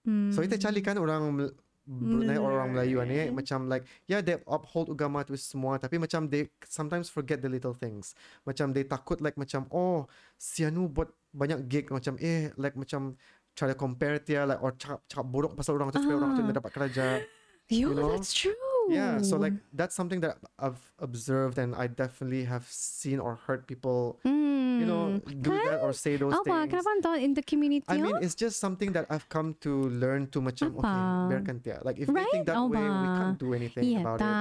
Hmm. 0.05 0.29
So 0.29 0.45
kita 0.45 0.61
cari 0.61 0.85
kan 0.85 1.01
orang 1.01 1.49
Brunei 1.89 2.37
or 2.37 2.53
orang 2.53 2.77
Melayu 2.77 3.01
ni 3.09 3.33
macam 3.33 3.65
like 3.65 3.81
yeah 4.05 4.21
they 4.21 4.37
uphold 4.45 4.93
agama 4.93 5.25
tu 5.25 5.33
semua 5.33 5.81
tapi 5.81 5.97
macam 5.97 6.29
they 6.29 6.45
sometimes 6.61 7.09
forget 7.09 7.41
the 7.41 7.49
little 7.49 7.73
things. 7.73 8.13
Macam 8.45 8.69
they 8.69 8.85
takut 8.85 9.17
like 9.25 9.33
macam 9.41 9.65
oh 9.73 10.05
si 10.37 10.61
anu 10.61 10.85
buat 10.85 11.09
banyak 11.33 11.65
gig 11.65 11.89
macam 11.89 12.13
eh 12.21 12.53
like 12.61 12.77
macam 12.77 13.17
try 13.57 13.65
to 13.65 13.73
compare 13.73 14.21
dia 14.21 14.45
like 14.45 14.61
or 14.61 14.77
cakap, 14.77 15.01
cakap 15.09 15.25
buruk 15.33 15.57
pasal 15.57 15.81
orang 15.81 15.89
tu 15.89 15.97
supaya 15.97 16.21
orang 16.21 16.37
tu 16.37 16.45
dapat 16.45 16.71
kerja. 16.77 17.07
Yo, 17.69 17.89
you 17.89 17.93
know? 17.97 18.13
that's 18.13 18.33
true 18.33 18.68
Yeah, 18.89 19.21
so 19.21 19.37
like 19.37 19.53
that's 19.71 19.93
something 19.95 20.19
that 20.21 20.37
I've 20.57 20.79
observed 20.99 21.57
and 21.57 21.75
I 21.77 21.87
definitely 21.87 22.43
have 22.45 22.65
seen 22.69 23.19
or 23.21 23.37
heard 23.47 23.67
people 23.69 24.17
Hmm. 24.23 24.79
you 24.79 24.85
know, 24.87 25.19
do 25.27 25.51
that 25.51 25.83
or 25.83 25.91
say 25.91 26.15
those 26.15 26.31
Apa? 26.31 26.65
things. 26.65 26.71
Kenapa 26.71 27.19
in 27.19 27.35
the 27.35 27.43
community? 27.43 27.83
I 27.89 27.99
mean, 27.99 28.15
oh? 28.15 28.23
it's 28.23 28.33
just 28.33 28.63
something 28.63 28.95
that 28.95 29.05
I've 29.11 29.27
come 29.27 29.59
to 29.61 29.91
learn 29.91 30.31
to 30.31 30.39
much 30.39 30.63
okay, 30.63 30.71
Apa? 30.71 31.27
biarkan 31.27 31.59
dia. 31.59 31.83
Like, 31.83 31.99
if 31.99 32.07
Right? 32.07 32.23
think 32.31 32.47
that 32.47 32.55
Oh, 32.55 32.71
way, 32.71 32.79
we 32.87 33.07
can't 33.11 33.35
do 33.35 33.51
anything 33.51 33.83
Iya 33.83 33.99
about 34.01 34.19
it. 34.23 34.35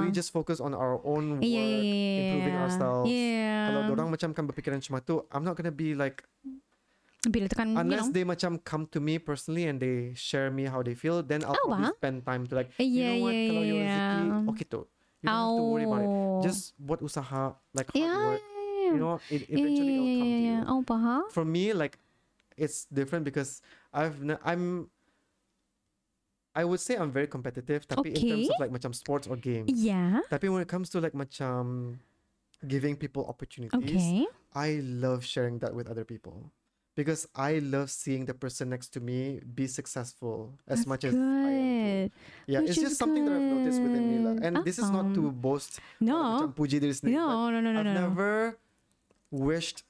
We 0.00 0.04
just 0.10 0.32
focus 0.32 0.56
on 0.58 0.72
our 0.72 1.00
own 1.04 1.38
work, 1.38 1.44
yeah, 1.44 1.60
yeah, 1.60 1.84
yeah, 1.84 1.84
yeah, 1.84 2.20
improving 2.32 2.54
yeah. 2.56 2.64
ourselves. 2.64 3.06
Yeah. 3.12 3.62
Kalau 3.68 3.80
orang 3.92 4.08
macam 4.08 4.28
kan 4.32 4.44
berpikiran 4.48 4.80
macam 4.80 5.04
tu, 5.04 5.20
I'm 5.28 5.44
not 5.44 5.54
gonna 5.60 5.74
be 5.74 5.92
like, 5.92 6.24
Bila 7.24 7.48
tekan, 7.48 7.72
you 7.72 7.80
unless 7.80 8.08
know. 8.08 8.12
they 8.12 8.24
macam 8.24 8.60
come 8.60 8.84
to 8.92 9.00
me 9.00 9.16
personally 9.16 9.64
and 9.64 9.80
they 9.80 10.12
share 10.12 10.52
me 10.52 10.68
how 10.68 10.84
they 10.84 10.92
feel, 10.92 11.24
then 11.24 11.40
I'll 11.40 11.56
Oh, 11.56 11.72
probably 11.72 11.88
ba? 11.88 11.96
spend 11.96 12.16
time 12.24 12.44
to 12.48 12.54
like, 12.54 12.68
Yeah, 12.76 12.84
you 12.84 13.02
know 13.02 13.18
what, 13.24 13.32
yeah, 13.32 13.48
kalau 13.48 13.62
your 13.64 13.78
yeah. 13.80 13.88
rezeki, 13.88 14.20
okay 14.52 14.66
tu. 14.68 14.80
You 15.20 15.32
don't 15.32 15.40
have 15.40 15.56
to 15.56 15.64
worry 15.64 15.84
about 15.88 16.02
it. 16.04 16.12
Oh. 16.12 16.44
Just 16.44 16.76
buat 16.76 17.00
usaha, 17.00 17.56
like 17.72 17.88
hard 17.88 17.96
yeah, 17.96 18.20
work. 18.28 18.42
yeah, 18.44 18.92
You 18.92 19.00
know, 19.00 19.14
it 19.32 19.48
yeah, 19.48 19.56
eventually 19.56 19.96
yeah, 19.96 20.00
it'll 20.04 20.16
come 20.20 20.28
yeah, 20.28 20.36
to 20.36 20.44
you. 20.44 20.56
Oh, 20.68 20.80
faham. 20.84 21.22
For 21.32 21.44
me, 21.48 21.72
like, 21.72 21.96
it's 22.60 22.84
different 22.92 23.24
because 23.24 23.64
I've 23.88 24.20
n- 24.20 24.36
I'm 24.44 24.92
I 26.54 26.62
would 26.62 26.78
say 26.78 26.94
I'm 26.94 27.10
very 27.10 27.26
competitive, 27.26 27.82
tapi 27.88 28.14
in 28.14 28.20
terms 28.30 28.46
of 28.46 28.60
like 28.60 28.70
macam 28.70 28.94
sports 28.94 29.26
or 29.26 29.34
games. 29.34 29.74
Yeah. 29.74 30.22
Tapi 30.30 30.46
when 30.52 30.62
it 30.62 30.68
comes 30.70 30.86
to 30.94 31.00
like 31.02 31.16
macam 31.16 31.96
giving 32.62 32.94
people 32.94 33.26
opportunities, 33.26 33.90
Okay. 33.90 34.28
I 34.54 34.78
love 34.84 35.26
sharing 35.26 35.58
that 35.66 35.74
with 35.74 35.90
other 35.90 36.06
people. 36.06 36.54
Because 36.94 37.26
I 37.34 37.58
love 37.58 37.90
seeing 37.90 38.24
the 38.24 38.34
person 38.34 38.70
next 38.70 38.94
to 38.94 39.00
me 39.00 39.40
be 39.42 39.66
successful 39.66 40.54
as 40.68 40.78
That's 40.78 40.86
much 40.86 41.02
as 41.04 41.14
I 41.14 41.18
am. 41.18 41.42
good. 42.06 42.12
Yeah, 42.46 42.60
Which 42.60 42.70
it's 42.70 42.80
just 42.80 42.98
something 42.98 43.24
that 43.26 43.34
I've 43.34 43.42
noticed 43.50 43.82
within 43.82 44.22
good. 44.22 44.44
And 44.44 44.62
this 44.64 44.78
is 44.78 44.90
not 44.90 45.10
to 45.14 45.30
boast 45.32 45.80
No. 45.98 46.14
macam 46.38 46.54
puji 46.54 46.78
diri 46.78 46.94
sendiri. 46.94 47.18
No, 47.18 47.50
no, 47.50 47.58
no, 47.58 47.72
no, 47.74 47.80
I've 47.82 47.86
no. 47.90 47.94
never 47.98 48.58
wished 49.34 49.82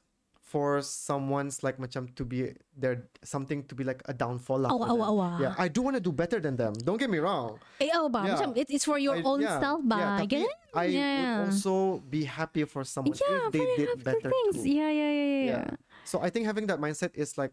for 0.54 0.80
someone's 0.80 1.60
like 1.66 1.76
macam 1.82 2.08
to 2.14 2.22
be 2.24 2.54
there 2.78 3.10
something 3.26 3.66
to 3.66 3.74
be 3.74 3.82
like 3.82 4.00
a 4.06 4.14
downfall 4.14 4.62
for 4.62 4.70
awa, 4.70 4.86
them. 4.86 5.00
awa. 5.02 5.28
Yeah, 5.42 5.54
I 5.58 5.66
do 5.68 5.82
want 5.82 5.98
to 5.98 6.04
do 6.04 6.12
better 6.14 6.38
than 6.38 6.54
them. 6.56 6.72
Don't 6.86 6.96
get 6.96 7.10
me 7.10 7.18
wrong. 7.18 7.58
Eh, 7.82 7.90
oh, 7.92 8.08
ba, 8.08 8.22
Yeah. 8.24 8.38
macam 8.38 8.54
it's 8.56 8.86
for 8.86 8.96
your 8.96 9.18
I- 9.18 9.26
own 9.26 9.42
yeah, 9.42 9.58
self, 9.60 9.82
yeah, 9.84 10.22
ba. 10.22 10.24
it? 10.30 10.48
I 10.72 10.84
Yeah. 10.88 11.04
would 11.50 11.52
also 11.52 11.98
be 12.06 12.22
happy 12.24 12.62
for 12.70 12.86
someone 12.86 13.18
Yeah, 13.18 13.50
if 13.50 13.52
they 13.52 13.66
did 13.76 13.98
better 14.00 14.30
things. 14.30 14.62
too. 14.62 14.70
Yeah, 14.72 14.88
yeah, 14.94 15.10
yeah, 15.12 15.26
yeah. 15.26 15.44
Yeah. 15.58 15.70
So 16.04 16.20
I 16.20 16.30
think 16.30 16.46
having 16.46 16.66
that 16.68 16.80
mindset 16.80 17.12
is 17.16 17.36
like 17.36 17.52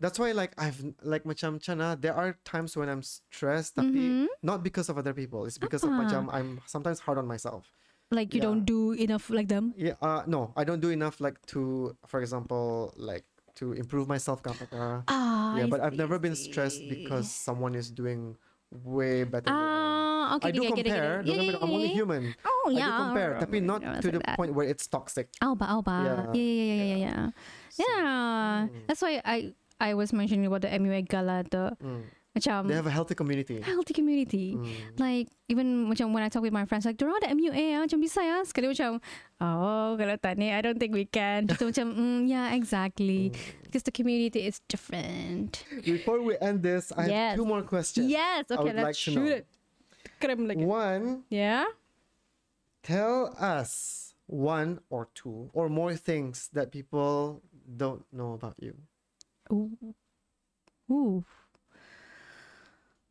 that's 0.00 0.18
why 0.18 0.32
like 0.32 0.52
I've 0.58 0.82
like 1.02 1.24
macam 1.24 1.60
chana 1.62 1.94
there 2.00 2.14
are 2.14 2.36
times 2.44 2.76
when 2.76 2.88
I'm 2.88 3.02
stressed 3.02 3.76
tapi 3.78 4.10
Mhm. 4.10 4.26
not 4.42 4.62
because 4.64 4.88
of 4.90 4.98
other 4.98 5.14
people 5.14 5.46
it's 5.46 5.56
because 5.58 5.84
of 5.84 5.94
Ah. 5.94 6.00
macam 6.02 6.28
I'm 6.34 6.60
sometimes 6.66 7.00
hard 7.00 7.16
on 7.18 7.26
myself. 7.26 7.64
Like 8.10 8.34
you 8.34 8.40
Yeah. 8.42 8.50
don't 8.52 8.64
do 8.66 8.92
enough 8.92 9.30
like 9.30 9.48
them. 9.48 9.72
Yeah, 9.76 9.96
uh 10.02 10.22
no, 10.26 10.52
I 10.56 10.64
don't 10.64 10.80
do 10.82 10.90
enough 10.90 11.20
like 11.20 11.38
to 11.56 11.94
for 12.06 12.20
example 12.20 12.92
like 12.96 13.24
to 13.62 13.72
improve 13.72 14.10
myself. 14.10 14.42
Ah, 14.44 15.06
Yeah, 15.54 15.64
I 15.64 15.70
but 15.70 15.78
I've 15.80 15.96
never 15.96 16.18
been 16.18 16.34
stressed 16.34 16.90
because 16.90 17.30
someone 17.30 17.78
is 17.78 17.88
doing 17.90 18.34
way 18.70 19.22
better 19.22 19.54
than 19.54 19.93
Ah, 20.24 20.36
okay, 20.40 20.48
I 20.48 20.50
do 20.56 20.60
okay, 20.64 20.68
get 20.72 20.78
it, 20.78 20.84
get 20.88 20.96
compare. 20.96 21.16
Don't 21.20 21.26
get 21.28 21.36
me 21.36 21.46
Yeah, 21.52 21.60
I'm 21.60 21.68
only 21.68 21.82
yeah, 21.84 21.88
yeah. 21.92 21.98
human. 22.00 22.22
Oh, 22.48 22.64
I 22.64 22.72
yeah. 22.72 22.88
do 22.88 22.96
compare, 23.04 23.32
tapi 23.44 23.56
yeah, 23.60 23.68
not 23.68 23.80
yeah, 23.84 24.00
to 24.00 24.08
the 24.08 24.20
that. 24.24 24.36
point 24.40 24.50
where 24.56 24.64
it's 24.64 24.88
toxic. 24.88 25.28
Alba, 25.44 25.66
alba. 25.68 25.96
Yeah. 26.00 26.16
Yeah, 26.32 26.40
yeah, 26.40 26.64
yeah, 26.64 26.74
yeah, 26.74 26.84
yeah. 26.84 26.96
yeah. 26.96 27.24
Yeah. 27.76 28.68
Mm. 28.70 28.86
That's 28.88 29.02
why 29.02 29.20
I 29.20 29.52
I 29.76 29.92
was 29.92 30.12
mentioning 30.12 30.46
about 30.46 30.62
the 30.62 30.70
MUA 30.72 31.04
gala, 31.06 31.44
the 31.44 31.76
Mm. 31.82 32.08
macam 32.34 32.66
They 32.66 32.74
have 32.74 32.86
a 32.86 32.94
healthy 32.94 33.14
community. 33.14 33.62
healthy 33.62 33.94
community. 33.94 34.58
Mm. 34.58 34.98
Like 34.98 35.30
even 35.46 35.86
macam 35.86 36.10
when 36.10 36.22
I 36.22 36.30
talk 36.30 36.42
with 36.42 36.50
my 36.54 36.66
friends 36.66 36.82
like 36.82 36.98
dorang 36.98 37.18
ada 37.22 37.30
MUA 37.30 37.78
ah 37.78 37.86
macam 37.86 37.98
bisa 38.02 38.22
ya 38.22 38.42
sekali 38.42 38.70
macam 38.74 38.98
oh 39.38 39.94
kalau 39.94 40.16
tak 40.18 40.34
ni 40.40 40.50
I 40.50 40.58
don't 40.58 40.78
think 40.82 40.90
we 40.94 41.06
can 41.06 41.46
Kita 41.50 41.62
macam 41.70 41.94
mm, 41.94 42.20
yeah 42.26 42.50
exactly 42.54 43.30
Mm. 43.30 43.38
because 43.70 43.86
the 43.86 43.94
community 43.94 44.46
is 44.50 44.58
different 44.66 45.62
Before 45.86 46.22
we 46.26 46.34
end 46.42 46.62
this, 46.66 46.90
I 46.94 47.06
Yes. 47.06 47.34
have 47.34 47.38
two 47.38 47.46
more 47.46 47.62
questions. 47.62 48.10
yes 48.10 48.50
I 48.50 48.58
okay 48.58 48.72
let's 48.74 48.86
like 48.94 48.98
shoot 48.98 49.30
it 49.30 49.46
Lagi 50.28 50.64
One, 50.64 51.24
yeah? 51.28 51.64
Tell 52.82 53.32
us 53.40 54.14
one 54.26 54.80
or 54.88 55.08
two 55.14 55.50
or 55.52 55.68
more 55.68 55.94
things 55.96 56.48
that 56.52 56.72
people 56.72 57.42
don't 57.64 58.04
know 58.12 58.32
about 58.32 58.56
you. 58.58 58.76
ooh. 59.52 59.94
Ooh. 60.90 61.24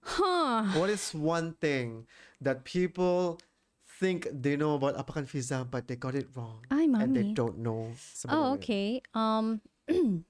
Huh. 0.03 0.63
What 0.77 0.89
is 0.89 1.13
one 1.13 1.53
thing 1.53 2.05
that 2.41 2.65
people 2.65 3.39
think 3.87 4.27
they 4.29 4.57
know 4.57 4.75
about 4.75 4.97
Apakan 4.97 5.25
Fizah 5.25 5.69
but 5.69 5.87
they 5.87 5.95
got 5.95 6.13
it 6.13 6.27
wrong 6.35 6.59
ay 6.69 6.83
and 6.83 7.15
they 7.15 7.31
don't 7.31 7.57
know? 7.57 7.93
oh 8.29 8.53
okay. 8.59 9.01
Um 9.15 9.61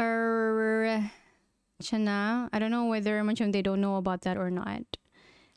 er 0.00 1.10
Chana, 1.82 2.48
I 2.52 2.58
don't 2.58 2.70
know 2.70 2.86
whether 2.86 3.20
macam 3.26 3.52
they 3.52 3.62
don't 3.62 3.80
know 3.80 3.96
about 3.96 4.22
that 4.22 4.36
or 4.38 4.48
not. 4.48 4.84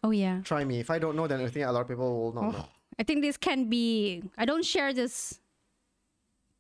Oh 0.04 0.12
yeah. 0.12 0.42
Try 0.44 0.64
me. 0.64 0.80
If 0.80 0.90
I 0.90 1.00
don't 1.00 1.16
know, 1.16 1.28
then 1.28 1.42
I 1.42 1.48
think 1.48 1.66
a 1.66 1.72
lot 1.72 1.82
of 1.82 1.88
people 1.88 2.08
will 2.22 2.34
not 2.34 2.52
know. 2.54 2.66
I 3.00 3.04
think 3.04 3.22
this 3.22 3.38
can 3.38 3.70
be. 3.70 4.24
I 4.38 4.46
don't 4.46 4.66
share 4.66 4.94
this. 4.94 5.40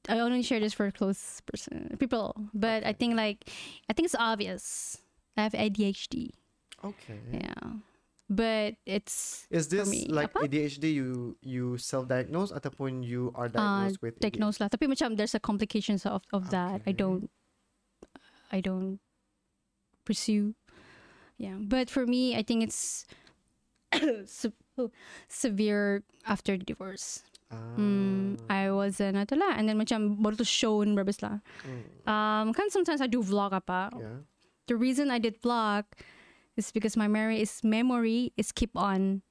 I 0.09 0.19
only 0.19 0.41
share 0.41 0.59
this 0.59 0.73
for 0.73 0.89
close 0.91 1.41
person 1.45 1.97
people, 1.99 2.33
but 2.53 2.85
I 2.85 2.93
think 2.93 3.15
like, 3.15 3.49
I 3.89 3.93
think 3.93 4.05
it's 4.05 4.15
obvious. 4.17 4.97
I 5.35 5.43
have 5.43 5.51
ADHD. 5.51 6.31
Okay. 6.83 7.19
Yeah, 7.33 7.83
but 8.29 8.75
it's 8.85 9.47
Is 9.49 9.67
this 9.67 9.89
me, 9.89 10.07
like 10.07 10.31
apa? 10.31 10.47
ADHD 10.47 10.93
you 10.93 11.35
you 11.41 11.77
self-diagnose 11.77 12.53
ataupun 12.53 13.03
you 13.03 13.33
are 13.35 13.45
uh, 13.45 13.53
diagnosed 13.53 13.99
with 14.01 14.15
ADHD? 14.15 14.21
diagnosed 14.21 14.59
lah. 14.61 14.69
Tapi 14.69 14.87
macam 14.87 15.17
there's 15.17 15.35
a 15.35 15.43
complications 15.43 16.05
of 16.05 16.23
of 16.31 16.49
that. 16.55 16.81
I 16.87 16.93
don't. 16.93 17.29
I 18.51 18.61
don't 18.61 19.03
pursue. 20.05 20.55
Yeah, 21.35 21.59
but 21.59 21.91
for 21.91 22.07
me, 22.07 22.33
I 22.33 22.41
think 22.41 22.63
it's 22.63 23.05
se- 24.25 24.53
oh, 24.77 24.91
severe 25.27 26.03
after 26.25 26.57
the 26.57 26.63
divorce. 26.65 27.23
Mm, 27.79 28.35
Ah, 28.51 28.67
I 28.67 28.71
was 28.75 28.99
uh, 28.99 29.11
nato 29.11 29.39
lah. 29.39 29.55
And 29.55 29.69
then 29.71 29.79
macam 29.79 30.19
baru 30.19 30.35
to 30.37 30.47
show 30.47 30.83
in 30.83 30.91
mm, 31.63 32.07
Um, 32.07 32.51
kan 32.51 32.67
sometimes 32.69 32.99
I 32.99 33.07
do 33.07 33.23
vlog 33.23 33.55
apa. 33.55 33.91
yeah. 33.95 34.19
The 34.67 34.75
reason 34.75 35.07
I 35.07 35.15
did 35.19 35.39
vlog 35.39 35.87
is 36.59 36.75
because 36.75 36.99
my 36.99 37.07
memory 37.07 37.39
is 37.39 37.63
memory 37.63 38.35
is 38.35 38.51
keep 38.51 38.75
on 38.75 39.23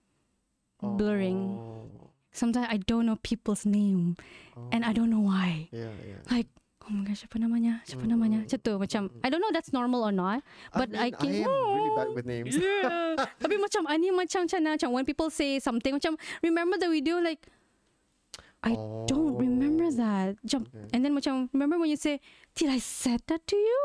blurring. 0.81 1.61
Oh, 1.61 2.09
Sometimes 2.33 2.69
I 2.69 2.77
don't 2.77 3.05
know 3.09 3.17
people's 3.25 3.65
name 3.65 4.17
and 4.73 4.85
I 4.85 4.93
don't 4.93 5.09
know 5.13 5.25
why. 5.25 5.69
yeah, 5.73 5.93
yeah. 6.05 6.21
Like 6.29 6.49
oh 6.87 6.93
my 6.95 7.03
gosh, 7.03 7.27
siapa 7.27 7.37
namanya? 7.37 7.83
Siapa 7.83 8.07
namanya? 8.07 8.47
Macam 8.47 8.59
tu, 8.63 8.73
macam 8.79 9.03
I 9.21 9.29
don't 9.29 9.43
know 9.43 9.51
that's 9.51 9.75
normal 9.75 10.07
or 10.07 10.15
not. 10.15 10.41
But 10.71 10.95
I, 10.95 11.11
mean, 11.11 11.19
can 11.19 11.31
I 11.31 11.43
am 11.43 11.51
really 11.77 11.93
bad 11.99 12.09
with 12.15 12.27
names. 12.27 12.55
Yeah. 12.55 13.19
Tapi 13.43 13.59
macam 13.59 13.91
ani 13.91 14.15
macam 14.15 14.47
macam 14.47 14.59
macam 14.63 14.89
when 14.95 15.05
people 15.05 15.29
say 15.29 15.59
something 15.59 15.99
macam 15.99 16.15
remember 16.41 16.79
the 16.79 16.87
video 16.87 17.19
like 17.19 17.43
I 18.63 18.75
don't 19.07 19.37
remember 19.39 19.87
Oh. 19.87 19.95
that. 20.03 20.35
Macam 20.43 20.67
Okay. 20.67 20.91
and 20.95 21.01
then 21.07 21.13
macam 21.15 21.47
remember 21.55 21.79
when 21.79 21.91
you 21.91 21.99
say 21.99 22.19
did 22.55 22.71
I 22.71 22.79
said 22.83 23.23
that 23.31 23.47
to 23.47 23.57
you? 23.59 23.81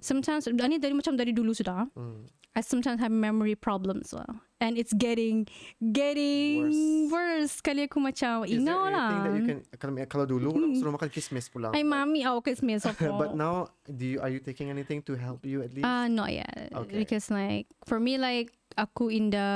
Sometimes 0.00 0.48
ani 0.48 0.80
dari 0.80 0.96
macam 0.96 1.16
dari 1.16 1.32
dulu 1.36 1.52
sudah. 1.52 1.88
Mm. 1.92 2.24
I 2.52 2.60
sometimes 2.60 3.00
have 3.00 3.10
memory 3.10 3.54
problems 3.54 4.12
well. 4.12 4.44
And 4.60 4.76
it's 4.76 4.92
getting 4.92 5.48
getting 5.80 7.08
worse. 7.10 7.58
Kali 7.64 7.88
aku 7.88 7.98
macam 7.98 8.44
Is 8.44 8.60
there 8.62 8.76
anything 8.76 8.94
lah. 8.94 9.24
that 9.24 9.34
you 9.34 9.44
can 9.48 9.58
kalau, 9.80 9.92
kalau 10.06 10.24
dulu 10.28 10.52
orang 10.54 10.76
suruh 10.76 10.92
makan 10.94 11.10
kismis 11.10 11.48
pulang. 11.48 11.72
Ay 11.72 11.82
but- 11.82 11.90
mami, 11.90 12.22
Christmas 12.44 12.84
of 12.84 12.94
But 13.20 13.34
now, 13.34 13.72
do 13.88 14.04
you 14.04 14.18
are 14.20 14.28
you 14.28 14.38
taking 14.38 14.68
anything 14.68 15.00
to 15.08 15.16
help 15.16 15.42
you 15.48 15.64
at 15.64 15.72
least? 15.72 15.88
Uh, 15.88 16.06
not 16.06 16.30
yet. 16.30 16.70
Okay. 16.70 17.02
Because 17.02 17.32
like 17.32 17.66
for 17.88 17.98
me 17.98 18.20
like 18.20 18.52
aku 18.76 19.08
in 19.08 19.32
the 19.32 19.48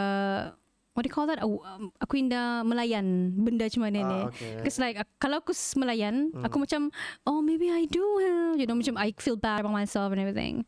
what 0.96 1.04
do 1.04 1.12
you 1.12 1.14
call 1.14 1.28
that? 1.28 1.44
Um, 1.44 1.92
aku 2.00 2.16
in 2.16 2.32
the 2.32 2.64
melayan 2.64 3.36
benda 3.44 3.68
mana 3.76 4.00
ni. 4.00 4.20
Ah, 4.24 4.32
okay. 4.32 4.56
Because 4.56 4.80
like 4.80 4.96
kalau 5.20 5.44
aku 5.44 5.52
melayan, 5.76 6.32
aku 6.40 6.64
macam 6.64 6.88
oh 7.28 7.44
maybe 7.44 7.68
I 7.68 7.84
do 7.84 8.02
have, 8.24 8.56
you 8.56 8.64
know 8.64 8.74
macam 8.74 8.96
I 8.96 9.12
feel 9.20 9.36
bad 9.36 9.60
about 9.60 9.76
myself 9.76 10.10
and 10.16 10.18
everything. 10.24 10.64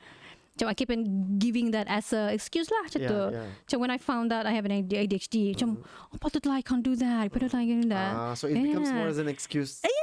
Macam 0.59 0.67
I 0.67 0.75
keep 0.75 0.91
on 0.91 1.07
giving 1.39 1.71
that 1.71 1.87
as 1.87 2.11
a 2.11 2.35
excuse 2.35 2.67
lah 2.67 2.83
macam 2.83 2.99
yeah, 2.99 3.11
tu. 3.15 3.21
yeah. 3.31 3.47
Macam 3.63 3.77
when 3.79 3.91
I 3.95 3.99
found 4.03 4.35
out 4.35 4.43
I 4.43 4.51
have 4.59 4.67
an 4.67 4.75
ADHD, 4.75 5.55
macam 5.55 5.87
oh 5.87 6.19
patutlah 6.19 6.59
I 6.59 6.67
can't 6.67 6.83
do 6.83 6.99
that, 6.99 7.31
patutlah 7.31 7.63
I 7.63 7.67
can't 7.71 7.87
do 7.87 7.95
that. 7.95 8.11
Ah, 8.19 8.35
so 8.35 8.51
it 8.51 8.59
becomes 8.59 8.91
more 8.91 9.07
as 9.07 9.23
an 9.23 9.31
excuse. 9.31 9.79
Yeah. 9.87 9.95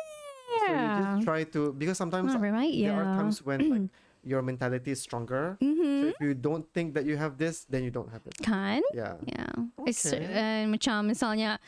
So 0.64 0.72
you 0.72 0.88
just 0.96 1.28
try 1.28 1.44
to 1.44 1.76
because 1.76 2.00
sometimes 2.00 2.32
Not 2.32 2.40
right, 2.40 2.72
there 2.72 2.96
are 2.96 3.20
times 3.20 3.44
when 3.44 3.60
like 3.68 3.92
your 4.24 4.40
mentality 4.40 4.96
is 4.96 5.04
stronger. 5.04 5.60
So 5.60 5.68
Mhm. 5.68 6.16
if 6.16 6.18
you 6.24 6.32
don't 6.32 6.64
think 6.72 6.96
that 6.96 7.04
you 7.04 7.20
have 7.20 7.36
this, 7.36 7.68
then 7.68 7.84
you 7.84 7.92
don't 7.92 8.08
have 8.16 8.24
it. 8.24 8.40
Kan? 8.40 8.80
Yeah. 8.96 9.20
Yeah. 9.28 9.52
It's 9.84 10.08
Okay. 10.08 10.24
uh, 10.24 10.64
macam 10.72 11.12
misalnya 11.12 11.60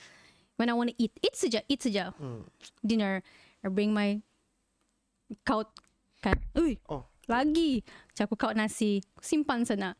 when 0.55 0.71
I 0.71 0.73
want 0.73 0.89
to 0.89 0.97
eat, 0.97 1.11
eat 1.19 1.35
saja, 1.35 1.59
eat 1.67 1.83
saja. 1.83 2.15
Mm. 2.17 2.47
Dinner, 2.81 3.19
I 3.61 3.67
bring 3.67 3.91
my 3.91 4.23
kaut 5.43 5.69
kan. 6.23 6.39
Ui, 6.57 6.79
Oh. 6.87 7.05
Lagi. 7.27 7.83
Macam 8.11 8.23
aku 8.27 8.35
kaut 8.35 8.55
nasi, 8.55 9.03
simpan 9.21 9.63
sana. 9.67 9.93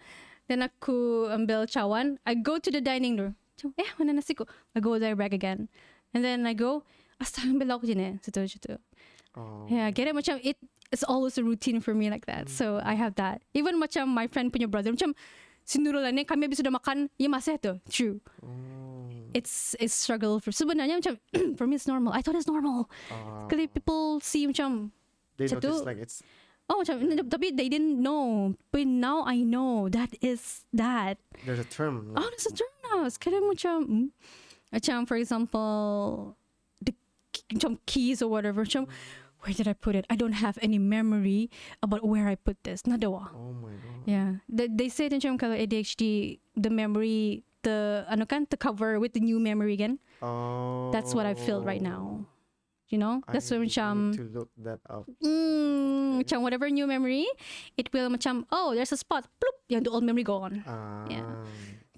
Then 0.48 0.64
aku 0.64 1.28
ambil 1.28 1.68
cawan, 1.68 2.18
I 2.24 2.36
go 2.40 2.56
to 2.58 2.72
the 2.72 2.80
dining 2.80 3.20
room. 3.20 3.36
Macam, 3.60 3.76
eh, 3.76 3.90
mana 3.99 4.16
nasi 4.16 4.32
ko? 4.34 4.48
I 4.74 4.80
go 4.80 4.95
there 4.98 5.16
back 5.16 5.36
again. 5.36 5.68
And 6.16 6.24
then 6.24 6.48
I 6.48 6.56
go, 6.56 6.88
Astagfirullah 7.18 7.82
aku 7.82 7.90
je 7.90 7.95
ni. 7.98 8.14
Situ 8.22 8.45
situ. 8.45 8.78
Oh. 9.34 9.66
Yeah, 9.70 9.90
get 9.90 10.06
it 10.08 10.14
macam 10.14 10.38
it 10.41 10.58
it's 10.94 11.02
always 11.04 11.38
a 11.38 11.44
routine 11.44 11.82
for 11.82 11.94
me 11.94 12.10
like 12.14 12.26
that. 12.30 12.48
So 12.49 12.78
I 12.82 12.94
have 12.94 13.18
that. 13.18 13.41
Even 13.58 13.82
macam 13.82 14.14
my 14.14 14.30
friend 14.30 14.54
punya 14.54 14.70
brother 14.70 14.94
macam 14.94 15.18
si 15.66 15.82
Nurul 15.82 16.06
ni 16.14 16.24
kami 16.24 16.45
habis 16.48 16.62
sudah 16.62 16.72
makan, 16.74 17.10
ya 17.18 17.28
masih 17.28 17.58
tu. 17.58 17.74
True. 17.90 18.22
Oh. 18.45 19.10
It's 19.34 19.74
it's 19.82 19.94
struggle 19.98 20.38
for 20.40 20.54
sebenarnya 20.54 21.02
macam 21.02 21.16
for 21.60 21.66
me 21.66 21.76
it's 21.76 21.90
normal. 21.90 22.14
I 22.14 22.22
thought 22.22 22.38
it's 22.38 22.48
normal. 22.49 22.86
Kali 23.49 23.66
people 23.68 24.22
see 24.22 24.45
macam 24.45 24.94
they 25.41 25.49
Macam 25.49 25.58
notice 25.60 25.82
tu- 25.82 25.86
like 25.90 25.99
it's 25.99 26.22
oh 26.69 26.84
tapi 26.84 27.52
they 27.52 27.69
didn't 27.69 27.99
know. 27.99 28.56
But 28.72 28.88
now 28.88 29.23
I 29.23 29.44
know 29.44 29.89
that 29.89 30.15
is 30.22 30.65
that. 30.73 31.18
there's 31.45 31.60
a 31.60 31.68
term. 31.68 32.14
Oh, 32.15 32.27
there's 32.27 32.48
a 32.48 32.56
term 32.56 32.73
now. 32.91 33.07
Sekarang 33.07 33.48
macam 33.48 33.76
hmm, 33.85 34.07
macam 34.72 35.07
for 35.07 35.18
example 35.18 36.35
the 36.84 36.94
macam 37.52 37.80
keys 37.88 38.22
or 38.22 38.30
whatever. 38.30 38.64
Macam 38.64 38.88
where 39.41 39.53
did 39.53 39.68
I 39.68 39.73
put 39.73 39.95
it? 39.95 40.06
I 40.10 40.15
don't 40.15 40.38
have 40.38 40.57
any 40.61 40.80
memory 40.80 41.49
about 41.81 42.03
where 42.03 42.27
I 42.27 42.35
put 42.35 42.64
this. 42.64 42.84
Nadawa. 42.84 43.31
Oh 43.31 43.53
my 43.53 43.76
god. 43.80 44.03
Yeah. 44.06 44.31
They, 44.49 44.68
they 44.68 44.89
say 44.89 45.10
macam 45.10 45.39
kalau 45.39 45.56
ADHD 45.56 46.39
the 46.56 46.69
memory 46.69 47.44
the 47.64 48.06
ano 48.07 48.26
kan 48.26 48.48
the 48.49 48.57
cover 48.57 48.99
with 48.99 49.14
the 49.14 49.23
new 49.23 49.39
memory 49.39 49.73
again. 49.73 49.99
Oh. 50.22 50.91
That's 50.91 51.15
what 51.15 51.26
I 51.26 51.34
feel 51.34 51.64
right 51.64 51.81
now. 51.81 52.27
You 52.88 52.97
know? 52.97 53.19
I 53.27 53.34
That's 53.35 53.51
need 53.51 53.68
macam 53.68 54.15
to 54.15 54.23
look 54.31 54.49
that 54.64 54.80
up. 54.88 55.03
mm, 55.19 56.23
macam 56.23 56.39
whatever 56.41 56.69
new 56.72 56.88
memory, 56.88 57.27
it 57.76 57.91
will 57.91 58.07
macam 58.07 58.47
oh 58.51 58.72
there's 58.76 58.91
a 58.91 58.97
spot, 58.97 59.27
bloop, 59.43 59.57
yung 59.68 59.84
the 59.84 59.91
old 59.91 60.03
memory 60.07 60.23
gone. 60.23 60.64
Yeah, 61.11 61.27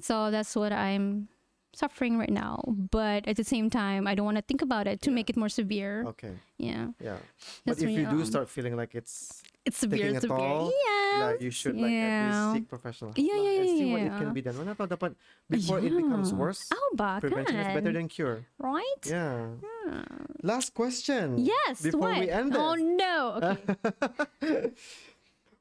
So 0.01 0.31
that's 0.31 0.55
what 0.55 0.73
I'm 0.73 1.29
suffering 1.77 2.17
right 2.17 2.33
now. 2.33 2.63
But 2.67 3.27
at 3.29 3.37
the 3.37 3.43
same 3.45 3.69
time, 3.69 4.07
I 4.09 4.15
don't 4.17 4.25
want 4.25 4.37
to 4.41 4.45
think 4.45 4.61
about 4.65 4.87
it 4.89 5.01
to 5.05 5.13
Yeah. 5.13 5.15
make 5.21 5.29
it 5.29 5.37
more 5.37 5.49
severe. 5.53 6.09
Okay. 6.17 6.33
Yeah, 6.57 6.97
Yeah. 6.97 7.21
But 7.65 7.77
if 7.77 7.85
you 7.89 8.09
do 8.09 8.19
um, 8.19 8.25
start 8.25 8.49
feeling 8.49 8.73
like 8.75 8.95
it's 8.97 9.43
it's 9.65 9.77
severe, 9.77 10.15
a 10.15 10.21
severe. 10.21 10.37
toll, 10.37 10.71
Yeah, 10.71 11.19
yeah, 11.19 11.31
you 11.39 11.51
should 11.51 11.75
like 11.75 11.91
at 11.91 11.93
yeah. 11.93 12.25
least 12.25 12.53
seek 12.55 12.65
professional 12.69 13.11
help 13.11 13.19
Yeah, 13.19 13.35
lah 13.35 13.43
yeah, 13.43 13.59
and 13.59 13.69
see 13.69 13.85
yeah, 13.85 13.91
what 13.93 14.01
it 14.01 14.13
can 14.17 14.27
yeah. 14.31 14.37
be 14.37 14.41
done. 14.41 14.55
Tahu 14.55 14.87
dapat 14.87 15.11
before 15.49 15.79
it 15.83 15.91
becomes 15.91 16.31
Yeah. 16.31 16.39
worse. 16.39 16.61
Oh, 16.71 16.89
ba 16.95 17.19
Prevention 17.19 17.59
is 17.59 17.69
better 17.75 17.93
than 17.93 18.07
cure. 18.07 18.45
right? 18.57 19.01
Yeah. 19.03 19.59
Yeah. 19.59 20.03
Last 20.41 20.73
question. 20.73 21.37
Yes. 21.43 21.83
Before 21.83 22.09
what? 22.13 22.23
we 22.23 22.31
end 22.31 22.55
Oh 22.55 22.73
this. 22.73 22.85
no. 22.85 23.15
Okay. 23.43 24.71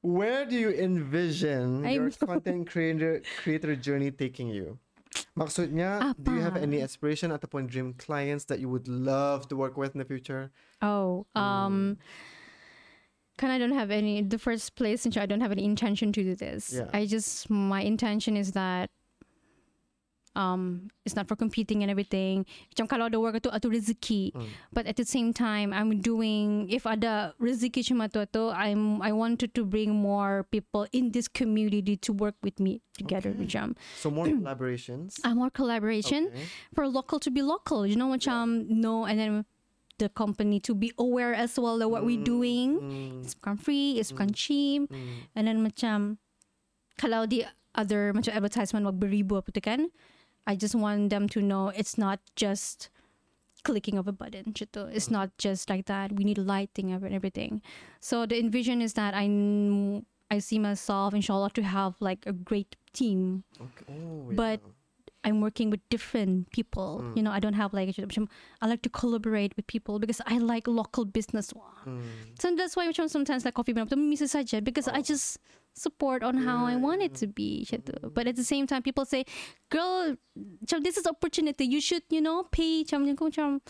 Where 0.00 0.46
do 0.46 0.54
you 0.54 0.70
envision 0.70 1.82
your 1.82 2.06
I'm- 2.06 2.22
content 2.22 2.70
creator 2.70 3.18
creator 3.42 3.74
journey 3.74 4.14
taking 4.14 4.46
you? 4.48 4.78
Maksudnya, 5.34 6.14
do 6.14 6.34
you 6.34 6.42
have 6.42 6.54
Apa? 6.54 6.62
any 6.66 6.78
aspiration 6.82 7.34
ataupun 7.34 7.66
dream 7.66 7.94
clients 7.98 8.46
that 8.46 8.62
you 8.62 8.70
would 8.70 8.86
love 8.86 9.46
to 9.50 9.58
work 9.58 9.74
with 9.74 9.94
in 9.94 9.98
the 9.98 10.06
future? 10.06 10.50
Oh, 10.82 11.26
um, 11.34 11.98
kind 13.38 13.54
of 13.54 13.62
don't 13.62 13.78
have 13.78 13.90
any. 13.94 14.20
The 14.20 14.36
first 14.38 14.74
place, 14.74 15.02
since 15.06 15.16
I 15.16 15.24
don't 15.24 15.40
have 15.40 15.54
any 15.54 15.64
intention 15.64 16.10
to 16.12 16.20
do 16.22 16.34
this. 16.34 16.74
Yeah. 16.74 16.90
I 16.92 17.06
just 17.06 17.48
my 17.48 17.80
intention 17.86 18.36
is 18.36 18.52
that. 18.52 18.90
Um, 20.36 20.86
it's 21.04 21.16
not 21.16 21.26
for 21.26 21.34
competing 21.34 21.82
and 21.82 21.90
everything. 21.90 22.46
Macam 22.70 22.86
kalau 22.86 23.10
ada 23.10 23.18
work 23.18 23.42
itu 23.42 23.50
atau 23.50 23.74
rezeki. 23.74 24.30
Mm. 24.38 24.46
But 24.70 24.86
at 24.86 24.94
the 24.94 25.02
same 25.02 25.34
time, 25.34 25.74
I'm 25.74 25.98
doing 25.98 26.70
if 26.70 26.86
ada 26.86 27.34
rezeki 27.42 27.82
cuma 27.82 28.06
tu 28.06 28.22
tu, 28.30 28.46
I'm 28.54 29.02
I 29.02 29.10
wanted 29.10 29.50
to 29.58 29.66
bring 29.66 29.90
more 29.90 30.46
people 30.54 30.86
in 30.94 31.10
this 31.10 31.26
community 31.26 31.98
to 32.06 32.14
work 32.14 32.38
with 32.46 32.62
me 32.62 32.86
together. 32.94 33.34
Okay. 33.34 33.50
Macam 33.50 33.74
So 33.98 34.14
more 34.14 34.30
collaborations. 34.30 35.18
uh, 35.26 35.34
more 35.42 35.50
collaboration 35.50 36.30
Okay. 36.30 36.46
for 36.70 36.86
local 36.86 37.18
to 37.18 37.34
be 37.34 37.42
local. 37.42 37.82
You 37.82 37.98
know, 37.98 38.14
macam 38.14 38.70
no, 38.70 39.10
and 39.10 39.18
then 39.18 39.32
the 39.98 40.08
company 40.08 40.58
to 40.62 40.74
be 40.74 40.92
aware 40.98 41.34
as 41.34 41.58
well 41.58 41.82
of 41.82 41.90
what 41.90 42.02
we're 42.06 42.22
doing. 42.22 42.78
Mm, 42.80 43.22
It's 43.26 43.34
bukan 43.34 43.58
free, 43.58 43.98
it's 43.98 44.10
bukan 44.14 44.30
cheap. 44.34 44.86
mm. 44.90 45.28
And 45.34 45.46
then 45.46 45.62
macam 45.62 46.18
kalau 46.98 47.26
di 47.26 47.44
other 47.74 48.10
macam 48.14 48.34
advertisement 48.34 48.86
wag 48.86 48.98
beribu 48.98 49.38
apa 49.38 49.50
tu 49.54 49.60
kan, 49.62 49.90
I 50.48 50.56
just 50.56 50.74
want 50.74 51.10
them 51.10 51.28
to 51.30 51.42
know 51.44 51.68
it's 51.76 51.98
not 52.00 52.18
just 52.34 52.88
clicking 53.66 53.98
of 53.98 54.06
a 54.08 54.14
button. 54.14 54.54
Gitu. 54.54 54.88
It's 54.94 55.10
not 55.10 55.34
just 55.36 55.68
like 55.68 55.86
that. 55.86 56.14
We 56.14 56.24
need 56.24 56.38
lighting 56.38 56.90
and 56.94 57.02
everything. 57.12 57.60
So 58.00 58.24
the 58.24 58.38
envision 58.38 58.80
is 58.80 58.94
that 58.94 59.12
I 59.14 59.28
I 60.30 60.38
see 60.40 60.58
myself 60.58 61.12
inshallah 61.12 61.50
to 61.56 61.62
have 61.64 61.96
like 62.00 62.24
a 62.28 62.32
great 62.36 62.76
team 62.92 63.44
Okay. 63.56 63.88
Oh, 63.92 64.32
But 64.32 64.60
I'm 65.28 65.44
working 65.44 65.68
with 65.68 65.84
different 65.92 66.48
people. 66.50 67.04
Mm. 67.04 67.16
You 67.16 67.22
know, 67.22 67.30
I 67.30 67.38
don't 67.38 67.54
have 67.54 67.76
like 67.76 67.92
I 67.92 68.64
like 68.66 68.82
to 68.82 68.88
collaborate 68.90 69.52
with 69.54 69.68
people 69.68 70.00
because 70.00 70.24
I 70.24 70.40
like 70.40 70.64
local 70.66 71.04
business. 71.04 71.52
Mm. 71.52 72.00
So 72.40 72.56
that's 72.56 72.74
why 72.74 72.88
sometimes 72.92 73.44
like 73.44 73.54
coffee 73.54 73.76
bean 73.76 73.84
misa 73.86 74.24
saja 74.24 74.64
because 74.64 74.88
I 74.88 75.04
Oh. 75.04 75.04
just 75.04 75.36
support 75.78 76.24
on 76.26 76.42
how 76.42 76.66
I 76.66 76.74
Yeah, 76.74 76.82
want 76.82 77.04
it 77.04 77.12
yeah. 77.14 77.20
to 77.22 77.26
be. 77.28 77.62
tu. 77.68 77.78
But 78.10 78.26
at 78.26 78.34
the 78.34 78.42
same 78.42 78.66
time, 78.66 78.82
people 78.82 79.04
say, 79.04 79.22
"Girl, 79.70 80.16
this 80.82 80.96
is 80.96 81.06
opportunity. 81.06 81.68
You 81.68 81.78
should, 81.78 82.02
you 82.10 82.24
know, 82.24 82.48
pay." 82.50 82.82
Macam 82.82 83.06
aku 83.06 83.30
macam, 83.30 83.60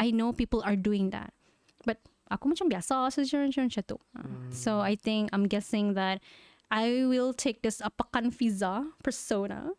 I 0.00 0.08
know 0.14 0.32
people 0.32 0.64
are 0.64 0.78
doing 0.78 1.10
that, 1.12 1.36
but 1.84 2.00
aku 2.32 2.48
macam 2.54 2.70
biasa 2.72 3.12
saja 3.12 3.44
macam 3.44 3.68
macam. 3.68 3.98
Mm. 4.16 4.54
So 4.54 4.80
I 4.80 4.96
think 4.96 5.28
I'm 5.36 5.44
guessing 5.50 5.92
that 6.00 6.22
I 6.70 7.04
will 7.04 7.34
take 7.34 7.60
this 7.66 7.82
Apakan 7.82 8.30
Fizah 8.32 8.86
persona 9.02 9.74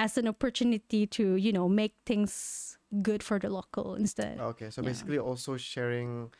as 0.00 0.16
an 0.16 0.26
opportunity 0.26 1.04
to, 1.06 1.36
you 1.36 1.52
know, 1.52 1.68
make 1.68 1.92
things 2.08 2.78
good 3.04 3.22
for 3.22 3.38
the 3.38 3.52
local 3.52 3.94
instead. 3.94 4.40
Okay, 4.40 4.72
so 4.72 4.80
Yeah. 4.80 4.88
basically 4.88 5.20
also 5.20 5.60
sharing 5.60 6.32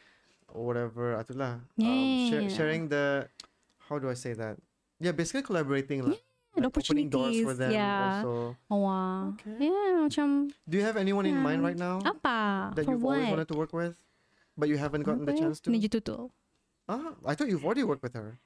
whatever. 0.49 1.13
Yeah, 1.13 1.61
um, 1.61 1.61
yeah, 1.77 2.31
share, 2.33 2.43
yeah. 2.43 2.57
sharing 2.57 2.89
the 2.89 3.29
how 3.87 4.01
do 4.01 4.09
I 4.09 4.17
say 4.17 4.33
that? 4.33 4.57
Yeah, 4.99 5.13
basically 5.13 5.45
collaborating 5.45 6.09
lah. 6.09 6.17
the 6.57 6.67
like 6.67 6.77
opening 6.77 7.09
doors 7.13 7.37
for 7.45 7.55
opportunities, 7.55 7.59
them 7.63 7.73
yeah. 7.73 8.25
also. 8.25 8.57
Oh, 8.73 8.81
wow. 8.83 9.21
Okay. 9.37 9.71
Yeah, 9.71 10.09
macam 10.09 10.51
Do 10.67 10.75
you 10.81 10.85
have 10.85 10.97
anyone 10.97 11.29
in 11.29 11.37
mind 11.39 11.63
right 11.63 11.79
now 11.79 12.01
apa? 12.03 12.73
that 12.75 12.85
For 12.89 12.97
you've 12.97 13.05
what? 13.05 13.21
always 13.21 13.31
wanted 13.31 13.49
to 13.53 13.57
work 13.57 13.73
with, 13.77 14.03
but 14.59 14.67
you 14.67 14.81
haven't 14.81 15.05
gotten 15.05 15.29
the 15.29 15.37
chance 15.37 15.61
to? 15.63 15.71
Tutul. 15.71 16.33
Ah, 16.91 17.15
I 17.23 17.39
thought 17.39 17.47
you've 17.47 17.63
already 17.63 17.87
worked 17.87 18.03
with 18.03 18.19
her. 18.19 18.43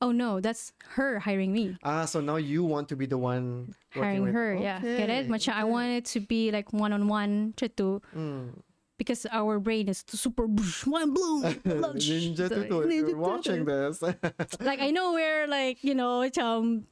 Oh 0.00 0.12
no, 0.12 0.40
that's 0.44 0.76
her 1.00 1.18
hiring 1.20 1.52
me. 1.56 1.76
Ah, 1.82 2.04
so 2.04 2.20
now 2.20 2.36
you 2.36 2.60
want 2.64 2.88
to 2.92 2.96
be 2.96 3.06
the 3.06 3.16
one 3.16 3.72
Hiring 3.96 4.28
with 4.28 4.34
her, 4.36 4.52
yeah. 4.52 4.76
Get 4.84 5.08
it? 5.08 5.24
Okay, 5.24 5.52
I 5.52 5.64
okay. 5.64 5.70
want 5.72 5.88
it 5.88 6.04
to 6.12 6.20
be 6.20 6.52
like 6.52 6.68
one 6.72 6.92
on 6.92 7.08
one 7.08 7.54
to 7.56 8.02
Mm. 8.12 8.60
because 9.00 9.24
our 9.32 9.56
brain 9.56 9.88
is 9.88 10.04
super 10.04 10.44
mind 10.84 11.16
blown. 11.16 11.42
Ninja 11.96 12.48
Tutu, 12.48 12.84
if 12.84 13.08
you're 13.08 13.16
watching 13.16 13.64
this. 13.64 14.02
like 14.60 14.80
I 14.84 14.92
know 14.92 15.16
we're 15.16 15.48
like 15.48 15.80
you 15.80 15.96
know 15.96 16.20
macam 16.20 16.84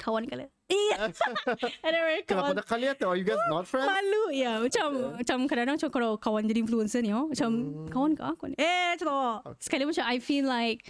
kawan 0.00 0.24
kali. 0.24 0.48
Iya. 0.72 1.12
And 1.84 1.92
then 1.92 2.00
we're 2.00 2.24
Kenapa 2.24 2.48
kawan. 2.48 2.56
nak 2.56 2.66
kalian 2.68 2.92
tu? 2.96 3.06
Are 3.12 3.16
you 3.20 3.28
guys 3.28 3.44
not 3.52 3.68
friends? 3.68 3.92
Malu 3.92 4.32
ya 4.32 4.56
macam 4.56 5.20
macam 5.20 5.36
kadang-kadang 5.44 5.76
macam 5.76 5.90
kalau 5.92 6.16
kawan 6.16 6.48
jadi 6.48 6.64
influencer 6.64 7.04
ni 7.04 7.12
oh 7.12 7.28
macam 7.28 7.50
kawan 7.92 8.16
ke 8.16 8.22
aku 8.24 8.44
ni 8.48 8.56
eh 8.56 8.96
macam 8.96 9.04
tu. 9.12 9.20
Sekali 9.60 9.84
macam 9.84 10.04
I 10.08 10.16
feel 10.16 10.48
like 10.48 10.88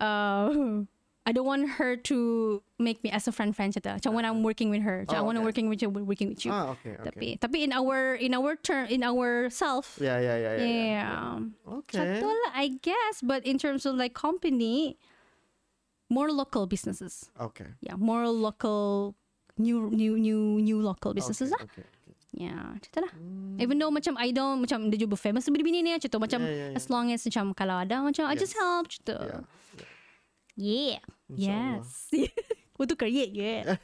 uh, 0.00 0.48
I 1.28 1.32
don't 1.36 1.44
want 1.44 1.76
her 1.78 1.94
to 2.10 2.16
make 2.80 3.04
me 3.04 3.12
as 3.12 3.28
a 3.28 3.32
friend 3.32 3.54
friend 3.54 3.70
tu. 3.70 3.78
macam 3.84 4.16
when 4.16 4.24
I'm 4.24 4.42
working 4.42 4.72
with 4.72 4.82
her 4.82 5.04
macam 5.04 5.20
Oh, 5.20 5.24
want 5.28 5.36
to 5.36 5.44
okay. 5.44 5.48
working 5.52 5.66
with 5.68 5.78
you 5.84 5.92
working 5.92 6.32
with 6.32 6.42
you 6.42 6.50
Ah, 6.50 6.72
okay, 6.74 6.96
okay. 6.96 7.04
tapi 7.06 7.26
tapi 7.38 7.56
in 7.68 7.70
our 7.76 8.16
in 8.16 8.32
our 8.32 8.56
turn 8.56 8.88
in 8.88 9.04
our 9.04 9.52
self 9.52 10.00
Yeah, 10.00 10.16
yeah, 10.18 10.40
yeah, 10.40 10.52
yeah. 10.56 10.64
yeah. 10.64 10.88
yeah, 11.38 11.76
Okay. 11.84 12.24
Lah, 12.24 12.50
I 12.56 12.72
guess 12.80 13.20
but 13.20 13.44
in 13.44 13.60
terms 13.60 13.84
of 13.84 13.94
like 14.00 14.16
company 14.16 14.96
more 16.08 16.32
local 16.32 16.66
businesses 16.66 17.28
Okay. 17.38 17.68
yeah 17.84 17.94
more 18.00 18.26
local 18.26 19.14
new 19.60 19.92
new 19.92 20.16
new 20.16 20.58
new 20.58 20.80
local 20.80 21.12
businesses 21.12 21.52
lah 21.52 21.62
okay, 21.62 21.84
okay. 21.84 21.98
Yeah, 22.30 22.78
lah. 22.94 23.10
Even 23.58 23.82
though 23.82 23.90
macam 23.90 24.14
I 24.14 24.30
don't 24.30 24.62
macam 24.62 24.86
dia 24.86 25.02
juga 25.02 25.18
famous 25.18 25.50
bini-bini 25.50 25.82
ni 25.82 25.98
tu 25.98 26.14
macam 26.14 26.38
Yeah, 26.46 26.54
yeah, 26.54 26.68
yeah. 26.70 26.78
as 26.78 26.86
long 26.86 27.10
as 27.10 27.26
macam 27.26 27.50
kalau 27.58 27.82
ada 27.82 27.98
macam 28.06 28.22
I 28.30 28.38
just 28.38 28.54
Yes. 28.54 28.62
help 28.62 28.86
tu. 29.02 29.18
Yeah. 29.18 29.42
Yeah. 30.60 31.00
Yes. 31.32 32.12
Untuk 32.80 33.00
kerja, 33.00 33.24
yeah. 33.28 33.80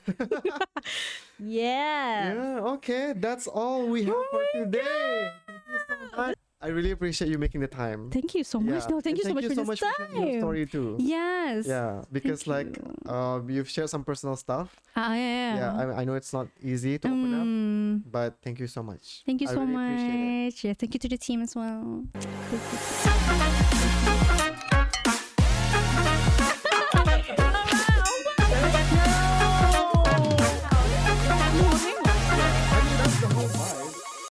yeah. 1.41 2.33
Yeah, 2.33 2.73
okay. 2.77 3.13
That's 3.17 3.49
all 3.49 3.89
we 3.89 4.05
have 4.05 4.25
for 4.33 4.45
today. 4.57 5.33
Thank 5.49 5.65
you 5.69 5.81
so 5.85 5.95
much. 6.17 6.37
I 6.57 6.69
really 6.73 6.91
appreciate 6.97 7.29
you 7.29 7.37
making 7.37 7.61
the 7.61 7.69
time. 7.69 8.09
Thank 8.09 8.33
you 8.33 8.41
so 8.45 8.57
much. 8.59 8.89
Yeah. 8.89 8.97
No, 8.97 9.05
thank 9.05 9.21
And 9.21 9.25
you 9.25 9.29
so 9.29 9.35
much 9.37 9.45
for 9.45 9.53
this 9.53 9.69
for 9.69 10.25
your 10.25 10.41
story 10.41 10.65
too. 10.65 10.97
Yes. 10.97 11.69
Yeah, 11.69 12.09
because 12.09 12.49
Thank 12.49 12.73
like 12.73 12.81
you. 12.81 13.13
uh, 13.13 13.41
you've 13.45 13.69
shared 13.69 13.93
some 13.93 14.05
personal 14.05 14.37
stuff. 14.41 14.73
Ah, 14.97 15.13
yeah. 15.13 15.53
Yeah, 15.57 15.71
I, 15.77 16.01
I 16.01 16.05
know 16.09 16.17
it's 16.17 16.33
not 16.33 16.49
easy 16.65 16.97
to 16.97 17.09
open 17.09 17.33
up, 17.37 17.45
Mm, 17.47 17.93
but 18.09 18.41
thank 18.41 18.59
you 18.59 18.67
so 18.67 18.81
much. 18.83 19.21
Thank 19.29 19.45
you 19.45 19.49
I 19.49 19.53
so 19.53 19.61
really 19.61 19.77
much. 20.49 20.65
Yeah, 20.65 20.73
thank 20.73 20.97
you 20.97 21.01
to 21.05 21.09
the 21.13 21.21
team 21.21 21.45
as 21.45 21.53
well. 21.53 22.09